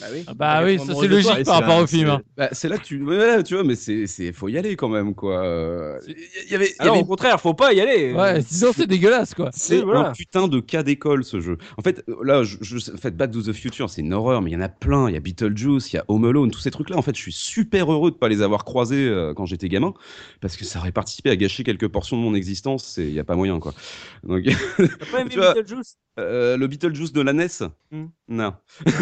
[0.00, 0.24] Bah oui.
[0.26, 2.08] Ah Bah oui, ça c'est logique par rapport au film.
[2.10, 2.22] hein.
[2.36, 4.88] Bah, c'est là que tu, ouais, tu vois, mais c'est, c'est, faut y aller quand
[4.88, 5.44] même, quoi.
[5.44, 8.12] Euh, Il y, avait, il y Alors, avait au contraire, faut pas y aller.
[8.12, 9.50] Ouais, sinon c'est dégueulasse quoi.
[9.52, 10.10] C'est voilà.
[10.10, 11.58] un putain de cas d'école ce jeu.
[11.76, 14.40] En fait, euh, là, je, je, en fait, Back to the Future, c'est une horreur,
[14.42, 15.08] mais il y en a plein.
[15.08, 16.96] Il y a Beetlejuice, il y a Home Alone, tous ces trucs-là.
[16.96, 19.94] En fait, je suis super heureux de pas les avoir croisés euh, quand j'étais gamin,
[20.40, 22.98] parce que ça aurait participé à gâcher quelques portions de mon existence.
[22.98, 23.74] Et il y a pas moyen, quoi.
[24.22, 24.44] Donc,
[25.12, 25.96] pas aimé Tu vois- Beetlejuice?
[26.18, 27.48] Euh, le Beetlejuice de la NES,
[27.90, 28.06] Hmm.
[28.28, 28.52] non.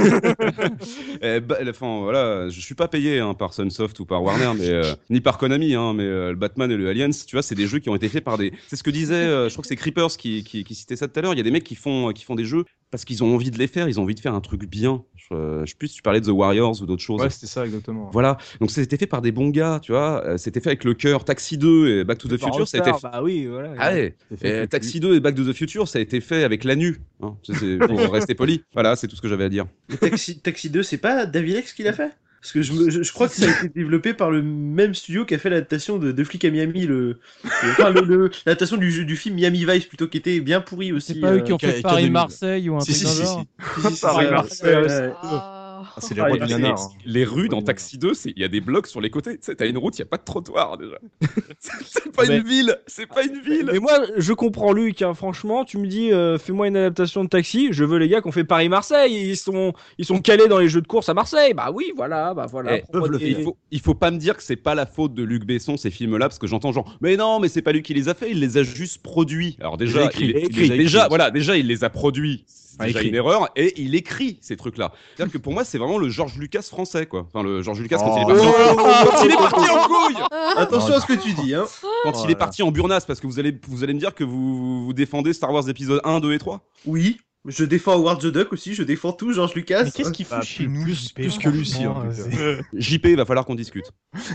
[1.22, 4.68] Eh, bah, enfin, voilà, je suis pas payé hein, par Sunsoft ou par Warner, mais
[4.68, 7.54] euh, ni par Konami, hein, mais euh, le Batman et le Aliens, tu vois, c'est
[7.54, 8.52] des jeux qui ont été faits par des.
[8.68, 11.18] C'est ce que disait, je crois que c'est Creepers qui, qui, qui citait ça tout
[11.18, 11.34] à l'heure.
[11.34, 13.50] Il y a des mecs qui font, qui font des jeux parce qu'ils ont envie
[13.50, 15.02] de les faire, ils ont envie de faire un truc bien.
[15.16, 17.20] Je, euh, je sais plus si tu parlais de The Warriors ou d'autres choses.
[17.20, 18.10] Ouais, c'était ça exactement.
[18.12, 20.24] Voilà, donc c'était fait par des bons gars, tu vois.
[20.24, 21.24] euh, C'était fait avec le cœur.
[21.24, 22.90] Taxi 2 et Back to the Future, ça a été.
[22.90, 23.72] Rockstar, Bah oui, voilà.
[23.78, 26.02] Ah ouais, C'était fait et avec Taxi 2 et Back to the Future, ça a
[26.02, 27.00] été fait avec la nu.
[27.22, 27.36] Hein.
[27.88, 28.62] Pour rester poli.
[28.72, 29.66] Voilà, c'est tout ce que j'avais à dire.
[29.88, 32.10] Mais Taxi, Taxi 2, c'est pas Davilex qui l'a fait?
[32.46, 34.94] Parce que je, me- je, je crois que ça a été développé par le même
[34.94, 37.18] studio qui a fait l'adaptation de, de Flic à Miami, le,
[37.60, 41.14] le- enfin, le- le- l'adaptation du, film Miami Vice plutôt qui était bien pourri aussi.
[41.14, 43.26] C'est pas eux euh, qui ont Ca- fait Paris-Marseille ou un Si, truc si, si,
[43.26, 43.48] si.
[43.80, 45.42] si,
[45.86, 45.92] Ah.
[45.96, 46.80] Ah, c'est les Ah, rois il du y a- nanar.
[46.80, 46.88] hein.
[47.04, 49.32] Les rues dans Taxi 2, c'est- il y a des blocs sur les côtés.
[49.38, 50.98] Tu sais, t'as une route, il n'y a pas de trottoir déjà.
[51.60, 53.68] c'est pas Mais- une ville, c'est pas une ville.
[53.72, 55.02] Mais moi, je comprends Luc.
[55.02, 55.14] hein.
[55.14, 57.68] Franchement, tu me dis, euh, fais-moi une adaptation de taxi.
[57.72, 59.30] Je veux les gars qui ont fait Paris-Marseille.
[59.30, 61.54] Ils sont, ils sont calés dans les jeux de course à Marseille.
[61.54, 62.76] Bah oui, voilà, bah voilà.
[62.78, 62.82] Eh,
[63.20, 65.76] il, faut, il faut pas me dire que c'est pas la faute de Luc Besson
[65.76, 68.14] ces films-là parce que j'entends genre mais non mais c'est pas lui qui les a
[68.14, 70.44] fait il les a juste produits alors déjà Il a écrit, il, il a il-
[70.64, 70.68] écrit.
[70.78, 72.44] déjà voilà déjà il les a produits
[72.78, 73.08] c'est déjà écrit.
[73.08, 75.78] une erreur et il écrit ces trucs là c'est à dire que pour moi c'est
[75.78, 78.34] vraiment le George Lucas français quoi enfin le George Lucas quand il est Oh.
[78.34, 80.16] parti en, quand il est parti en couille
[80.56, 81.66] Attention à ce que tu dis, hein.
[82.02, 82.30] quand il Voilà.
[82.30, 84.92] est parti en burnasse parce que vous allez vous allez me dire que vous, vous
[84.92, 88.74] défendez Star Wars épisode 1 2 et 3 Oui, je défends Howard the Duck aussi,
[88.74, 89.84] je défends tout, George Lucas.
[89.84, 93.04] Mais qu'est-ce qu'il fout Ah, chez nous plus- JP, plus que Lucie, en euh, JP
[93.06, 93.84] il va falloir qu'on discute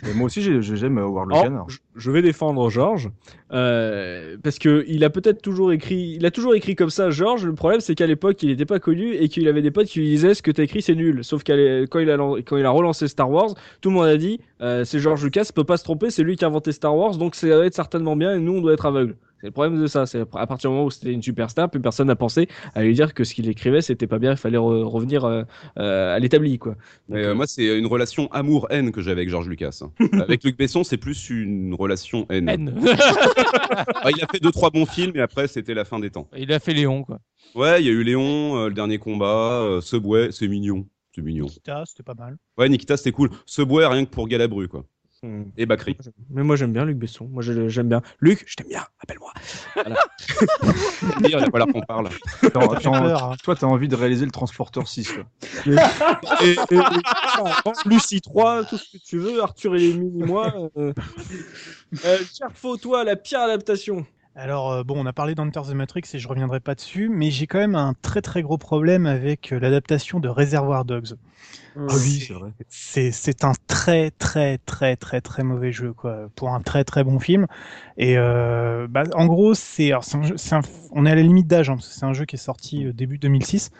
[0.09, 1.67] Et moi aussi, j'ai- j'ai- j'aime Howard le canard.
[1.95, 3.09] je- vais défendre Georges
[3.53, 7.45] euh, parce que il a peut-être toujours écrit, il a toujours écrit comme ça, Georges.
[7.45, 9.99] Le problème, c'est qu'à l'époque, il n'était pas connu et qu'il avait des potes qui
[9.99, 11.23] lui disaient ce que t'as écrit, c'est nul.
[11.23, 11.53] Sauf qu'à
[11.89, 14.39] quand il a lan- quand il a relancé Star Wars, tout le monde a dit
[14.61, 17.17] euh, c'est Georges Lucas, peut pas se tromper, c'est lui qui a inventé Star Wars,
[17.17, 19.15] donc ça doit être certainement bien et nous on doit être aveugles.
[19.41, 20.05] C'est le problème de ça.
[20.05, 22.93] C'est à partir du moment où c'était une superstar, plus personne n'a pensé à lui
[22.93, 25.43] dire que ce qu'il écrivait, c'était pas bien, il fallait re- revenir euh,
[25.79, 26.75] euh, à l'établi, quoi.
[27.09, 29.81] Donc, euh, moi, c'est une relation amour-haine que j'ai avec George Lucas.
[30.13, 32.49] avec Luc Besson, c'est plus une relation haine.
[34.03, 36.27] Ah, il a fait deux trois bons films et après c'était la fin des temps.
[36.37, 37.19] Il a fait Léon quoi.
[37.55, 40.85] Ouais, il y a eu Léon, euh, le dernier combat, euh, Subway, c'est mignon,
[41.15, 41.45] c'est mignon.
[41.45, 42.37] Nikita, c'était pas mal.
[42.57, 43.29] Ouais, Nikita c'était cool.
[43.45, 44.85] Subway rien que pour Galabru quoi.
[45.23, 45.43] Hmm.
[45.57, 45.97] Et Bakri.
[46.29, 47.27] Mais moi j'aime bien Luc Besson.
[47.31, 48.01] Moi je- j'aime bien.
[48.19, 48.83] Luc, je t'aime bien.
[49.01, 49.31] Appelle-moi.
[51.21, 52.09] Dire, il va falloir qu'on parle.
[52.43, 53.35] Attends, hein.
[53.43, 55.13] toi, t'as envie de réaliser le Transporteur 6.
[55.13, 55.23] toi.
[56.41, 60.53] Et, et- et- Lucie 3, tout ce que tu veux, Arthur et les mini-moi.
[60.77, 60.93] Euh...
[62.05, 64.05] Euh, cher faux, toi, la pire adaptation.
[64.35, 67.31] Alors euh, bon, on a parlé d'Enter the Matrix et je reviendrai pas dessus, mais
[67.31, 71.15] j'ai quand même un très très gros problème avec euh, l'adaptation de Reservoir Dogs.
[71.75, 72.51] Ah oui, c'est vrai.
[72.69, 77.19] C'est un très très très très très mauvais jeu quoi pour un très très bon
[77.19, 77.45] film.
[77.97, 79.91] Et euh, bah, en gros c'est
[80.91, 82.85] on est à la limite d'âge hein, parce que c'est un jeu qui est sorti
[82.93, 83.71] début 2006.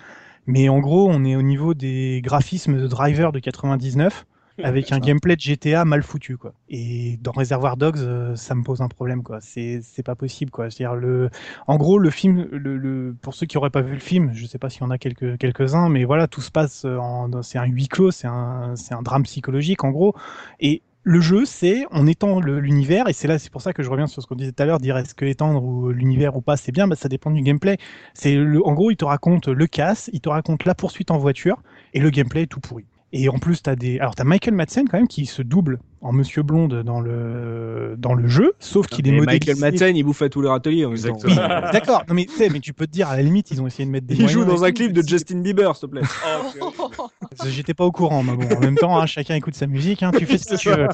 [0.48, 4.26] Mais en gros, on est au niveau des graphismes de Driver de 99.
[4.64, 6.54] avec un gameplay de GTA mal foutu quoi.
[6.70, 9.40] Et dans Reservoir Dogs, euh, ça me pose un problème quoi.
[9.42, 10.70] C'est c'est pas possible quoi.
[10.70, 11.30] C'est-à-dire le,
[11.68, 13.16] en gros le film, le, le...
[13.22, 14.98] pour ceux qui auraient pas vu le film, je sais pas s'il y en a
[14.98, 18.76] quelques quelques uns, mais voilà tout se passe en, c'est un huis clos, c'est un
[18.76, 20.16] c'est un drame psychologique en gros.
[20.60, 23.90] Et le jeu, c'est on étend l'univers, et c'est là, c'est pour ça que je
[23.90, 26.58] reviens sur ce qu'on disait tout à l'heure, dire est-ce que étendre l'univers ou pas,
[26.58, 27.78] c'est bien, bah, ça dépend du gameplay.
[28.14, 31.62] C'est en gros, il te raconte le casse, il te raconte la poursuite en voiture,
[31.94, 32.86] et le gameplay est tout pourri.
[33.14, 36.12] Et en plus, t'as des, alors t'as Michael Madsen quand même qui se double en
[36.12, 39.54] Monsieur Blonde dans le dans le jeu, sauf qu'il est modélisé.
[39.54, 40.86] Michael Madsen, il bouffe à tous les râteliers.
[40.86, 41.34] Exactement.
[41.34, 42.04] Oui, D'accord.
[42.08, 43.86] Non mais tu sais, mais tu peux te dire à la limite, ils ont essayé
[43.86, 44.16] de mettre des.
[44.16, 46.02] Il joue dans un clip de Justin Bieber, s'il te plaît.
[47.46, 48.56] J'étais pas au courant, mais bon.
[48.56, 50.04] En même temps, hein, chacun écoute sa musique.
[50.04, 50.88] Hein, tu fais ce que tu veux.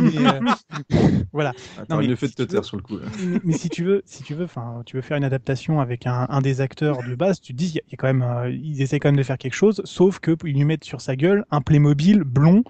[0.00, 1.52] mais, euh, voilà.
[1.78, 2.98] Attends, non, mais, fait si de te taire sur le coup.
[3.18, 6.06] Mais, mais, si tu veux, si tu veux, enfin, tu veux faire une adaptation avec
[6.06, 8.50] un, un des acteurs de base, tu te dis, il y, a quand même, euh,
[8.50, 11.16] ils essaient quand même de faire quelque chose, sauf que ils lui mettent sur sa
[11.16, 12.64] gueule un Playmobil blond.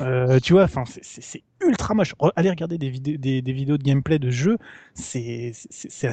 [0.00, 2.14] Euh, tu vois, enfin, c'est ultra moche.
[2.36, 4.58] Allez regarder des, vidéos, des, vidéos de gameplay de jeu,
[4.94, 5.52] c'est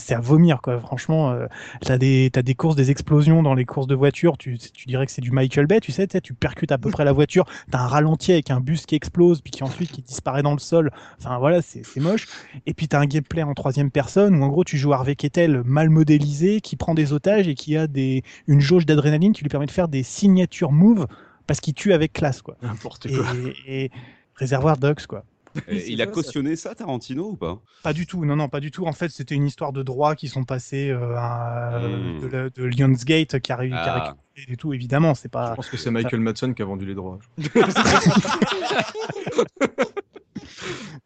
[0.10, 0.80] à vomir, quoi.
[0.80, 1.48] Franchement, euh,
[1.82, 5.12] t'as des, as des courses, des explosions dans les courses de voiture, tu, dirais que
[5.12, 7.88] c'est du Michael Bay, tu sais, tu percutes à peu près la voiture, t'as un
[7.88, 10.92] ralenti avec un bus qui explose, puis qui ensuite qui disparaît dans le sol.
[11.20, 12.28] Enfin, voilà, c'est moche.
[12.66, 15.64] Et puis t'as un gameplay en troisième personne où en gros tu joues Harvey Kettel
[15.64, 17.88] mal modélisé, qui prend des otages et qui a
[18.48, 21.08] une jauge d'adrénaline qui lui permet de faire des signatures moves
[21.48, 22.58] parce qu'il tue avec classe, quoi.
[22.62, 23.26] N'importe quoi.
[23.68, 23.92] Et, et
[24.36, 25.24] Réservoir Dogs, quoi.
[25.70, 27.60] Il a cautionné ça, Tarantino, ou pas?
[27.84, 28.86] Pas du tout, non, non, pas du tout.
[28.86, 32.30] En fait, c'était une histoire de droits qui sont passés euh, à, mmh.
[32.30, 33.94] de, de, Lionsgate qui a, réussi ah.
[33.94, 35.16] récupéré et tout, évidemment.
[35.16, 35.52] C'est pas.
[35.52, 36.24] Je pense que c'est Michael ça...
[36.24, 37.20] Madsen qui a vendu les droits.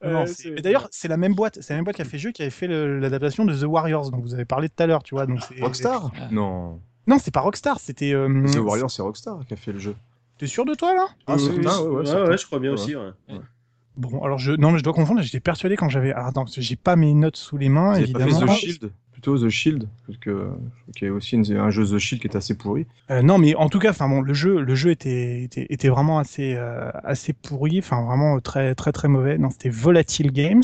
[0.06, 0.26] Euh,
[0.64, 2.42] D'ailleurs, c'est la même boîte, c'est la même boîte qui a fait le jeu qui
[2.42, 5.26] avait fait l'adaptation de The Warriors, dont vous avez parlé tout à l'heure, tu vois.
[5.26, 6.12] Donc Rockstar?
[6.32, 6.80] Non.
[7.06, 8.14] Non, c'est pas Rockstar, c'était.
[8.14, 8.46] Euh...
[8.50, 9.96] The Warriors, c'est Rockstar qui a fait le jeu.
[10.40, 11.06] T'es sûr de toi là?
[11.28, 12.96] Ah, c'est ouais, ouais, ouais, ouais, je crois bien aussi.
[12.96, 13.12] Ouais.
[13.98, 15.22] Bon, alors je non, mais je dois confondre.
[15.22, 16.14] J'étais persuadé quand j'avais.
[16.14, 18.40] Ah, attends, j'ai pas mes notes sous les mains, évidemment.
[18.40, 20.50] Pas fait The Shield, plutôt The Shield, parce que
[20.96, 22.88] qui est aussi une, un jeu The Shield qui est assez pourri.
[23.12, 25.90] Euh, non, mais en tout cas, enfin bon, le jeu, le jeu était était, était
[25.90, 29.38] vraiment assez euh, assez pourri, enfin vraiment très très très mauvais.
[29.38, 30.64] Non, c'était Volatile Games.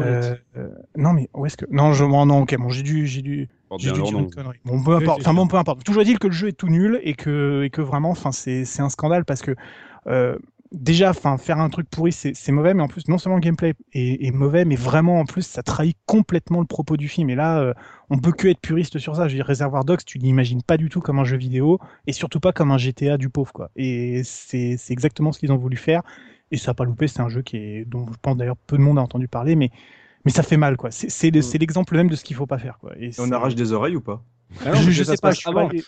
[0.00, 3.06] Euh, euh, non mais où est-ce que non je oh, non ok bon j'ai dû
[3.06, 5.20] j'ai dû j'ai dû dire une connerie bon peu importe.
[5.20, 5.84] enfin bon peu importe.
[5.84, 8.64] Toujours dit que le jeu est tout nul et que et que vraiment enfin c'est
[8.64, 9.54] c'est un scandale parce que
[10.06, 10.38] euh,
[10.72, 13.74] déjà enfin faire un truc pourri c'est mauvais mais en plus non seulement le gameplay
[13.92, 17.30] est, est, mauvais mais vraiment en plus ça trahit complètement le propos du film.
[17.30, 17.74] Et là euh,
[18.10, 19.28] on peut que être puriste sur ça.
[19.28, 22.12] Je veux dire Reservoir Dogs tu n'imagines pas du tout comme un jeu vidéo et
[22.12, 23.70] surtout pas comme un GTA du pauvre quoi.
[23.76, 26.02] Et c'est c'est exactement ce qu'ils ont voulu faire.
[26.50, 27.08] Et ça n'a pas loupé.
[27.08, 29.56] C'est un jeu qui est, dont je pense d'ailleurs peu de monde a entendu parler,
[29.56, 29.70] mais,
[30.28, 30.76] mais ça fait mal.
[30.76, 30.90] quoi.
[30.90, 31.58] C'est mm.
[31.58, 32.78] l'exemple même de ce qu'il ne faut pas faire.
[32.78, 32.92] Quoi.
[32.98, 34.22] Et, et on arrache des oreilles ou pas?
[34.64, 35.82] Ah non, je, je sais pas, je suis pas allé...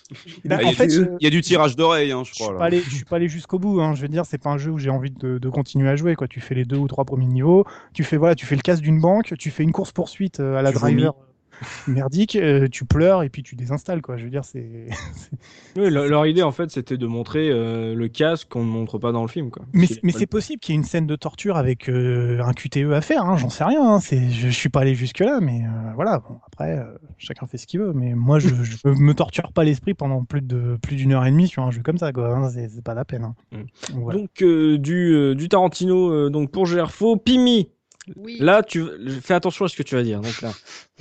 [0.45, 2.47] il, en fait, il y a du tirage d'oreilles, hein, je crois.
[2.47, 3.81] Je suis pas allé, je suis pas allé jusqu'au bout.
[3.81, 3.95] Hein.
[3.95, 6.15] Je veux dire, c'est pas un jeu où j'ai envie de, de, continuer à jouer.
[6.15, 6.27] Quoi.
[6.27, 8.81] Tu fais les deux ou trois premiers niveaux, tu fais voilà, tu fais le casse
[8.81, 11.13] d'une banque, tu fais une course poursuite à la tu driver.
[11.13, 11.30] Vomis
[11.87, 14.17] merdique, euh, tu pleures et puis tu désinstalles quoi.
[14.17, 14.89] Je veux dire, c'est.
[15.77, 19.13] oui, leur idée en fait, c'était de montrer euh, le casque qu'on ne montre pas
[19.13, 19.65] dans le film quoi.
[19.73, 22.93] Mais, mais c'est possible qu'il y ait une scène de torture avec euh, un QTE
[22.93, 23.25] à faire.
[23.25, 23.83] Hein, J'en sais rien.
[23.83, 24.01] Hein.
[24.01, 26.19] C'est, je, je, suis pas allé jusque là, mais euh, voilà.
[26.19, 26.85] Bon, après,
[27.19, 27.93] chacun fait ce qu'il veut.
[27.93, 31.31] Mais moi, je, je me torture pas l'esprit pendant plus de plus d'une heure et
[31.31, 32.35] demie sur un jeu comme ça quoi.
[32.35, 32.51] Hein.
[32.51, 33.25] C'est pas la peine.
[33.25, 33.35] Hein.
[33.53, 33.93] Mm.
[33.93, 34.19] Donc, voilà.
[34.19, 34.45] donc
[34.81, 37.69] du du Tarantino donc pour Gerfo, Pimi.
[38.17, 38.39] Oui.
[38.41, 38.87] Là, tu
[39.23, 40.21] fais attention à ce que tu vas dire.
[40.21, 40.53] Donc là,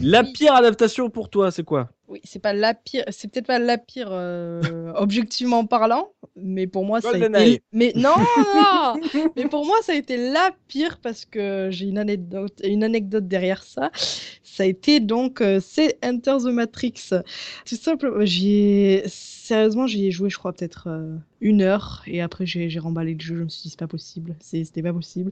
[0.01, 0.33] la oui.
[0.33, 1.89] pire adaptation pour toi, c'est quoi?
[2.09, 6.83] Oui, c'est pas la pire, c'est peut-être pas la pire euh, objectivement parlant, mais pour
[6.83, 7.61] moi ça a été.
[7.71, 8.15] Mais non,
[8.55, 8.99] non
[9.35, 13.27] mais pour moi ça a été la pire parce que j'ai une anecdote, une anecdote
[13.27, 13.91] derrière ça.
[14.41, 16.93] Ça a été donc euh, c'est Enter the Matrix.
[17.67, 22.47] Tout simplement, j'ai sérieusement j'y ai joué, je crois peut-être euh, une heure et après
[22.47, 23.37] j'ai remballé le jeu.
[23.37, 25.29] Je me suis dit c'est pas possible, c'était pas possible.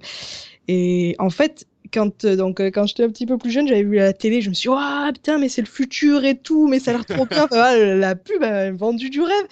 [0.67, 4.03] Et en fait quand donc quand j'étais un petit peu plus jeune, j'avais vu à
[4.03, 6.79] la télé, je me suis dit, oh putain, mais c'est le futur et tout, mais
[6.79, 7.47] ça a l'air trop bien.
[7.51, 9.47] Enfin, la pub a vendu du rêve.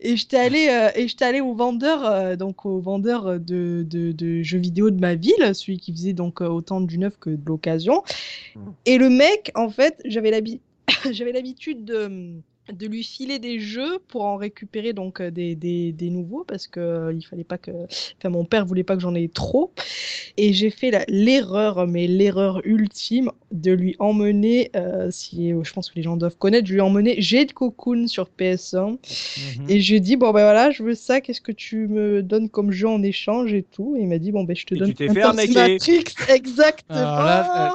[0.00, 4.12] Et j'étais allé euh, et j'étais allé au vendeur, euh, donc au vendeur de, de,
[4.12, 7.44] de, jeux vidéo de ma ville, celui qui faisait donc autant du neuf que de
[7.46, 8.02] l'occasion.
[8.86, 10.30] Et le mec, en fait, j'avais
[11.32, 12.32] l'habitude de
[12.72, 16.80] de lui filer des jeux pour en récupérer donc des, des, des nouveaux parce que
[16.80, 17.70] euh, il fallait pas que
[18.18, 19.72] enfin mon père voulait pas que j'en ai trop.
[20.36, 25.96] Et j'ai fait l'erreur mais l'erreur ultime de lui emmener euh, si je pense que
[25.96, 29.70] les gens doivent connaître je lui ai emmené j'ai de Cocoon sur PS1 mmh.
[29.70, 32.22] et je lui ai dit bon ben voilà je veux ça qu'est-ce que tu me
[32.22, 33.96] donnes comme jeu en échange et tout.
[33.96, 35.78] Et il m'a dit bon ben je te et donne tu t'es fait Matrix
[36.28, 36.98] exactement.
[36.98, 37.74] Là,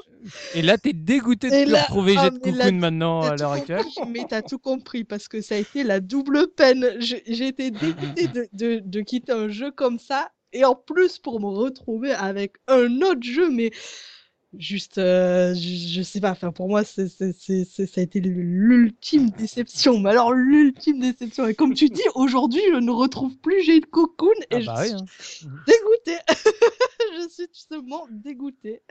[0.55, 3.83] et là, t'es dégoûté de là, retrouver oh, Jet Cocoon maintenant à l'heure actuelle.
[4.09, 6.85] Mais t'as tout compris parce que ça a été la double peine.
[6.99, 11.39] J'ai été dégoûté de, de, de, quitter un jeu comme ça et en plus pour
[11.39, 13.71] me retrouver avec un autre jeu, mais
[14.57, 18.03] juste, euh, je, je sais pas, enfin pour moi, c'est, c'est, c'est, c'est- ça a
[18.03, 19.99] été l'ultime déception.
[19.99, 21.47] Mais alors l'ultime déception.
[21.47, 24.75] Et comme tu dis, aujourd'hui, je ne retrouve plus Jade Cocoon et Ah je bah
[24.81, 24.87] oui,
[25.19, 25.49] suis hein.
[25.67, 26.21] dégoûtée.
[27.17, 28.81] je suis tout simplement dégoûtée.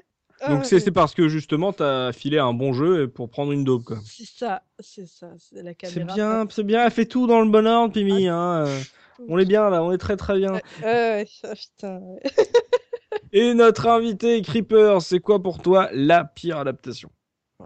[0.49, 3.65] Donc Ah, c'est c'est parce que justement t'as filé un bon jeu pour prendre une
[3.65, 3.99] dope quoi.
[4.05, 6.15] C'est ça, c'est ça, c'est la C'est caméra.
[6.15, 8.27] bien, c'est bien, elle fait tout dans le bon ordre, Pimi.
[8.29, 8.65] Hein.
[8.67, 8.81] euh,
[9.29, 10.61] On est bien là, on est très très bien.
[10.85, 11.23] Ah,
[11.55, 12.01] putain.
[13.33, 17.11] Et notre invité Creeper, c'est quoi pour toi la pire adaptation?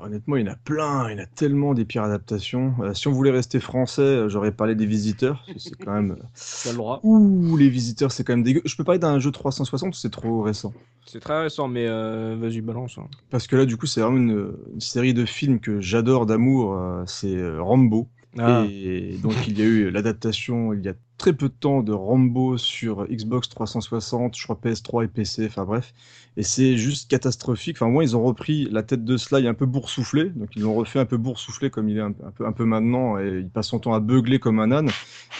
[0.02, 2.74] Honnêtement, il y en a plein, il y en a tellement des pires adaptations.
[2.80, 5.44] Euh, si on voulait rester français, euh, j'aurais parlé des visiteurs.
[5.56, 6.16] C'est quand même.
[6.64, 7.00] T'as le droit.
[7.02, 8.62] Ouh, les visiteurs, c'est quand même dégueu.
[8.64, 10.72] Je peux parler d'un jeu 360 ou c'est trop récent?
[11.06, 12.98] C'est très récent, mais euh, vas-y balance.
[12.98, 13.08] hein.
[13.30, 16.74] Parce que là, du coup, c'est vraiment une, une série de films que j'adore d'amour.
[16.74, 18.08] euh, c'est euh, Rambo.
[18.38, 18.64] Ah.
[18.70, 21.92] Et donc, il y a eu l'adaptation il y a très peu de temps de
[21.92, 25.94] Rambo sur Xbox 360, je crois PS3 et PC, enfin bref.
[26.36, 27.76] Et c'est juste catastrophique.
[27.78, 30.30] Enfin, moi, ils ont repris la tête de Sly un peu boursouflé.
[30.30, 32.66] Donc, ils l'ont refait un peu boursouflé comme il est un, un peu, un peu
[32.66, 33.18] maintenant.
[33.18, 34.90] Et il passe son temps à beugler comme un âne.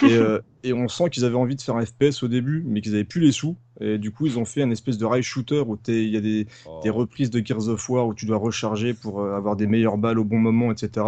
[0.03, 2.81] Et, euh, et on sent qu'ils avaient envie de faire un FPS au début, mais
[2.81, 3.57] qu'ils avaient plus les sous.
[3.79, 6.21] Et du coup, ils ont fait un espèce de rail shooter où il y a
[6.21, 6.81] des, Oh.
[6.83, 9.99] des reprises de Gears of War où tu dois recharger pour euh, avoir des meilleures
[9.99, 11.07] balles au bon moment, etc.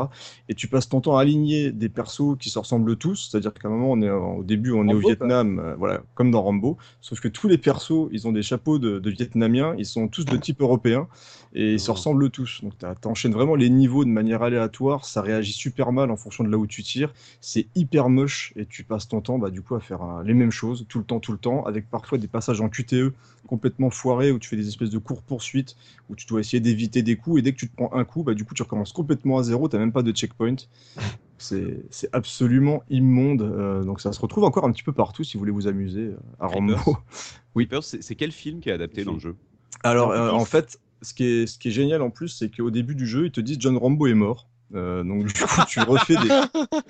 [0.48, 3.68] Et tu passes ton temps à aligner des persos qui se ressemblent tous, c'est-à-dire qu'à
[3.68, 6.76] un moment, on est au début, on est au Vietnam, euh, voilà, comme dans Rambo,
[7.00, 10.24] sauf que tous les persos, ils ont des chapeaux de, de Vietnamiens, ils sont tous
[10.24, 11.08] de type européen
[11.54, 11.94] et ils se Oh.
[11.94, 12.60] ressemblent tous.
[12.62, 16.50] Donc t'enchaînes vraiment les niveaux de manière aléatoire, ça réagit super mal en fonction de
[16.50, 19.74] là où tu tires, c'est hyper moche et tu passes ton temps, bah, du coup,
[19.74, 22.28] à faire euh, les mêmes choses tout le temps, tout le temps, avec parfois des
[22.28, 23.14] passages en QTE
[23.46, 25.76] complètement foirés où tu fais des espèces de courts poursuites
[26.08, 28.22] où tu dois essayer d'éviter des coups et dès que tu te prends un coup,
[28.22, 30.56] bah, du coup tu recommences complètement à zéro, t'as même pas de checkpoint.
[31.38, 33.42] C'est absolument immonde.
[33.42, 36.08] euh, donc ça se retrouve encore un petit peu partout si vous voulez vous amuser
[36.08, 36.74] euh, à Rambo.
[37.82, 39.36] C'est c'est quel film qui est adapté dans le jeu?
[39.84, 42.70] Alors euh, en fait, ce qui est, ce qui est génial en plus, c'est qu'au
[42.70, 44.48] début du jeu, ils te disent John Rambo est mort.
[44.74, 46.28] Euh, donc du coup, tu refais des.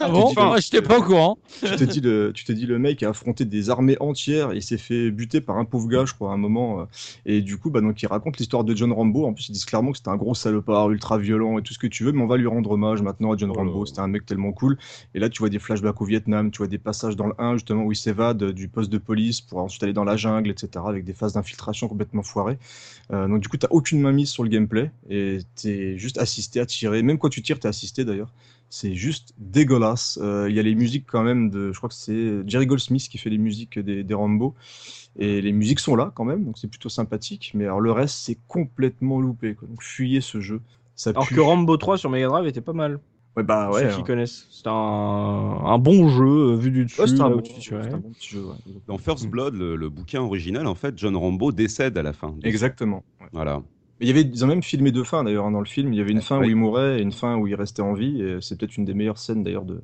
[0.00, 1.38] Ah bon Moi, J'étais pas au courant.
[1.62, 4.62] tu te dis le, tu te dis le mec a affronté des armées entières, il
[4.62, 6.80] s'est fait buter par un pauvre gars, je crois, à un moment.
[6.80, 6.84] euh,
[7.26, 9.26] et du coup, bah donc il raconte l'histoire de John Rambo.
[9.26, 11.78] En plus, ils disent clairement que c'était un gros salopard, ultra violent et tout ce
[11.78, 13.86] que tu veux, mais on va lui rendre hommage maintenant à John Oh Rambo.
[13.86, 14.76] C'était un mec tellement cool.
[15.14, 17.54] Et là, tu vois des flashbacks au Vietnam, tu vois des passages dans le 1
[17.54, 20.84] justement où il s'évade du poste de police pour ensuite aller dans la jungle, etc.
[20.86, 22.58] Avec des phases d'infiltration complètement foirées.
[23.12, 26.60] Euh, donc du coup, t'as aucune main mise sur le gameplay et t'es juste assisté
[26.60, 27.02] à tirer.
[27.02, 28.32] Même quand tu tires, assisté d'ailleurs.
[28.70, 30.18] C'est juste dégueulasse.
[30.22, 33.08] Euh, Il y a les musiques quand même de, je crois que c'est Jerry Goldsmith
[33.08, 34.54] qui fait les musiques des, des Rambo.
[35.18, 37.52] Et les musiques sont là quand même, donc c'est plutôt sympathique.
[37.54, 39.54] Mais alors le reste, c'est complètement loupé.
[39.54, 39.66] Quoi.
[39.68, 40.60] Donc fuyez ce jeu.
[40.96, 41.34] Ça Alors pue.
[41.36, 43.00] que Rambo 3 sur Mega Drive était pas mal.
[43.36, 43.82] Ouais, bah Pour ouais.
[43.82, 43.96] ceux hein.
[43.96, 44.46] qui connaissent.
[44.50, 47.00] C'était un, un bon jeu euh, vu du dessus.
[47.00, 47.92] Ouais, c'était un, là, bon, où tu c'était tirais.
[47.92, 48.40] un bon petit jeu.
[48.44, 48.54] ouais.
[48.86, 52.34] Dans First Blood, le, le bouquin original, en fait, John Rambo décède à la fin.
[52.42, 53.04] Exactement.
[53.20, 53.28] ouais.
[53.32, 53.62] Voilà.
[54.00, 55.92] Mais il y avait, ils ont même filmé deux fins d'ailleurs hein, dans le film.
[55.92, 56.46] Il y avait une fin Oui.
[56.46, 58.22] où il mourait et une fin où il restait en vie.
[58.22, 59.82] Et c'est peut-être une des meilleures scènes d'ailleurs de,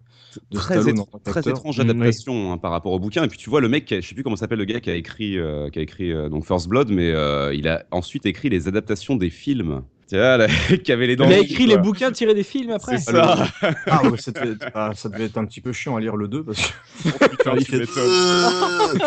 [0.50, 3.24] de Très, Stallone étr- en tant très étrange Mm, adaptation hein, par rapport au bouquin.
[3.24, 4.94] Et puis tu vois le mec, je sais plus comment s'appelle le gars qui a
[4.94, 8.48] écrit, euh, qui a écrit euh, donc First Blood, mais euh, il a ensuite écrit
[8.50, 9.82] les adaptations des films.
[10.16, 10.46] Là,
[10.84, 11.26] qui avait les dents.
[11.26, 11.76] Il a écrit quoi.
[11.76, 12.98] les bouquins tirés des films après.
[12.98, 13.46] C'est ça.
[13.86, 16.16] Ah ouais, ça devait, être, ah, ça devait être un petit peu chiant à lire
[16.16, 16.60] le 2 parce
[17.02, 19.00] que Putain, il tu fait- m'étonnes.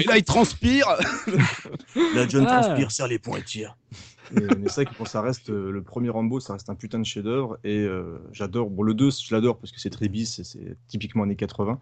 [0.00, 0.86] Et là, il transpire.
[2.14, 2.60] la John Ah.
[2.62, 3.76] transpire, serre les poings et tire.
[4.34, 6.74] Et- mais c'est vrai que bon, ça reste euh, le premier Rambo, ça reste un
[6.74, 8.70] putain de chef-d'œuvre et euh, j'adore.
[8.70, 11.78] Bon, le 2, je l'adore parce que c'est très bis, et c'est typiquement années 80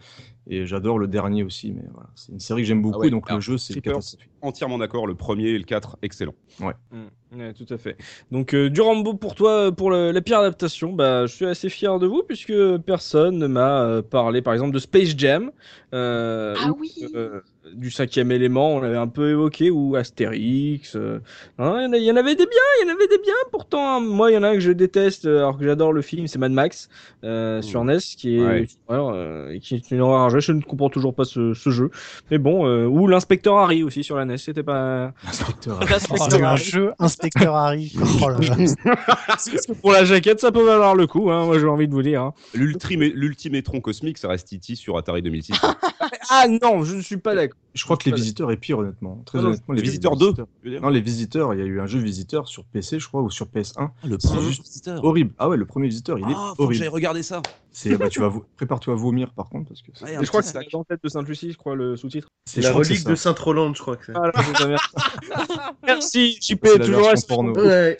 [0.48, 1.70] et j'adore le dernier aussi.
[1.72, 3.58] Mais voilà, c'est une série que j'aime beaucoup Ah ouais, et donc alors, le jeu
[3.58, 4.28] c'est catastrophique.
[4.42, 5.06] Entièrement d'accord.
[5.06, 6.34] Le premier et le 4, excellent.
[6.58, 7.96] Mm, ouais, tout à fait.
[8.32, 11.68] Donc euh, du Rambo pour toi, pour le- la pire adaptation, bah, je suis assez
[11.68, 15.50] fier de vous puisque personne ne m'a euh, parlé par exemple de Space Jam,
[15.94, 16.90] euh, Ah ou, oui.
[17.14, 17.40] euh,
[17.74, 20.96] du cinquième élément, on l'avait un peu évoqué, ou Astérix.
[20.96, 21.20] euh.
[21.58, 23.96] Non, il y en y, avait des biens, il y en avait des biens pourtant.
[23.96, 24.00] hein.
[24.00, 26.26] Moi, il y en a un que je déteste euh, alors que j'adore le film,
[26.26, 26.88] c'est Mad Max
[27.24, 27.62] euh, Mmh.
[27.62, 28.58] sur NES, qui est, Ouais.
[28.62, 30.28] une horreur, euh, et qui est une horreur.
[30.40, 31.90] Je ne comprends toujours pas ce, ce jeu.
[32.30, 35.12] Mais bon, euh, ou l'inspecteur Harry aussi sur la NES, c'était pas...
[35.26, 35.80] Inspecteur.
[35.82, 37.92] Oh, C'est un jeu Inspecteur Harry.
[38.22, 38.56] Oh là là.
[39.80, 42.22] Pour la jaquette, ça peut valoir le coup, hein, moi j'ai envie de vous dire.
[42.22, 42.34] hein.
[42.54, 44.74] L'ultime, l'ultimétron cosmique, ça reste E.T.
[44.74, 45.54] sur Atari 2006.
[46.30, 47.58] Ah non, je ne suis pas d'accord.
[47.74, 49.22] Je crois que les visiteurs est pire honnêtement.
[49.24, 50.44] Très Ah non, honnêtement, les visiteurs de 2.
[50.62, 53.22] visiteurs- Non, les visiteurs, il y a eu un jeu visiteur sur PC, je crois,
[53.22, 53.90] ou sur PS1.
[54.04, 55.02] le C'est juste visiteur.
[55.02, 55.32] Horrible.
[55.38, 56.78] Ah ouais, le premier visiteur, il est Ah, faut que horrible.
[56.80, 57.40] j'aille regarder ça.
[57.70, 60.48] C'est, bah, tu vas, prépare-toi à vomir par contre, parce que Ouais, je crois que
[60.48, 62.28] c'est dans tête de Sainte-Lucie, je crois, le sous-titre.
[62.44, 64.12] c'est La relique de Sainte-Roland, je crois que c'est.
[64.14, 64.30] Ah,
[65.86, 66.38] merci.
[66.42, 67.54] JP, C'est la toujours resté porno.
[67.54, 67.96] Ouais.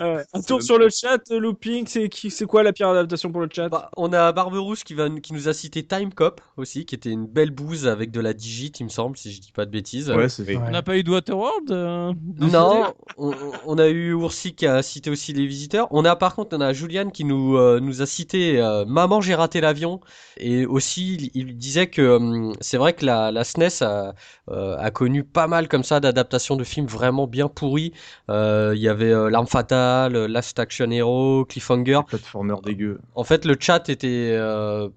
[0.00, 3.40] Euh, un tour sur le chat, Looping, c'est qui, c'est quoi la pire adaptation pour
[3.40, 3.68] le chat?
[3.68, 7.10] Bah, on a Barberousse qui, va, qui nous a cité Time Cop aussi, qui était
[7.10, 9.70] une belle bouse avec de la digit, il me semble, si je dis pas de
[9.70, 10.10] bêtises.
[10.10, 13.32] Ouais, c'est On n'a pas eu de Waterworld euh, Non, on,
[13.66, 15.88] on a eu Oursi qui a cité aussi les visiteurs.
[15.90, 19.20] On a par contre, on a Julian qui nous euh, nous a cité euh, Maman
[19.20, 20.00] j'ai raté l'avion.
[20.36, 24.14] Et aussi il, il disait que hum, c'est vrai que la, la SNES a,
[24.50, 27.92] euh, a connu pas mal comme ça d'adaptations de films vraiment bien pourris.
[28.30, 32.00] Euh, Il y avait euh, L'arme fatale, Last Action Hero, Cliffhanger.
[32.06, 32.98] Platformer dégueu.
[33.16, 34.88] En fait, le chat était, euh,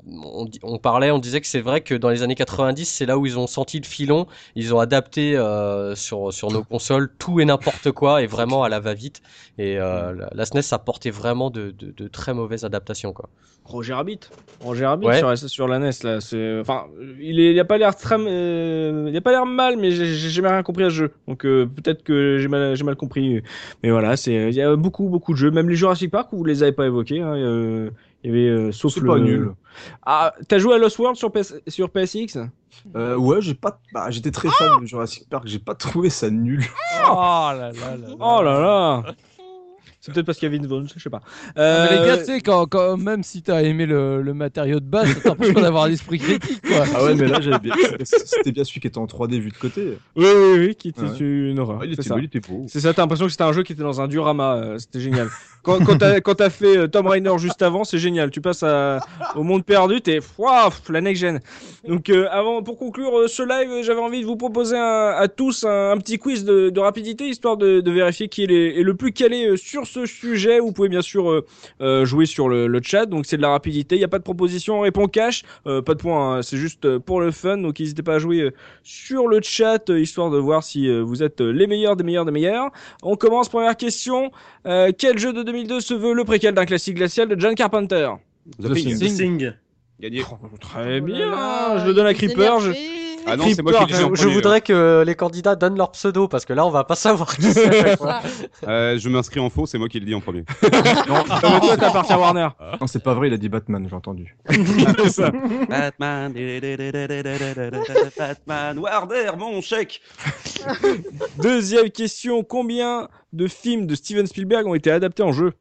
[0.64, 3.26] on, parlait, on disait que c'est vrai que dans les années 90, c'est là où
[3.26, 4.28] ils ont senti le filon.
[4.56, 8.70] Ils ont adapté euh, sur sur nos consoles tout et n'importe quoi et vraiment à
[8.70, 9.22] la va-vite.
[9.58, 13.30] Et euh, la, SNES a porté vraiment de, de, de très mauvaises adaptations quoi.
[13.64, 14.20] Roger Rabbit.
[14.62, 15.18] Roger Rabbit Ouais.
[15.20, 16.86] sur, la- sur la NES là, c'est enfin
[17.20, 20.06] il est il a pas l'air très euh, il a pas l'air mal mais j'ai
[20.30, 21.12] jamais rien compris à ce jeu.
[21.28, 23.42] Donc euh, peut-être que j'ai mal j'ai mal compris
[23.84, 26.44] mais voilà, c'est il y a beaucoup beaucoup de jeux, même les Jurassic Park vous
[26.44, 27.90] les avez pas évoqués hein, euh,
[28.24, 29.52] il y avait euh, sauf C'est le pas nul.
[30.06, 32.38] Ah, t'as joué à Lost World sur PS sur PSX
[32.96, 33.80] Euh, ouais, j'ai pas.
[33.94, 35.48] Bah, j'étais très fan de Jurassic Park.
[35.48, 36.64] J'ai pas trouvé ça nul.
[37.10, 38.08] Oh là là là.
[38.20, 39.04] Oh là là.
[40.02, 41.22] C'est peut-être parce qu'il y avait une Vaughn, je sais pas.
[41.56, 44.80] Mais les Euh, gars, tu sais, quand, quand, même si t'as aimé le, le matériau
[44.80, 46.86] de base, t'empêche pas d'avoir l'esprit critique, quoi?
[46.96, 47.76] Ah ouais, mais là, j'avais bien...
[48.04, 49.84] c'était bien celui qui était en 3D vu de côté.
[50.16, 51.18] Oui, oui, oui, qui était Ouais.
[51.20, 51.80] une horreur.
[51.82, 52.16] Ah, il, c'est était, ça.
[52.18, 52.66] il était beau.
[52.68, 55.00] C'est ça, t'as l'impression que c'était un jeu qui était dans un diorama, euh, c'était
[55.00, 55.30] génial.
[55.64, 58.32] Quand, quand t'as t'as fait euh, Tom Rainer juste avant, c'est génial.
[58.32, 58.98] Tu passes à-
[59.36, 61.40] au monde perdu, t'es waouh, la next gen.
[61.88, 65.14] Donc euh, avant, pour conclure euh, ce live, euh, j'avais envie de vous proposer un-
[65.16, 68.48] à tous un, un petit quiz de, de rapidité, histoire de, de vérifier qui est,
[68.48, 70.60] les- est le plus calé euh, sur ce sujet.
[70.60, 71.46] Vous pouvez bien sûr euh,
[71.82, 73.96] euh, jouer sur le, le chat, donc c'est de la rapidité.
[73.96, 76.58] Il n'y a pas de proposition, on répond cash, Euh, pas de points, hein, c'est
[76.58, 77.58] juste pour le fun.
[77.58, 78.52] Donc n'hésitez pas à jouer
[78.84, 82.70] sur le chat, histoire de voir si vous êtes les meilleurs des meilleurs des meilleurs.
[83.04, 84.32] On commence, première question.
[84.66, 88.10] Euh, quel jeu de 2002 se veut le préquel d'un classique glacial de John Carpenter?
[88.60, 88.98] The Thing.
[88.98, 89.52] The Thing.
[90.00, 90.24] Gagné.
[90.60, 92.60] Très Oh bien, là, je le donne à Creeper.
[92.60, 92.72] Je...
[93.26, 96.28] Ah non, c'est moi qui dit en Je, voudrais que les candidats donnent leur pseudo
[96.28, 98.22] parce que là on va pas savoir qui c'est à chaque fois.
[98.68, 100.44] Euh, je m'inscris en faux, c'est moi qui le dis en premier.
[101.08, 102.48] Non, euh, toi t'appartiens à Warner.
[102.80, 104.38] Non, c'est pas vrai, il a dit Batman, j'ai entendu.
[104.50, 105.32] C'est ça.
[105.70, 106.34] Batman,
[108.18, 110.02] Batman, Warner, mon chèque.
[111.38, 115.54] Deuxième question, combien de films de Steven Spielberg ont été adaptés en jeu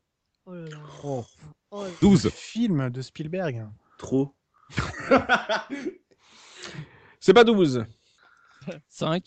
[0.46, 0.76] Oh là là.
[1.04, 1.24] Oh.
[1.70, 1.94] Oh là là.
[2.00, 2.30] 12.
[2.30, 3.66] Film de Spielberg.
[3.98, 4.34] Trop.
[7.20, 7.84] C'est pas 12
[8.88, 9.24] 5.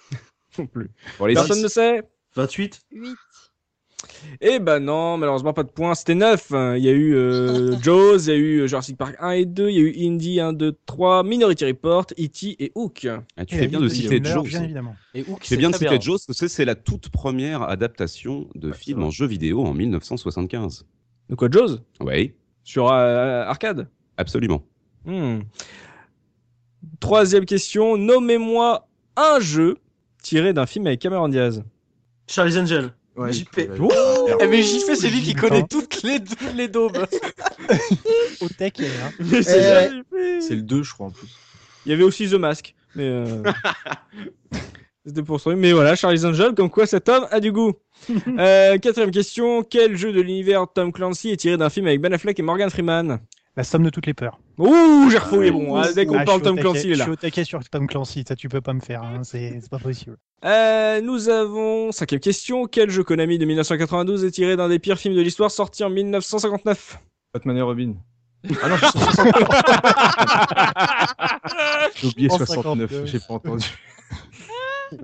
[0.58, 0.90] non plus.
[1.18, 1.62] Bon, allez, Personne six.
[1.64, 2.02] ne sait
[2.36, 2.80] 28.
[2.92, 3.16] 8.
[4.40, 6.52] Eh ben non, malheureusement pas de points, c'était 9.
[6.76, 9.68] Il y a eu euh, Jaws, il y a eu Jurassic Park 1 et 2,
[9.68, 12.56] il y a eu Indie 1, 2, 3, Minority Report, E.T.
[12.58, 13.06] et Hook.
[13.36, 14.42] Ah, tu Et fais bien de citer Jaws.
[14.44, 14.96] Bien évidemment.
[15.14, 16.00] Et Hook, Tu fais c'est bien de citer.
[16.00, 20.86] Jaws, parce que c'est la toute première adaptation de film en jeu vidéo en 1975.
[21.28, 21.78] De quoi Jaws?
[22.00, 22.32] Oui,
[22.64, 23.88] Sur euh, arcade?
[24.16, 24.62] Absolument.
[25.04, 25.40] Hmm.
[27.00, 28.86] Troisième question, nommez-moi
[29.16, 29.76] un jeu
[30.22, 31.62] tiré d'un film avec Cameron Diaz.
[32.26, 32.92] Charlie's Angel.
[33.16, 33.48] Ouais, JP.
[33.58, 36.96] il- Eh mais JP c'est lui qui connaît toutes les, toutes les daubes.
[38.40, 39.12] Au tech, il y a, hein.
[40.12, 41.28] Mais c'est le 2, je crois, en plus.
[41.84, 43.42] Il y avait aussi The Mask, mais euh,
[45.06, 45.40] c'était pour.
[45.56, 47.72] Mais voilà, Charlie's Angel, comme quoi cet homme a du goût.
[48.38, 52.12] Euh, quatrième question, quel jeu de l'univers Tom Clancy est tiré d'un film avec Ben
[52.14, 53.18] Affleck et Morgan Freeman?
[53.56, 54.38] La somme de toutes les peurs.
[54.58, 56.98] Ouh, j'ai refouillé, bon, hein, dès qu'on Ah, parle Tom taquet- Clancy, il est Je
[57.00, 57.04] là.
[57.04, 59.78] suis au taquet sur Tom Clancy, ça tu peux pas me faire, hein, c'est pas
[59.78, 60.16] possible.
[60.44, 64.98] Euh, nous avons cinquième question, quel jeu Konami de 1992 est tiré d'un des pires
[64.98, 66.98] films de l'histoire sorti en 1959
[67.34, 67.94] Batman et Robin.
[68.62, 68.76] Ah non,
[71.96, 73.06] j'ai oublié En 69, 59.
[73.06, 73.66] j'ai pas entendu.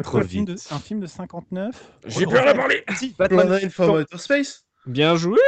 [0.02, 0.68] Trop un, film de, vite.
[0.72, 3.70] un film de 59 J'ai peur de parler Si, Batman Batman.
[3.70, 4.64] from Outer Space.
[4.86, 5.38] Bien joué,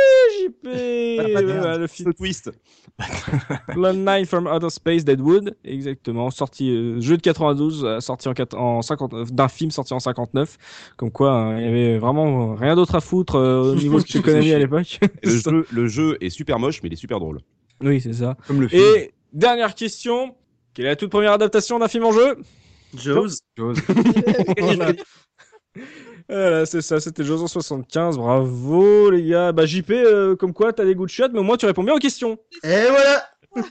[0.40, 0.66] JP.
[0.66, 1.42] Ouais,
[1.78, 2.50] Le film twist.
[3.68, 8.32] Plan 9 from Outer Space, Deadwood, exactement, sorti euh, jeu de 92, euh, sorti en,
[8.32, 10.56] quat- en 50, euh, d'un film sorti en 59,
[10.96, 14.06] comme quoi euh, il y avait vraiment rien d'autre à foutre euh, au niveau de
[14.06, 14.98] ce que Konami à l'époque.
[15.22, 17.38] Le jeu, le jeu est super moche, mais il est super drôle.
[17.82, 18.36] oui, c'est ça.
[18.48, 18.82] Comme le film.
[18.82, 20.34] Et dernière question,
[20.74, 22.38] quelle est la toute première adaptation d'un film en jeu?
[22.96, 23.28] Jaws.
[23.56, 23.74] Jaws.
[26.28, 26.66] Voilà.
[26.66, 29.52] C'est ça, c'était Jaws en 75, bravo les gars.
[29.52, 31.84] Bah JP, euh, comme quoi t'as des goûts de chat, mais au moins tu réponds
[31.84, 32.38] bien aux questions.
[32.62, 33.24] Et voilà.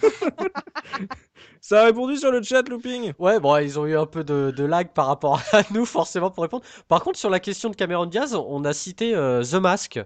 [1.61, 4.53] Ça a répondu sur le chat, Looping Ouais, bon, ils ont eu un peu de,
[4.55, 6.63] de lag par rapport à nous, forcément, pour répondre.
[6.87, 9.99] Par contre, sur la question de Cameron Diaz, on a cité euh, The Mask.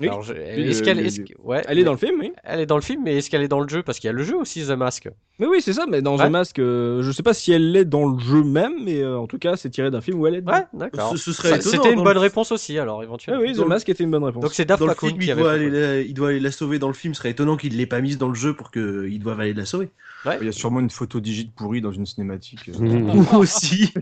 [0.00, 0.08] Oui.
[0.08, 2.18] Alors, je- Oui, est-ce le- qu'elle le- est-ce que- ouais, Elle est dans le film,
[2.20, 2.32] oui.
[2.42, 3.82] Elle est dans le film, mais est-ce qu'elle est dans le jeu?
[3.82, 5.08] Parce qu'il y a le jeu aussi, The Mask.
[5.38, 5.84] Mais oui, c'est ça.
[5.88, 6.26] Mais dans Ouais.
[6.26, 9.18] The Mask, euh, je sais pas si elle l'est dans le jeu même, mais euh,
[9.18, 10.40] en tout cas, c'est tiré d'un film où elle est.
[10.40, 10.52] dedans.
[10.54, 11.10] Ouais, d'accord.
[11.12, 11.70] Ce, ce serait Ça- étonnant.
[11.76, 13.42] C'était une dans bonne le- réponse aussi, alors Ah éventuellement.
[13.42, 14.42] oui, The Dans le- Mask était une bonne réponse.
[14.42, 16.78] Donc c'est Daft Dans Punk qui avait doit, aller la, il doit aller la sauver
[16.78, 17.12] dans le film.
[17.14, 19.54] Ce serait étonnant qu'il ne l'ait pas mise dans le jeu pour qu'ils doivent aller
[19.54, 19.90] la sauver.
[20.40, 22.68] Il y a sûrement une photo digite pourrie dans une cinématique.
[22.68, 22.78] euh.
[22.78, 23.26] Mmh.
[23.36, 23.92] aussi.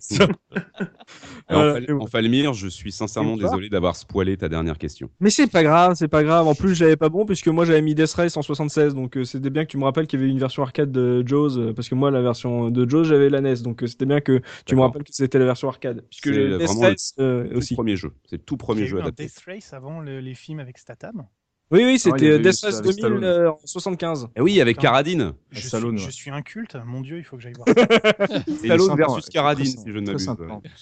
[1.48, 1.80] Alors, Voilà.
[1.80, 5.10] Fal- en Falmir, je suis sincèrement désolé d'avoir spoilé ta dernière question.
[5.20, 6.46] Mais c'est pas grave, c'est pas grave.
[6.46, 9.24] En plus, j'avais pas bon puisque moi j'avais mis Death Race en 76, donc euh,
[9.24, 11.72] c'était bien que tu me rappelles qu'il y avait une version arcade de Jaws, euh,
[11.72, 14.40] parce que moi la version de Jaws j'avais la NES, donc euh, c'était bien que
[14.66, 17.48] tu me rappelles que c'était la version arcade, puisque C'est le Death le- Race euh,
[17.48, 17.74] Tout aussi.
[17.74, 18.12] premier jeu.
[18.26, 19.24] C'est le tout premier jeu adapté.
[19.26, 21.26] Death Race avant le- les films avec Statham.
[21.70, 23.24] Oui, oui, Ah, c'était avait euh, eu Death Race avec 2000 Stallone.
[23.24, 24.28] euh, en 75.
[24.36, 24.78] Eh oui, avec.
[24.78, 25.34] Caradine.
[25.50, 26.10] Je, Stallone, suis, ouais.
[26.10, 27.68] je suis un culte, mon dieu, il faut que j'aille voir.
[28.46, 30.24] Et Stallone versus très si je ne m'abuse.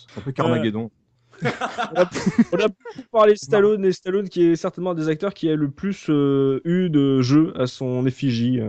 [0.07, 0.91] C'est un peu Carmageddon.
[1.43, 5.51] On a beaucoup parlé de Stallone et Stallone qui est certainement un des acteurs qui
[5.51, 8.61] a le plus euh, eu de jeux à son effigie.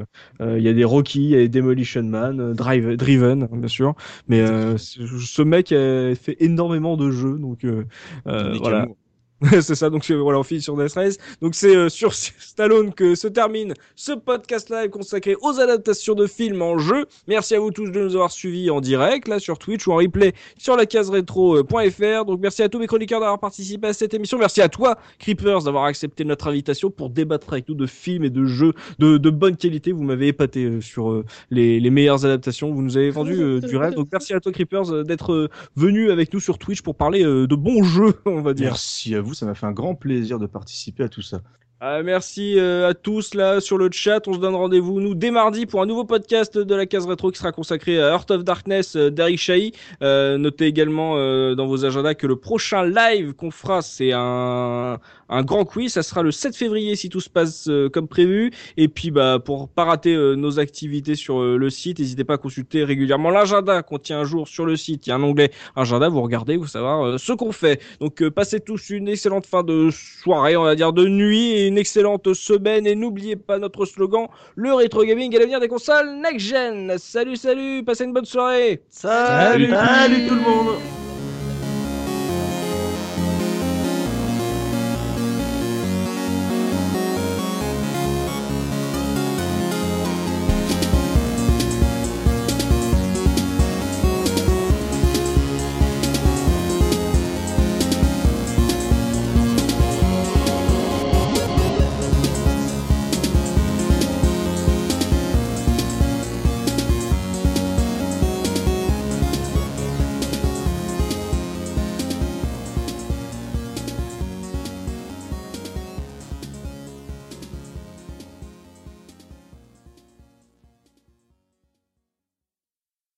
[0.41, 3.43] Euh, Il y a des Rocky, il y a des Demolition Man, euh, Drive, Driven
[3.43, 3.95] hein, bien sûr,
[4.27, 7.85] mais euh, ce mec a fait énormément de jeux donc euh,
[8.27, 8.81] euh, voilà.
[8.81, 8.97] Amour.
[9.61, 11.17] c'est ça, donc euh, voilà, on finit sur Death Race.
[11.41, 16.27] Donc c'est euh, sur Stallone que se termine ce podcast live consacré aux adaptations de
[16.27, 17.05] films en jeu.
[17.27, 19.97] Merci à vous tous de nous avoir suivis en direct, là sur Twitch ou en
[19.97, 22.25] replay sur la case rétro.fr.
[22.25, 24.37] Donc merci à tous mes chroniqueurs d'avoir participé à cette émission.
[24.37, 28.29] Merci à toi, Creepers, d'avoir accepté notre invitation pour débattre avec nous de films et
[28.29, 29.91] de jeux de, de bonne qualité.
[29.91, 32.71] Vous m'avez épaté euh, sur euh, les, les meilleures adaptations.
[32.71, 33.93] Vous nous avez vendu euh, du rêve.
[33.93, 37.23] Donc merci à toi, Creepers, euh, d'être euh, venu avec nous sur Twitch pour parler
[37.23, 38.67] euh, de bons jeux, on va dire.
[38.69, 41.41] Merci à vous, ça m'a fait un grand plaisir de participer à tout ça.
[41.79, 44.27] Ah, merci euh, à tous là sur le chat.
[44.27, 47.29] On se donne rendez-vous nous dès mardi pour un nouveau podcast de la case rétro
[47.29, 49.73] qui sera consacré à Heart of Darkness euh, d'Eric Chahi.
[50.01, 54.99] Euh, notez également euh, dans vos agendas que le prochain live qu'on fera c'est un
[55.29, 55.93] un grand quiz.
[55.93, 58.51] Ça sera le 7 février si tout se passe euh, comme prévu.
[58.77, 62.35] Et puis bah pour pas rater euh, nos activités sur euh, le site, n'hésitez pas
[62.35, 65.07] à consulter régulièrement l'agenda qu'on tient un jour sur le site.
[65.07, 66.09] Il y a un onglet agenda.
[66.09, 67.81] Vous regardez, vous savoir euh, ce qu'on fait.
[67.99, 71.67] Donc euh, passez tous une excellente fin de soirée, on va dire de nuit et
[71.67, 72.87] une excellente semaine.
[72.87, 76.97] Et n'oubliez pas notre slogan, le rétro gaming est l'avenir des consoles next gen.
[76.97, 78.81] Salut, salut, passez une bonne soirée.
[78.89, 79.69] Salut.
[79.69, 81.06] Salut tout le monde